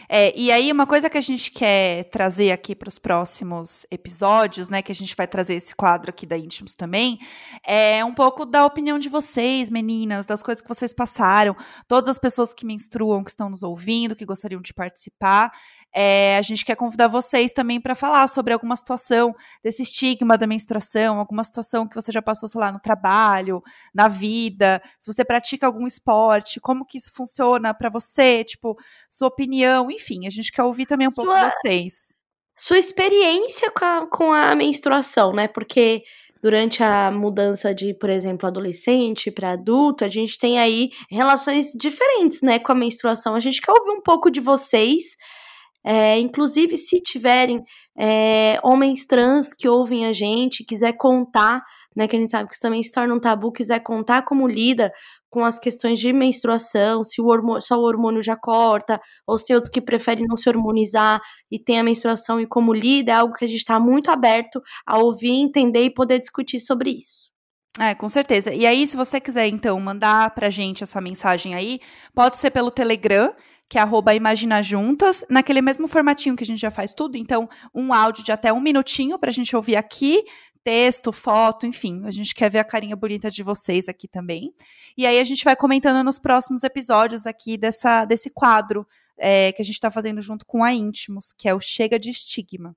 É, 0.09 0.39
e 0.39 0.53
aí, 0.53 0.70
uma 0.70 0.87
coisa 0.87 1.09
que 1.09 1.18
a 1.18 1.20
gente 1.20 1.51
quer 1.51 2.05
trazer 2.05 2.53
aqui 2.53 2.75
para 2.75 2.89
os 2.89 2.99
próximos 2.99 3.87
episódios, 3.91 4.68
né? 4.68 4.83
Que 4.83 4.93
a 4.93 4.95
gente 4.95 5.16
vai 5.16 5.27
trazer 5.27 5.55
esse 5.55 5.75
quadro 5.75 6.11
aqui 6.11 6.27
da 6.27 6.37
Íntimos 6.37 6.75
também, 6.75 7.18
é 7.66 8.05
um 8.05 8.12
pouco 8.12 8.45
da 8.45 8.64
opinião 8.64 8.99
de 8.99 9.09
vocês, 9.09 9.70
meninas, 9.70 10.27
das 10.27 10.43
coisas 10.43 10.61
que 10.61 10.68
vocês 10.68 10.93
passaram, 10.93 11.57
todas 11.89 12.09
as 12.09 12.18
pessoas 12.18 12.53
que 12.53 12.66
menstruam, 12.66 13.25
que 13.25 13.31
estão 13.31 13.49
nos 13.49 13.62
ouvindo, 13.62 14.16
que 14.16 14.25
gostariam 14.25 14.61
de 14.61 14.75
participar. 14.75 15.53
É, 15.95 16.36
a 16.36 16.42
gente 16.42 16.64
quer 16.64 16.74
convidar 16.74 17.07
vocês 17.07 17.53
também 17.53 17.80
para 17.80 17.95
falar 17.95 18.26
sobre 18.26 18.53
alguma 18.53 18.74
situação 18.74 19.32
desse 19.62 19.82
estigma 19.82 20.36
da 20.36 20.45
menstruação, 20.45 21.20
alguma 21.20 21.45
situação 21.45 21.86
que 21.86 21.95
você 21.95 22.11
já 22.11 22.20
passou, 22.20 22.49
sei 22.49 22.61
lá, 22.61 22.72
no 22.72 22.80
trabalho, 22.80 23.62
na 23.95 24.09
vida, 24.09 24.82
se 24.99 25.12
você 25.12 25.24
pratica 25.24 25.66
algum 25.66 25.86
esporte, 25.86 26.61
como 26.61 26.84
que 26.84 26.99
isso 26.99 27.12
funciona 27.14 27.72
para 27.72 27.88
você, 27.88 28.42
tipo, 28.42 28.76
sua 29.09 29.28
opinião, 29.28 29.88
enfim, 29.88 30.26
a 30.26 30.30
gente 30.30 30.51
quer 30.51 30.64
ouvir 30.64 30.86
também 30.86 31.07
um 31.07 31.12
pouco 31.12 31.30
sua, 31.30 31.53
vocês. 31.62 32.16
Sua 32.59 32.78
experiência 32.78 33.70
com 33.70 33.84
a, 33.84 34.07
com 34.07 34.32
a 34.32 34.55
menstruação, 34.57 35.32
né? 35.32 35.47
Porque 35.47 36.03
durante 36.42 36.82
a 36.82 37.11
mudança 37.11 37.74
de, 37.74 37.95
por 37.95 38.11
exemplo, 38.11 38.47
adolescente 38.47 39.30
para 39.30 39.53
adulto, 39.53 40.05
a 40.05 40.09
gente 40.09 40.38
tem 40.38 40.59
aí 40.59 40.90
relações 41.11 41.72
diferentes, 41.72 42.42
né, 42.42 42.59
com 42.59 42.70
a 42.70 42.74
menstruação. 42.74 43.34
A 43.34 43.40
gente 43.40 43.62
quer 43.62 43.72
ouvir 43.72 43.92
um 43.92 44.03
pouco 44.03 44.30
de 44.30 44.40
vocês 44.40 45.16
é, 45.85 46.18
inclusive, 46.18 46.78
se 46.78 47.01
tiverem 47.01 47.62
é, 47.99 48.59
homens 48.62 49.07
trans 49.07 49.53
que 49.53 49.68
ouvem 49.68 50.07
a 50.07 50.12
gente, 50.12 50.64
quiser 50.64 50.95
contar, 50.95 51.62
né, 51.95 52.09
que 52.09 52.16
a 52.16 52.18
gente 52.18 52.30
sabe 52.30 52.49
que 52.49 52.55
isso 52.55 52.62
também 52.62 52.82
se 52.82 52.91
torna 52.91 53.14
um 53.14 53.20
tabu, 53.20 53.53
quiser 53.53 53.80
contar 53.80 54.22
como 54.22 54.49
lida 54.49 54.91
com 55.30 55.45
as 55.45 55.59
questões 55.59 55.99
de 55.99 56.12
menstruação, 56.12 57.03
se 57.03 57.20
o 57.20 57.26
hormônio, 57.26 57.61
só 57.61 57.76
o 57.76 57.82
hormônio 57.82 58.22
já 58.22 58.37
corta, 58.37 59.01
ou 59.26 59.37
se 59.37 59.53
outros 59.53 59.70
que 59.70 59.80
preferem 59.80 60.26
não 60.28 60.37
se 60.37 60.49
hormonizar 60.49 61.20
e 61.51 61.59
tem 61.59 61.78
a 61.78 61.82
menstruação 61.85 62.41
e 62.41 62.47
como 62.47 62.72
lida, 62.72 63.12
é 63.12 63.14
algo 63.16 63.35
que 63.35 63.45
a 63.45 63.49
gente 63.49 63.59
está 63.59 63.78
muito 63.78 64.11
aberto 64.11 64.62
a 64.87 64.99
ouvir, 64.99 65.32
entender 65.32 65.82
e 65.82 65.93
poder 65.93 66.18
discutir 66.18 66.61
sobre 66.61 66.91
isso. 66.91 67.24
É, 67.80 67.93
com 67.93 68.09
certeza. 68.09 68.55
E 68.55 68.64
aí, 68.64 68.87
se 68.87 68.97
você 68.97 69.20
quiser, 69.20 69.49
então, 69.49 69.78
mandar 69.80 70.32
pra 70.32 70.49
gente 70.49 70.85
essa 70.85 71.01
mensagem 71.01 71.57
aí, 71.57 71.80
pode 72.14 72.39
ser 72.39 72.53
pelo 72.53 72.70
Telegram, 72.70 73.35
que 73.69 73.79
é 73.79 73.81
arroba 73.81 74.15
Imagina 74.15 74.62
Juntas, 74.62 75.25
naquele 75.29 75.61
mesmo 75.61 75.89
formatinho 75.89 76.37
que 76.37 76.45
a 76.45 76.47
gente 76.47 76.61
já 76.61 76.71
faz 76.71 76.95
tudo. 76.95 77.17
Então, 77.17 77.49
um 77.75 77.93
áudio 77.93 78.25
de 78.25 78.33
até 78.33 78.53
um 78.53 78.61
minutinho 78.61 79.19
para 79.19 79.31
a 79.31 79.33
gente 79.33 79.55
ouvir 79.57 79.77
aqui, 79.77 80.23
texto, 80.62 81.12
foto, 81.12 81.67
enfim. 81.67 82.03
A 82.05 82.11
gente 82.11 82.35
quer 82.35 82.51
ver 82.51 82.59
a 82.59 82.65
carinha 82.65 82.97
bonita 82.97 83.31
de 83.31 83.43
vocês 83.43 83.89
aqui 83.89 84.09
também. 84.09 84.53
E 84.97 85.07
aí 85.07 85.19
a 85.21 85.25
gente 85.25 85.45
vai 85.45 85.55
comentando 85.55 86.05
nos 86.05 86.19
próximos 86.19 86.65
episódios 86.65 87.27
aqui 87.27 87.57
dessa, 87.57 88.05
desse 88.05 88.31
quadro 88.31 88.87
é, 89.19 89.53
que 89.53 89.62
a 89.62 89.65
gente 89.65 89.75
está 89.75 89.91
fazendo 89.91 90.21
junto 90.21 90.47
com 90.47 90.65
a 90.65 90.73
Íntimos, 90.73 91.33
que 91.37 91.49
é 91.49 91.55
o 91.55 91.61
Chega 91.61 91.99
de 91.99 92.11
Estigma. 92.11 92.75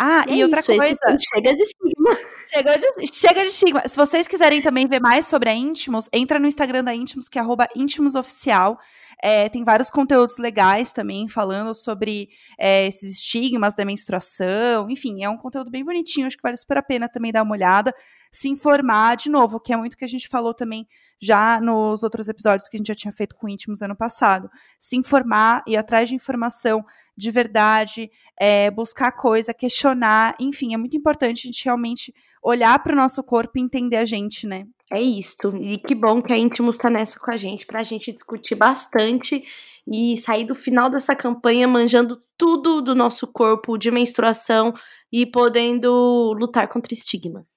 Ah, 0.00 0.24
é 0.28 0.34
e 0.34 0.44
outra 0.44 0.60
isso, 0.60 0.76
coisa. 0.76 1.18
Chega 1.34 1.54
de 1.54 1.62
estigma. 1.62 2.16
Chega 2.52 2.76
de, 2.76 3.06
chega 3.12 3.42
de 3.42 3.48
estigma. 3.48 3.88
Se 3.88 3.96
vocês 3.96 4.28
quiserem 4.28 4.62
também 4.62 4.86
ver 4.86 5.00
mais 5.00 5.26
sobre 5.26 5.48
a 5.50 5.54
Íntimos, 5.54 6.08
entra 6.12 6.38
no 6.38 6.46
Instagram 6.46 6.84
da 6.84 6.94
Íntimos, 6.94 7.28
que 7.28 7.38
é 7.38 7.42
íntimosoficial. 7.74 8.78
É, 9.22 9.48
tem 9.48 9.64
vários 9.64 9.90
conteúdos 9.90 10.38
legais 10.38 10.92
também 10.92 11.28
falando 11.28 11.74
sobre 11.74 12.28
é, 12.58 12.86
esses 12.86 13.16
estigmas 13.16 13.74
da 13.74 13.84
menstruação. 13.84 14.88
Enfim, 14.88 15.24
é 15.24 15.28
um 15.28 15.36
conteúdo 15.36 15.70
bem 15.70 15.84
bonitinho. 15.84 16.26
Acho 16.26 16.36
que 16.36 16.42
vale 16.42 16.56
super 16.56 16.78
a 16.78 16.82
pena 16.82 17.08
também 17.08 17.32
dar 17.32 17.42
uma 17.42 17.54
olhada. 17.54 17.92
Se 18.30 18.48
informar 18.48 19.16
de 19.16 19.28
novo, 19.28 19.58
que 19.58 19.72
é 19.72 19.76
muito 19.76 19.96
que 19.96 20.04
a 20.04 20.08
gente 20.08 20.28
falou 20.28 20.54
também 20.54 20.86
já 21.20 21.60
nos 21.60 22.02
outros 22.02 22.28
episódios 22.28 22.68
que 22.68 22.76
a 22.76 22.78
gente 22.78 22.88
já 22.88 22.94
tinha 22.94 23.12
feito 23.12 23.34
com 23.34 23.48
íntimos 23.48 23.82
ano 23.82 23.96
passado. 23.96 24.48
Se 24.78 24.96
informar 24.96 25.62
e 25.66 25.76
atrás 25.76 26.08
de 26.08 26.14
informação 26.14 26.84
de 27.16 27.30
verdade, 27.32 28.10
é, 28.38 28.70
buscar 28.70 29.10
coisa, 29.10 29.52
questionar, 29.52 30.36
enfim, 30.38 30.74
é 30.74 30.76
muito 30.76 30.96
importante 30.96 31.40
a 31.40 31.50
gente 31.50 31.64
realmente 31.64 32.14
olhar 32.40 32.80
para 32.80 32.92
o 32.92 32.96
nosso 32.96 33.22
corpo 33.24 33.58
e 33.58 33.60
entender 33.60 33.96
a 33.96 34.04
gente, 34.04 34.46
né? 34.46 34.66
É 34.90 35.00
isto. 35.00 35.54
E 35.56 35.78
que 35.78 35.94
bom 35.94 36.22
que 36.22 36.32
a 36.32 36.38
Íntimos 36.38 36.76
está 36.76 36.88
nessa 36.88 37.18
com 37.18 37.30
a 37.30 37.36
gente, 37.36 37.66
para 37.66 37.80
a 37.80 37.84
gente 37.84 38.12
discutir 38.12 38.54
bastante 38.54 39.44
e 39.86 40.18
sair 40.18 40.44
do 40.44 40.54
final 40.54 40.90
dessa 40.90 41.14
campanha 41.14 41.68
manjando 41.68 42.22
tudo 42.36 42.80
do 42.80 42.94
nosso 42.94 43.26
corpo 43.26 43.76
de 43.76 43.90
menstruação 43.90 44.72
e 45.12 45.26
podendo 45.26 46.34
lutar 46.38 46.68
contra 46.68 46.94
estigmas. 46.94 47.48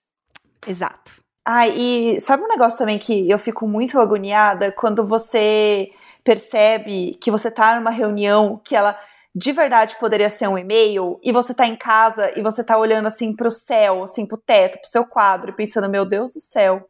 Exato. 0.66 1.22
Ah, 1.46 1.68
e 1.68 2.20
sabe 2.22 2.44
um 2.44 2.48
negócio 2.48 2.78
também 2.78 3.00
que 3.00 3.30
eu 3.30 3.40
fico 3.40 3.68
muito 3.68 4.00
agoniada 4.00 4.72
quando 4.72 5.06
você 5.06 5.90
percebe 6.24 7.18
que 7.20 7.32
você 7.32 7.50
tá 7.50 7.76
numa 7.76 7.90
reunião 7.90 8.62
que 8.64 8.76
ela 8.76 8.98
de 9.34 9.52
verdade 9.52 9.96
poderia 10.00 10.30
ser 10.30 10.48
um 10.48 10.58
e-mail 10.58 11.20
e 11.24 11.32
você 11.32 11.54
tá 11.54 11.66
em 11.66 11.76
casa 11.76 12.32
e 12.38 12.42
você 12.42 12.64
tá 12.64 12.78
olhando 12.78 13.08
assim 13.08 13.36
pro 13.36 13.50
céu, 13.50 14.04
assim 14.04 14.26
pro 14.26 14.38
teto, 14.38 14.78
pro 14.80 14.90
seu 14.90 15.06
quadro 15.06 15.52
e 15.52 15.56
pensando, 15.56 15.90
meu 15.90 16.06
Deus 16.06 16.32
do 16.32 16.40
céu, 16.40 16.88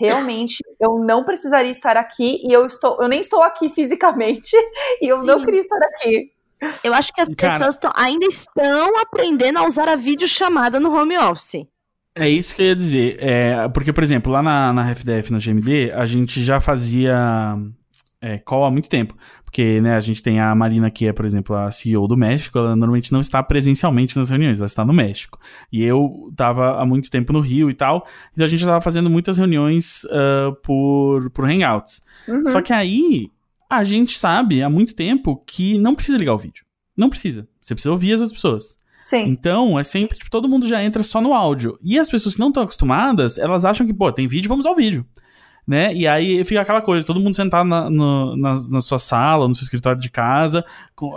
realmente 0.00 0.64
eu 0.80 0.98
não 0.98 1.24
precisaria 1.24 1.70
estar 1.70 1.96
aqui 1.96 2.40
e 2.42 2.50
eu 2.50 2.64
estou, 2.64 2.96
eu 3.00 3.06
nem 3.06 3.20
estou 3.20 3.42
aqui 3.42 3.68
fisicamente 3.68 4.50
e 5.02 5.06
eu 5.06 5.20
Sim. 5.20 5.26
não 5.26 5.44
queria 5.44 5.60
estar 5.60 5.76
aqui. 5.76 6.32
Eu 6.82 6.94
acho 6.94 7.12
que 7.12 7.20
as 7.20 7.28
Cara, 7.36 7.58
pessoas 7.58 7.76
tão, 7.76 7.92
ainda 7.94 8.26
estão 8.26 8.98
aprendendo 9.00 9.58
a 9.58 9.66
usar 9.66 9.88
a 9.88 9.96
videochamada 9.96 10.80
no 10.80 10.94
home 10.94 11.16
office. 11.18 11.66
É 12.14 12.28
isso 12.28 12.54
que 12.54 12.62
eu 12.62 12.66
ia 12.66 12.76
dizer. 12.76 13.16
É, 13.20 13.68
porque, 13.68 13.92
por 13.92 14.02
exemplo, 14.02 14.32
lá 14.32 14.42
na, 14.42 14.72
na 14.72 14.90
FDF, 14.90 15.30
na 15.32 15.38
GMD, 15.38 15.92
a 15.94 16.04
gente 16.04 16.42
já 16.44 16.60
fazia 16.60 17.56
é, 18.20 18.38
call 18.38 18.64
há 18.64 18.70
muito 18.70 18.88
tempo. 18.88 19.14
Porque, 19.50 19.80
né, 19.80 19.96
a 19.96 20.00
gente 20.00 20.22
tem 20.22 20.38
a 20.38 20.54
Marina, 20.54 20.92
que 20.92 21.08
é, 21.08 21.12
por 21.12 21.24
exemplo, 21.24 21.56
a 21.56 21.72
CEO 21.72 22.06
do 22.06 22.16
México, 22.16 22.56
ela 22.56 22.76
normalmente 22.76 23.10
não 23.10 23.20
está 23.20 23.42
presencialmente 23.42 24.16
nas 24.16 24.28
reuniões, 24.28 24.58
ela 24.58 24.66
está 24.66 24.84
no 24.84 24.92
México. 24.92 25.40
E 25.72 25.82
eu 25.82 26.28
estava 26.30 26.80
há 26.80 26.86
muito 26.86 27.10
tempo 27.10 27.32
no 27.32 27.40
Rio 27.40 27.68
e 27.68 27.74
tal, 27.74 28.06
então 28.32 28.44
a 28.44 28.48
gente 28.48 28.60
estava 28.60 28.80
fazendo 28.80 29.10
muitas 29.10 29.36
reuniões 29.38 30.04
uh, 30.04 30.54
por, 30.62 31.30
por 31.30 31.50
Hangouts. 31.50 32.00
Uhum. 32.28 32.46
Só 32.46 32.62
que 32.62 32.72
aí, 32.72 33.28
a 33.68 33.82
gente 33.82 34.16
sabe 34.16 34.62
há 34.62 34.70
muito 34.70 34.94
tempo 34.94 35.42
que 35.44 35.76
não 35.78 35.96
precisa 35.96 36.16
ligar 36.16 36.34
o 36.34 36.38
vídeo. 36.38 36.64
Não 36.96 37.10
precisa. 37.10 37.48
Você 37.60 37.74
precisa 37.74 37.90
ouvir 37.90 38.12
as 38.12 38.20
outras 38.20 38.36
pessoas. 38.36 38.76
Sim. 39.00 39.24
Então, 39.26 39.76
é 39.80 39.82
sempre, 39.82 40.16
tipo, 40.16 40.30
todo 40.30 40.48
mundo 40.48 40.68
já 40.68 40.80
entra 40.80 41.02
só 41.02 41.20
no 41.20 41.34
áudio. 41.34 41.76
E 41.82 41.98
as 41.98 42.08
pessoas 42.08 42.36
que 42.36 42.40
não 42.40 42.48
estão 42.48 42.62
acostumadas, 42.62 43.36
elas 43.36 43.64
acham 43.64 43.84
que, 43.84 43.92
pô, 43.92 44.12
tem 44.12 44.28
vídeo, 44.28 44.48
vamos 44.48 44.64
ao 44.64 44.76
vídeo. 44.76 45.04
Né? 45.70 45.94
E 45.94 46.08
aí 46.08 46.44
fica 46.44 46.62
aquela 46.62 46.82
coisa, 46.82 47.06
todo 47.06 47.20
mundo 47.20 47.36
sentado 47.36 47.64
na, 47.64 47.88
no, 47.88 48.36
na, 48.36 48.58
na, 48.70 48.80
sua 48.80 48.98
sala, 48.98 49.46
no 49.46 49.54
seu 49.54 49.62
escritório 49.62 50.00
de 50.00 50.10
casa, 50.10 50.64
com, 50.96 51.12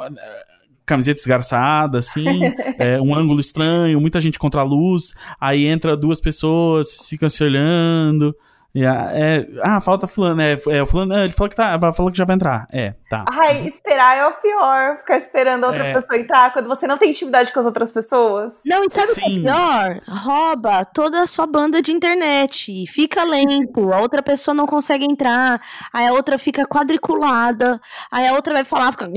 camiseta 0.86 1.20
esgarçada, 1.20 1.98
assim, 1.98 2.24
é, 2.78 3.02
um 3.02 3.16
ângulo 3.16 3.40
estranho, 3.40 4.00
muita 4.00 4.22
gente 4.22 4.38
contra 4.38 4.62
a 4.62 4.64
luz, 4.64 5.16
aí 5.42 5.66
entra 5.66 5.98
duas 5.98 6.22
pessoas, 6.22 7.08
ficam 7.10 7.28
se 7.32 7.44
olhando. 7.44 8.36
É, 8.76 9.48
ah, 9.62 9.80
falta 9.80 10.08
fulano, 10.08 10.42
é, 10.42 10.54
é 10.54 10.86
fulano, 10.86 11.16
ele 11.16 11.32
falou 11.32 11.50
que 11.50 11.56
tá, 11.56 11.80
falou 11.94 12.12
que 12.12 12.18
já 12.18 12.26
vai 12.26 12.36
entrar. 12.36 12.66
É, 12.72 12.96
tá. 13.08 13.24
Ai, 13.30 13.68
esperar 13.68 14.18
é 14.18 14.26
o 14.26 14.34
pior, 14.34 14.98
ficar 14.98 15.18
esperando 15.18 15.66
a 15.66 15.68
outra 15.68 15.86
é. 15.86 15.94
pessoa 15.94 16.20
entrar 16.20 16.52
quando 16.52 16.68
você 16.68 16.88
não 16.88 16.98
tem 16.98 17.12
intimidade 17.12 17.54
com 17.54 17.60
as 17.60 17.66
outras 17.68 17.92
pessoas. 17.92 18.62
Não, 18.66 18.84
e 18.84 18.90
sabe 18.90 19.12
o 19.12 19.16
que 19.16 19.22
é 19.22 19.26
pior? 19.26 20.02
Rouba 20.08 20.86
toda 20.86 21.22
a 21.22 21.28
sua 21.28 21.46
banda 21.46 21.84
de 21.84 21.92
internet, 21.92 22.86
fica 22.88 23.24
lento, 23.24 23.94
a 23.94 24.02
outra 24.02 24.24
pessoa 24.24 24.56
não 24.56 24.66
consegue 24.66 25.06
entrar, 25.06 25.62
aí 25.94 26.08
a 26.08 26.14
outra 26.14 26.40
fica 26.40 26.66
quadriculada, 26.66 27.80
aí 28.12 28.28
a 28.28 28.34
outra 28.34 28.54
vai 28.54 28.64
falar, 28.64 28.92
fica 28.92 29.08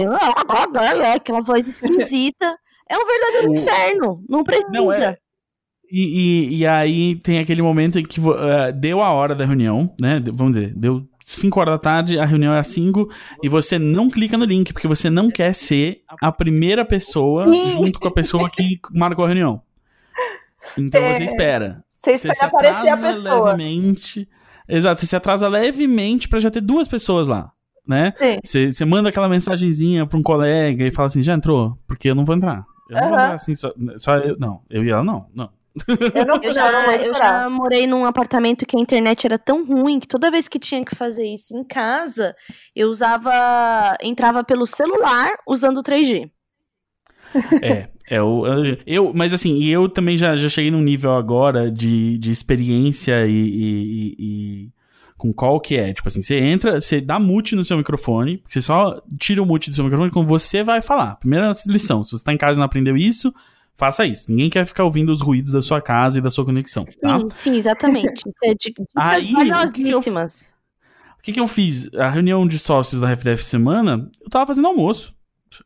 aquela 1.14 1.40
voz 1.40 1.66
esquisita. 1.66 2.58
É 2.88 2.96
um 2.96 3.04
verdadeiro 3.04 3.50
o... 3.50 3.54
inferno, 3.56 4.24
não 4.28 4.44
precisa. 4.44 4.68
Não, 4.70 4.92
é, 4.92 5.18
e, 5.90 6.50
e, 6.50 6.56
e, 6.58 6.66
aí 6.66 7.16
tem 7.16 7.38
aquele 7.38 7.62
momento 7.62 7.98
em 7.98 8.04
que 8.04 8.20
uh, 8.20 8.72
deu 8.74 9.02
a 9.02 9.12
hora 9.12 9.34
da 9.34 9.44
reunião, 9.44 9.94
né? 10.00 10.20
Vamos 10.32 10.54
dizer, 10.54 10.72
deu 10.74 11.06
5 11.24 11.60
horas 11.60 11.74
da 11.74 11.78
tarde, 11.78 12.18
a 12.18 12.24
reunião 12.24 12.54
é 12.54 12.58
às 12.58 12.68
5, 12.68 13.08
e 13.42 13.48
você 13.48 13.78
não 13.78 14.10
clica 14.10 14.38
no 14.38 14.44
link, 14.44 14.72
porque 14.72 14.88
você 14.88 15.10
não 15.10 15.30
quer 15.30 15.52
ser 15.52 16.02
a 16.20 16.30
primeira 16.30 16.84
pessoa 16.84 17.50
junto 17.50 17.98
com 17.98 18.08
a 18.08 18.12
pessoa 18.12 18.48
que 18.50 18.78
marcou 18.92 19.24
a 19.24 19.28
reunião. 19.28 19.60
Então 20.78 21.02
é. 21.02 21.14
você 21.14 21.24
espera. 21.24 21.84
Você 21.98 22.12
espera 22.12 22.34
você 22.34 22.44
aparecer 22.44 22.88
a 22.88 22.96
pessoa. 22.96 23.52
Levemente, 23.52 24.28
exato, 24.68 25.00
você 25.00 25.06
se 25.06 25.16
atrasa 25.16 25.48
levemente 25.48 26.28
para 26.28 26.38
já 26.38 26.50
ter 26.50 26.60
duas 26.60 26.88
pessoas 26.88 27.28
lá. 27.28 27.52
Né? 27.86 28.12
Você, 28.44 28.72
você 28.72 28.84
manda 28.84 29.08
aquela 29.08 29.28
mensagenzinha 29.28 30.06
pra 30.06 30.18
um 30.18 30.22
colega 30.22 30.84
e 30.84 30.90
fala 30.90 31.06
assim: 31.06 31.22
já 31.22 31.34
entrou? 31.34 31.78
Porque 31.86 32.10
eu 32.10 32.14
não 32.14 32.24
vou 32.24 32.34
entrar. 32.34 32.64
Eu 32.90 32.96
não 32.96 33.08
vou 33.08 33.18
entrar 33.18 33.34
assim, 33.34 33.54
só, 33.54 33.72
só 33.96 34.16
eu. 34.16 34.36
Não, 34.38 34.62
eu 34.68 34.84
e 34.84 34.90
ela 34.90 35.04
não, 35.04 35.26
não. 35.34 35.50
Eu, 36.14 36.26
não, 36.26 36.42
eu, 36.42 36.54
já, 36.54 36.96
eu 36.96 37.14
já 37.14 37.50
morei 37.50 37.86
num 37.86 38.06
apartamento 38.06 38.64
que 38.64 38.76
a 38.76 38.80
internet 38.80 39.26
era 39.26 39.38
tão 39.38 39.64
ruim 39.64 40.00
que 40.00 40.08
toda 40.08 40.30
vez 40.30 40.48
que 40.48 40.58
tinha 40.58 40.84
que 40.84 40.94
fazer 40.94 41.26
isso 41.26 41.56
em 41.56 41.62
casa, 41.62 42.34
eu 42.74 42.88
usava. 42.88 43.96
entrava 44.02 44.42
pelo 44.42 44.66
celular 44.66 45.32
usando 45.46 45.78
o 45.78 45.82
3G. 45.82 46.30
É, 47.62 47.88
é 48.08 48.22
o. 48.22 48.44
Eu, 48.86 49.12
mas 49.14 49.34
assim, 49.34 49.62
eu 49.64 49.88
também 49.88 50.16
já, 50.16 50.34
já 50.36 50.48
cheguei 50.48 50.70
num 50.70 50.82
nível 50.82 51.12
agora 51.12 51.70
de, 51.70 52.16
de 52.18 52.30
experiência 52.30 53.26
e, 53.26 53.32
e, 53.32 54.16
e, 54.18 54.72
com 55.16 55.32
qual 55.32 55.60
que 55.60 55.76
é. 55.76 55.92
Tipo 55.92 56.08
assim, 56.08 56.22
você 56.22 56.36
entra, 56.36 56.80
você 56.80 57.00
dá 57.00 57.18
mute 57.18 57.54
no 57.54 57.64
seu 57.64 57.76
microfone, 57.76 58.42
você 58.46 58.62
só 58.62 58.94
tira 59.18 59.42
o 59.42 59.46
mute 59.46 59.70
do 59.70 59.76
seu 59.76 59.84
microfone 59.84 60.10
quando 60.10 60.28
você 60.28 60.62
vai 60.62 60.80
falar. 60.80 61.16
Primeira 61.16 61.52
lição, 61.66 62.02
se 62.02 62.12
você 62.12 62.24
tá 62.24 62.32
em 62.32 62.38
casa 62.38 62.54
e 62.54 62.60
não 62.60 62.64
aprendeu 62.64 62.96
isso, 62.96 63.34
faça 63.76 64.06
isso. 64.06 64.30
Ninguém 64.30 64.50
quer 64.50 64.66
ficar 64.66 64.84
ouvindo 64.84 65.10
os 65.10 65.20
ruídos 65.20 65.52
da 65.52 65.62
sua 65.62 65.80
casa 65.80 66.18
e 66.18 66.22
da 66.22 66.30
sua 66.30 66.44
conexão. 66.44 66.84
Tá? 67.00 67.18
Sim, 67.18 67.28
sim, 67.30 67.56
exatamente. 67.56 68.22
Isso 68.26 68.44
é 68.44 68.54
de, 68.54 68.74
Aí, 68.96 69.32
valiosíssimas. 69.32 70.54
O 71.18 71.22
que, 71.22 71.32
que, 71.32 71.40
eu 71.40 71.48
fiz? 71.48 71.92
A 71.94 72.08
reunião 72.08 72.46
de 72.46 72.58
sócios 72.58 73.00
da 73.00 73.10
FDF 73.10 73.42
semana, 73.42 74.08
eu 74.22 74.30
tava 74.30 74.46
fazendo 74.46 74.68
almoço. 74.68 75.16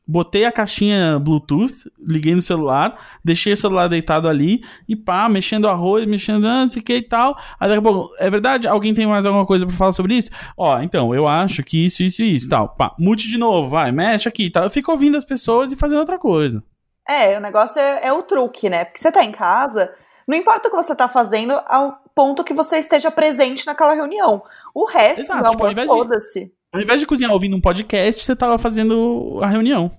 Botei 0.06 0.44
a 0.44 0.52
caixinha 0.52 1.18
Bluetooth, 1.18 1.90
liguei 1.98 2.34
no 2.34 2.42
celular, 2.42 2.96
deixei 3.24 3.52
o 3.52 3.56
celular 3.56 3.88
deitado 3.88 4.28
ali 4.28 4.62
e 4.88 4.94
pá, 4.94 5.28
mexendo 5.28 5.66
arroz, 5.68 6.06
mexendo 6.06 6.42
não 6.42 6.66
sei 6.68 6.80
o 6.80 6.84
que 6.84 6.96
e 6.96 7.02
tal. 7.02 7.36
Aí 7.58 7.68
daqui 7.68 7.78
a 7.78 7.82
pouco, 7.82 8.14
é 8.18 8.30
verdade? 8.30 8.68
Alguém 8.68 8.94
tem 8.94 9.06
mais 9.06 9.26
alguma 9.26 9.46
coisa 9.46 9.66
para 9.66 9.76
falar 9.76 9.92
sobre 9.92 10.14
isso? 10.14 10.30
Ó, 10.56 10.80
então, 10.82 11.14
eu 11.14 11.26
acho 11.26 11.62
que 11.62 11.84
isso, 11.84 12.02
isso 12.02 12.22
e 12.22 12.36
isso 12.36 12.48
tal. 12.48 12.68
Pá, 12.68 12.94
mute 12.98 13.28
de 13.28 13.38
novo, 13.38 13.68
vai, 13.68 13.90
mexe 13.90 14.28
aqui 14.28 14.44
e 14.44 14.50
tal. 14.50 14.64
Eu 14.64 14.70
fico 14.70 14.92
ouvindo 14.92 15.16
as 15.16 15.24
pessoas 15.24 15.72
e 15.72 15.76
fazendo 15.76 16.00
outra 16.00 16.18
coisa. 16.18 16.62
É, 17.08 17.36
o 17.36 17.40
negócio 17.40 17.80
é, 17.80 18.06
é 18.06 18.12
o 18.12 18.22
truque, 18.22 18.68
né? 18.68 18.84
Porque 18.84 19.00
você 19.00 19.10
tá 19.10 19.24
em 19.24 19.32
casa, 19.32 19.92
não 20.26 20.36
importa 20.36 20.68
o 20.68 20.70
que 20.70 20.76
você 20.76 20.94
tá 20.94 21.08
fazendo, 21.08 21.52
ao 21.66 22.00
ponto 22.14 22.44
que 22.44 22.54
você 22.54 22.78
esteja 22.78 23.10
presente 23.10 23.66
naquela 23.66 23.94
reunião. 23.94 24.42
O 24.74 24.86
resto, 24.86 25.22
Exato, 25.22 25.42
meu 25.42 25.50
tipo, 25.50 25.66
amor, 25.66 25.86
foda-se. 25.86 26.52
Ao 26.72 26.80
invés 26.80 27.00
de 27.00 27.06
cozinhar 27.06 27.32
ouvindo 27.32 27.56
um 27.56 27.60
podcast, 27.60 28.24
você 28.24 28.36
tava 28.36 28.56
fazendo 28.58 29.40
a 29.42 29.48
reunião. 29.48 29.90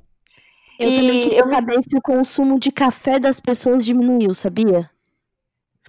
Eu 0.80 0.90
e 0.90 0.96
também 0.96 1.22
queria 1.22 1.40
eu 1.40 1.50
saber 1.50 1.76
me... 1.76 1.84
se 1.84 1.98
o 1.98 2.02
consumo 2.02 2.60
de 2.60 2.72
café 2.72 3.20
das 3.20 3.42
pessoas 3.42 3.84
diminuiu, 3.84 4.34
sabia? 4.34 4.90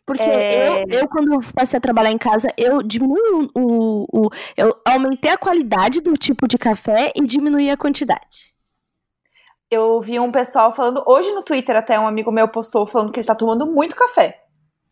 Porque 0.04 0.24
é... 0.24 0.82
eu, 0.82 1.02
eu, 1.02 1.08
quando 1.08 1.38
passei 1.54 1.78
a 1.78 1.80
trabalhar 1.80 2.10
em 2.10 2.18
casa, 2.18 2.52
eu 2.56 2.82
diminui 2.82 3.20
o, 3.20 3.48
o, 3.54 4.06
o, 4.12 4.30
Eu 4.56 4.76
aumentei 4.84 5.30
a 5.30 5.38
qualidade 5.38 6.00
do 6.00 6.14
tipo 6.14 6.48
de 6.48 6.58
café 6.58 7.12
e 7.14 7.22
diminui 7.24 7.70
a 7.70 7.76
quantidade 7.76 8.51
eu 9.72 10.00
vi 10.00 10.20
um 10.20 10.30
pessoal 10.30 10.72
falando, 10.72 11.02
hoje 11.06 11.32
no 11.32 11.42
Twitter 11.42 11.76
até 11.76 11.98
um 11.98 12.06
amigo 12.06 12.30
meu 12.30 12.46
postou 12.46 12.86
falando 12.86 13.10
que 13.10 13.20
ele 13.20 13.26
tá 13.26 13.34
tomando 13.34 13.66
muito 13.66 13.96
café. 13.96 14.42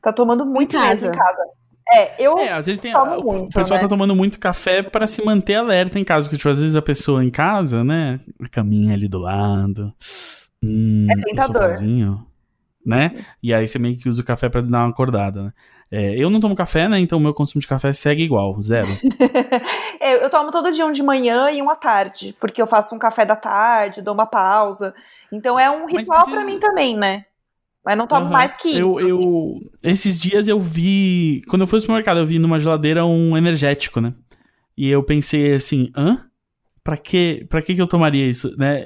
Tá 0.01 0.13
tomando 0.13 0.47
muito 0.47 0.77
em 0.77 0.81
mesmo 0.81 1.09
em 1.09 1.13
casa. 1.13 1.43
É, 1.93 2.25
eu. 2.25 2.39
É, 2.39 2.53
às 2.53 2.67
vezes 2.67 2.81
tem. 2.81 2.95
Muito, 2.95 3.51
o 3.51 3.55
pessoal 3.55 3.79
né? 3.79 3.83
tá 3.83 3.89
tomando 3.89 4.15
muito 4.15 4.39
café 4.39 4.83
para 4.83 5.07
se 5.07 5.23
manter 5.25 5.57
alerta 5.57 5.99
em 5.99 6.05
casa. 6.05 6.27
Porque, 6.27 6.37
tipo, 6.37 6.49
às 6.49 6.59
vezes 6.59 6.77
a 6.77 6.83
pessoa 6.83 7.25
em 7.25 7.31
casa, 7.31 7.85
né? 7.85 8.21
Caminha 8.51 8.95
ali 8.95 9.09
do 9.09 9.19
lado. 9.19 9.93
Hum, 10.63 11.07
é 11.11 11.15
tentador. 11.23 11.77
Um 11.83 12.19
né? 12.87 13.25
E 13.43 13.53
aí 13.53 13.67
você 13.67 13.79
meio 13.79 13.99
que 13.99 14.09
usa 14.09 14.23
o 14.23 14.25
café 14.25 14.49
para 14.49 14.63
dar 14.63 14.85
uma 14.85 14.91
acordada, 14.91 15.43
né? 15.43 15.53
É, 15.93 16.15
eu 16.17 16.31
não 16.31 16.39
tomo 16.39 16.55
café, 16.55 16.89
né? 16.89 17.01
Então 17.01 17.19
o 17.19 17.21
meu 17.21 17.35
consumo 17.35 17.61
de 17.61 17.67
café 17.67 17.93
segue 17.93 18.23
igual, 18.23 18.63
zero. 18.63 18.87
é, 19.99 20.25
eu 20.25 20.31
tomo 20.31 20.53
todo 20.53 20.71
dia 20.71 20.87
um 20.87 20.93
de 20.93 21.03
manhã 21.03 21.51
e 21.51 21.61
um 21.61 21.69
à 21.69 21.75
tarde, 21.75 22.35
porque 22.41 22.63
eu 22.63 22.67
faço 22.67 22.95
um 22.95 22.99
café 22.99 23.27
da 23.27 23.35
tarde, 23.35 24.01
dou 24.01 24.15
uma 24.15 24.27
pausa. 24.27 24.95
Então 25.33 25.59
é 25.59 25.69
um 25.69 25.87
ritual 25.87 26.25
precisa... 26.25 26.37
para 26.37 26.45
mim 26.45 26.59
também, 26.61 26.97
né? 26.97 27.25
Mas 27.85 27.97
não 27.97 28.07
tomo 28.07 28.27
uhum. 28.27 28.33
mais 28.33 28.53
que 28.53 28.69
isso. 28.69 28.81
Eu, 28.81 29.01
eu, 29.01 29.55
esses 29.83 30.21
dias 30.21 30.47
eu 30.47 30.61
vi. 30.61 31.43
Quando 31.49 31.63
eu 31.63 31.67
fui 31.67 31.79
no 31.79 31.81
supermercado, 31.81 32.19
eu 32.19 32.27
vi 32.27 32.39
numa 32.39 32.59
geladeira 32.59 33.05
um 33.05 33.37
energético, 33.37 34.01
né? 34.01 34.15
E 34.77 34.89
eu 34.89 35.03
pensei 35.03 35.55
assim, 35.55 35.91
hã? 35.97 36.30
Pra 36.83 36.97
que, 36.97 37.47
pra 37.49 37.61
que 37.61 37.75
que 37.75 37.83
eu 37.83 37.87
tomaria 37.87 38.27
isso, 38.27 38.55
né? 38.59 38.85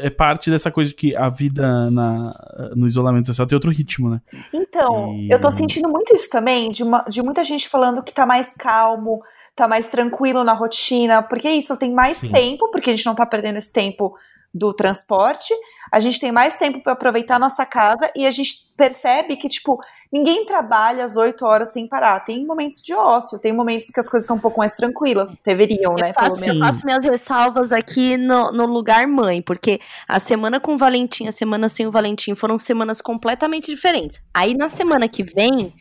É 0.00 0.08
parte 0.08 0.50
dessa 0.50 0.70
coisa 0.70 0.94
que 0.94 1.14
a 1.14 1.28
vida 1.28 1.90
na, 1.90 2.32
no 2.74 2.86
isolamento 2.86 3.26
social 3.26 3.46
tem 3.46 3.54
outro 3.54 3.70
ritmo, 3.70 4.08
né? 4.08 4.20
Então, 4.52 5.12
e... 5.14 5.30
eu 5.30 5.38
tô 5.38 5.50
sentindo 5.50 5.88
muito 5.88 6.14
isso 6.16 6.30
também, 6.30 6.70
de, 6.70 6.82
uma, 6.82 7.02
de 7.02 7.22
muita 7.22 7.44
gente 7.44 7.68
falando 7.68 8.02
que 8.02 8.14
tá 8.14 8.24
mais 8.24 8.54
calmo, 8.58 9.22
tá 9.54 9.68
mais 9.68 9.90
tranquilo 9.90 10.42
na 10.42 10.54
rotina, 10.54 11.22
porque 11.22 11.48
isso 11.50 11.76
tem 11.76 11.92
mais 11.92 12.16
Sim. 12.16 12.32
tempo, 12.32 12.70
porque 12.70 12.90
a 12.90 12.96
gente 12.96 13.06
não 13.06 13.14
tá 13.14 13.26
perdendo 13.26 13.58
esse 13.58 13.72
tempo 13.72 14.16
do 14.52 14.72
transporte, 14.72 15.52
a 15.90 16.00
gente 16.00 16.20
tem 16.20 16.30
mais 16.30 16.56
tempo 16.56 16.80
para 16.80 16.92
aproveitar 16.92 17.36
a 17.36 17.40
nossa 17.40 17.66
casa 17.66 18.10
e 18.14 18.26
a 18.26 18.30
gente 18.30 18.72
percebe 18.76 19.36
que, 19.36 19.48
tipo, 19.48 19.78
ninguém 20.14 20.46
trabalha 20.46 21.04
às 21.04 21.16
8 21.16 21.44
horas 21.44 21.72
sem 21.72 21.88
parar. 21.88 22.20
Tem 22.20 22.46
momentos 22.46 22.80
de 22.80 22.94
ócio, 22.94 23.36
tem 23.36 23.52
momentos 23.52 23.90
que 23.90 23.98
as 23.98 24.08
coisas 24.08 24.22
estão 24.22 24.36
um 24.36 24.40
pouco 24.40 24.60
mais 24.60 24.72
tranquilas. 24.72 25.36
Deveriam, 25.44 25.96
né? 25.96 26.10
Eu 26.10 26.14
faço, 26.14 26.44
eu 26.44 26.58
faço 26.60 26.86
minhas 26.86 27.04
ressalvas 27.04 27.72
aqui 27.72 28.16
no, 28.16 28.52
no 28.52 28.64
lugar 28.64 29.08
mãe, 29.08 29.42
porque 29.42 29.80
a 30.06 30.20
semana 30.20 30.60
com 30.60 30.74
o 30.74 30.78
Valentim, 30.78 31.26
a 31.26 31.32
semana 31.32 31.68
sem 31.68 31.88
o 31.88 31.90
Valentim 31.90 32.36
foram 32.36 32.56
semanas 32.58 33.00
completamente 33.00 33.66
diferentes. 33.74 34.20
Aí 34.32 34.54
na 34.54 34.68
semana 34.68 35.08
que 35.08 35.24
vem, 35.24 35.72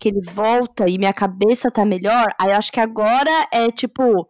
que 0.00 0.08
ele 0.08 0.22
volta 0.32 0.88
e 0.88 0.96
minha 0.96 1.12
cabeça 1.12 1.70
tá 1.70 1.84
melhor, 1.84 2.32
aí 2.40 2.48
eu 2.48 2.56
acho 2.56 2.72
que 2.72 2.80
agora 2.80 3.46
é 3.52 3.70
tipo 3.70 4.26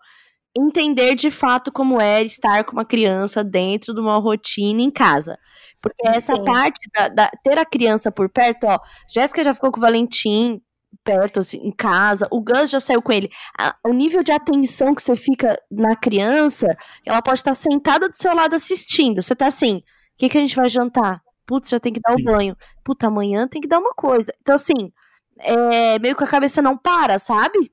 entender 0.56 1.14
de 1.14 1.30
fato 1.30 1.72
como 1.72 2.00
é 2.00 2.22
estar 2.22 2.64
com 2.64 2.72
uma 2.72 2.84
criança 2.84 3.42
dentro 3.42 3.94
de 3.94 4.00
uma 4.00 4.18
rotina 4.18 4.82
em 4.82 4.90
casa. 4.90 5.38
Porque 5.84 6.08
essa 6.08 6.42
parte 6.42 6.80
da, 6.94 7.08
da, 7.08 7.30
ter 7.42 7.58
a 7.58 7.64
criança 7.66 8.10
por 8.10 8.26
perto, 8.30 8.64
ó, 8.64 8.78
Jéssica 9.06 9.44
já 9.44 9.52
ficou 9.52 9.70
com 9.70 9.76
o 9.78 9.82
Valentim 9.82 10.62
perto, 11.04 11.40
assim, 11.40 11.58
em 11.58 11.70
casa, 11.70 12.26
o 12.30 12.40
Gus 12.40 12.70
já 12.70 12.80
saiu 12.80 13.02
com 13.02 13.12
ele. 13.12 13.30
A, 13.60 13.76
o 13.84 13.92
nível 13.92 14.22
de 14.22 14.32
atenção 14.32 14.94
que 14.94 15.02
você 15.02 15.14
fica 15.14 15.60
na 15.70 15.94
criança, 15.94 16.74
ela 17.04 17.20
pode 17.20 17.40
estar 17.40 17.54
sentada 17.54 18.08
do 18.08 18.16
seu 18.16 18.34
lado 18.34 18.56
assistindo. 18.56 19.20
Você 19.20 19.36
tá 19.36 19.46
assim, 19.46 19.76
o 19.76 19.82
que, 20.16 20.30
que 20.30 20.38
a 20.38 20.40
gente 20.40 20.56
vai 20.56 20.70
jantar? 20.70 21.20
Putz, 21.44 21.68
já 21.68 21.78
tem 21.78 21.92
que 21.92 22.00
dar 22.00 22.14
o 22.14 22.24
banho. 22.24 22.56
Puta, 22.82 23.08
amanhã 23.08 23.46
tem 23.46 23.60
que 23.60 23.68
dar 23.68 23.78
uma 23.78 23.92
coisa. 23.92 24.32
Então, 24.40 24.54
assim, 24.54 24.90
é, 25.38 25.98
meio 25.98 26.16
que 26.16 26.24
a 26.24 26.28
cabeça 26.28 26.62
não 26.62 26.78
para, 26.78 27.18
sabe? 27.18 27.70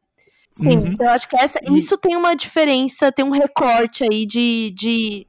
Sim, 0.50 0.78
uhum. 0.78 0.96
eu 1.00 1.10
acho 1.12 1.30
que 1.30 1.38
essa, 1.38 1.60
isso 1.70 1.98
tem 1.98 2.18
uma 2.18 2.36
diferença, 2.36 3.10
tem 3.10 3.24
um 3.24 3.32
recorte 3.32 4.04
aí 4.04 4.26
de, 4.26 4.74
de, 4.76 5.26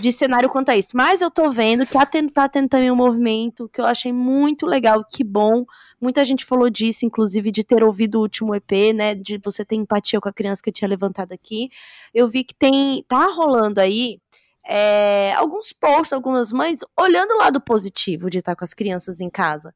de 0.00 0.12
cenário 0.12 0.48
quanto 0.48 0.70
a 0.70 0.76
isso. 0.76 0.90
Mas 0.94 1.20
eu 1.20 1.30
tô 1.30 1.50
vendo 1.50 1.86
que 1.86 1.92
tá 1.92 2.06
tendo, 2.06 2.32
tá 2.32 2.48
também 2.48 2.90
um 2.90 2.96
movimento 2.96 3.68
que 3.68 3.80
eu 3.80 3.86
achei 3.86 4.12
muito 4.12 4.66
legal, 4.66 5.04
que 5.04 5.24
bom. 5.24 5.64
Muita 6.00 6.24
gente 6.24 6.44
falou 6.44 6.68
disso, 6.68 7.06
inclusive, 7.06 7.50
de 7.50 7.64
ter 7.64 7.82
ouvido 7.82 8.16
o 8.16 8.22
último 8.22 8.54
EP, 8.54 8.94
né? 8.94 9.14
De 9.14 9.38
você 9.42 9.64
ter 9.64 9.76
empatia 9.76 10.20
com 10.20 10.28
a 10.28 10.32
criança 10.32 10.62
que 10.62 10.70
eu 10.70 10.74
tinha 10.74 10.88
levantado 10.88 11.32
aqui. 11.32 11.70
Eu 12.12 12.28
vi 12.28 12.44
que 12.44 12.54
tem. 12.54 13.04
tá 13.08 13.26
rolando 13.26 13.80
aí. 13.80 14.20
É, 14.68 15.32
alguns 15.34 15.72
posts, 15.72 16.12
algumas 16.12 16.52
mães, 16.52 16.80
olhando 16.98 17.34
o 17.34 17.38
lado 17.38 17.60
positivo 17.60 18.28
de 18.28 18.38
estar 18.38 18.56
com 18.56 18.64
as 18.64 18.74
crianças 18.74 19.20
em 19.20 19.30
casa. 19.30 19.72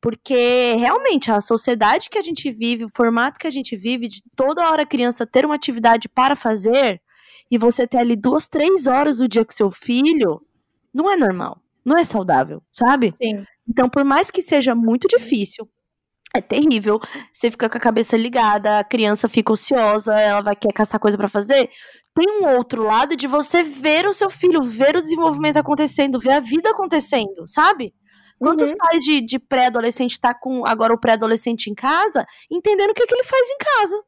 Porque 0.00 0.76
realmente 0.78 1.30
a 1.30 1.40
sociedade 1.40 2.10
que 2.10 2.18
a 2.18 2.22
gente 2.22 2.52
vive, 2.52 2.84
o 2.84 2.90
formato 2.90 3.38
que 3.38 3.46
a 3.46 3.50
gente 3.50 3.74
vive, 3.74 4.06
de 4.06 4.22
toda 4.36 4.70
hora 4.70 4.82
a 4.82 4.86
criança 4.86 5.26
ter 5.26 5.44
uma 5.46 5.54
atividade 5.54 6.08
para 6.08 6.36
fazer, 6.36 7.00
e 7.50 7.58
você 7.58 7.86
ter 7.86 7.98
ali 7.98 8.16
duas, 8.16 8.48
três 8.48 8.86
horas 8.86 9.18
do 9.18 9.28
dia 9.28 9.44
com 9.44 9.52
seu 9.52 9.70
filho, 9.70 10.42
Não 10.92 11.12
é 11.12 11.16
normal. 11.16 11.60
Não 11.84 11.96
é 11.96 12.04
saudável, 12.04 12.62
sabe? 12.70 13.10
Sim. 13.10 13.44
Então, 13.68 13.88
por 13.88 14.04
mais 14.04 14.30
que 14.30 14.42
seja 14.42 14.74
muito 14.74 15.06
difícil, 15.08 15.68
é 16.34 16.40
terrível. 16.40 17.00
Você 17.32 17.50
fica 17.50 17.68
com 17.68 17.76
a 17.76 17.80
cabeça 17.80 18.16
ligada, 18.16 18.78
a 18.78 18.84
criança 18.84 19.28
fica 19.28 19.52
ociosa, 19.52 20.18
ela 20.18 20.40
vai 20.40 20.56
querer 20.56 20.74
caçar 20.74 21.00
coisa 21.00 21.16
para 21.16 21.28
fazer. 21.28 21.70
Tem 22.14 22.42
um 22.42 22.56
outro 22.56 22.82
lado 22.82 23.16
de 23.16 23.26
você 23.26 23.62
ver 23.62 24.06
o 24.06 24.12
seu 24.12 24.28
filho, 24.28 24.62
ver 24.62 24.96
o 24.96 25.02
desenvolvimento 25.02 25.56
acontecendo, 25.56 26.18
ver 26.18 26.32
a 26.32 26.40
vida 26.40 26.70
acontecendo, 26.70 27.46
sabe? 27.46 27.94
Quantos 28.38 28.70
uhum. 28.70 28.76
pais 28.76 29.02
de, 29.02 29.20
de 29.20 29.38
pré-adolescente 29.38 30.20
tá 30.20 30.32
com 30.32 30.64
agora 30.66 30.94
o 30.94 31.00
pré-adolescente 31.00 31.68
em 31.68 31.74
casa, 31.74 32.24
entendendo 32.50 32.90
o 32.90 32.94
que, 32.94 33.06
que 33.06 33.14
ele 33.14 33.24
faz 33.24 33.48
em 33.48 33.58
casa? 33.58 34.04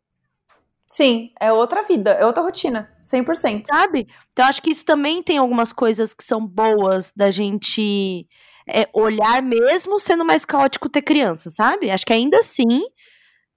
Sim, 0.93 1.31
é 1.39 1.53
outra 1.53 1.85
vida, 1.85 2.11
é 2.11 2.27
outra 2.27 2.43
rotina, 2.43 2.91
100%. 3.01 3.67
Sabe? 3.69 4.09
Então 4.33 4.45
acho 4.45 4.61
que 4.61 4.71
isso 4.71 4.85
também 4.85 5.23
tem 5.23 5.39
algumas 5.39 5.73
coisas 5.73 6.12
que 6.12 6.25
são 6.25 6.45
boas 6.45 7.12
da 7.15 7.31
gente 7.31 8.27
é, 8.69 8.89
olhar 8.93 9.41
mesmo 9.41 10.01
sendo 10.01 10.25
mais 10.25 10.45
caótico 10.45 10.89
ter 10.89 11.03
criança, 11.03 11.49
sabe? 11.49 11.93
Acho 11.93 12.05
que 12.05 12.12
ainda 12.12 12.41
assim 12.41 12.81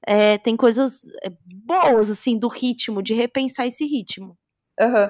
é, 0.05 0.37
tem 0.37 0.55
coisas 0.55 1.01
é, 1.23 1.31
boas, 1.65 2.11
assim, 2.11 2.37
do 2.37 2.47
ritmo, 2.47 3.01
de 3.01 3.15
repensar 3.15 3.65
esse 3.65 3.83
ritmo. 3.83 4.37
Uhum. 4.79 5.09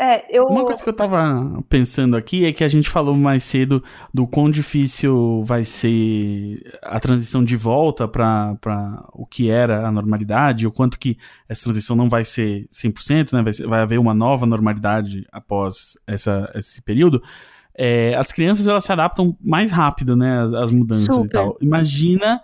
É, 0.00 0.24
eu... 0.30 0.44
Uma 0.44 0.64
coisa 0.64 0.80
que 0.80 0.88
eu 0.88 0.92
tava 0.92 1.60
pensando 1.68 2.16
aqui 2.16 2.46
é 2.46 2.52
que 2.52 2.62
a 2.62 2.68
gente 2.68 2.88
falou 2.88 3.16
mais 3.16 3.42
cedo 3.42 3.82
do 4.14 4.28
quão 4.28 4.48
difícil 4.48 5.42
vai 5.42 5.64
ser 5.64 6.78
a 6.82 7.00
transição 7.00 7.42
de 7.44 7.56
volta 7.56 8.06
para 8.06 8.56
o 9.12 9.26
que 9.26 9.50
era 9.50 9.88
a 9.88 9.90
normalidade, 9.90 10.68
o 10.68 10.70
quanto 10.70 11.00
que 11.00 11.16
essa 11.48 11.64
transição 11.64 11.96
não 11.96 12.08
vai 12.08 12.24
ser 12.24 12.68
100%, 12.68 13.32
né? 13.32 13.42
Vai, 13.42 13.52
ser, 13.52 13.66
vai 13.66 13.80
haver 13.80 13.98
uma 13.98 14.14
nova 14.14 14.46
normalidade 14.46 15.26
após 15.32 15.98
essa, 16.06 16.48
esse 16.54 16.80
período. 16.80 17.20
É, 17.74 18.14
as 18.14 18.30
crianças 18.30 18.68
elas 18.68 18.84
se 18.84 18.92
adaptam 18.92 19.36
mais 19.40 19.72
rápido, 19.72 20.16
né? 20.16 20.42
As, 20.42 20.52
as 20.52 20.70
mudanças 20.70 21.12
Super. 21.12 21.26
e 21.26 21.28
tal. 21.28 21.58
Imagina 21.60 22.40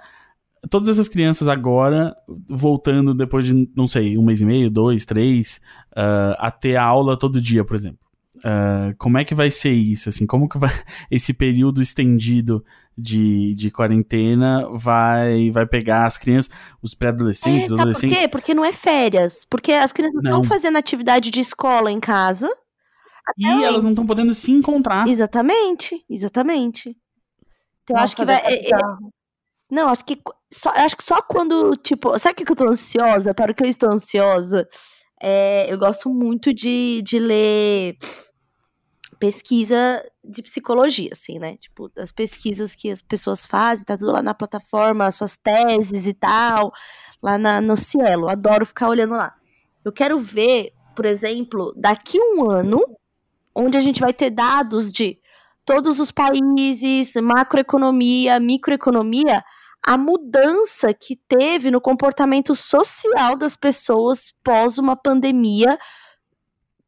todas 0.70 0.89
essas 0.89 1.09
crianças 1.09 1.49
agora 1.49 2.15
voltando 2.49 3.15
depois 3.15 3.47
de, 3.47 3.70
não 3.77 3.86
sei, 3.86 4.16
um 4.19 4.24
mês 4.24 4.41
e 4.41 4.47
meio, 4.47 4.70
dois, 4.70 5.05
três, 5.05 5.61
uh, 5.93 6.35
a 6.39 6.51
ter 6.51 6.77
a 6.77 6.85
aula 6.85 7.19
todo 7.19 7.41
dia, 7.41 7.65
por 7.65 7.77
exemplo. 7.77 7.99
Uh, 8.39 8.95
como 8.99 9.16
é 9.16 9.24
que 9.24 9.35
vai 9.35 9.51
ser 9.51 9.70
isso? 9.70 10.09
Assim, 10.09 10.27
como 10.27 10.49
que 10.49 10.59
vai 10.59 10.70
esse 11.11 11.32
período 11.32 11.81
estendido 11.81 12.65
de, 12.97 13.55
de 13.55 13.70
quarentena 13.70 14.69
vai 14.74 15.51
vai 15.51 15.66
pegar 15.66 16.05
as 16.05 16.19
crianças, 16.19 16.53
os 16.82 16.95
pré-adolescentes, 16.95 17.70
é, 17.70 17.74
os 17.74 17.81
adolescentes? 17.81 18.16
Por 18.16 18.23
quê? 18.23 18.28
Porque 18.28 18.55
não 18.55 18.65
é 18.65 18.73
férias. 18.73 19.45
Porque 19.49 19.73
as 19.73 19.93
crianças 19.93 20.20
não. 20.23 20.31
estão 20.31 20.45
fazendo 20.45 20.77
atividade 20.77 21.31
de 21.31 21.41
escola 21.41 21.91
em 21.91 22.01
casa. 22.01 22.49
E 23.39 23.47
elas 23.47 23.82
não 23.82 23.93
estão 23.93 24.05
podendo 24.05 24.35
se 24.35 24.53
encontrar. 24.53 25.09
Exatamente, 25.09 26.05
exatamente. 26.11 26.95
Então, 27.82 27.95
Nossa, 27.95 28.05
acho 28.05 28.16
que 28.16 28.24
vai. 28.24 28.36
É, 28.45 28.69
é, 28.69 28.78
não, 29.70 29.89
acho 29.89 30.05
que 30.05 30.20
só, 30.55 30.70
acho 30.70 30.97
que 30.97 31.05
só 31.05 31.20
quando, 31.20 31.72
tipo, 31.76 32.16
sabe 32.18 32.43
o 32.43 32.47
que 32.47 32.52
eu 32.52 32.56
tô 32.56 32.68
ansiosa? 32.68 33.35
Para 33.35 33.52
o 33.52 33.55
que 33.55 33.64
eu 33.64 33.68
estou 33.68 33.93
ansiosa? 33.93 34.68
É, 35.20 35.72
eu 35.72 35.78
gosto 35.78 36.09
muito 36.09 36.52
de, 36.52 37.02
de 37.02 37.18
ler 37.18 37.97
pesquisa 39.18 40.05
de 40.22 40.43
psicologia, 40.43 41.10
assim, 41.12 41.39
né? 41.39 41.56
Tipo, 41.56 41.90
as 41.97 42.12
pesquisas 42.12 42.74
que 42.74 42.90
as 42.90 43.02
pessoas 43.02 43.47
fazem, 43.47 43.85
tá 43.85 43.97
tudo 43.97 44.12
lá 44.12 44.22
na 44.22 44.35
plataforma, 44.35 45.06
as 45.06 45.14
suas 45.14 45.36
teses 45.36 46.06
e 46.06 46.14
tal, 46.14 46.72
lá 47.22 47.39
na, 47.39 47.60
no 47.60 47.76
Cielo. 47.76 48.28
Adoro 48.28 48.66
ficar 48.66 48.89
olhando 48.89 49.14
lá. 49.14 49.35
Eu 49.85 49.93
quero 49.93 50.20
ver, 50.20 50.72
por 50.94 51.05
exemplo, 51.05 51.72
daqui 51.76 52.18
um 52.20 52.51
ano, 52.51 52.78
onde 53.55 53.76
a 53.76 53.81
gente 53.81 54.01
vai 54.01 54.12
ter 54.12 54.31
dados 54.31 54.93
de 54.93 55.18
todos 55.64 55.98
os 55.98 56.10
países, 56.10 57.14
macroeconomia, 57.16 58.39
microeconomia, 58.39 59.43
a 59.86 59.98
mudança 59.98 60.94
que 60.94 61.15
teve 61.28 61.70
no 61.70 61.81
comportamento 61.81 62.56
social 62.56 63.36
das 63.36 63.55
pessoas 63.55 64.32
pós 64.43 64.78
uma 64.78 64.97
pandemia 64.97 65.78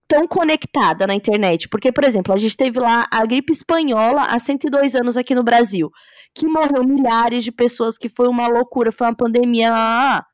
tão 0.09 0.27
conectada 0.27 1.07
na 1.07 1.15
internet. 1.15 1.69
Porque, 1.69 1.93
por 1.93 2.05
exemplo, 2.05 2.33
a 2.33 2.39
gente 2.39 2.57
teve 2.57 2.79
lá 2.81 3.07
a 3.11 3.27
gripe 3.27 3.53
espanhola 3.53 4.23
há 4.23 4.39
102 4.39 4.95
anos 4.95 5.17
aqui 5.17 5.35
no 5.35 5.43
Brasil, 5.43 5.91
que 6.35 6.47
morreu 6.47 6.83
milhares 6.85 7.45
de 7.45 7.53
pessoas, 7.53 7.99
que 7.99 8.09
foi 8.09 8.29
uma 8.29 8.47
loucura, 8.47 8.91
foi 8.91 9.07
uma 9.07 9.17
pandemia. 9.17 10.25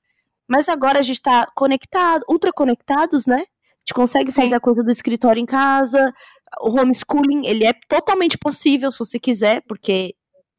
Mas 0.49 0.69
agora 0.69 1.01
a 1.01 1.03
gente 1.03 1.17
está 1.17 1.47
conectado, 1.57 2.23
ultra 2.29 2.53
conectados, 2.53 3.27
né? 3.27 3.39
A 3.39 3.85
gente 3.85 3.95
consegue 3.95 4.31
fazer 4.31 4.51
Sim. 4.51 4.55
a 4.55 4.61
coisa 4.61 4.85
do 4.85 4.91
escritório 4.91 5.41
em 5.41 5.47
casa. 5.47 6.13
O 6.61 6.79
homeschooling, 6.79 7.45
ele 7.45 7.65
é 7.65 7.73
totalmente 7.89 8.39
possível 8.39 8.93
se 8.93 9.01
você 9.01 9.19
quiser, 9.19 9.63
porque 9.67 10.15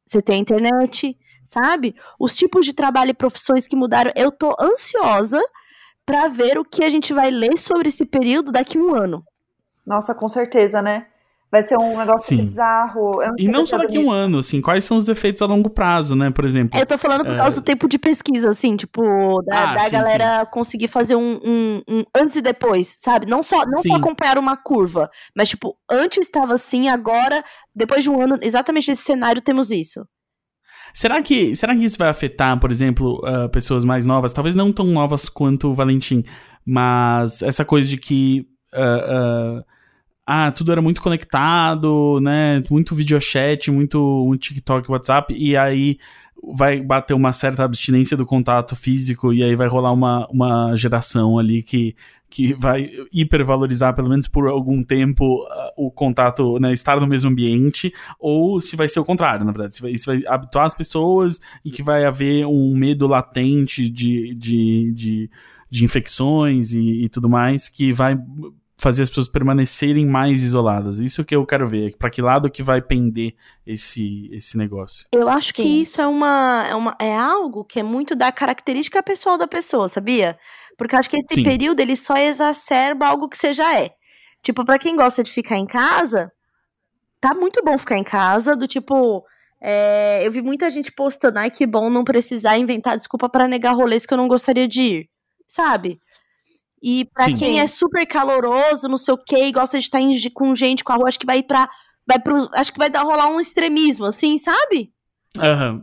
você 0.06 0.20
tem 0.20 0.36
a 0.36 0.40
internet 0.40 1.16
sabe? 1.54 1.94
Os 2.18 2.34
tipos 2.34 2.66
de 2.66 2.72
trabalho 2.72 3.10
e 3.10 3.14
profissões 3.14 3.66
que 3.66 3.76
mudaram. 3.76 4.10
Eu 4.16 4.32
tô 4.32 4.54
ansiosa 4.60 5.40
para 6.04 6.28
ver 6.28 6.58
o 6.58 6.64
que 6.64 6.84
a 6.84 6.90
gente 6.90 7.14
vai 7.14 7.30
ler 7.30 7.56
sobre 7.56 7.88
esse 7.88 8.04
período 8.04 8.52
daqui 8.52 8.76
a 8.76 8.80
um 8.80 8.94
ano. 8.94 9.22
Nossa, 9.86 10.14
com 10.14 10.28
certeza, 10.28 10.82
né? 10.82 11.06
Vai 11.50 11.62
ser 11.62 11.78
um 11.78 11.96
negócio 11.96 12.30
Sim. 12.30 12.38
bizarro. 12.38 13.12
Não 13.12 13.34
e 13.38 13.46
não 13.46 13.64
só 13.64 13.78
daqui 13.78 13.96
a 13.96 14.00
um 14.00 14.10
ano, 14.10 14.38
assim, 14.38 14.60
quais 14.60 14.84
são 14.84 14.96
os 14.96 15.08
efeitos 15.08 15.40
a 15.40 15.46
longo 15.46 15.70
prazo, 15.70 16.16
né? 16.16 16.28
Por 16.28 16.44
exemplo. 16.44 16.76
Eu 16.76 16.84
tô 16.84 16.98
falando 16.98 17.24
por 17.24 17.34
é... 17.34 17.36
causa 17.36 17.60
do 17.60 17.64
tempo 17.64 17.88
de 17.88 17.96
pesquisa, 17.96 18.48
assim, 18.48 18.76
tipo, 18.76 19.40
da, 19.42 19.70
ah, 19.70 19.74
da 19.74 19.84
sim, 19.84 19.90
galera 19.92 20.40
sim. 20.40 20.50
conseguir 20.50 20.88
fazer 20.88 21.14
um, 21.14 21.40
um, 21.44 21.82
um, 21.88 22.04
antes 22.12 22.34
e 22.36 22.42
depois, 22.42 22.96
sabe? 22.98 23.26
Não 23.26 23.40
só, 23.40 23.64
não 23.66 23.82
só 23.82 23.94
acompanhar 23.94 24.36
uma 24.36 24.56
curva, 24.56 25.08
mas, 25.36 25.48
tipo, 25.48 25.76
antes 25.88 26.26
estava 26.26 26.54
assim, 26.54 26.88
agora, 26.88 27.44
depois 27.72 28.02
de 28.02 28.10
um 28.10 28.20
ano, 28.20 28.36
exatamente 28.42 28.90
nesse 28.90 29.04
cenário, 29.04 29.40
temos 29.40 29.70
isso. 29.70 30.04
Será 30.94 31.20
que, 31.20 31.56
será 31.56 31.76
que 31.76 31.84
isso 31.84 31.98
vai 31.98 32.08
afetar, 32.08 32.56
por 32.60 32.70
exemplo, 32.70 33.20
uh, 33.26 33.48
pessoas 33.48 33.84
mais 33.84 34.06
novas? 34.06 34.32
Talvez 34.32 34.54
não 34.54 34.72
tão 34.72 34.86
novas 34.86 35.28
quanto 35.28 35.68
o 35.70 35.74
Valentim, 35.74 36.22
mas 36.64 37.42
essa 37.42 37.64
coisa 37.64 37.88
de 37.88 37.96
que. 37.96 38.46
Uh, 38.72 39.58
uh, 39.58 39.64
ah, 40.24 40.52
tudo 40.52 40.70
era 40.70 40.80
muito 40.80 41.02
conectado, 41.02 42.20
né? 42.22 42.62
Muito 42.70 42.94
videochat, 42.94 43.70
muito 43.72 44.24
um 44.24 44.36
TikTok, 44.36 44.88
WhatsApp, 44.90 45.34
e 45.36 45.56
aí 45.56 45.98
vai 46.56 46.80
bater 46.80 47.12
uma 47.12 47.32
certa 47.32 47.64
abstinência 47.64 48.16
do 48.16 48.24
contato 48.24 48.76
físico, 48.76 49.32
e 49.32 49.42
aí 49.42 49.56
vai 49.56 49.66
rolar 49.66 49.92
uma, 49.92 50.28
uma 50.28 50.76
geração 50.76 51.38
ali 51.38 51.62
que 51.62 51.96
que 52.34 52.52
vai 52.52 52.90
hipervalorizar, 53.12 53.94
pelo 53.94 54.08
menos 54.08 54.26
por 54.26 54.48
algum 54.48 54.82
tempo, 54.82 55.46
o 55.76 55.88
contato, 55.88 56.58
né, 56.58 56.72
estar 56.72 56.98
no 56.98 57.06
mesmo 57.06 57.30
ambiente, 57.30 57.94
ou 58.18 58.58
se 58.58 58.74
vai 58.74 58.88
ser 58.88 58.98
o 58.98 59.04
contrário, 59.04 59.44
na 59.44 59.52
verdade. 59.52 59.76
Se 59.76 59.80
vai, 59.80 59.96
se 59.96 60.04
vai 60.04 60.20
habituar 60.26 60.66
as 60.66 60.74
pessoas 60.74 61.40
e 61.64 61.70
que 61.70 61.80
vai 61.80 62.04
haver 62.04 62.44
um 62.44 62.76
medo 62.76 63.06
latente 63.06 63.88
de, 63.88 64.34
de, 64.34 64.92
de, 64.92 65.30
de 65.70 65.84
infecções 65.84 66.72
e, 66.74 67.04
e 67.04 67.08
tudo 67.08 67.30
mais, 67.30 67.68
que 67.68 67.92
vai 67.92 68.18
fazer 68.76 69.04
as 69.04 69.08
pessoas 69.08 69.28
permanecerem 69.28 70.04
mais 70.04 70.42
isoladas. 70.42 70.98
Isso 70.98 71.24
que 71.24 71.34
eu 71.34 71.46
quero 71.46 71.66
ver, 71.66 71.96
para 71.96 72.10
que 72.10 72.20
lado 72.20 72.50
que 72.50 72.62
vai 72.62 72.82
pender 72.82 73.34
esse 73.66 74.28
esse 74.32 74.58
negócio. 74.58 75.06
Eu 75.12 75.28
acho 75.28 75.52
Sim. 75.52 75.62
que 75.62 75.68
isso 75.82 76.00
é 76.00 76.06
uma, 76.06 76.66
é 76.66 76.74
uma 76.74 76.96
é 77.00 77.16
algo 77.16 77.64
que 77.64 77.78
é 77.80 77.82
muito 77.82 78.14
da 78.14 78.32
característica 78.32 79.02
pessoal 79.02 79.38
da 79.38 79.46
pessoa, 79.46 79.88
sabia? 79.88 80.36
Porque 80.76 80.94
eu 80.94 80.98
acho 80.98 81.10
que 81.10 81.16
esse 81.16 81.34
Sim. 81.34 81.42
período 81.42 81.80
ele 81.80 81.96
só 81.96 82.16
exacerba 82.16 83.06
algo 83.06 83.28
que 83.28 83.38
você 83.38 83.52
já 83.52 83.78
é. 83.78 83.90
Tipo, 84.42 84.64
para 84.64 84.78
quem 84.78 84.96
gosta 84.96 85.22
de 85.22 85.32
ficar 85.32 85.56
em 85.56 85.66
casa, 85.66 86.30
tá 87.20 87.34
muito 87.34 87.62
bom 87.64 87.78
ficar 87.78 87.96
em 87.96 88.04
casa, 88.04 88.54
do 88.54 88.68
tipo. 88.68 89.24
É, 89.60 90.26
eu 90.26 90.30
vi 90.30 90.42
muita 90.42 90.68
gente 90.68 90.92
postando, 90.92 91.38
ai 91.38 91.50
que 91.50 91.66
bom 91.66 91.88
não 91.88 92.04
precisar 92.04 92.58
inventar 92.58 92.98
desculpa 92.98 93.30
para 93.30 93.48
negar 93.48 93.72
rolês 93.72 94.04
que 94.04 94.12
eu 94.12 94.18
não 94.18 94.28
gostaria 94.28 94.68
de 94.68 94.82
ir, 94.82 95.08
sabe? 95.48 95.98
E 96.82 97.08
para 97.14 97.32
quem 97.32 97.60
é 97.60 97.66
super 97.66 98.04
caloroso, 98.04 98.88
não 98.88 98.98
sei 98.98 99.14
o 99.14 99.16
que, 99.16 99.52
gosta 99.52 99.78
de 99.78 99.84
estar 99.84 100.02
em, 100.02 100.14
com 100.34 100.54
gente 100.54 100.84
com 100.84 100.92
a 100.92 100.96
rua, 100.96 101.08
acho 101.08 101.18
que 101.18 101.24
vai 101.24 101.42
para 101.42 101.66
vai 102.06 102.18
pro, 102.18 102.50
acho 102.52 102.70
que 102.70 102.78
vai 102.78 102.90
dar 102.90 103.04
rolar 103.04 103.28
um 103.28 103.40
extremismo, 103.40 104.04
assim, 104.04 104.36
sabe? 104.36 104.92
Uhum. 105.38 105.82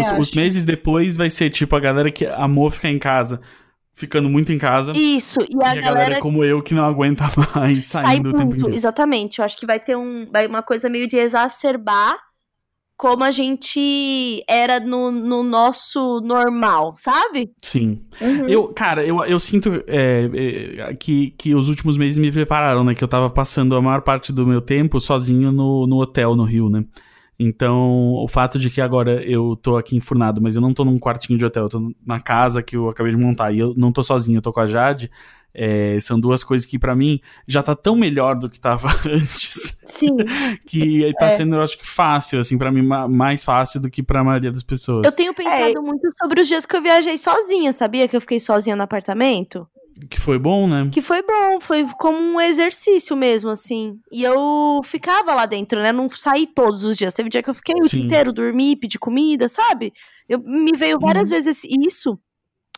Os, 0.00 0.28
os, 0.28 0.34
meses 0.36 0.64
depois 0.64 1.16
vai 1.16 1.28
ser 1.28 1.50
tipo 1.50 1.74
a 1.74 1.80
galera 1.80 2.12
que 2.12 2.24
amou 2.26 2.70
ficar 2.70 2.88
em 2.88 2.98
casa 2.98 3.40
ficando 3.96 4.28
muito 4.28 4.52
em 4.52 4.58
casa. 4.58 4.92
Isso, 4.94 5.38
e 5.40 5.56
a, 5.64 5.74
e 5.74 5.78
a 5.78 5.80
galera... 5.80 5.94
galera... 5.94 6.20
como 6.20 6.44
eu 6.44 6.62
que 6.62 6.74
não 6.74 6.84
aguenta 6.84 7.24
mais 7.56 7.84
saindo 7.84 8.30
Sai 8.30 8.34
o 8.34 8.36
tempo 8.36 8.54
inteiro. 8.54 8.74
Exatamente, 8.74 9.38
eu 9.38 9.44
acho 9.44 9.56
que 9.56 9.66
vai 9.66 9.80
ter 9.80 9.96
um, 9.96 10.28
vai 10.30 10.46
uma 10.46 10.62
coisa 10.62 10.88
meio 10.88 11.08
de 11.08 11.16
exacerbar 11.16 12.16
como 12.96 13.24
a 13.24 13.30
gente 13.30 14.42
era 14.48 14.80
no, 14.80 15.10
no 15.10 15.42
nosso 15.42 16.20
normal, 16.22 16.94
sabe? 16.96 17.50
Sim. 17.62 18.00
Uhum. 18.20 18.48
Eu, 18.48 18.68
cara, 18.72 19.04
eu, 19.04 19.22
eu 19.24 19.38
sinto 19.38 19.84
é, 19.86 20.30
é, 20.88 20.94
que, 20.94 21.32
que 21.32 21.54
os 21.54 21.68
últimos 21.68 21.98
meses 21.98 22.16
me 22.16 22.32
prepararam, 22.32 22.82
né? 22.82 22.94
Que 22.94 23.04
eu 23.04 23.08
tava 23.08 23.28
passando 23.28 23.76
a 23.76 23.82
maior 23.82 24.00
parte 24.00 24.32
do 24.32 24.46
meu 24.46 24.62
tempo 24.62 24.98
sozinho 24.98 25.52
no, 25.52 25.86
no 25.86 26.00
hotel 26.00 26.34
no 26.34 26.44
Rio, 26.44 26.70
né? 26.70 26.86
Então, 27.38 28.14
o 28.14 28.26
fato 28.28 28.58
de 28.58 28.70
que 28.70 28.80
agora 28.80 29.22
eu 29.22 29.56
tô 29.56 29.76
aqui 29.76 29.94
enfurnado, 29.94 30.40
mas 30.40 30.56
eu 30.56 30.62
não 30.62 30.72
tô 30.72 30.84
num 30.84 30.98
quartinho 30.98 31.38
de 31.38 31.44
hotel, 31.44 31.64
eu 31.64 31.68
tô 31.68 31.92
na 32.04 32.18
casa 32.18 32.62
que 32.62 32.76
eu 32.76 32.88
acabei 32.88 33.14
de 33.14 33.18
montar 33.18 33.52
e 33.52 33.58
eu 33.58 33.74
não 33.76 33.92
tô 33.92 34.02
sozinho, 34.02 34.38
eu 34.38 34.42
tô 34.42 34.52
com 34.52 34.60
a 34.60 34.66
Jade. 34.66 35.10
É, 35.58 35.98
são 36.00 36.20
duas 36.20 36.44
coisas 36.44 36.66
que 36.66 36.78
para 36.78 36.94
mim 36.94 37.18
já 37.48 37.62
tá 37.62 37.74
tão 37.74 37.96
melhor 37.96 38.36
do 38.36 38.48
que 38.48 38.60
tava 38.60 38.88
antes. 39.06 39.78
Sim. 39.88 40.16
que 40.66 41.12
tá 41.18 41.26
é. 41.26 41.30
sendo, 41.30 41.56
eu 41.56 41.62
acho 41.62 41.78
que 41.78 41.86
fácil, 41.86 42.40
assim, 42.40 42.58
para 42.58 42.70
mim, 42.70 42.82
mais 42.82 43.42
fácil 43.44 43.80
do 43.80 43.90
que 43.90 44.02
pra 44.02 44.24
maioria 44.24 44.52
das 44.52 44.62
pessoas. 44.62 45.04
Eu 45.04 45.16
tenho 45.16 45.34
pensado 45.34 45.78
é. 45.78 45.80
muito 45.80 46.08
sobre 46.18 46.42
os 46.42 46.48
dias 46.48 46.66
que 46.66 46.76
eu 46.76 46.82
viajei 46.82 47.16
sozinha, 47.16 47.72
sabia? 47.72 48.06
Que 48.06 48.16
eu 48.16 48.20
fiquei 48.20 48.38
sozinha 48.38 48.76
no 48.76 48.82
apartamento. 48.82 49.66
Que 50.10 50.20
foi 50.20 50.38
bom, 50.38 50.68
né? 50.68 50.90
Que 50.92 51.00
foi 51.00 51.22
bom, 51.22 51.58
foi 51.60 51.86
como 51.98 52.18
um 52.18 52.40
exercício 52.40 53.16
mesmo, 53.16 53.48
assim. 53.48 53.98
E 54.12 54.22
eu 54.22 54.82
ficava 54.84 55.34
lá 55.34 55.46
dentro, 55.46 55.80
né? 55.80 55.90
Não 55.90 56.10
saí 56.10 56.46
todos 56.46 56.84
os 56.84 56.96
dias. 56.96 57.14
Teve 57.14 57.30
dia 57.30 57.42
que 57.42 57.48
eu 57.48 57.54
fiquei 57.54 57.74
o 57.80 57.88
dia 57.88 58.02
inteiro, 58.02 58.32
dormi, 58.32 58.76
pedi 58.76 58.98
comida, 58.98 59.48
sabe? 59.48 59.94
Eu, 60.28 60.38
me 60.38 60.76
veio 60.76 60.98
várias 61.00 61.30
uhum. 61.30 61.36
vezes 61.36 61.62
isso. 61.64 62.18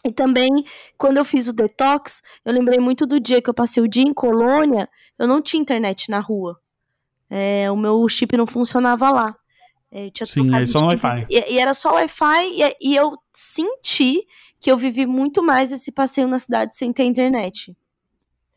E 0.05 0.13
também, 0.13 0.49
quando 0.97 1.17
eu 1.17 1.25
fiz 1.25 1.49
o 1.49 1.53
detox, 1.53 2.23
eu 2.45 2.53
lembrei 2.53 2.79
muito 2.79 3.05
do 3.05 3.19
dia 3.19 3.43
que 3.43 3.51
eu 3.51 3.55
passei 3.55 3.83
o 3.83 3.89
dia 3.89 4.05
em 4.05 4.15
colônia, 4.15 4.89
eu 5.19 5.27
não 5.27 5.43
tinha 5.43 5.61
internet 5.61 6.09
na 6.09 6.21
rua. 6.21 6.57
É, 7.29 7.69
o 7.71 7.77
meu 7.77 8.09
chip 8.09 8.37
não 8.37 8.47
funcionava 8.47 9.11
lá. 9.11 9.37
É, 9.91 10.11
Sim, 10.25 10.55
aí 10.55 10.67
só 10.67 10.87
Wi-Fi. 10.87 11.27
E, 11.29 11.55
e, 11.55 11.59
era 11.59 11.75
só 11.75 11.95
Wi-Fi, 11.95 12.63
e, 12.63 12.77
e 12.91 12.97
eu 12.97 13.17
senti 13.35 14.25
que 14.61 14.71
eu 14.71 14.77
vivi 14.77 15.07
muito 15.07 15.43
mais 15.43 15.73
esse 15.73 15.93
passeio 15.93 16.29
na 16.29 16.39
cidade 16.39 16.77
sem 16.77 16.93
ter 16.93 17.05
internet. 17.05 17.77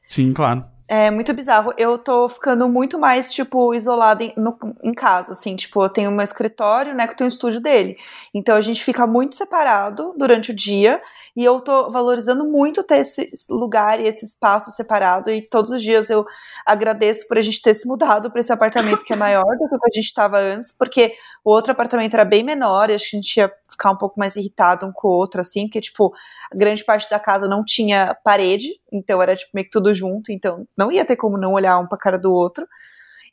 Sim, 0.07 0.34
claro. 0.34 0.65
É 0.88 1.10
muito 1.10 1.34
bizarro. 1.34 1.73
Eu 1.78 1.98
tô 1.98 2.28
ficando 2.28 2.68
muito 2.68 2.99
mais, 2.99 3.32
tipo, 3.34 3.73
isolada 3.73 4.26
em, 4.26 4.34
no, 4.36 4.57
em 4.84 4.91
casa, 4.91 5.32
assim. 5.32 5.56
Tipo, 5.56 5.86
eu 5.86 5.90
tenho 5.90 6.11
meu 6.11 6.23
escritório, 6.23 6.94
né, 6.94 7.07
que 7.07 7.15
tem 7.15 7.23
o 7.23 7.28
um 7.28 7.30
estúdio 7.30 7.61
dele. 7.61 7.95
Então 8.34 8.57
a 8.57 8.61
gente 8.61 8.84
fica 8.84 9.07
muito 9.07 9.38
separado 9.38 10.14
durante 10.18 10.52
o 10.52 10.53
dia. 10.53 11.02
E 11.36 11.44
eu 11.44 11.62
tô 11.62 11.90
valorizando 11.91 12.44
muito 12.45 12.84
ter 12.84 12.98
esse 12.99 13.32
lugar 13.49 13.99
e 13.99 14.08
esse 14.08 14.26
espaço 14.26 14.70
separado. 14.72 15.30
E 15.32 15.41
todos 15.41 15.72
os 15.72 15.82
dias 15.82 16.10
eu 16.10 16.26
agradeço 16.66 17.28
por 17.28 17.38
a 17.38 17.41
gente 17.41 17.62
ter 17.62 17.74
se 17.74 17.88
mudado 17.88 18.30
para 18.30 18.41
esse 18.41 18.52
apartamento 18.52 19.03
que 19.03 19.14
é 19.14 19.16
maior 19.16 19.44
do 19.45 19.70
que 19.70 19.76
o 19.76 19.80
que 19.80 19.88
a 19.88 19.95
gente 19.95 20.06
estava 20.06 20.38
antes, 20.40 20.72
porque 20.74 21.14
o 21.44 21.52
outro 21.52 21.72
apartamento 21.72 22.14
era 22.14 22.26
bem 22.26 22.44
menor 22.44 22.90
e 22.90 22.94
acho 22.95 23.10
que 23.12 23.16
a 23.16 23.20
gente 23.22 23.38
ia 23.38 23.52
ficar 23.70 23.91
um 23.91 23.98
pouco 23.98 24.20
mais 24.20 24.36
irritado 24.36 24.86
um 24.86 24.91
com 24.91 25.08
o 25.08 25.12
outro, 25.12 25.41
assim, 25.41 25.66
porque, 25.68 25.82
tipo, 25.82 26.14
grande 26.53 26.84
parte 26.84 27.10
da 27.10 27.20
casa 27.20 27.48
não 27.48 27.64
tinha 27.66 28.16
parede, 28.24 28.70
então 28.91 29.22
era, 29.22 29.36
tipo, 29.36 29.52
meio 29.53 29.66
que 29.66 29.72
tudo 29.72 29.94
junto, 29.94 30.32
então 30.32 30.68
não 30.78 30.91
ia 30.91 31.06
ter 31.06 31.16
como 31.16 31.38
não 31.38 31.53
olhar 31.53 31.80
um 31.80 31.88
pra 31.88 31.98
cara 31.98 32.20
do 32.20 32.32
outro. 32.32 32.68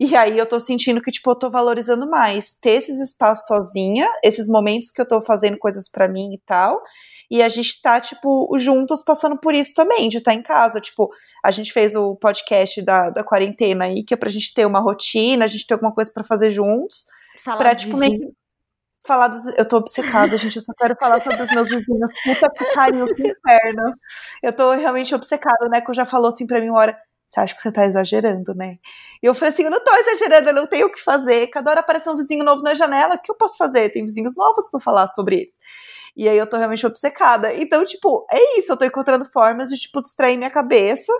E 0.00 0.16
aí 0.16 0.38
eu 0.38 0.46
tô 0.46 0.60
sentindo 0.60 1.00
que, 1.02 1.10
tipo, 1.10 1.30
eu 1.30 1.34
tô 1.36 1.50
valorizando 1.50 2.08
mais 2.08 2.54
ter 2.56 2.72
esses 2.72 3.00
espaços 3.00 3.46
sozinha, 3.46 4.08
esses 4.24 4.48
momentos 4.48 4.90
que 4.90 5.00
eu 5.00 5.06
tô 5.08 5.20
fazendo 5.22 5.58
coisas 5.58 5.88
para 5.88 6.08
mim 6.08 6.32
e 6.34 6.38
tal. 6.46 6.80
E 7.30 7.42
a 7.42 7.48
gente 7.48 7.80
tá, 7.82 8.00
tipo, 8.00 8.50
juntos 8.58 9.02
passando 9.02 9.36
por 9.38 9.54
isso 9.54 9.74
também, 9.74 10.08
de 10.08 10.18
estar 10.18 10.32
tá 10.32 10.34
em 10.34 10.42
casa. 10.42 10.80
Tipo, 10.80 11.10
a 11.44 11.50
gente 11.50 11.72
fez 11.72 11.94
o 11.94 12.16
podcast 12.16 12.80
da, 12.82 13.10
da 13.10 13.22
quarentena 13.22 13.84
aí, 13.84 14.02
que 14.02 14.14
é 14.14 14.16
pra 14.16 14.30
gente 14.30 14.54
ter 14.54 14.66
uma 14.66 14.80
rotina, 14.80 15.44
a 15.44 15.48
gente 15.48 15.66
ter 15.66 15.74
alguma 15.74 15.92
coisa 15.92 16.10
para 16.12 16.24
fazer 16.24 16.50
juntos. 16.50 17.06
Falar 17.44 17.58
pra, 17.58 17.74
tipo, 17.74 17.96
meio 17.96 18.18
que 18.18 18.38
falar 19.08 19.28
dos. 19.28 19.46
Eu 19.56 19.66
tô 19.66 19.78
obcecada, 19.78 20.36
gente. 20.36 20.56
Eu 20.56 20.62
só 20.62 20.72
quero 20.74 20.94
falar 20.96 21.22
sobre 21.22 21.42
os 21.42 21.50
meus 21.50 21.68
vizinhos. 21.68 22.12
Puta 22.22 22.50
que 22.50 22.74
pariu, 22.74 23.06
que 23.06 23.26
inferno. 23.26 23.94
Eu 24.42 24.52
tô 24.52 24.72
realmente 24.72 25.14
obcecada. 25.14 25.66
O 25.66 25.70
Neco 25.70 25.94
já 25.94 26.04
falou 26.04 26.28
assim 26.28 26.46
pra 26.46 26.60
mim 26.60 26.68
uma 26.68 26.80
hora. 26.80 26.98
Você 27.28 27.40
acha 27.40 27.54
que 27.54 27.60
você 27.60 27.70
tá 27.70 27.84
exagerando, 27.84 28.54
né? 28.54 28.78
E 29.22 29.26
eu 29.26 29.34
falei 29.34 29.52
assim: 29.52 29.64
eu 29.64 29.70
não 29.70 29.82
tô 29.82 29.90
exagerando, 29.94 30.50
eu 30.50 30.54
não 30.54 30.66
tenho 30.66 30.86
o 30.86 30.92
que 30.92 31.02
fazer. 31.02 31.46
Cada 31.48 31.70
hora 31.70 31.80
aparece 31.80 32.08
um 32.08 32.16
vizinho 32.16 32.44
novo 32.44 32.62
na 32.62 32.74
janela. 32.74 33.14
O 33.14 33.18
que 33.18 33.30
eu 33.30 33.36
posso 33.36 33.56
fazer? 33.56 33.90
Tem 33.90 34.04
vizinhos 34.04 34.34
novos 34.36 34.70
pra 34.70 34.80
falar 34.80 35.08
sobre 35.08 35.36
eles. 35.36 35.54
E 36.18 36.28
aí 36.28 36.36
eu 36.36 36.48
tô 36.48 36.56
realmente 36.56 36.84
obcecada. 36.84 37.54
Então, 37.54 37.84
tipo, 37.84 38.26
é 38.28 38.58
isso. 38.58 38.72
Eu 38.72 38.76
tô 38.76 38.84
encontrando 38.84 39.24
formas 39.24 39.68
de, 39.68 39.76
tipo, 39.76 40.02
distrair 40.02 40.36
minha 40.36 40.50
cabeça 40.50 41.12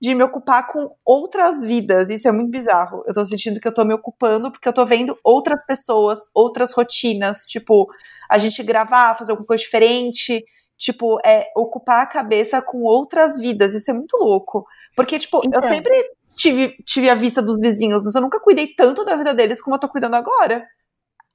de 0.00 0.12
me 0.12 0.24
ocupar 0.24 0.66
com 0.66 0.92
outras 1.06 1.62
vidas. 1.62 2.10
Isso 2.10 2.26
é 2.26 2.32
muito 2.32 2.50
bizarro. 2.50 3.04
Eu 3.06 3.14
tô 3.14 3.24
sentindo 3.24 3.60
que 3.60 3.68
eu 3.68 3.72
tô 3.72 3.84
me 3.84 3.94
ocupando 3.94 4.50
porque 4.50 4.68
eu 4.68 4.72
tô 4.72 4.84
vendo 4.84 5.16
outras 5.22 5.64
pessoas, 5.64 6.18
outras 6.34 6.72
rotinas, 6.72 7.44
tipo, 7.44 7.86
a 8.28 8.38
gente 8.38 8.60
gravar, 8.64 9.16
fazer 9.16 9.30
alguma 9.30 9.46
coisa 9.46 9.62
diferente, 9.62 10.44
tipo, 10.76 11.20
é 11.24 11.46
ocupar 11.54 12.02
a 12.02 12.06
cabeça 12.06 12.60
com 12.60 12.82
outras 12.82 13.38
vidas. 13.38 13.72
Isso 13.72 13.88
é 13.88 13.94
muito 13.94 14.16
louco. 14.16 14.66
Porque, 14.96 15.16
tipo, 15.16 15.42
então. 15.44 15.62
eu 15.62 15.68
sempre 15.68 15.94
tive, 16.36 16.76
tive 16.84 17.08
a 17.08 17.14
vista 17.14 17.40
dos 17.40 17.56
vizinhos, 17.56 18.02
mas 18.02 18.16
eu 18.16 18.20
nunca 18.20 18.40
cuidei 18.40 18.66
tanto 18.74 19.04
da 19.04 19.14
vida 19.14 19.32
deles 19.32 19.60
como 19.62 19.76
eu 19.76 19.80
tô 19.80 19.88
cuidando 19.88 20.16
agora. 20.16 20.66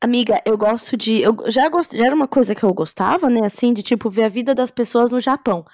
Amiga, 0.01 0.41
eu 0.45 0.57
gosto 0.57 0.97
de. 0.97 1.21
Eu 1.21 1.35
já, 1.47 1.67
gost, 1.69 1.95
já 1.95 2.05
era 2.05 2.15
uma 2.15 2.27
coisa 2.27 2.53
que 2.53 2.63
eu 2.63 2.73
gostava, 2.73 3.29
né? 3.29 3.41
Assim, 3.45 3.73
de 3.73 3.81
tipo, 3.81 4.09
ver 4.09 4.23
a 4.23 4.29
vida 4.29 4.53
das 4.53 4.71
pessoas 4.71 5.11
no 5.11 5.21
Japão. 5.21 5.65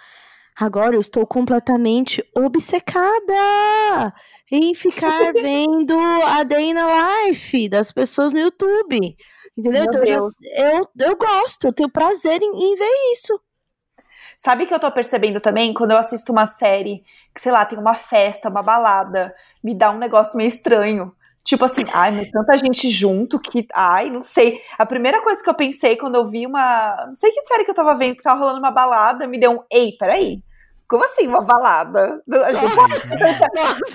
Agora 0.56 0.95
eu 0.95 0.99
estou 0.99 1.26
completamente 1.26 2.23
obcecada 2.38 4.14
em 4.52 4.76
ficar 4.76 5.31
vendo 5.34 5.98
a 5.99 6.43
Day 6.43 6.73
na 6.73 6.88
Life 7.26 7.68
das 7.69 7.91
pessoas 7.91 8.34
no 8.34 8.39
YouTube. 8.39 9.18
Entendeu? 9.57 9.84
Então, 9.84 10.02
eu, 10.03 10.31
eu, 10.43 10.89
eu, 10.99 11.18
gosto, 11.18 11.65
eu 11.65 11.73
tenho 11.73 11.89
prazer 11.89 12.41
em, 12.41 12.52
em 12.52 12.76
ver 12.76 13.11
isso. 13.14 13.39
Sabe 14.38 14.65
que 14.65 14.73
eu 14.73 14.80
tô 14.80 14.91
percebendo 14.91 15.39
também 15.39 15.73
quando 15.73 15.91
eu 15.91 15.98
assisto 15.98 16.31
uma 16.31 16.48
série 16.48 17.03
que, 17.34 17.41
sei 17.41 17.52
lá, 17.52 17.65
tem 17.65 17.77
uma 17.77 17.95
festa, 17.95 18.49
uma 18.49 18.64
balada, 18.64 19.35
me 19.64 19.76
dá 19.76 19.91
um 19.91 19.98
negócio 19.98 20.38
meio 20.38 20.48
estranho. 20.48 21.14
Tipo 21.43 21.65
assim, 21.65 21.84
ai, 21.91 22.11
mas 22.11 22.30
tanta 22.30 22.57
gente 22.57 22.89
junto 22.89 23.39
que. 23.39 23.68
Ai, 23.73 24.09
não 24.09 24.22
sei. 24.22 24.59
A 24.77 24.85
primeira 24.85 25.22
coisa 25.22 25.43
que 25.43 25.49
eu 25.49 25.55
pensei 25.55 25.97
quando 25.97 26.15
eu 26.15 26.27
vi 26.27 26.45
uma. 26.45 27.05
Não 27.07 27.13
sei 27.13 27.31
que 27.31 27.41
série 27.41 27.63
que 27.63 27.72
eu 27.72 27.76
tava 27.76 27.95
vendo 27.95 28.15
que 28.15 28.23
tava 28.23 28.39
rolando 28.39 28.59
uma 28.59 28.72
balada, 28.72 29.27
me 29.27 29.39
deu 29.39 29.51
um. 29.51 29.63
Ei, 29.72 29.93
peraí. 29.97 30.43
Como 30.88 31.03
assim 31.05 31.27
uma 31.27 31.41
balada? 31.41 32.22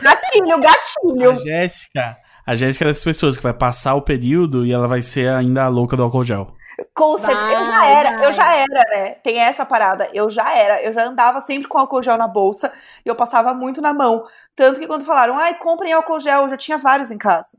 gatilho, 0.03 0.61
gatilho. 0.61 1.33
A 1.33 1.37
Jéssica. 1.37 2.17
A 2.47 2.55
Jéssica 2.55 2.85
é 2.85 2.89
dessas 2.89 3.05
pessoas 3.05 3.37
que 3.37 3.43
vai 3.43 3.53
passar 3.53 3.95
o 3.97 4.03
período 4.03 4.65
e 4.65 4.73
ela 4.73 4.89
vai 4.89 5.03
ser 5.03 5.29
ainda 5.29 5.65
a 5.65 5.69
louca 5.69 5.97
do 5.97 6.03
álcool 6.03 6.25
gel. 6.25 6.55
Com 6.93 7.17
certeza, 7.17 7.53
eu 7.53 7.65
já 7.65 7.87
era, 7.87 8.25
eu 8.25 8.33
já 8.35 8.55
era, 8.55 8.81
né? 8.91 9.11
Tem 9.23 9.39
essa 9.39 9.65
parada, 9.65 10.09
eu 10.13 10.29
já 10.29 10.53
era, 10.55 10.83
eu 10.83 10.93
já 10.93 11.07
andava 11.07 11.41
sempre 11.41 11.69
com 11.69 11.79
álcool 11.79 12.03
gel 12.03 12.19
na 12.19 12.29
bolsa 12.29 12.73
e 13.05 13.09
eu 13.09 13.15
passava 13.15 13.55
muito 13.55 13.81
na 13.81 13.95
mão. 13.95 14.25
Tanto 14.55 14.79
que 14.79 14.87
quando 14.87 15.05
falaram, 15.05 15.39
ai, 15.39 15.55
comprem 15.55 15.93
álcool 15.93 16.21
gel, 16.21 16.43
eu 16.43 16.49
já 16.49 16.57
tinha 16.57 16.77
vários 16.77 17.11
em 17.11 17.17
casa. 17.19 17.57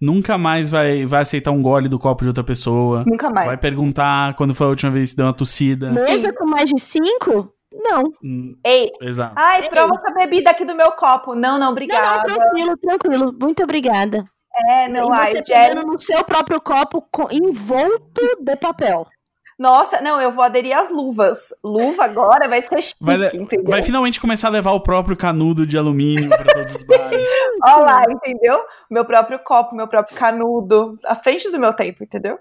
Nunca 0.00 0.36
mais 0.36 0.70
vai, 0.70 1.06
vai 1.06 1.22
aceitar 1.22 1.52
um 1.52 1.62
gole 1.62 1.88
do 1.88 1.98
copo 1.98 2.24
de 2.24 2.28
outra 2.28 2.42
pessoa. 2.42 3.04
Nunca 3.06 3.30
mais. 3.30 3.46
Vai 3.46 3.56
perguntar 3.56 4.34
quando 4.34 4.54
foi 4.54 4.66
a 4.66 4.70
última 4.70 4.90
vez 4.90 5.10
que 5.10 5.16
deu 5.16 5.26
uma 5.26 5.32
tossida. 5.32 5.90
Mesa 5.90 6.32
com 6.32 6.44
mais 6.44 6.68
de 6.68 6.80
cinco? 6.80 7.54
Não. 7.72 8.02
Hum, 8.22 8.54
Ei. 8.64 8.90
Exato. 9.00 9.34
Ai, 9.36 9.68
prova 9.68 9.94
essa 9.94 10.12
bebida 10.12 10.50
aqui 10.50 10.64
do 10.64 10.74
meu 10.74 10.92
copo. 10.92 11.34
Não, 11.34 11.58
não, 11.58 11.70
obrigada. 11.70 12.28
Não, 12.28 12.34
não, 12.34 12.36
tranquilo, 12.36 12.76
tranquilo. 12.76 13.36
Muito 13.40 13.62
obrigada. 13.62 14.24
É, 14.68 14.88
não, 14.88 15.08
e 15.08 15.16
ai, 15.16 15.32
você 15.32 15.52
ai, 15.54 15.74
no 15.74 15.98
seu 15.98 16.22
próprio 16.24 16.60
copo 16.60 17.06
envolto 17.30 18.36
de 18.40 18.56
papel. 18.56 19.06
Nossa, 19.58 20.00
não, 20.00 20.20
eu 20.20 20.32
vou 20.32 20.42
aderir 20.42 20.76
às 20.76 20.90
luvas. 20.90 21.50
Luva 21.62 22.04
agora 22.04 22.48
vai 22.48 22.62
ser 22.62 22.82
chique, 22.82 22.98
vai, 23.00 23.26
entendeu? 23.28 23.70
Vai 23.70 23.82
finalmente 23.82 24.20
começar 24.20 24.48
a 24.48 24.50
levar 24.50 24.72
o 24.72 24.80
próprio 24.80 25.16
canudo 25.16 25.66
de 25.66 25.78
alumínio 25.78 26.28
para 26.28 26.54
todos 26.54 26.74
os 26.74 26.82
bares. 26.82 27.26
Olha 27.64 27.76
lá, 27.76 28.04
entendeu? 28.10 28.60
Meu 28.90 29.04
próprio 29.04 29.38
copo, 29.38 29.76
meu 29.76 29.86
próprio 29.86 30.16
canudo. 30.16 30.94
À 31.04 31.14
frente 31.14 31.50
do 31.50 31.60
meu 31.60 31.72
tempo, 31.72 32.02
entendeu? 32.02 32.38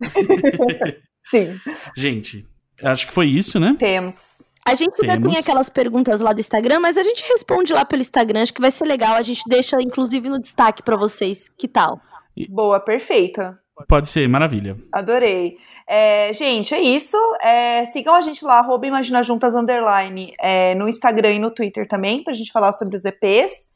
Sim. 1.30 1.58
Gente, 1.96 2.46
acho 2.82 3.06
que 3.06 3.12
foi 3.12 3.28
isso, 3.28 3.58
né? 3.58 3.74
Temos. 3.78 4.47
A 4.72 4.74
gente 4.74 4.94
Temos. 4.94 5.14
ainda 5.14 5.28
tem 5.30 5.38
aquelas 5.38 5.68
perguntas 5.68 6.20
lá 6.20 6.32
do 6.32 6.40
Instagram, 6.40 6.80
mas 6.80 6.96
a 6.96 7.02
gente 7.02 7.24
responde 7.28 7.72
lá 7.72 7.84
pelo 7.84 8.02
Instagram, 8.02 8.42
acho 8.42 8.54
que 8.54 8.60
vai 8.60 8.70
ser 8.70 8.84
legal. 8.84 9.16
A 9.16 9.22
gente 9.22 9.42
deixa, 9.46 9.80
inclusive, 9.80 10.28
no 10.28 10.40
destaque 10.40 10.82
para 10.82 10.96
vocês. 10.96 11.48
Que 11.56 11.66
tal? 11.66 12.00
Boa, 12.48 12.78
perfeita. 12.78 13.58
Pode 13.88 14.08
ser, 14.08 14.28
maravilha. 14.28 14.76
Adorei. 14.92 15.56
É, 15.86 16.34
gente, 16.34 16.74
é 16.74 16.80
isso. 16.80 17.16
É, 17.40 17.86
sigam 17.86 18.14
a 18.14 18.20
gente 18.20 18.44
lá, 18.44 18.58
arroba 18.58 18.86
Imagina 18.86 19.22
Juntas 19.22 19.54
Underline, 19.54 20.34
é, 20.38 20.74
no 20.74 20.88
Instagram 20.88 21.34
e 21.34 21.38
no 21.38 21.50
Twitter 21.50 21.88
também, 21.88 22.22
pra 22.22 22.34
gente 22.34 22.52
falar 22.52 22.72
sobre 22.72 22.94
os 22.94 23.04
EPs. 23.04 23.66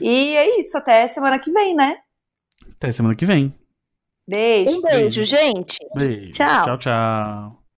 E 0.00 0.36
é 0.36 0.60
isso, 0.60 0.78
até 0.78 1.06
semana 1.08 1.38
que 1.38 1.50
vem, 1.52 1.74
né? 1.74 1.96
Até 2.76 2.90
semana 2.90 3.14
que 3.14 3.26
vem. 3.26 3.52
Beijo. 4.26 4.78
Um 4.78 4.82
beijo, 4.82 4.98
beijo. 4.98 5.24
gente. 5.24 5.78
Beijo. 5.94 6.32
Tchau. 6.32 6.64
Tchau, 6.64 6.78
tchau. 6.78 7.57